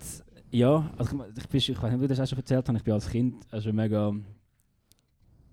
Ja, 0.51 0.91
also 0.97 1.23
ich, 1.35 1.37
ich, 1.43 1.47
bin, 1.49 1.57
ich 1.59 1.81
weiß 1.81 1.91
nicht, 1.91 2.01
wie 2.01 2.07
du 2.07 2.07
das 2.09 2.19
auch 2.19 2.27
schon 2.27 2.37
erzählt 2.37 2.67
hast, 2.69 2.75
ich 2.77 2.83
bin 2.83 2.93
als 2.93 3.09
Kind 3.09 3.45
schon 3.59 3.75
mega 3.75 4.13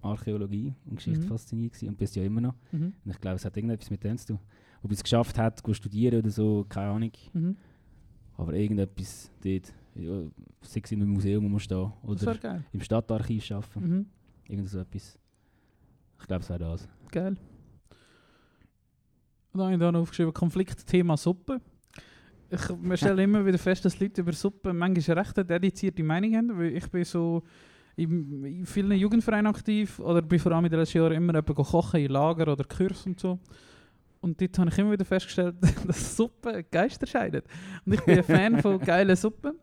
Archäologie 0.01 0.75
und 0.87 0.97
Geschichte 0.97 1.21
Mhm. 1.25 1.29
fasziniert 1.29 1.73
gewesen 1.73 1.89
und 1.89 1.97
bist 1.99 2.17
ja 2.17 2.23
immer 2.25 2.41
noch. 2.41 2.55
Mhm. 2.73 2.93
Und 3.05 3.11
ich 3.11 3.21
glaube, 3.21 3.37
es 3.37 3.45
hat 3.45 3.57
irgendetwas 3.57 3.91
mit 3.91 4.03
dem 4.03 4.17
zu 4.19 4.27
tun. 4.29 4.39
Ob 4.83 4.91
es 4.91 5.03
geschafft 5.03 5.39
hat, 5.39 5.61
zu 5.65 5.75
studieren 5.75 6.19
oder 6.21 6.31
so, 6.31 6.67
keine 6.69 6.91
Ahnung. 6.91 7.13
Mhm. 7.33 7.57
Aber 8.37 8.53
irgendetwas 8.55 9.31
dort, 9.43 9.73
ja, 9.95 10.23
sei 10.63 10.81
es 10.83 10.93
in 10.93 11.03
einem 11.03 11.11
Museum, 11.13 11.49
man 11.51 11.61
stehen 11.61 11.93
oder 12.03 12.61
im 12.73 12.81
Stadtarchiv 12.81 13.51
arbeiten. 13.53 13.81
Mhm. 13.89 14.07
Irgend 14.49 14.69
so 14.69 14.81
etwas. 14.81 15.19
Ich 16.21 16.27
glaube, 16.27 16.43
es 16.43 16.49
wäre 16.49 16.59
das. 16.59 16.89
Geil. 17.11 17.37
Dann 19.53 19.63
habe 19.63 19.73
ich 19.75 19.81
da 19.81 19.93
noch 19.93 20.01
aufgeschrieben, 20.01 20.33
Konfliktthema 20.33 21.17
Suppe. 21.17 21.61
Ich, 22.51 22.61
wir 22.69 22.97
stellen 22.97 23.19
immer 23.19 23.45
wieder 23.45 23.59
fest, 23.59 23.85
dass 23.85 23.99
Leute 23.99 24.21
über 24.21 24.33
Suppe 24.33 24.73
manchmal 24.73 25.19
eine 25.19 25.27
recht 25.27 25.37
dedizierte 25.51 26.03
Meinung 26.03 26.37
haben, 26.37 26.59
weil 26.59 26.77
ich 26.77 26.91
bin 26.91 27.05
so 27.05 27.43
in, 27.97 28.45
in 28.45 28.67
vielen 28.67 28.93
Jugendvereinen 28.93 29.47
aktiv 29.47 29.99
oder 29.99 30.23
bin 30.23 30.39
vor 30.39 30.53
allem 30.53 30.65
in 30.65 30.71
den 30.71 30.81
letzten 30.81 30.99
Jahren 30.99 31.13
immer 31.13 31.35
jemand 31.35 31.55
kochen 31.55 32.01
in 32.01 32.11
Lager 32.11 32.53
oder 32.53 32.65
Kurs 32.65 33.07
und 33.07 33.21
so. 33.21 33.39
Und 34.21 34.41
dort 34.41 34.59
habe 34.59 34.71
ich 34.71 34.79
immer 34.79 34.93
wieder 34.93 35.05
festgestellt, 35.05 35.57
dass 35.87 36.17
Suppe 36.17 36.65
Geister 36.71 37.07
scheidet. 37.07 37.45
Und 37.85 37.95
ich 37.95 38.01
bin 38.03 38.19
ein 38.19 38.25
Fan 38.25 38.61
von 38.61 38.79
geilen 38.85 39.17
Suppen. 39.17 39.55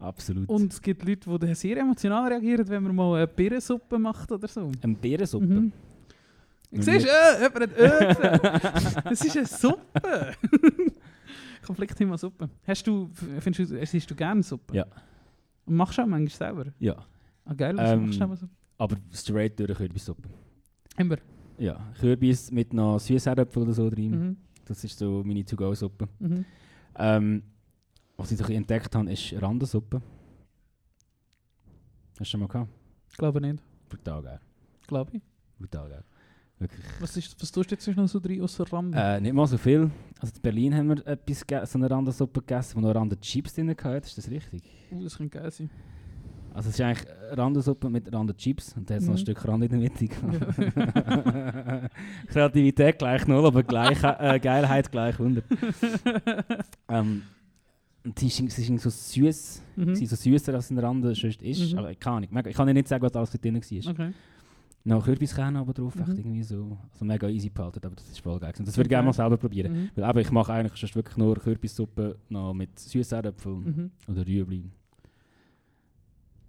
Absolut. 0.00 0.48
Und 0.48 0.72
es 0.72 0.80
gibt 0.80 1.04
Leute, 1.04 1.38
die 1.38 1.54
sehr 1.54 1.76
emotional 1.76 2.28
reagieren, 2.28 2.68
wenn 2.68 2.84
man 2.84 2.94
mal 2.94 3.16
eine 3.16 3.26
Birnensuppe 3.26 3.98
macht 3.98 4.30
oder 4.30 4.46
so. 4.46 4.70
eine 4.80 4.94
Beerensuppe. 4.94 5.46
Mhm. 5.46 5.72
Sehe, 6.70 6.98
nie- 6.98 7.04
äh, 7.04 7.42
jemand 7.42 7.60
hat 7.60 7.72
äh 7.78 8.14
gesagt. 8.14 9.10
Es 9.12 9.20
ist 9.24 9.36
eine 9.36 9.46
Suppe. 9.46 10.34
Konfliktthema 11.66 12.16
Suppe. 12.18 12.48
Hast 12.66 12.86
du, 12.86 13.10
findest 13.40 13.70
du, 13.70 13.78
isst 13.78 14.10
du 14.10 14.14
gerne 14.14 14.42
Suppe? 14.42 14.74
Ja. 14.76 14.86
Und 15.66 15.74
machst 15.76 15.98
du 15.98 16.02
auch 16.02 16.06
manchmal 16.06 16.54
selber? 16.54 16.72
Ja, 16.78 17.04
Ah, 17.44 17.54
geil, 17.54 17.76
was 17.76 17.90
Ähm, 17.90 18.00
machst 18.02 18.14
du 18.14 18.18
selber 18.18 18.36
so? 18.36 18.46
aber 18.78 18.96
straight 19.12 19.58
durch 19.58 19.74
Kürbissuppe. 19.76 20.28
Immer. 20.98 21.16
Ja, 21.58 21.80
Kürbis 21.98 22.50
mit 22.50 22.72
noch 22.74 22.98
Süßerdöpfel 22.98 23.62
oder 23.62 23.72
so 23.72 23.88
drin. 23.90 24.10
Mhm. 24.10 24.36
Das 24.66 24.84
ist 24.84 24.98
so 24.98 25.22
meine 25.24 25.44
To-Go-Suppe. 25.44 26.08
Mhm. 26.18 26.44
Ähm, 26.96 27.42
was 28.16 28.30
ich 28.30 28.38
so 28.38 28.44
entdeckt 28.44 28.94
habe, 28.94 29.10
ist 29.10 29.32
Randensuppe. 29.40 30.02
Hast 32.12 32.20
du 32.20 32.24
schon 32.24 32.40
mal 32.40 32.48
gehabt? 32.48 32.70
Glaube 33.16 33.40
nicht. 33.40 33.62
Brutal 33.88 34.22
geil. 34.22 34.40
Glaube 34.86 35.10
ich. 35.16 35.22
Brutal 35.58 35.88
geil. 35.88 36.04
Wirklich. 36.60 36.84
Was, 37.00 37.16
ist, 37.16 37.40
was 37.40 37.52
tust 37.52 37.70
du 37.70 37.74
jetzt 37.74 37.86
noch 37.96 38.08
so 38.08 38.18
drin 38.18 38.42
außer 38.42 38.64
Rand? 38.72 38.94
Äh, 38.96 39.20
nicht 39.20 39.32
mal 39.32 39.46
so 39.46 39.56
viel. 39.58 39.90
Also 40.20 40.34
in 40.34 40.42
Berlin 40.42 40.74
haben 40.76 40.88
wir 40.88 41.06
etwas 41.06 41.44
so 41.70 41.78
eine 41.78 41.88
Randensuppe 41.90 42.40
gegessen, 42.40 42.76
wo 42.76 42.80
noch 42.80 42.94
Randenchips 42.94 43.54
drin 43.54 43.70
hatte. 43.70 43.98
Ist 44.06 44.18
das 44.18 44.28
richtig? 44.30 44.62
Uh, 44.90 45.02
das 45.04 45.16
könnte 45.16 45.38
geil 45.38 45.50
sein. 45.52 45.70
Also 46.52 46.70
es 46.70 46.74
ist 46.74 46.80
eigentlich 46.80 47.06
Randensuppe 47.30 47.88
mit 47.88 48.12
Randenchips 48.12 48.72
und 48.76 48.90
da 48.90 48.94
hat 48.94 49.02
es 49.02 49.06
noch 49.06 49.14
ein 49.14 49.18
Mhm. 49.18 49.22
Stück 49.22 49.46
Rand 49.46 49.62
in 49.64 49.70
der 49.70 49.78
Mitte. 49.78 50.08
Kreativität 52.28 52.98
gleich 52.98 53.26
null, 53.26 53.46
aber 53.46 53.62
gleich, 53.62 54.02
äh, 54.02 54.40
Geilheit 54.40 54.90
gleich 54.90 55.14
100. 55.18 55.44
ähm, 56.88 57.22
und 58.04 58.18
sie 58.18 58.26
ist, 58.28 58.36
sie 58.50 58.74
ist 58.74 58.82
so 58.82 58.90
süß, 58.90 59.62
Mhm. 59.76 59.94
sie 59.94 60.04
ist 60.04 60.10
so 60.10 60.16
süßer 60.16 60.54
als 60.54 60.70
in 60.70 60.78
Randen 60.78 61.14
sonst 61.14 61.42
ist. 61.42 61.72
Mhm. 61.72 61.78
Aber 61.78 61.94
keine 61.94 62.16
Ahnung. 62.28 62.46
Ich 62.48 62.56
kann 62.56 62.66
dir 62.66 62.74
nicht 62.74 62.88
sagen, 62.88 63.02
was 63.04 63.14
alles 63.14 63.30
drin 63.30 63.54
war. 63.54 63.90
Okay. 63.92 64.12
Noch 64.84 65.04
Kürbiskerne 65.04 65.60
oben 65.60 65.74
drauf, 65.74 65.96
echt 65.96 66.08
Mhm. 66.08 66.16
irgendwie 66.18 66.42
so, 66.42 66.78
so 66.92 67.04
mega 67.04 67.28
easy 67.28 67.50
behalten, 67.50 67.80
aber 67.84 67.94
das 67.96 68.08
ist 68.08 68.20
voll 68.20 68.38
geil. 68.40 68.54
Und 68.58 68.66
das 68.66 68.76
würde 68.76 68.86
ich 68.86 68.90
gerne 68.90 69.04
mal 69.06 69.12
selber 69.12 69.36
probieren. 69.36 69.72
Mhm. 69.72 69.90
Weil 69.94 70.08
eben, 70.10 70.18
ich 70.20 70.30
mache 70.30 70.52
eigentlich 70.52 70.80
sonst 70.80 70.94
wirklich 70.96 71.16
nur 71.16 71.36
Kürbissuppe 71.36 72.16
noch 72.30 72.54
mit 72.54 72.78
Süßerdöpfeln 72.78 73.58
Mhm. 73.64 73.90
oder 74.12 74.26
Rüebli. 74.26 74.70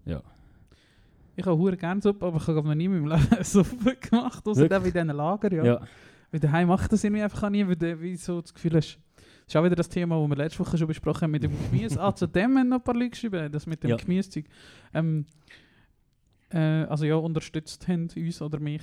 Ja. 0.06 0.22
Ich 1.36 1.46
habe 1.46 1.58
hure 1.58 1.78
gerne 1.78 2.02
Suppe, 2.02 2.26
aber 2.26 2.38
ich 2.38 2.48
habe 2.48 2.64
noch 2.68 2.76
nie 2.76 2.86
in 2.86 2.92
meinem 3.02 3.08
Leben 3.08 3.44
Suppe 3.44 3.96
gemacht, 3.96 4.46
außer 4.48 4.68
dann 4.68 4.84
in 4.86 4.92
diesen 4.94 5.08
Lager. 5.10 5.54
Ja. 5.54 5.64
ja. 5.66 5.82
Weil 6.32 6.40
daheim 6.40 6.68
macht 6.68 6.92
das 6.92 7.04
irgendwie 7.04 7.24
einfach 7.24 7.50
nie, 7.50 7.66
weil 7.68 7.76
du 7.76 8.00
wie 8.02 8.16
so 8.16 8.42
das 8.42 8.54
Gefühl 8.54 8.74
hast, 8.76 9.00
das 9.16 9.48
ist 9.48 9.56
auch 9.56 9.64
wieder 9.64 9.76
das 9.76 9.90
Thema, 9.90 10.20
das 10.22 10.30
wir 10.30 10.36
letzte 10.36 10.60
Woche 10.60 10.78
schon 10.78 10.88
besprochen 10.88 11.24
haben 11.24 11.32
mit 11.32 11.44
dem 11.44 11.52
Gemüse. 11.72 12.00
ah, 12.00 12.14
zu 12.14 12.28
dem 12.28 12.58
haben 12.58 12.70
noch 12.70 12.78
ein 12.78 12.84
paar 12.84 12.94
Leute 12.94 13.10
geschrieben, 13.12 13.52
das 13.52 13.66
mit 13.66 13.84
dem 13.84 13.90
Ja. 13.92 13.96
Gemüsezeug. 13.96 14.46
Ähm, 14.94 15.26
äh, 16.52 16.58
also 16.58 17.06
ja, 17.06 17.16
unterstützt 17.16 17.88
haben 17.88 18.08
uns 18.16 18.42
oder 18.42 18.60
mich, 18.60 18.82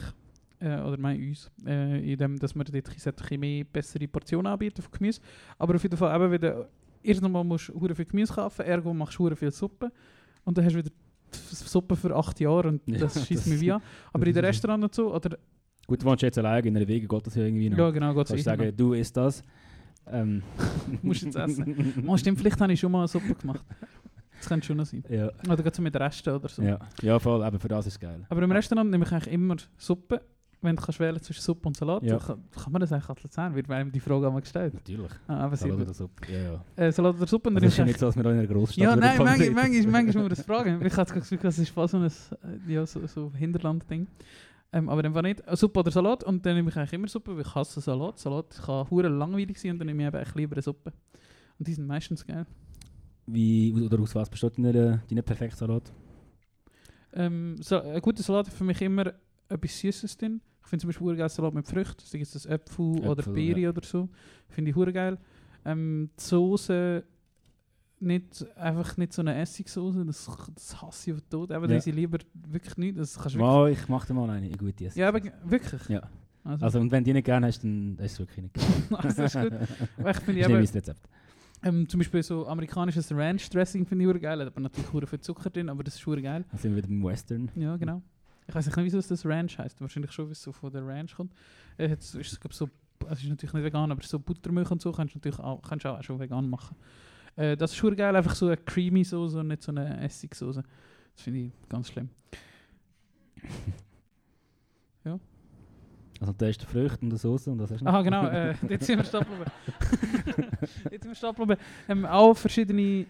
äh, 0.60 0.80
oder 0.80 0.98
mein 0.98 1.20
uns, 1.20 1.50
äh, 1.66 2.12
in 2.12 2.18
dem, 2.18 2.38
dass 2.38 2.54
wir 2.54 2.64
dort 2.64 3.32
ein 3.32 3.40
mehr 3.40 3.64
bessere 3.64 4.06
Portionen 4.08 4.52
anbieten 4.52 4.82
von 4.82 4.92
Gemüse. 4.92 5.20
Aber 5.58 5.74
auf 5.74 5.82
jeden 5.82 5.96
Fall 5.96 6.14
eben 6.14 6.32
wieder, 6.32 6.68
erst 7.02 7.22
einmal 7.22 7.44
musst 7.44 7.68
du 7.68 7.94
viel 7.94 8.04
Gemüse 8.04 8.34
kaufen, 8.34 8.64
ergo 8.64 8.94
machst 8.94 9.18
du 9.18 9.34
viel 9.34 9.50
Suppe. 9.50 9.90
Und 10.44 10.56
dann 10.56 10.64
hast 10.64 10.74
du 10.74 10.78
wieder 10.78 10.90
Suppe 11.32 11.96
für 11.96 12.14
acht 12.14 12.38
Jahre 12.40 12.68
und 12.68 12.82
Ja, 12.86 12.98
das 12.98 13.26
schießt 13.26 13.46
mich 13.48 13.60
wie 13.60 13.72
an. 13.72 13.82
Aber 14.12 14.26
in 14.26 14.34
den 14.34 14.44
Restaurants 14.44 14.84
und 14.84 14.94
so, 14.94 15.14
oder, 15.14 15.38
Gut, 15.86 16.02
du 16.02 16.06
wohnst 16.06 16.22
jetzt 16.22 16.38
alleine 16.38 16.66
in 16.66 16.76
einer 16.76 16.88
Wege, 16.88 17.06
geht 17.06 17.26
das 17.26 17.34
ja 17.36 17.44
irgendwie 17.44 17.70
noch. 17.70 17.78
ja 17.78 17.90
genau, 17.90 18.12
du 18.12 18.24
sei 18.24 18.36
Dank. 18.36 18.44
sagen, 18.44 18.76
du 18.76 18.92
isst 18.92 19.16
das. 19.16 19.42
Ähm. 20.08 20.42
Musst 21.02 21.22
jetzt 21.22 21.36
essen. 21.36 22.04
Oh, 22.06 22.16
stimmt, 22.16 22.38
vielleicht 22.38 22.60
habe 22.60 22.72
ich 22.72 22.80
schon 22.80 22.90
mal 22.90 23.00
eine 23.00 23.08
Suppe 23.08 23.34
gemacht. 23.34 23.64
Das 24.38 24.48
könnte 24.48 24.66
schon 24.66 24.76
noch 24.76 24.86
sein. 24.86 25.02
ja. 25.08 25.30
Oder 25.50 25.62
geht 25.62 25.74
so 25.74 25.82
mit 25.82 25.94
Resten 25.96 26.30
oder 26.34 26.48
so. 26.48 26.62
ja. 26.62 26.78
Ja, 27.02 27.18
voll, 27.18 27.42
aber 27.42 27.58
für 27.58 27.68
das 27.68 27.86
ist 27.86 27.94
es 27.94 28.00
geil. 28.00 28.24
Aber 28.28 28.42
im 28.42 28.52
Restaurant 28.52 28.90
nehme 28.90 29.04
ich 29.04 29.12
eigentlich 29.12 29.32
immer 29.32 29.56
Suppe. 29.76 30.20
Wenn 30.62 30.74
du 30.74 30.82
kannst 30.82 30.98
wählen 30.98 31.20
zwischen 31.20 31.42
Suppe 31.42 31.68
und 31.68 31.76
Salat, 31.76 32.02
Ja. 32.02 32.16
kann, 32.18 32.42
kann 32.50 32.72
man 32.72 32.80
das 32.80 32.90
eigentlich 32.90 33.08
als 33.08 33.22
Luzern, 33.22 33.54
wird 33.54 33.70
einem 33.70 33.92
die 33.92 34.00
Frage 34.00 34.26
einmal 34.26 34.40
gestellt. 34.40 34.72
Natürlich. 34.74 35.12
Ah, 35.28 35.44
aber 35.44 35.54
Salat 35.56 35.80
oder 35.80 35.92
Suppe. 35.94 36.32
Ja, 36.32 36.38
ja. 36.38 36.64
Äh, 36.84 36.90
Salat 36.92 37.14
oder 37.16 37.26
Suppe? 37.26 37.50
Also 37.50 37.66
es 37.66 37.72
ist 37.72 37.78
ja 37.78 37.84
nicht 37.84 37.94
ich 37.94 38.00
so, 38.00 38.06
als 38.06 38.16
wir 38.16 38.24
in 38.24 38.38
einer 38.38 38.46
Großstadt 38.46 38.82
ja, 38.82 38.96
nein, 38.96 39.18
manchmal, 39.18 39.50
manchmal, 39.50 39.70
manchmal 39.92 40.04
muss 40.04 40.14
man 40.14 40.28
das 40.30 40.42
fragen. 40.42 40.84
Ich 40.84 40.96
hatte 40.96 41.12
das 41.14 41.22
Gefühl, 41.28 41.38
das 41.42 41.58
ist 41.58 41.68
fast 41.70 41.92
so 41.92 41.98
ein 41.98 42.04
äh, 42.06 42.72
ja, 42.72 42.86
so, 42.86 43.06
so 43.06 43.30
Hinterland-Ding. 43.34 44.06
Ähm, 44.72 44.88
aber 44.88 45.02
dann 45.02 45.14
war 45.14 45.22
nicht 45.22 45.42
Suppe 45.56 45.80
oder 45.80 45.90
Salat. 45.90 46.24
Und 46.24 46.44
dann 46.44 46.56
nehme 46.56 46.70
ich 46.70 46.76
eigentlich 46.76 46.92
immer 46.94 47.08
Suppe, 47.08 47.34
weil 47.36 47.42
ich 47.42 47.54
hasse 47.54 47.80
Salat. 47.80 48.18
Salat 48.18 48.58
kann 48.64 48.90
hure 48.90 49.08
langweilig 49.08 49.60
sein 49.60 49.72
und 49.72 49.78
dann 49.78 49.86
nehme 49.86 50.08
ich 50.08 50.14
eben 50.14 50.24
lieber 50.34 50.54
eine 50.56 50.62
Suppe. 50.62 50.92
Und 51.58 51.68
die 51.68 51.74
sind 51.74 51.86
meistens 51.86 52.26
geil. 52.26 52.46
Wie, 53.26 53.72
oder 53.72 54.00
aus 54.00 54.14
was 54.14 54.30
besteht 54.30 54.58
dein, 54.58 54.72
dein 55.08 55.22
perfekter 55.24 55.56
Salat? 55.56 55.92
Ähm, 57.12 57.56
so, 57.60 57.80
ein 57.80 58.00
guter 58.00 58.22
Salat 58.22 58.46
hat 58.46 58.54
für 58.54 58.64
mich 58.64 58.80
immer 58.82 59.12
etwas 59.48 59.78
Süßes 59.78 60.16
drin. 60.16 60.40
Ich 60.62 60.68
finde 60.68 60.82
zum 60.82 60.88
Beispiel 60.88 61.16
geil 61.16 61.28
Salat 61.28 61.54
mit 61.54 61.66
Früchten, 61.66 62.02
sei 62.04 62.20
es 62.20 62.32
das 62.32 62.46
Äpfel, 62.46 62.98
oder 63.00 63.20
Äpfel, 63.20 63.32
Beere 63.32 63.70
oder 63.70 63.84
so. 63.84 64.08
Finde 64.48 64.70
ich 64.70 64.94
geil. 64.94 65.18
Ähm, 65.64 66.10
die 66.18 66.22
Soße 66.22 67.04
nicht 67.98 68.46
einfach 68.56 68.96
nicht 68.96 69.12
so 69.12 69.22
eine 69.22 69.34
Essigsoße, 69.36 70.04
das, 70.04 70.30
das 70.54 70.82
hasse 70.82 71.12
ich 71.12 71.22
Tod. 71.30 71.50
Aber 71.50 71.66
Ja. 71.66 71.76
ja. 71.86 71.90
ich 71.90 71.94
lieber 71.94 72.18
wirklich 72.34 72.76
nicht. 72.76 72.98
Das 72.98 73.18
kannst 73.18 73.36
du 73.36 73.38
wirklich, 73.38 73.70
ich 73.70 73.88
mache 73.88 74.06
dir 74.06 74.14
mal 74.14 74.28
eine, 74.28 74.46
eine 74.46 74.56
gute 74.56 74.86
Essen. 74.86 74.98
ja, 74.98 75.08
aber 75.08 75.20
wirklich. 75.44 75.88
Ja. 75.88 76.02
Also, 76.44 76.64
Also, 76.64 76.80
und 76.80 76.92
wenn 76.92 77.02
du 77.02 77.08
die 77.08 77.14
nicht 77.14 77.24
gerne 77.24 77.46
hast, 77.48 77.64
dann 77.64 77.98
ist 77.98 78.12
es 78.12 78.18
wirklich 78.20 78.42
nicht 78.42 78.58
also 78.92 79.22
das 79.22 79.34
ist 79.34 79.40
gut. 79.42 79.52
Ich 79.98 80.06
ist 80.06 80.28
nicht 80.28 80.44
aber, 80.44 80.54
mein 80.54 80.62
Rezept. 80.62 81.08
Ähm, 81.62 81.88
zum 81.88 81.98
Beispiel 81.98 82.22
so 82.22 82.46
amerikanisches 82.46 83.12
Ranch 83.12 83.48
Dressing 83.50 83.86
finde 83.86 84.04
ich 84.04 84.22
geil. 84.22 84.38
Da 84.38 84.44
hat 84.44 84.52
aber 84.52 84.60
natürlich 84.60 84.92
hure 84.92 85.06
viel 85.06 85.20
Zucker 85.20 85.50
drin, 85.50 85.68
aber 85.68 85.82
das 85.82 85.96
ist 85.96 86.06
hure 86.06 86.22
geil. 86.22 86.44
Dann 86.50 86.58
sind 86.58 86.72
wir 86.72 86.78
wieder 86.78 86.88
beim 86.88 87.04
Western. 87.04 87.50
Ja, 87.54 87.76
genau. 87.76 88.02
Ich 88.48 88.54
weiß 88.54 88.66
nicht, 88.66 88.76
wieso 88.76 88.98
es 88.98 89.08
das 89.08 89.24
Ranch 89.26 89.58
heißt. 89.58 89.80
Wahrscheinlich 89.80 90.12
schon, 90.12 90.28
wie 90.28 90.32
es 90.32 90.42
so 90.42 90.52
von 90.52 90.70
der 90.72 90.86
Ranch 90.86 91.14
kommt. 91.14 91.32
Äh, 91.78 91.88
jetzt 91.88 92.14
ist 92.14 92.32
es 92.32 92.40
glaub, 92.40 92.52
so, 92.52 92.68
also 93.02 93.14
es 93.14 93.22
ist 93.22 93.28
natürlich 93.28 93.54
nicht 93.54 93.64
vegan, 93.64 93.90
aber 93.90 94.02
so 94.02 94.18
Buttermilch 94.18 94.70
und 94.70 94.80
so 94.80 94.92
kannst 94.92 95.14
du 95.14 95.18
natürlich 95.18 95.38
auch, 95.40 95.60
kannst 95.62 95.86
auch 95.86 96.02
schon 96.02 96.20
vegan 96.20 96.48
machen. 96.48 96.76
Äh, 97.34 97.56
das 97.56 97.72
ist 97.72 97.76
schon 97.76 97.96
geil, 97.96 98.14
einfach 98.14 98.34
so 98.34 98.46
eine 98.46 98.56
creamy 98.56 99.04
Soße 99.04 99.40
und 99.40 99.48
nicht 99.48 99.62
so 99.62 99.72
eine 99.72 100.00
Essigsoße. 100.02 100.62
Das 101.14 101.22
finde 101.22 101.40
ich 101.40 101.52
ganz 101.68 101.88
schlimm. 101.88 102.08
Also 106.20 106.32
da 106.32 106.46
ist 106.48 106.62
die 106.62 106.66
Früchte 106.66 107.00
und 107.02 107.10
die 107.10 107.16
Soße 107.16 107.50
und 107.50 107.58
das 107.58 107.70
hast 107.70 107.80
du. 107.82 107.86
Aha, 107.86 108.02
genau, 108.02 108.26
äh, 108.26 108.54
jetzt 108.68 108.86
sind 108.86 108.98
wir 108.98 109.20
geblieben. 109.20 109.50
jetzt 110.90 111.04
sind 111.04 111.22
wir 111.22 111.32
geblieben. 111.32 111.60
Ähm, 111.88 112.06
auch 112.06 112.34
verschiedene, 112.34 113.06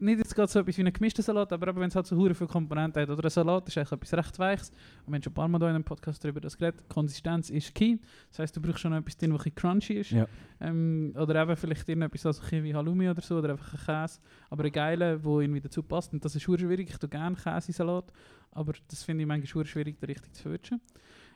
nicht 0.00 0.18
jetzt 0.18 0.34
gerade 0.34 0.50
so 0.50 0.60
etwas 0.60 0.78
wie 0.78 0.82
ein 0.82 0.92
gemischter 0.92 1.22
Salat, 1.22 1.52
aber 1.52 1.74
wenn 1.74 1.88
es 1.88 1.96
halt 1.96 2.06
so 2.06 2.16
hure 2.16 2.34
viele 2.34 2.48
Komponenten 2.48 3.02
hat. 3.02 3.10
Oder 3.10 3.24
ein 3.24 3.30
Salat 3.30 3.66
ist 3.66 3.76
eigentlich 3.76 3.92
etwas 3.92 4.14
recht 4.14 4.38
Weiches. 4.38 4.70
Und 5.04 5.12
wir 5.12 5.16
haben 5.16 5.22
schon 5.22 5.32
ein 5.32 5.34
paar 5.34 5.48
Mal 5.48 5.58
hier 5.58 5.68
in 5.68 5.74
einem 5.74 5.84
Podcast 5.84 6.22
darüber 6.22 6.40
das 6.40 6.56
geredet. 6.56 6.88
Konsistenz 6.88 7.50
ist 7.50 7.74
key. 7.74 7.96
Das 8.30 8.38
heisst, 8.38 8.56
du 8.56 8.60
brauchst 8.60 8.80
schon 8.80 8.92
etwas 8.92 9.16
drin, 9.16 9.34
was 9.34 9.44
ein 9.44 9.54
crunchy 9.54 9.94
ist. 9.94 10.10
Ja. 10.10 10.26
Ähm, 10.60 11.14
oder 11.16 11.42
eben 11.42 11.56
vielleicht 11.56 11.88
irgendetwas 11.88 12.26
also 12.26 12.42
wie 12.50 12.74
Halloumi 12.74 13.08
oder 13.10 13.20
so, 13.20 13.38
oder 13.38 13.50
einfach 13.50 13.72
ein 13.72 14.04
Käse. 14.04 14.20
Aber 14.50 14.64
ein 14.64 14.72
geiler, 14.72 15.16
der 15.16 15.32
irgendwie 15.40 15.60
dazu 15.60 15.82
passt. 15.82 16.12
Und 16.12 16.24
das 16.24 16.36
ist 16.36 16.42
schwierig. 16.42 16.90
Ich 16.90 16.98
tue 16.98 17.08
gerne 17.08 17.34
Käsesalat, 17.34 18.12
aber 18.52 18.74
das 18.88 19.02
finde 19.02 19.22
ich 19.22 19.28
manchmal 19.28 19.66
schwierig, 19.66 19.98
den 19.98 20.06
richtig 20.06 20.32
zu 20.34 20.42
verwünschen. 20.42 20.80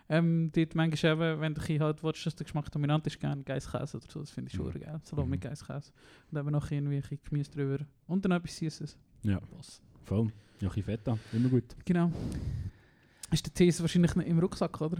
Ähm, 0.08 0.50
dort 0.52 0.74
manchmal 0.74 1.12
eben, 1.12 1.40
wenn 1.40 1.54
du 1.54 1.60
halt 1.80 2.02
willst, 2.02 2.26
dass 2.26 2.34
der 2.34 2.44
Geschmack 2.44 2.70
dominant 2.70 3.06
ist, 3.06 3.18
gerne 3.18 3.42
Geisskäse 3.42 3.96
oder 3.96 4.06
so. 4.10 4.20
Das 4.20 4.30
finde 4.30 4.50
ich 4.50 4.56
schon 4.56 4.66
Mhm. 4.66 4.80
geil. 4.80 5.00
Salat 5.04 5.24
Mhm. 5.24 5.30
mit 5.30 5.40
Geisskäse. 5.40 5.92
Und 6.30 6.38
eben 6.38 6.50
noch 6.50 6.70
irgendwie 6.70 6.96
ein 6.96 7.00
bisschen 7.02 7.20
Gemüse 7.24 7.50
drüber. 7.50 7.78
Und 8.06 8.24
dann 8.24 8.32
etwas 8.32 8.56
Süßes. 8.56 8.96
Ja. 9.22 9.40
Was? 9.56 9.80
Voll. 10.04 10.26
Ja, 10.60 10.68
ein 10.68 10.74
bisschen 10.74 10.82
Fett. 10.84 11.00
Immer 11.32 11.48
gut. 11.48 11.64
Genau. 11.84 12.10
Ist 13.30 13.46
der 13.46 13.54
These 13.54 13.80
wahrscheinlich 13.82 14.14
im 14.16 14.38
Rucksack, 14.38 14.80
oder? 14.80 14.98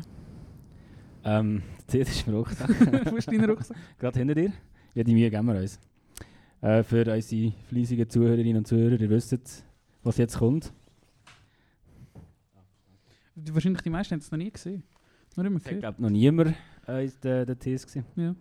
Ähm, 1.24 1.62
die 1.82 1.98
Zeit 1.98 2.08
ist 2.08 2.26
im 2.26 2.34
Rucksack. 2.34 2.68
Wo 3.12 3.16
ist 3.16 3.28
dein 3.28 3.44
Rucksack? 3.44 3.76
Gerade 3.98 4.18
hinter 4.18 4.34
dir. 4.34 4.52
Ja, 4.94 5.04
die 5.04 5.12
Mühe 5.14 5.30
geben 5.30 5.46
wir 5.46 5.60
uns. 5.60 5.78
Äh, 6.62 6.82
für 6.82 7.04
unsere 7.12 7.52
fleissigen 7.68 8.08
Zuhörerinnen 8.08 8.56
und 8.58 8.66
Zuhörer, 8.66 8.98
ihr 9.00 9.10
wisst, 9.10 9.64
was 10.02 10.16
jetzt 10.16 10.38
kommt. 10.38 10.72
Wahrscheinlich 13.34 13.82
die 13.82 13.90
meisten 13.90 14.12
haben 14.12 14.20
es 14.20 14.30
noch 14.30 14.38
nie 14.38 14.50
gesehen. 14.50 14.82
Nur 15.36 15.46
immer 15.46 15.58
Ich 15.58 15.64
gehört. 15.64 15.80
glaube, 15.80 16.02
noch 16.02 16.10
niemand 16.10 16.54
äh, 16.88 17.04
ist 17.06 17.22
der, 17.24 17.46
der 17.46 17.58
Tees 17.58 17.86
gewesen. 17.86 18.04
Ja. 18.16 18.34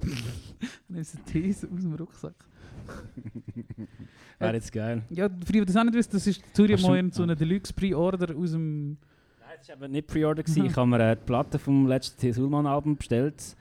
Ist 1.00 1.14
eine 1.16 1.24
These 1.24 1.68
aus 1.72 1.80
dem 1.80 1.94
Rucksack. 1.94 2.34
Wäre 4.38 4.54
jetzt 4.54 4.72
geil. 4.72 5.02
Ja, 5.10 5.28
für 5.28 5.52
die, 5.52 5.60
die 5.60 5.64
das 5.64 5.76
auch 5.76 5.84
nicht 5.84 5.94
wissen, 5.94 6.10
das 6.12 6.26
ist 6.26 6.42
Zürich 6.54 6.74
Hast 6.74 6.84
du- 6.84 6.88
mal 6.88 6.98
in 6.98 7.10
so 7.10 7.22
Ah. 7.22 7.24
eine 7.24 7.36
Deluxe 7.36 7.72
Pre-Order 7.72 8.36
aus 8.36 8.50
dem... 8.52 8.90
Nein, 9.40 9.48
das 9.58 9.68
war 9.68 9.76
eben 9.76 9.92
nicht 9.92 10.06
Pre-Order. 10.08 10.42
Mhm. 10.46 10.64
Ich 10.66 10.76
habe 10.76 10.88
mir 10.90 11.00
äh, 11.12 11.16
die 11.16 11.22
Platte 11.24 11.58
vom 11.58 11.86
letzten 11.86 12.20
T. 12.20 12.32
Sulman-Album 12.32 12.96
bestellt. 12.96 13.56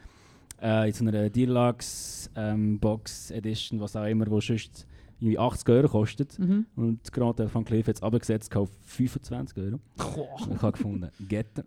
Äh, 0.61 0.87
in 0.87 0.93
so 0.93 1.05
einer 1.05 1.29
Deluxe 1.29 2.29
ähm, 2.35 2.79
Box 2.79 3.31
Edition, 3.31 3.79
was 3.79 3.95
auch 3.95 4.05
immer, 4.05 4.27
wo 4.29 4.41
sonst 4.41 4.85
irgendwie 5.19 5.37
80 5.39 5.69
Euro 5.69 5.87
kostet. 5.87 6.37
Mhm. 6.39 6.65
Und 6.75 7.11
gerade 7.13 7.47
von 7.47 7.63
Cliff 7.63 7.87
jetzt 7.87 8.03
abgesetzt 8.03 8.53
auf 8.55 8.69
25 8.83 9.57
Euro. 9.57 9.79
Boah. 9.95 10.27
Ich 10.53 10.61
habe 10.61 10.71
gefunden, 10.73 11.09
Gette. 11.27 11.65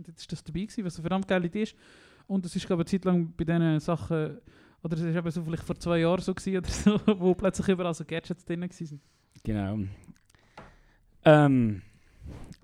Und 0.00 0.08
jetzt 0.08 0.20
ist 0.22 0.32
das 0.32 0.42
dabei 0.42 0.60
gewesen, 0.60 0.82
was 0.82 0.96
eine 0.96 1.02
verdammt 1.02 1.28
geile 1.28 1.46
Idee 1.46 1.64
ist. 1.64 1.76
Und 2.26 2.46
es 2.46 2.56
ist, 2.56 2.66
glaube 2.66 2.82
ich, 2.82 2.88
eine 2.90 2.98
Zeit 2.98 3.04
lang 3.04 3.34
bei 3.36 3.44
diesen 3.44 3.80
Sachen, 3.80 4.38
oder 4.82 4.96
es 4.96 5.02
ist 5.02 5.14
eben 5.14 5.30
so 5.30 5.44
vielleicht 5.44 5.62
vor 5.62 5.78
zwei 5.78 5.98
Jahren 5.98 6.22
so 6.22 6.32
gewesen 6.32 6.56
oder 6.56 6.70
so, 6.70 7.00
wo 7.20 7.34
plötzlich 7.34 7.68
überall 7.68 7.92
so 7.92 8.02
Gadgets 8.06 8.46
drin 8.46 8.62
waren. 8.62 9.00
Genau. 9.44 9.78
Ähm, 11.22 11.82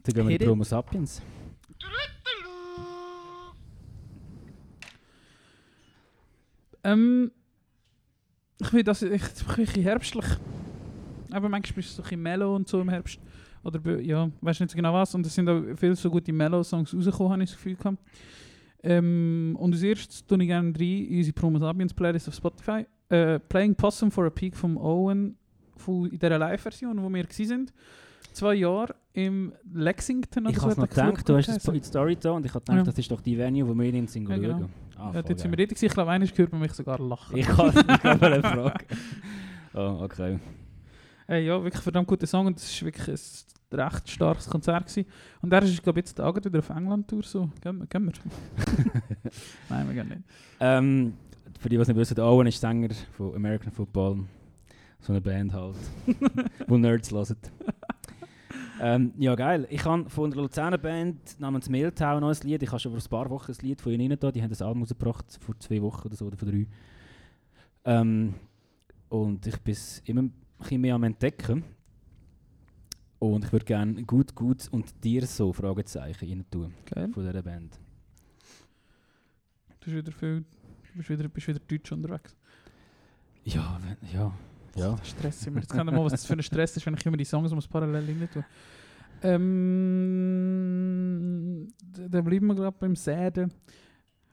dann 0.02 0.14
gehen 0.14 0.26
wir 0.26 0.32
in 0.32 0.38
die. 0.38 0.46
Promo 0.46 0.64
Sapiens. 0.64 1.20
Ähm, 6.84 7.32
ich 8.58 8.68
finde 8.68 8.84
das 8.84 9.02
echt 9.02 9.44
ein 9.46 9.56
bisschen 9.56 9.82
herbstlich. 9.82 10.24
Aber 11.32 11.50
manchmal 11.50 11.80
ist 11.80 11.90
es 11.90 11.96
so 11.96 12.02
ein 12.02 12.04
bisschen 12.04 12.22
Mellow 12.22 12.56
und 12.56 12.66
so 12.66 12.80
im 12.80 12.88
Herbst. 12.88 13.20
Oder 13.66 14.00
ja, 14.00 14.30
weiß 14.40 14.60
nicht 14.60 14.70
so 14.70 14.76
genau 14.76 14.94
was. 14.94 15.14
Und 15.14 15.26
es 15.26 15.34
sind 15.34 15.48
auch 15.48 15.62
viele 15.76 15.96
so 15.96 16.08
gute 16.10 16.32
Mellow-Songs 16.32 16.94
rausgekommen, 16.94 17.32
habe 17.32 17.42
ich 17.42 17.50
das 17.50 17.56
Gefühl 17.56 17.74
gehabt. 17.76 17.98
Ähm, 18.82 19.56
und 19.58 19.72
als 19.74 19.82
erstes 19.82 20.24
tue 20.24 20.40
ich 20.42 20.46
gerne 20.46 20.72
rein 20.78 20.80
in 21.06 21.16
unsere 21.18 21.34
Promo 21.34 21.58
Sapiens 21.58 21.92
Playlist 21.92 22.28
auf 22.28 22.34
Spotify. 22.34 22.86
Äh, 23.08 23.40
Playing 23.40 23.74
Possum 23.74 24.10
for 24.10 24.26
a 24.26 24.30
Peak 24.30 24.56
vom 24.56 24.76
Owen 24.76 25.36
von, 25.76 26.06
in 26.06 26.18
dieser 26.18 26.38
Live-Version, 26.38 27.02
wo 27.02 27.08
wir 27.12 27.26
sind. 27.30 27.72
Zwei 28.32 28.54
Jahre 28.54 28.94
im 29.14 29.52
Lexington 29.72 30.46
Ich 30.50 30.58
habe 30.60 30.70
hat 30.72 30.78
noch 30.78 30.88
gedacht, 30.88 31.28
du 31.28 31.36
hast 31.36 31.48
es 31.48 31.66
in 31.66 31.82
Story 31.82 32.16
da 32.20 32.32
und 32.32 32.44
ich 32.44 32.52
habe 32.52 32.60
gedacht, 32.60 32.76
Ja. 32.78 32.82
das 32.84 32.98
ist 32.98 33.10
doch 33.10 33.20
die 33.22 33.36
Venue, 33.38 33.66
wo 33.66 33.74
wir 33.74 33.92
in 33.92 34.06
sind 34.06 34.28
Ja, 34.28 34.36
genau. 34.36 34.68
Ah, 34.96 35.10
Ja, 35.14 35.22
dort 35.22 35.38
sind 35.40 35.50
wir 35.50 35.58
richtig. 35.58 35.82
Ich 35.82 35.92
glaube, 35.92 36.10
eines 36.10 36.36
hört 36.36 36.52
man 36.52 36.60
mich 36.60 36.72
sogar 36.72 36.98
lachen. 36.98 37.36
Ich 37.36 37.48
habe 37.48 37.70
ich 37.70 38.04
hab 38.04 38.22
eine 38.22 38.42
Frage. 38.42 38.84
Oh, 39.74 39.98
okay. 40.02 40.38
Äh, 41.28 41.44
ja, 41.44 41.62
wirklich 41.62 41.82
verdammt 41.82 42.06
guter 42.06 42.26
Song 42.26 42.46
und 42.46 42.58
es 42.58 42.80
war 42.80 42.86
wirklich 42.86 43.08
ein 43.08 43.80
recht 43.80 44.08
starkes 44.10 44.48
Konzert. 44.48 44.86
Gewesen. 44.86 45.06
Und 45.42 45.52
er 45.52 45.62
ist, 45.62 45.82
glaube 45.82 45.98
ich, 45.98 46.06
jetzt 46.06 46.14
Tage 46.14 46.44
wieder 46.44 46.60
auf 46.60 46.70
England-Tour. 46.70 47.22
So. 47.22 47.50
Gehen 47.60 47.78
wir? 47.78 47.86
Gehen 47.86 48.06
wir? 48.06 48.12
Nein, 49.68 49.86
wir 49.88 49.94
gehen 49.94 50.08
nicht. 50.08 50.22
Ähm, 50.60 51.14
für 51.58 51.68
die, 51.68 51.76
die 51.76 51.82
es 51.82 51.88
nicht 51.88 51.96
wissen, 51.96 52.20
Owen 52.20 52.46
ist 52.46 52.60
Sänger 52.60 52.94
von 53.16 53.34
American 53.34 53.72
Football. 53.72 54.24
So 55.00 55.12
eine 55.12 55.20
Band 55.20 55.52
halt, 55.52 55.76
wo 56.66 56.76
Nerds 56.78 57.10
hören. 57.12 57.36
ähm, 58.80 59.12
ja, 59.18 59.34
geil. 59.34 59.66
Ich 59.70 59.84
habe 59.84 60.08
von 60.08 60.32
einer 60.32 60.42
Luzerner 60.42 60.78
Band 60.78 61.38
namens 61.38 61.68
Mehltau 61.68 62.20
noch 62.20 62.30
ein 62.30 62.36
Lied. 62.48 62.62
Ich 62.62 62.70
habe 62.70 62.80
schon 62.80 62.92
vor 62.92 63.00
ein 63.00 63.10
paar 63.10 63.30
Wochen 63.30 63.52
ein 63.52 63.58
Lied 63.62 63.80
von 63.80 63.92
ihnen 63.92 64.18
da. 64.18 64.30
Die 64.30 64.42
haben 64.42 64.50
das 64.50 64.62
Album 64.62 64.82
rausgebracht, 64.82 65.38
vor 65.40 65.58
zwei 65.58 65.82
Wochen 65.82 66.06
oder 66.06 66.16
so, 66.16 66.26
oder 66.26 66.36
vor 66.36 66.48
drei. 66.48 66.66
Ähm, 67.84 68.34
und 69.08 69.46
ich 69.46 69.58
bin 69.60 69.76
immer 70.04 70.28
bisschen 70.58 70.80
mehr 70.80 70.94
am 70.94 71.04
Entdecken. 71.04 71.64
Und 73.18 73.44
ich 73.44 73.52
würde 73.52 73.64
gerne 73.64 74.02
«Gut, 74.04 74.34
gut 74.34 74.68
und 74.70 75.02
dir 75.02 75.26
so?» 75.26 75.52
Fragezeichen 75.52 76.28
rein 76.28 76.44
tun 76.50 76.74
Geil. 76.84 77.08
von 77.12 77.24
dieser 77.24 77.42
Band. 77.42 77.78
Du 79.68 79.76
bist 79.80 79.96
wieder, 79.96 80.12
viel, 80.12 80.40
du 80.40 80.96
bist 80.96 81.08
wieder, 81.08 81.28
bist 81.28 81.48
wieder 81.48 81.60
deutsch 81.60 81.92
unterwegs. 81.92 82.36
Ja, 83.44 83.80
wenn, 83.82 83.96
ja, 84.12 84.32
ja. 84.74 84.96
Das 84.96 85.08
Stress 85.08 85.46
immer. 85.46 85.60
Jetzt 85.60 85.72
ihr 85.88 85.92
mal, 85.92 86.04
was 86.04 86.12
das 86.12 86.26
für 86.26 86.34
ein 86.34 86.42
Stress 86.42 86.76
ist, 86.76 86.84
wenn 86.84 86.94
ich 86.94 87.06
immer 87.06 87.16
die 87.16 87.24
Songs 87.24 87.52
um 87.52 87.58
parallel 87.70 88.04
rein 88.04 88.28
tue. 88.32 88.44
Ähm, 90.36 91.68
d- 91.82 92.08
dann 92.10 92.24
bleiben 92.24 92.46
wir 92.48 92.54
gerade 92.54 92.76
beim 92.78 92.94
Säden. 92.96 93.50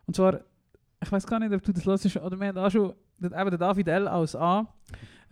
Und 0.06 0.16
zwar, 0.16 0.42
ich 1.02 1.12
weiß 1.12 1.26
gar 1.26 1.40
nicht, 1.40 1.54
ob 1.54 1.62
du 1.64 1.72
das 1.72 1.86
hörst, 1.86 2.18
oder 2.18 2.38
wir 2.40 2.48
haben 2.48 2.58
auch 2.58 2.70
schon, 2.70 2.94
eben 3.22 3.32
der 3.32 3.58
David 3.58 3.88
L. 3.88 4.08
aus 4.10 4.36
A, 4.36 4.68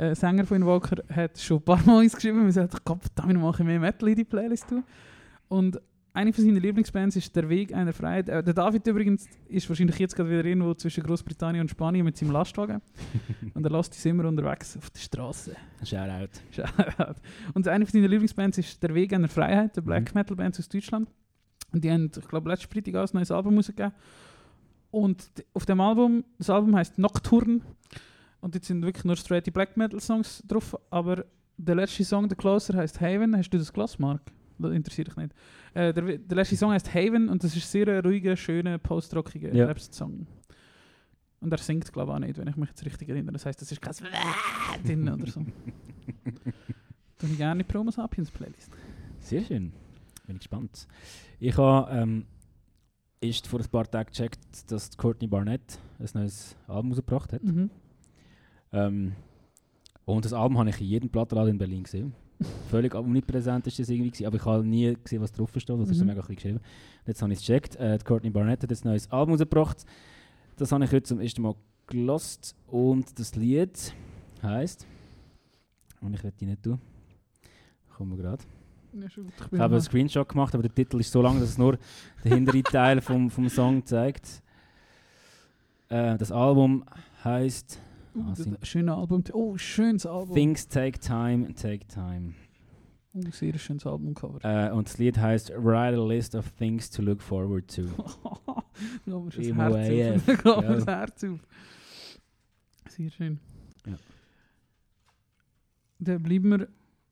äh, 0.01 0.15
Sänger 0.15 0.45
von 0.45 0.57
Invoker, 0.57 1.03
hat 1.13 1.37
schon 1.37 1.57
ein 1.57 1.63
paar 1.63 1.81
Mal 1.85 1.99
uns 1.99 2.13
geschrieben, 2.15 2.43
wir 2.43 2.51
sagten, 2.51 2.77
Gott 2.83 3.01
verdammt, 3.01 3.39
mache 3.39 3.61
ich 3.61 3.67
mehr 3.67 3.79
Metal 3.79 4.09
in 4.09 4.15
die 4.15 4.23
Playlist 4.23 4.67
tun. 4.67 4.83
Und 5.47 5.79
eine 6.13 6.33
von 6.33 6.43
seinen 6.43 6.57
Lieblingsbands 6.57 7.15
ist 7.15 7.33
Der 7.35 7.47
Weg 7.47 7.73
einer 7.73 7.93
Freiheit. 7.93 8.27
Äh, 8.27 8.43
der 8.43 8.53
David 8.53 8.85
übrigens 8.87 9.27
ist 9.47 9.69
wahrscheinlich 9.69 9.97
jetzt 9.99 10.15
gerade 10.15 10.29
wieder 10.29 10.43
irgendwo 10.43 10.73
zwischen 10.73 11.03
Großbritannien 11.03 11.61
und 11.61 11.69
Spanien 11.69 12.03
mit 12.03 12.17
seinem 12.17 12.31
Lastwagen. 12.31 12.81
und 13.53 13.63
er 13.63 13.71
lässt 13.71 13.93
uns 13.93 14.05
immer 14.05 14.25
unterwegs 14.25 14.75
auf 14.75 14.89
der 14.89 14.99
Straße. 14.99 15.55
Shoutout. 15.83 16.39
Shoutout. 16.51 17.21
Und 17.53 17.67
eine 17.67 17.85
von 17.85 17.93
seinen 17.93 18.09
Lieblingsbands 18.09 18.57
ist 18.57 18.81
Der 18.83 18.93
Weg 18.93 19.13
einer 19.13 19.29
Freiheit, 19.29 19.75
der 19.75 19.81
Black 19.81 20.13
Mhm. 20.13 20.19
Metal 20.19 20.35
Band 20.35 20.59
aus 20.59 20.67
Deutschland. 20.67 21.09
Und 21.71 21.83
die 21.83 21.91
haben, 21.91 22.11
ich 22.13 22.27
glaube, 22.27 22.49
letzten 22.49 22.71
Freitag 22.73 22.95
auch 22.95 23.07
ein 23.07 23.15
neues 23.15 23.31
Album 23.31 23.55
rausgegeben. 23.55 23.93
Und 24.89 25.31
auf 25.53 25.65
dem 25.65 25.79
Album, 25.79 26.25
das 26.37 26.49
Album 26.49 26.75
heißt 26.75 26.97
Nocturne. 26.97 27.61
Und 28.41 28.55
jetzt 28.55 28.67
sind 28.67 28.83
wirklich 28.83 29.05
nur 29.05 29.15
straight 29.15 29.51
Black 29.53 29.77
Metal 29.77 29.99
Songs 29.99 30.43
drauf. 30.47 30.77
Aber 30.89 31.25
der 31.57 31.75
letzte 31.75 32.03
Song, 32.03 32.27
der 32.27 32.37
Closer, 32.37 32.75
heißt 32.75 32.99
Haven. 32.99 33.37
Hast 33.37 33.49
du 33.51 33.57
das 33.57 33.71
Glas, 33.71 33.99
Mark? 33.99 34.21
Das 34.57 34.71
interessiert 34.73 35.07
dich 35.07 35.15
nicht. 35.15 35.33
Äh, 35.73 35.93
der, 35.93 36.17
der 36.17 36.35
letzte 36.35 36.55
Song 36.57 36.71
heißt 36.71 36.93
Haven 36.93 37.29
und 37.29 37.43
das 37.43 37.55
ist 37.55 37.71
sehr 37.71 37.87
ein 37.87 37.99
ruhiger, 38.05 38.35
schöner, 38.35 38.77
postrockiger 38.77 39.53
Ja. 39.53 39.65
Rap-Song. 39.65 40.27
Und 41.39 41.51
er 41.51 41.57
singt, 41.57 41.91
glaube 41.91 42.11
ich, 42.11 42.15
auch 42.15 42.19
nicht, 42.19 42.37
wenn 42.37 42.47
ich 42.47 42.55
mich 42.55 42.69
jetzt 42.69 42.85
richtig 42.85 43.09
erinnere. 43.09 43.33
Das 43.33 43.45
heißt, 43.45 43.59
das 43.59 43.71
ist 43.71 43.81
kein 43.81 43.95
drin 44.83 45.09
oder 45.09 45.25
so. 45.25 45.43
Dann 47.17 47.37
gerne 47.37 47.63
die 47.63 47.71
Promo 47.71 47.89
Sapiens 47.89 48.29
Playlist. 48.29 48.71
Sehr 49.19 49.43
schön. 49.43 49.71
Bin 50.27 50.35
ich 50.35 50.39
gespannt. 50.39 50.87
Ich 51.39 51.57
habe 51.57 51.91
ähm, 51.91 52.25
ist 53.21 53.47
vor 53.47 53.59
ein 53.59 53.69
paar 53.69 53.89
Tagen 53.89 54.11
gecheckt, 54.11 54.71
dass 54.71 54.95
Courtney 54.97 55.27
Barnett 55.27 55.79
ein 55.99 56.09
neues 56.13 56.55
Album 56.67 56.91
rausgebracht 56.91 57.33
hat. 57.33 57.43
Mhm. 57.43 57.69
Ähm, 58.73 59.13
und 60.05 60.25
das 60.25 60.33
Album 60.33 60.57
habe 60.57 60.69
ich 60.69 60.79
in 60.81 60.87
jedem 60.87 61.09
Plattenladen 61.09 61.51
in 61.51 61.57
Berlin 61.57 61.83
gesehen. 61.83 62.13
Völlig 62.69 62.95
omnipräsent 62.95 63.67
ist 63.67 63.77
das 63.79 63.89
irgendwie, 63.89 64.09
gewesen, 64.11 64.25
aber 64.25 64.35
ich 64.37 64.45
habe 64.45 64.65
nie 64.65 64.95
gesehen, 65.03 65.21
was 65.21 65.31
drauf 65.31 65.49
steht. 65.55 65.69
Das 65.79 65.89
ist 65.89 65.97
so 65.97 66.03
Mhm. 66.03 66.09
mega 66.09 66.21
klein 66.21 66.35
geschrieben. 66.35 66.57
Und 66.57 67.07
Jetzt 67.07 67.21
habe 67.21 67.31
ich 67.33 67.39
es 67.39 67.45
gecheckt. 67.45 67.75
Äh, 67.75 67.99
Courtney 68.03 68.29
Barnett 68.29 68.63
hat 68.63 68.71
ein 68.71 68.77
neues 68.83 69.11
Album 69.11 69.33
rausgebracht. 69.33 69.85
Das 70.57 70.71
habe 70.71 70.83
ich 70.85 70.91
heute 70.91 71.03
zum 71.03 71.19
ersten 71.19 71.41
Mal 71.41 71.55
gelost 71.87 72.55
und 72.67 73.19
das 73.19 73.35
Lied 73.35 73.93
heißt 74.41 74.85
und 76.01 76.13
ich 76.13 76.23
werde 76.23 76.37
die 76.39 76.45
nicht 76.45 76.63
tun. 76.63 76.79
Kommen 77.95 78.11
wir 78.11 78.17
gerade. 78.23 78.43
Ich 78.93 79.59
habe 79.59 79.75
einen 79.75 79.81
Screenshot 79.81 80.27
gemacht, 80.27 80.53
aber 80.53 80.63
der 80.63 80.73
Titel 80.73 80.99
ist 80.99 81.11
so 81.11 81.21
lang, 81.21 81.39
dass 81.39 81.49
es 81.49 81.57
nur 81.57 81.77
den 82.23 82.33
hinteren 82.33 82.63
Teil 82.63 83.01
vom, 83.01 83.29
vom 83.29 83.47
Song 83.49 83.85
zeigt. 83.85 84.41
Äh, 85.89 86.17
das 86.17 86.31
Album 86.31 86.83
heißt 87.23 87.79
Uh, 87.79 87.90
Ah, 88.15 88.33
schönes 88.63 88.93
Album. 88.95 89.23
Oh, 89.33 89.57
schönes 89.57 90.05
Album. 90.05 90.33
Things 90.35 90.67
Take 90.67 90.99
Time, 90.99 91.53
Take 91.53 91.85
Time. 91.87 92.33
Oh, 93.13 93.21
sehr 93.31 93.57
schönes 93.57 93.85
Albumcover. 93.85 94.39
Äh, 94.43 94.71
und 94.71 94.87
das 94.87 94.97
Lied 94.97 95.17
heißt 95.17 95.51
Write 95.57 95.97
a 95.97 96.07
List 96.07 96.35
of 96.35 96.49
Things 96.53 96.89
to 96.89 97.01
Look 97.01 97.21
Forward 97.21 97.73
to. 97.75 97.81
da 99.05 99.11
haben 99.13 99.25
wir 99.25 99.31
schon 99.31 99.57
das 99.57 99.77
Herz 99.87 100.29
auf. 100.29 100.43
Da 100.43 100.55
haben 100.55 100.67
wir 100.67 100.75
das 100.75 100.87
Herz 100.87 101.23
auf. 101.25 101.39
Sehr 102.89 103.09
schön. 103.09 103.39
Ja. 103.85 103.93
Dann 105.99 106.23
bleiben 106.23 106.49
wir, 106.49 106.67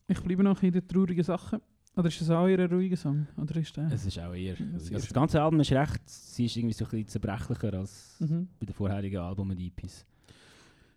ich 0.07 0.19
bleibe 0.21 0.43
noch 0.43 0.61
in 0.63 0.71
den 0.71 0.87
traurigen 0.87 1.23
Sachen. 1.23 1.59
Oder 1.95 2.07
ist 2.07 2.21
das 2.21 2.29
auch 2.29 2.47
eher 2.47 2.59
ein 2.59 2.71
ruhiger 2.71 2.95
Song? 2.95 3.27
Oder 3.37 3.57
ist 3.57 3.75
der? 3.75 3.91
Es 3.91 4.05
ist 4.05 4.17
auch 4.19 4.33
eher. 4.33 4.55
Ja, 4.55 4.65
Also 4.73 4.93
das 4.93 5.11
ganze 5.13 5.41
Album 5.41 5.59
ist 5.59 5.71
recht. 5.71 6.01
Sie 6.07 6.45
ist 6.45 6.55
irgendwie 6.55 6.73
so 6.73 6.85
ein 6.85 6.91
bisschen 6.91 7.07
zerbrechlicher 7.07 7.73
als 7.73 8.15
Mhm. 8.19 8.47
bei 8.59 8.65
den 8.65 8.73
vorherigen 8.73 9.17
Alben 9.19 9.49
und 9.51 9.59
EPs. 9.59 10.05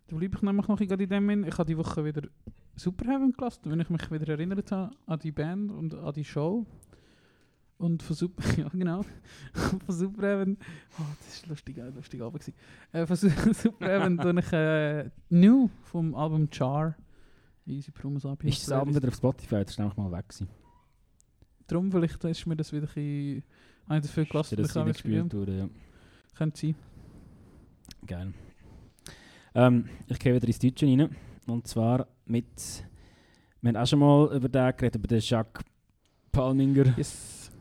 Da 0.07 0.15
bleibe 0.17 0.35
ich 0.37 0.41
nämlich 0.41 0.67
noch 0.67 0.79
in 0.81 0.87
dem 0.87 1.29
hin. 1.29 1.43
Ich 1.45 1.57
habe 1.57 1.65
die 1.67 1.77
Woche 1.77 2.03
wieder 2.03 2.23
Superheaven 2.75 3.31
gelassen, 3.33 3.71
wenn 3.71 3.79
ich 3.79 3.89
mich 3.89 4.11
wieder 4.11 4.27
erinnert 4.29 4.71
habe 4.71 4.95
an 5.05 5.19
die 5.19 5.31
Band 5.31 5.71
und 5.71 5.93
an 5.95 6.13
die 6.13 6.25
Show. 6.25 6.65
Und 7.77 8.03
von 8.03 8.15
Super, 8.15 8.43
ja 8.57 8.69
genau, 8.69 9.03
von 9.53 9.79
Superheaven, 9.95 10.57
oh, 10.99 11.03
das 11.25 11.41
war 11.43 11.49
lustig, 11.49 11.81
ein 11.81 11.93
lustiger 11.95 12.25
Abend. 12.25 12.39
gewesen. 12.41 12.55
Äh, 12.91 13.05
von 13.05 13.15
Su- 13.15 13.29
Superheaven 13.53 14.17
tue 14.17 14.39
ich 14.39 14.53
äh, 14.53 15.09
New 15.29 15.69
vom 15.83 16.15
Album 16.15 16.49
Char. 16.51 16.95
Easy 17.65 17.91
Promos 17.91 18.25
ab. 18.25 18.43
Ist 18.43 18.63
das 18.63 18.71
Album 18.73 18.93
wieder 18.95 19.07
auf 19.07 19.15
Spotify? 19.15 19.63
Das 19.63 19.71
ist 19.71 19.79
einfach 19.79 19.95
mal 19.95 20.11
weg 20.11 20.27
gewesen. 20.27 20.49
Darum 21.67 21.91
vielleicht 21.91 22.21
ist 22.25 22.45
mir 22.45 22.57
das 22.57 22.73
wieder 22.73 22.83
ein 22.83 22.93
bisschen... 22.93 23.43
Habe 23.87 24.05
ich 24.05 24.11
viel 24.11 24.25
gelassen? 24.25 24.59
Ist 24.59 24.75
das 24.75 24.83
wieder 24.83 24.91
gespielt 24.93 25.33
worden, 25.33 25.57
ja. 25.57 25.69
Könnte 26.37 26.59
sein. 26.59 26.75
Geil. 28.05 28.33
Ähm, 29.55 29.85
ich 30.07 30.19
gehe 30.19 30.33
wieder 30.35 30.47
ins 30.47 30.59
Deutsche 30.59 30.85
rein. 30.85 31.09
Und 31.47 31.67
zwar 31.67 32.07
mit. 32.25 32.85
Wir 33.61 33.69
haben 33.69 33.77
auch 33.77 33.87
schon 33.87 33.99
mal 33.99 34.35
über 34.35 34.49
den 34.49 34.75
geredet, 34.75 34.95
über 34.95 35.07
den 35.07 35.19
Jacques 35.21 35.63
Palminger. 36.31 36.97
Yes. 36.97 37.51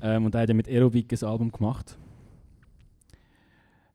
Ähm, 0.00 0.24
und 0.26 0.34
er 0.34 0.42
hat 0.42 0.48
ja 0.48 0.54
mit 0.54 0.68
Aerobic 0.68 1.12
ein 1.12 1.28
Album 1.28 1.50
gemacht. 1.52 1.96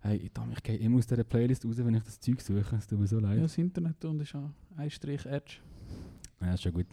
Hey, 0.01 0.29
Tom, 0.33 0.51
ich 0.51 0.63
gehe 0.63 0.77
immer 0.77 0.97
aus 0.99 1.07
dieser 1.07 1.23
Playlist 1.23 1.65
raus, 1.65 1.75
wenn 1.77 1.95
ich 1.95 2.03
das 2.03 2.19
Zeug 2.19 2.39
suche. 2.41 2.75
Es 2.77 2.87
tut 2.87 2.99
mir 2.99 3.07
so 3.07 3.19
Ja, 3.19 3.29
leid. 3.29 3.43
das 3.43 3.57
Internet 3.57 4.03
und 4.05 4.21
ist 4.21 4.33
auch 4.35 4.49
ein 4.77 4.89
Strich 4.89 5.25
Edge. 5.25 5.57
Ja, 6.41 6.53
ist 6.53 6.63
schon 6.63 6.73
gut. 6.73 6.87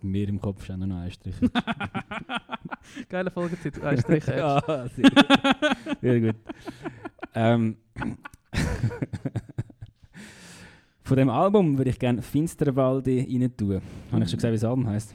Bei 0.00 0.08
mir 0.08 0.28
im 0.28 0.40
Kopf 0.40 0.62
ist 0.62 0.70
auch 0.70 0.76
noch 0.78 0.96
ein 0.96 1.10
Strich. 1.10 1.34
Geile 3.08 3.30
Folgetitel, 3.30 3.84
ein 3.84 3.98
Strich 3.98 4.26
Edge. 4.28 4.38
ja, 4.38 4.88
sehr, 4.88 5.10
sehr 6.00 6.20
gut. 6.20 6.36
ähm, 7.34 7.76
von 11.06 11.16
dem 11.16 11.30
Album 11.30 11.78
würde 11.78 11.90
ich 11.90 11.98
gerne 11.98 12.20
Finsterwalde 12.22 13.18
rein 13.18 13.56
tun. 13.56 13.80
Habe 14.12 14.24
ich 14.24 14.30
schon 14.30 14.36
gesagt, 14.38 14.52
wie 14.52 14.56
das 14.56 14.64
Album 14.64 14.86
heisst? 14.86 15.14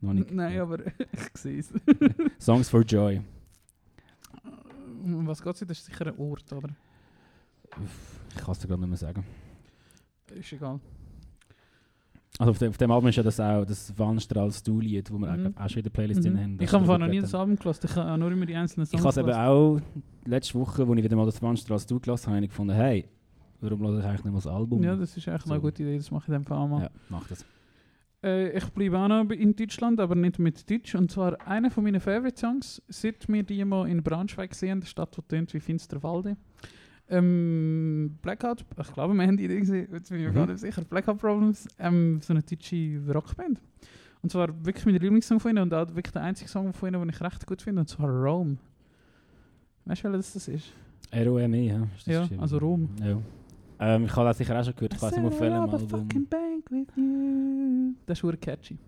Noch 0.00 0.12
nicht. 0.12 0.30
Nein, 0.30 0.58
aber 0.60 0.78
ich 1.12 1.36
sehe 1.40 1.58
es. 1.58 1.72
Songs 2.38 2.68
for 2.68 2.82
Joy. 2.82 3.20
Um 5.04 5.26
Was 5.26 5.42
geht 5.42 5.54
es? 5.54 5.60
Das 5.60 5.78
ist 5.78 5.86
sicher 5.86 6.06
ein 6.06 6.18
Ort, 6.18 6.50
aber 6.52 6.68
Ich 8.34 8.40
kann 8.40 8.52
es 8.52 8.58
dir 8.58 8.68
gerade 8.68 8.80
nicht 8.80 8.88
mehr 8.90 8.96
sagen. 8.98 9.24
ist 10.34 10.52
egal. 10.52 10.80
Also 12.38 12.50
auf 12.50 12.58
dem, 12.58 12.70
auf 12.70 12.78
dem 12.78 12.90
Album 12.90 13.08
ist 13.10 13.16
ja 13.16 13.22
das 13.22 13.38
auch 13.38 13.64
das 13.64 13.96
Wannstrahls 13.96 14.62
Du-Lied, 14.62 15.10
wo 15.12 15.18
wir 15.18 15.30
Mhm. 15.36 15.54
auch, 15.56 15.64
auch 15.64 15.68
schon 15.68 15.78
in 15.78 15.82
der 15.84 15.90
Playlist 15.90 16.24
drin 16.24 16.32
Mhm. 16.32 16.38
haben. 16.40 16.58
Ich 16.60 16.72
habe 16.72 16.84
vorhin 16.84 17.02
noch 17.06 17.12
nie 17.12 17.20
das 17.20 17.34
Album 17.34 17.56
gelassen, 17.56 17.86
ich 17.88 17.94
habe 17.96 18.18
nur 18.18 18.32
immer 18.32 18.46
die 18.46 18.56
einzelnen 18.56 18.84
Ich 18.84 18.90
Songs 18.90 19.04
habe 19.04 19.30
es 19.30 19.36
eben 19.36 19.38
auch 19.38 19.80
letzte 20.24 20.54
Woche, 20.58 20.82
als 20.82 20.90
ich 20.98 21.04
wieder 21.04 21.16
mal 21.16 21.26
das 21.26 21.40
Wannstrahls 21.42 21.86
Du 21.86 22.00
gelassen 22.00 22.26
habe, 22.26 22.36
habe 22.36 22.44
ich 22.46 22.50
gefunden, 22.50 22.74
hey, 22.74 23.08
warum 23.64 23.82
lasse 23.82 23.98
ich 24.00 24.04
eigentlich 24.04 24.24
nicht 24.24 24.32
mal 24.32 24.38
das 24.38 24.46
Album? 24.46 24.82
Ja, 24.82 24.94
das 24.96 25.16
ist 25.16 25.26
eigentlich 25.28 25.42
So. 25.42 25.52
eine 25.52 25.60
gute 25.60 25.82
Idee, 25.82 25.96
das 25.96 26.10
mache 26.10 26.24
ich 26.32 26.44
dann 26.44 26.46
auch 26.56 26.68
mal. 26.68 26.82
ja 26.82 26.90
mach 27.08 27.26
das. 27.28 27.44
Äh, 28.22 28.56
ich 28.56 28.64
bleibe 28.70 28.98
auch 28.98 29.08
noch 29.08 29.28
in 29.30 29.54
Deutschland, 29.56 30.00
aber 30.00 30.14
nicht 30.14 30.38
mit 30.38 30.70
Deutsch. 30.70 30.94
Und 30.94 31.10
zwar 31.10 31.40
einer 31.46 31.70
von 31.70 31.84
meinen 31.84 32.00
Favorite 32.00 32.38
Songs, 32.38 32.80
seit 32.88 33.28
wir 33.28 33.42
die 33.42 33.64
mal 33.64 33.88
in 33.88 34.02
Braunschweig 34.02 34.54
sehen, 34.54 34.80
der 34.80 34.86
Stadt, 34.86 35.16
die 35.16 35.22
tönt 35.22 35.52
wie 35.52 35.60
Finsterwalde. 35.60 36.36
Ähm, 37.08 38.18
Blackout, 38.22 38.64
ich 38.80 38.92
glaube, 38.94 39.12
wir 39.14 39.26
haben 39.26 39.36
die 39.36 39.44
Idee 39.44 39.60
gesehen, 39.60 39.88
jetzt 39.92 40.08
bin 40.08 40.18
ich 40.20 40.24
mir 40.26 40.30
Mhm. 40.30 40.34
gar 40.34 40.46
nicht 40.46 40.58
sicher. 40.60 40.82
Blackout 40.84 41.18
Problems, 41.18 41.68
ähm, 41.78 42.20
so 42.22 42.32
eine 42.32 42.42
deutsche 42.42 43.00
Rockband. 43.12 43.60
Und 44.22 44.30
zwar 44.32 44.48
wirklich 44.64 44.86
mein 44.86 44.94
Lieblingssong 44.94 45.38
von 45.38 45.50
ihnen 45.50 45.62
und 45.64 45.74
auch 45.74 45.86
wirklich 45.94 46.12
der 46.12 46.22
einzige 46.22 46.48
Song 46.48 46.72
von 46.72 46.88
ihnen, 46.88 47.00
den 47.02 47.10
ich 47.10 47.20
recht 47.20 47.46
gut 47.46 47.60
finde, 47.60 47.80
und 47.80 47.88
zwar 47.88 48.08
Rome. 48.08 48.56
Weißt 49.84 50.02
du, 50.02 50.10
welches 50.12 50.32
das 50.32 50.48
ist? 50.48 50.72
R-O-M-E, 51.10 51.68
ja. 51.68 51.86
Ja, 52.06 52.26
also 52.38 52.56
Rom. 52.56 52.88
Ja. 53.02 53.18
Ähm, 53.80 54.04
ich 54.04 54.14
habe 54.16 54.26
das 54.28 54.38
sicher 54.38 54.58
auch 54.58 54.64
schon 54.64 54.74
gehört, 54.74 54.94
ich 54.94 55.02
weiß 55.02 55.16
nicht, 55.16 55.26
auf 55.26 55.40
welchem 55.40 55.58
rob 55.58 55.70
a 55.70 55.76
Album. 55.76 55.88
fucking 55.88 56.26
bank 56.28 56.70
with 56.70 56.88
you. 56.96 57.94
Das 58.06 58.16
ist 58.18 58.20
verdammt 58.20 58.42
catchy. 58.42 58.78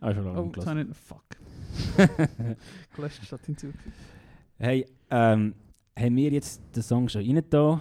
Ah, 0.00 0.14
schon 0.14 0.26
Oh, 0.26 0.32
lange 0.34 0.50
das 0.52 0.64
gelassen. 0.64 0.68
habe 0.70 0.80
ich 0.90 0.96
Fuck. 0.96 1.24
Gelöscht 2.96 3.24
statt 3.24 3.40
hinzugefügt. 3.46 3.94
Hey, 4.58 4.86
ähm, 5.10 5.54
haben 5.98 6.16
wir 6.16 6.30
jetzt 6.30 6.60
den 6.74 6.82
Song 6.82 7.08
schon 7.08 7.22
rein 7.24 7.42
da 7.50 7.80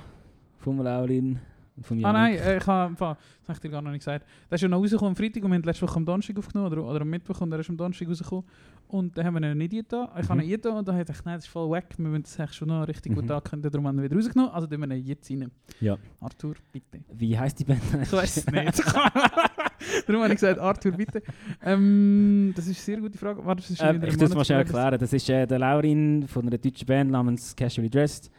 von 0.58 0.78
Laurin 0.80 1.32
und 1.34 1.40
von 1.82 2.04
Ah 2.06 2.14
nein, 2.14 2.36
äh, 2.36 2.58
ich 2.58 2.68
habe, 2.68 2.94
das 2.96 3.00
habe 3.08 3.18
ich 3.54 3.60
dir 3.60 3.70
gar 3.70 3.82
noch 3.82 3.92
nicht 3.92 4.02
gesagt. 4.02 4.26
Der 4.50 4.56
ist 4.56 4.62
ja 4.62 4.68
noch 4.68 4.80
rausgekommen 4.80 5.12
am 5.12 5.16
Freitag 5.16 5.44
und 5.44 5.52
wir 5.52 5.56
haben 5.56 5.64
letzte 5.64 5.88
Woche 5.88 5.96
am 5.98 6.06
Donnerstag 6.06 6.38
aufgenommen 6.38 6.72
oder, 6.72 6.84
oder 6.86 7.02
am 7.02 7.10
Mittwoch 7.10 7.42
und 7.42 7.52
er 7.52 7.60
ist 7.60 7.70
am 7.70 7.78
Donnerstag 7.78 8.08
rausgekommen. 8.08 8.46
Und 8.88 9.16
dann 9.18 9.26
haben 9.26 9.40
wir 9.40 9.52
ihn 9.52 9.58
nicht 9.58 9.72
getan. 9.72 10.08
Ich 10.20 10.28
habe 10.30 10.36
Mhm. 10.42 10.46
ihn 10.46 10.50
getan 10.50 10.78
und 10.78 10.88
dann 10.88 10.96
habe 10.96 11.02
ich 11.04 11.08
gedacht, 11.08 11.26
nein, 11.26 11.36
das 11.36 11.46
ist 11.46 11.52
voll 11.52 11.70
weg. 11.72 11.86
Wir 11.98 12.08
müssen 12.08 12.24
das 12.24 12.40
eigentlich 12.40 12.54
schon 12.58 12.68
noch 12.70 12.88
richtig 12.88 13.14
gut 13.14 13.26
Mhm. 13.26 13.32
ankündigen. 13.32 13.72
Darum 13.72 13.88
haben 13.88 13.98
wir 13.98 14.04
ihn 14.06 14.10
wieder 14.12 14.16
rausgenommen. 14.18 14.52
Also 14.52 14.68
tun 14.68 14.80
wir 14.82 14.96
ihn 14.96 15.06
jetzt 15.06 15.30
rein. 15.30 15.52
Ja. 15.80 15.98
Arthur, 16.20 16.56
bitte. 16.72 17.00
Wie 17.14 17.38
heisst 17.38 17.60
die 17.60 17.66
Band? 17.66 17.82
Ich 18.02 18.12
weiß 18.12 18.38
es 18.38 18.46
nicht. 18.48 18.84
Darum 20.08 20.22
habe 20.24 20.34
ich 20.34 20.40
gesagt, 20.40 20.60
Arthur, 20.60 20.92
bitte. 20.92 21.22
Ähm, 21.64 22.52
das 22.56 22.66
ist 22.68 22.78
eine 22.78 22.84
sehr 22.84 22.98
gute 23.00 23.18
Frage. 23.18 23.46
Warte, 23.46 23.62
das 23.62 23.70
ist 23.72 23.82
Ähm, 23.82 23.96
wieder 23.98 24.08
ich 24.08 24.18
muss 24.18 24.30
es 24.30 24.36
mal 24.36 24.46
schnell 24.46 24.60
erklären. 24.60 25.00
Das 25.00 25.14
ist 25.14 25.30
äh, 25.30 25.46
der 25.46 25.60
Laurin 25.60 26.28
von 26.28 26.48
einer 26.48 26.58
deutschen 26.58 26.86
Band 26.86 27.12
namens 27.12 27.56
Casually 27.56 27.90
Dressed. 27.90 28.30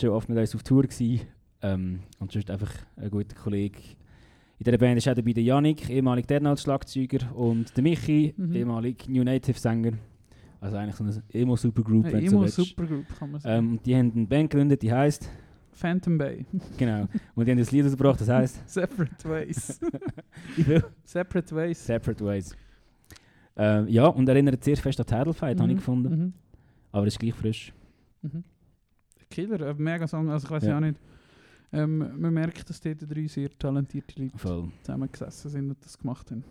Schon 0.00 0.10
oft 0.10 0.28
mit 0.28 0.38
uns 0.38 0.54
auf 0.54 0.62
Tour 0.62 0.82
gewesen. 0.82 1.26
Ähm, 1.74 2.00
und 2.18 2.32
sonst 2.32 2.50
einfach 2.50 2.72
ein 2.96 3.10
guter 3.10 3.34
Kollege. 3.34 3.78
In 4.58 4.64
dieser 4.64 4.78
Band 4.78 4.98
ist 4.98 5.08
auch 5.08 5.14
dabei 5.14 5.32
der 5.32 5.42
Yannick, 5.42 5.88
ehemalig 5.90 6.26
Deadnote-Schlagzeuger, 6.26 7.34
und 7.34 7.76
der 7.76 7.82
Michi, 7.82 8.34
Mhm. 8.36 8.54
ehemalig 8.54 9.08
New 9.08 9.22
Native-Sänger. 9.24 9.92
Also 10.60 10.76
eigentlich 10.78 10.96
so 10.96 11.04
eine 11.04 11.22
Emo-Supergroup, 11.32 12.04
wenn 12.04 12.26
so 12.28 12.36
Emo 12.36 12.42
willst. 12.42 12.56
Supergroup, 12.56 13.04
kann 13.18 13.30
man 13.32 13.40
sagen. 13.40 13.58
Ähm, 13.66 13.70
und 13.72 13.86
die 13.86 13.94
haben 13.96 14.12
eine 14.14 14.26
Band 14.26 14.50
gegründet, 14.50 14.82
die 14.82 14.92
heisst, 14.92 15.28
Phantom 15.72 16.16
Bay. 16.16 16.46
genau, 16.78 17.06
und 17.34 17.44
die 17.46 17.50
haben 17.50 17.58
das 17.58 17.70
Lied 17.70 17.84
rausgebracht, 17.84 18.20
das 18.20 18.28
heisst, 18.30 18.66
Separate 18.68 19.28
Ways. 19.28 19.78
Separate 21.04 21.54
Ways. 21.54 21.84
Separate 21.86 22.24
Ways. 22.24 22.56
Ähm, 23.56 23.88
ja, 23.88 24.06
und 24.06 24.28
erinnert 24.28 24.62
sehr 24.64 24.76
fest 24.76 24.98
an 25.00 25.06
Title 25.06 25.34
Fight, 25.34 25.58
habe 25.60 25.68
ich 25.70 25.74
Mhm, 25.76 25.78
gefunden. 25.78 26.18
Mhm. 26.18 26.32
Aber 26.92 27.06
ist 27.06 27.18
gleich 27.18 27.34
frisch. 27.34 27.72
Mhm. 28.22 28.42
Killer, 29.30 29.68
ein 29.68 29.76
mega 29.78 30.06
Song, 30.06 30.30
also 30.30 30.46
ich 30.46 30.50
weiß. 30.50 30.64
Ja. 30.64 30.76
auch 30.76 30.80
nicht. 30.80 30.98
Ähm, 31.72 32.20
man 32.20 32.32
merkt, 32.32 32.68
dass 32.68 32.80
dort 32.80 33.02
drei 33.02 33.26
sehr 33.26 33.50
talentierte 33.58 34.22
Leute 34.22 34.38
Voll. 34.38 34.70
zusammengesessen 34.82 35.50
sind 35.50 35.68
und 35.70 35.84
das 35.84 35.98
gemacht 35.98 36.30
haben. 36.30 36.44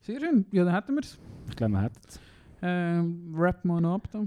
Sehr 0.00 0.20
schön, 0.20 0.46
ja, 0.52 0.64
dann 0.64 0.74
hätten 0.74 0.94
wir 0.94 1.02
es. 1.02 1.18
Ich 1.48 1.56
glaube, 1.56 1.72
man 1.72 1.82
hat 1.82 1.92
es. 2.06 2.20
Ähm, 2.62 3.34
Rap 3.36 3.64
mal 3.64 3.80
noch 3.80 3.94
ab 3.94 4.08
da. 4.12 4.24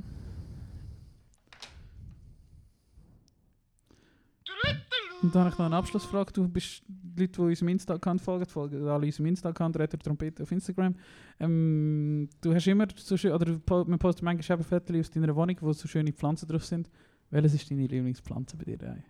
Und 5.22 5.36
dann 5.36 5.44
habe 5.44 5.50
ich 5.52 5.58
noch 5.58 5.66
eine 5.66 5.76
Abschlussfrage. 5.76 6.32
Du 6.32 6.48
bist 6.48 6.82
die 6.88 7.24
Leute, 7.24 7.34
die 7.34 7.42
unserem 7.42 7.68
Insta-Account 7.70 8.22
folgen, 8.22 8.46
folgen 8.46 8.88
alle 8.88 9.06
unserem 9.06 9.26
Insta-Account, 9.26 9.78
Retter 9.78 9.98
Trompete 9.98 10.44
auf 10.44 10.52
Instagram. 10.52 10.96
Ähm, 11.40 12.30
du 12.42 12.54
hast 12.54 12.68
immer 12.68 12.88
so 12.96 13.18
schön, 13.18 13.34
oder 13.34 13.60
man 13.86 14.00
postet 14.00 14.24
manchmal 14.24 14.58
eben 14.58 14.64
Fotos 14.64 14.96
aus 14.96 15.12
deiner 15.12 15.36
Wohnung, 15.36 15.58
wo 15.60 15.74
so 15.74 15.88
schöne 15.88 16.14
Pflanzen 16.14 16.48
drauf 16.48 16.64
sind. 16.64 16.90
Welches 17.32 17.54
ist 17.54 17.70
deine 17.70 17.88
Lieblingspflanze 17.88 18.56
bei 18.56 18.64
dir 18.64 18.78
daheim? 18.78 19.04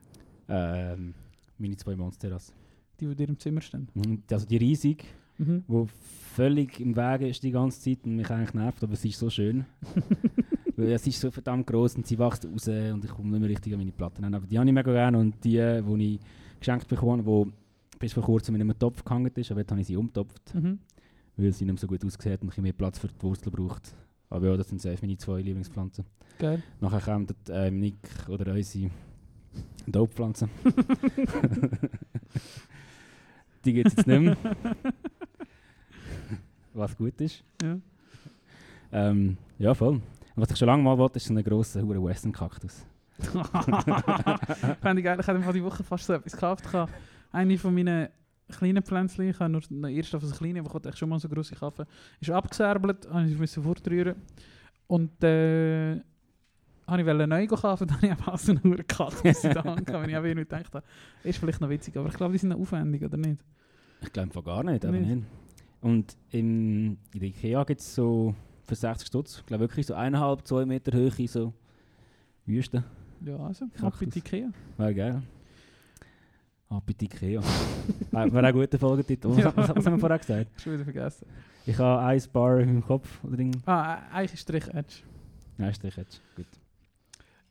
Ähm, 0.49 1.13
meine 1.57 1.77
zwei 1.77 1.95
Monsteras. 1.95 2.53
Die, 2.99 3.05
die 3.07 3.15
dir 3.15 3.29
im 3.29 3.39
Zimmer 3.39 3.61
stehen? 3.61 3.87
Mhm, 3.93 4.23
Also 4.31 4.45
die 4.45 4.57
riesig, 4.57 5.05
Mhm. 5.37 5.63
wo 5.67 5.87
völlig 6.35 6.79
im 6.81 6.95
Weg 6.97 7.21
ist 7.21 7.41
die 7.43 7.51
ganze 7.51 7.79
Zeit 7.81 8.03
und 8.05 8.17
mich 8.17 8.29
eigentlich 8.29 8.53
nervt, 8.53 8.83
aber 8.83 8.95
sie 8.97 9.09
ist 9.09 9.19
so 9.19 9.29
schön. 9.29 9.65
Weil 10.75 10.97
sie 10.99 11.09
ist 11.09 11.19
so 11.19 11.29
verdammt 11.31 11.67
groß 11.67 11.95
und 11.95 12.07
sie 12.07 12.17
wächst 12.17 12.45
raus 12.45 12.67
und 12.67 13.03
ich 13.03 13.11
komme 13.11 13.31
nicht 13.31 13.39
mehr 13.41 13.49
richtig 13.49 13.73
an 13.73 13.79
meine 13.79 13.91
Platten 13.91 14.23
an. 14.23 14.33
Aber 14.33 14.45
die 14.47 14.57
habe 14.57 14.67
ich 14.67 14.73
mega 14.73 14.91
gerne 14.91 15.17
und 15.17 15.43
die, 15.43 15.51
die 15.57 16.13
ich 16.15 16.19
geschenkt 16.59 16.87
bekommen 16.87 17.25
habe, 17.25 17.51
die 17.93 17.97
bis 17.99 18.13
vor 18.13 18.23
kurzem 18.23 18.55
in 18.55 18.61
einem 18.61 18.77
Topf 18.79 19.03
gehangen 19.03 19.31
ist, 19.35 19.51
aber 19.51 19.59
jetzt 19.61 19.71
habe 19.71 19.81
ich 19.81 19.87
sie 19.87 19.97
umtopft, 19.97 20.53
Mhm. 20.55 20.79
weil 21.37 21.51
sie 21.51 21.65
nicht 21.65 21.73
mehr 21.73 21.77
so 21.79 21.87
gut 21.87 22.03
aussieht 22.05 22.41
und 22.41 22.49
ich 22.53 22.57
mehr 22.61 22.73
Platz 22.73 22.97
für 22.99 23.07
die 23.09 23.21
Wurzel 23.21 23.51
braucht. 23.51 23.93
Aber 24.29 24.47
ja, 24.47 24.57
das 24.57 24.69
sind 24.69 24.79
safe 24.81 24.97
meine 25.01 25.17
zwei 25.17 25.41
Lieblingspflanzen. 25.41 26.05
Geil. 26.37 26.61
Nachher 26.79 27.01
kommt 27.01 27.33
ähm, 27.49 27.79
Nick 27.79 27.97
oder 28.29 28.53
unsere 28.53 28.89
Dope-Pflanzen. 29.91 30.49
die 33.65 33.73
gibt 33.73 33.87
es 33.87 33.95
jetzt 33.95 34.07
nicht 34.07 34.21
mehr. 34.21 34.37
Was 36.73 36.95
gut 36.95 37.19
ist. 37.21 37.43
Ja. 37.61 37.77
Ähm, 38.91 39.37
ja, 39.57 39.73
voll. 39.73 39.95
Und 39.95 40.03
was 40.35 40.51
ich 40.51 40.57
schon 40.57 40.67
lange 40.67 40.83
mal 40.83 40.97
wollte, 40.97 41.17
ist 41.17 41.25
so 41.25 41.33
einen 41.33 41.43
grossen 41.43 41.85
hure 41.85 42.03
Western-Kaktus. 42.03 42.85
Fände 44.81 45.01
ich 45.01 45.03
geil, 45.03 45.19
ich 45.19 45.27
habe 45.27 45.37
einfach 45.37 45.53
die 45.53 45.63
Woche 45.63 45.83
fast 45.83 46.05
so 46.05 46.13
etwas 46.13 46.31
gekauft. 46.31 46.63
Eine 47.31 47.57
von 47.57 47.75
meinen 47.75 48.07
kleinen 48.49 48.81
Pflänzchen, 48.81 49.29
ich 49.29 49.39
habe 49.39 49.51
nur 49.51 49.61
ersten 49.89 50.17
auf 50.17 50.23
so 50.23 50.35
kleine, 50.35 50.59
aber 50.59 50.79
ich 50.79 50.85
echt 50.85 50.97
schon 50.97 51.09
mal 51.09 51.19
so 51.19 51.29
grosse 51.29 51.55
kaufen, 51.55 51.85
ist 52.19 52.31
abgesärbelt, 52.31 53.07
habe 53.11 53.27
ich 53.27 53.37
müssen 53.37 53.63
fortrühren. 53.63 54.15
Und 54.87 55.23
äh, 55.23 55.97
habe 56.89 57.01
ich 57.01 57.27
neu 57.27 57.47
kaufen, 57.47 57.87
dann 57.87 57.97
habe 57.97 58.05
ich 58.07 58.11
einfach 58.11 58.37
so 58.37 58.51
eine 58.51 58.61
Uhr 58.63 58.77
Kaktus 58.87 59.43
in 59.43 59.53
der 59.53 59.63
Hand 59.63 59.85
gehabt, 59.85 60.03
wenn 60.03 60.09
ich 60.09 60.15
einfach 60.15 60.27
nicht 60.35 60.49
gedacht 60.49 60.73
habe, 60.73 60.85
ist 61.23 61.39
vielleicht 61.39 61.61
noch 61.61 61.69
witzig, 61.69 61.95
aber 61.97 62.09
ich 62.09 62.15
glaube, 62.15 62.31
die 62.33 62.37
sind 62.39 62.49
noch 62.49 62.59
aufwendig, 62.59 63.03
oder 63.03 63.17
nicht? 63.17 63.41
Ich 64.01 64.11
glaube 64.13 64.31
von 64.31 64.43
gar 64.43 64.63
nicht, 64.63 64.85
aber 64.85 64.97
Nicht? 64.97 65.15
nicht. 65.15 65.27
Und 65.81 66.17
in, 66.31 66.97
in 67.13 67.19
der 67.19 67.29
Ikea 67.29 67.63
gibt 67.63 67.81
es 67.81 67.95
so 67.95 68.35
für 68.65 68.75
60 68.75 69.07
Stutz, 69.07 69.37
ich 69.39 69.45
glaube 69.45 69.61
wirklich 69.61 69.85
so 69.85 69.93
eineinhalb, 69.93 70.45
zwei 70.45 70.65
Meter 70.65 70.91
Höhe, 70.95 71.11
so 71.27 71.53
Wüste. 72.45 72.83
Ja, 73.25 73.37
also, 73.37 73.65
ab 73.81 74.01
in 74.01 74.09
die 74.09 74.19
Ikea. 74.19 74.49
Wäre 74.77 74.95
geil. 74.95 75.21
Ab 76.69 76.83
in 76.89 76.97
die 76.97 77.05
Ikea. 77.05 77.41
Äh, 78.11 78.13
Wäre 78.13 78.29
auch 78.39 78.43
ein 78.43 78.53
guter 78.53 78.79
Folgetitel. 78.79 79.29
Was, 79.29 79.37
Ja. 79.37 79.55
was, 79.55 79.69
was 79.69 79.85
haben 79.85 79.93
wir 79.93 79.99
vorher 79.99 80.17
gesagt? 80.17 80.61
Schon 80.61 80.73
wieder 80.73 80.83
vergessen. 80.83 81.27
Ich 81.65 81.77
habe 81.77 82.01
ein 82.01 82.21
Bar 82.33 82.59
im 82.59 82.83
Kopf. 82.83 83.23
Oder 83.23 83.37
Ding. 83.37 83.55
Ah, 83.67 83.99
eigentlich 84.11 84.39
Strich 84.39 84.67
Edge. 84.69 84.95
Nein, 85.57 85.69
ist 85.69 85.83
jetzt. 85.83 86.21
Gut. 86.35 86.47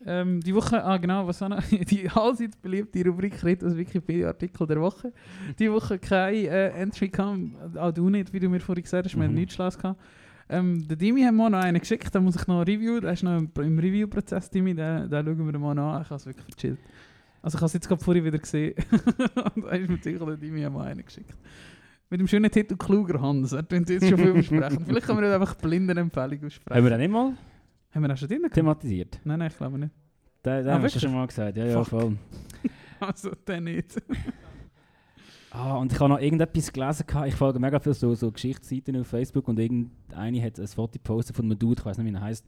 Ähm, 0.06 0.40
die 0.40 0.54
Woche, 0.54 0.82
ah 0.84 0.96
genau, 0.96 1.26
was 1.26 1.42
auch 1.42 1.48
noch, 1.48 1.62
die 1.70 2.08
allseits 2.08 2.56
beliebte 2.56 3.04
Rubrik 3.04 3.42
Ritt 3.44 3.64
aus 3.64 3.76
Wikipedia-Artikel 3.76 4.66
der 4.66 4.80
Woche. 4.80 5.12
Die 5.58 5.70
Woche 5.70 5.98
kein 5.98 6.34
äh, 6.34 6.68
Entry 6.70 7.08
kam, 7.08 7.56
auch 7.76 7.90
du 7.92 8.08
nicht, 8.08 8.32
wie 8.32 8.38
du 8.40 8.48
mir 8.48 8.60
vorhin 8.60 8.82
gesagt 8.84 9.06
hast, 9.06 9.16
wir 9.16 9.24
haben 9.24 9.30
Mhm. 9.32 9.38
nichts 9.40 9.54
Schluss 9.54 9.76
gehabt. 9.76 10.00
Ähm, 10.50 10.86
der 10.88 10.96
Dimi 10.96 11.22
hat 11.22 11.34
mir 11.34 11.50
noch 11.50 11.58
einen 11.58 11.80
geschickt, 11.80 12.14
den 12.14 12.24
muss 12.24 12.36
ich 12.36 12.46
noch 12.46 12.62
reviewen, 12.62 13.00
der 13.02 13.12
ist 13.12 13.22
noch 13.22 13.36
im, 13.38 13.50
im 13.60 13.78
Review-Prozess, 13.78 14.48
Dimi, 14.50 14.74
den, 14.74 15.10
den 15.10 15.24
schauen 15.26 15.52
wir 15.52 15.58
mal 15.58 15.78
an, 15.78 16.02
ich 16.02 16.08
habe 16.08 16.14
es 16.16 16.26
wirklich 16.26 16.44
verchillt. 16.44 16.78
Also 17.42 17.56
ich 17.56 17.60
habe 17.60 17.66
es 17.66 17.72
jetzt 17.74 17.88
gerade 17.88 18.02
vorhin 18.02 18.24
wieder 18.24 18.38
gesehen. 18.38 18.74
und 19.54 19.64
da 19.64 19.70
ist 19.70 19.88
mir 19.90 19.98
sicher 19.98 20.24
der 20.26 20.36
Dimi 20.36 20.68
mal 20.70 20.86
einen 20.86 21.04
geschickt. 21.04 21.34
Mit 22.10 22.20
dem 22.20 22.26
schönen 22.26 22.50
Titel 22.50 22.76
Kluger 22.76 23.20
Hans. 23.20 23.52
Er 23.52 23.66
tut 23.68 23.90
jetzt 23.90 24.08
schon 24.08 24.16
viel 24.18 24.32
versprechen. 24.42 24.84
Vielleicht 24.86 25.06
können 25.06 25.20
wir 25.20 25.28
nicht 25.28 25.34
einfach 25.34 25.54
blinden 25.56 25.98
Empfehlung 25.98 26.44
aussprechen. 26.46 26.76
Haben 26.76 26.84
wir 26.84 26.90
den 26.90 27.00
nicht 27.00 27.10
mal 27.12 27.34
Haben 27.94 28.02
wir 28.02 28.12
auch 28.12 28.16
schon 28.16 28.28
drin 28.28 28.38
gehabt? 28.38 28.54
thematisiert? 28.54 29.20
Nein, 29.24 29.38
nein, 29.38 29.48
ich 29.50 29.56
glaube 29.56 29.78
nicht. 29.78 29.92
Den, 30.44 30.64
den 30.64 30.68
Ah, 30.72 30.82
hast 30.82 30.94
du 30.96 31.00
schon 31.00 31.12
mal 31.12 31.26
gesagt. 31.26 31.56
Ja, 31.56 31.64
ja, 31.66 31.84
voll. 31.84 32.16
Also, 33.00 33.30
der 33.46 33.60
nicht. 33.60 34.00
Ah, 35.50 35.76
und 35.76 35.90
ich 35.90 35.98
habe 35.98 36.10
noch 36.10 36.20
irgendetwas 36.20 36.70
gelesen. 36.70 37.06
Ich 37.26 37.34
folge 37.34 37.58
mega 37.58 37.80
viel 37.80 37.94
so, 37.94 38.14
so 38.14 38.30
Geschichtsseiten 38.30 39.00
auf 39.00 39.06
Facebook 39.06 39.48
und 39.48 39.58
irgendeine 39.58 40.42
hat 40.42 40.58
ein 40.60 40.66
Foto 40.68 40.92
gepostet 40.92 41.34
von 41.34 41.46
einem 41.46 41.58
Dude, 41.58 41.80
ich 41.80 41.86
weiß 41.86 41.96
nicht, 41.96 42.06
wie 42.12 42.14
er 42.14 42.20
heißt. 42.20 42.44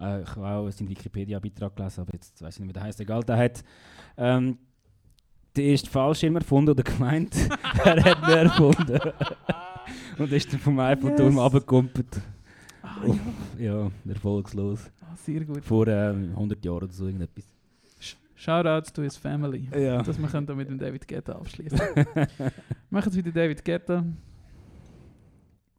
Äh, 0.00 0.22
ich 0.22 0.28
habe 0.34 0.46
auch 0.48 0.70
seinen 0.70 0.88
Wikipedia-Beitrag 0.88 1.76
gelesen, 1.76 2.00
aber 2.00 2.14
jetzt 2.14 2.40
weiß 2.40 2.54
ich 2.54 2.60
nicht, 2.60 2.70
wie 2.70 2.72
der 2.72 2.82
heißt. 2.84 3.00
Egal, 3.02 3.22
der 3.22 3.36
hat 3.36 3.62
ähm, 4.16 4.56
den 5.54 5.70
ersten 5.70 5.90
Fallschirm 5.90 6.36
erfunden 6.36 6.70
oder 6.70 6.82
gemeint, 6.82 7.36
er 7.84 8.02
hat 8.02 8.22
ihn 8.28 8.34
erfunden. 8.34 8.98
und 10.18 10.32
ist 10.32 10.50
dann 10.50 10.60
vom 10.60 10.80
Eiffelturm 10.80 11.34
Yes. 11.34 11.38
runtergekumpelt. 11.42 12.20
Ah, 12.86 13.00
ja. 13.58 13.74
Ja, 13.84 13.90
erfolgslos. 14.08 14.90
Ah, 15.00 15.16
sehr 15.16 15.44
gut. 15.44 15.64
Vor 15.64 15.86
ähm, 15.88 16.30
100 16.30 16.64
Jahren 16.64 16.84
oder 16.84 16.92
so 16.92 17.06
irgendetwas. 17.06 17.44
Sh- 18.00 18.16
Shoutouts 18.34 18.92
to 18.92 19.02
his 19.02 19.16
family. 19.16 19.68
Ja. 19.76 20.02
Dass 20.02 20.18
wir 20.18 20.28
können 20.28 20.46
da 20.46 20.54
mit 20.54 20.68
dem 20.68 20.78
David 20.78 21.06
Guetta 21.08 21.32
abschließen. 21.34 21.78
Machen 22.90 23.08
es 23.10 23.16
wie 23.16 23.22
der 23.22 23.32
David 23.32 23.64
Guetta. 23.64 24.04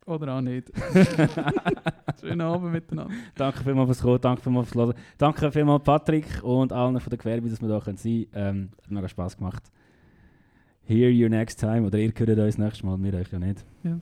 Oder 0.06 0.36
auch 0.36 0.42
nicht. 0.42 0.72
Schönen 2.22 2.42
Abend 2.42 2.72
miteinander. 2.72 3.14
Danke 3.36 3.62
vielmals 3.64 3.88
fürs 3.90 4.02
Kommen, 4.02 4.22
danke 4.22 4.42
vielmals 4.42 4.70
fürs 4.70 4.86
Hören. 4.88 4.94
Danke 5.18 5.52
vielmals 5.52 5.84
Patrick 5.84 6.44
und 6.44 6.72
allen 6.72 7.00
von 7.00 7.10
der 7.10 7.20
Querbi, 7.20 7.50
dass 7.50 7.62
wir 7.62 7.68
da 7.68 7.80
können 7.82 7.98
sein 7.98 8.26
können. 8.32 8.58
Ähm, 8.58 8.70
hat 8.84 8.92
mega 8.92 9.08
Spass 9.10 9.36
gemacht. 9.38 9.64
Hear 10.88 11.10
you 11.10 11.28
next 11.28 11.60
time. 11.60 11.86
Oder 11.86 12.00
ihr 12.00 12.14
hört 12.16 12.40
uns 12.40 12.58
nächstes 12.58 12.84
Mal, 12.84 12.98
wir 13.04 13.14
euch 13.14 13.32
ja 13.32 13.40
nicht. 13.40 13.66
Ja. 13.84 14.00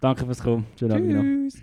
danke 0.00 0.24
fürs 0.24 0.42
Kommen. 0.42 0.66
Schönen 0.78 0.92
Abend 0.92 1.08
noch. 1.10 1.22
Tschüss. 1.22 1.62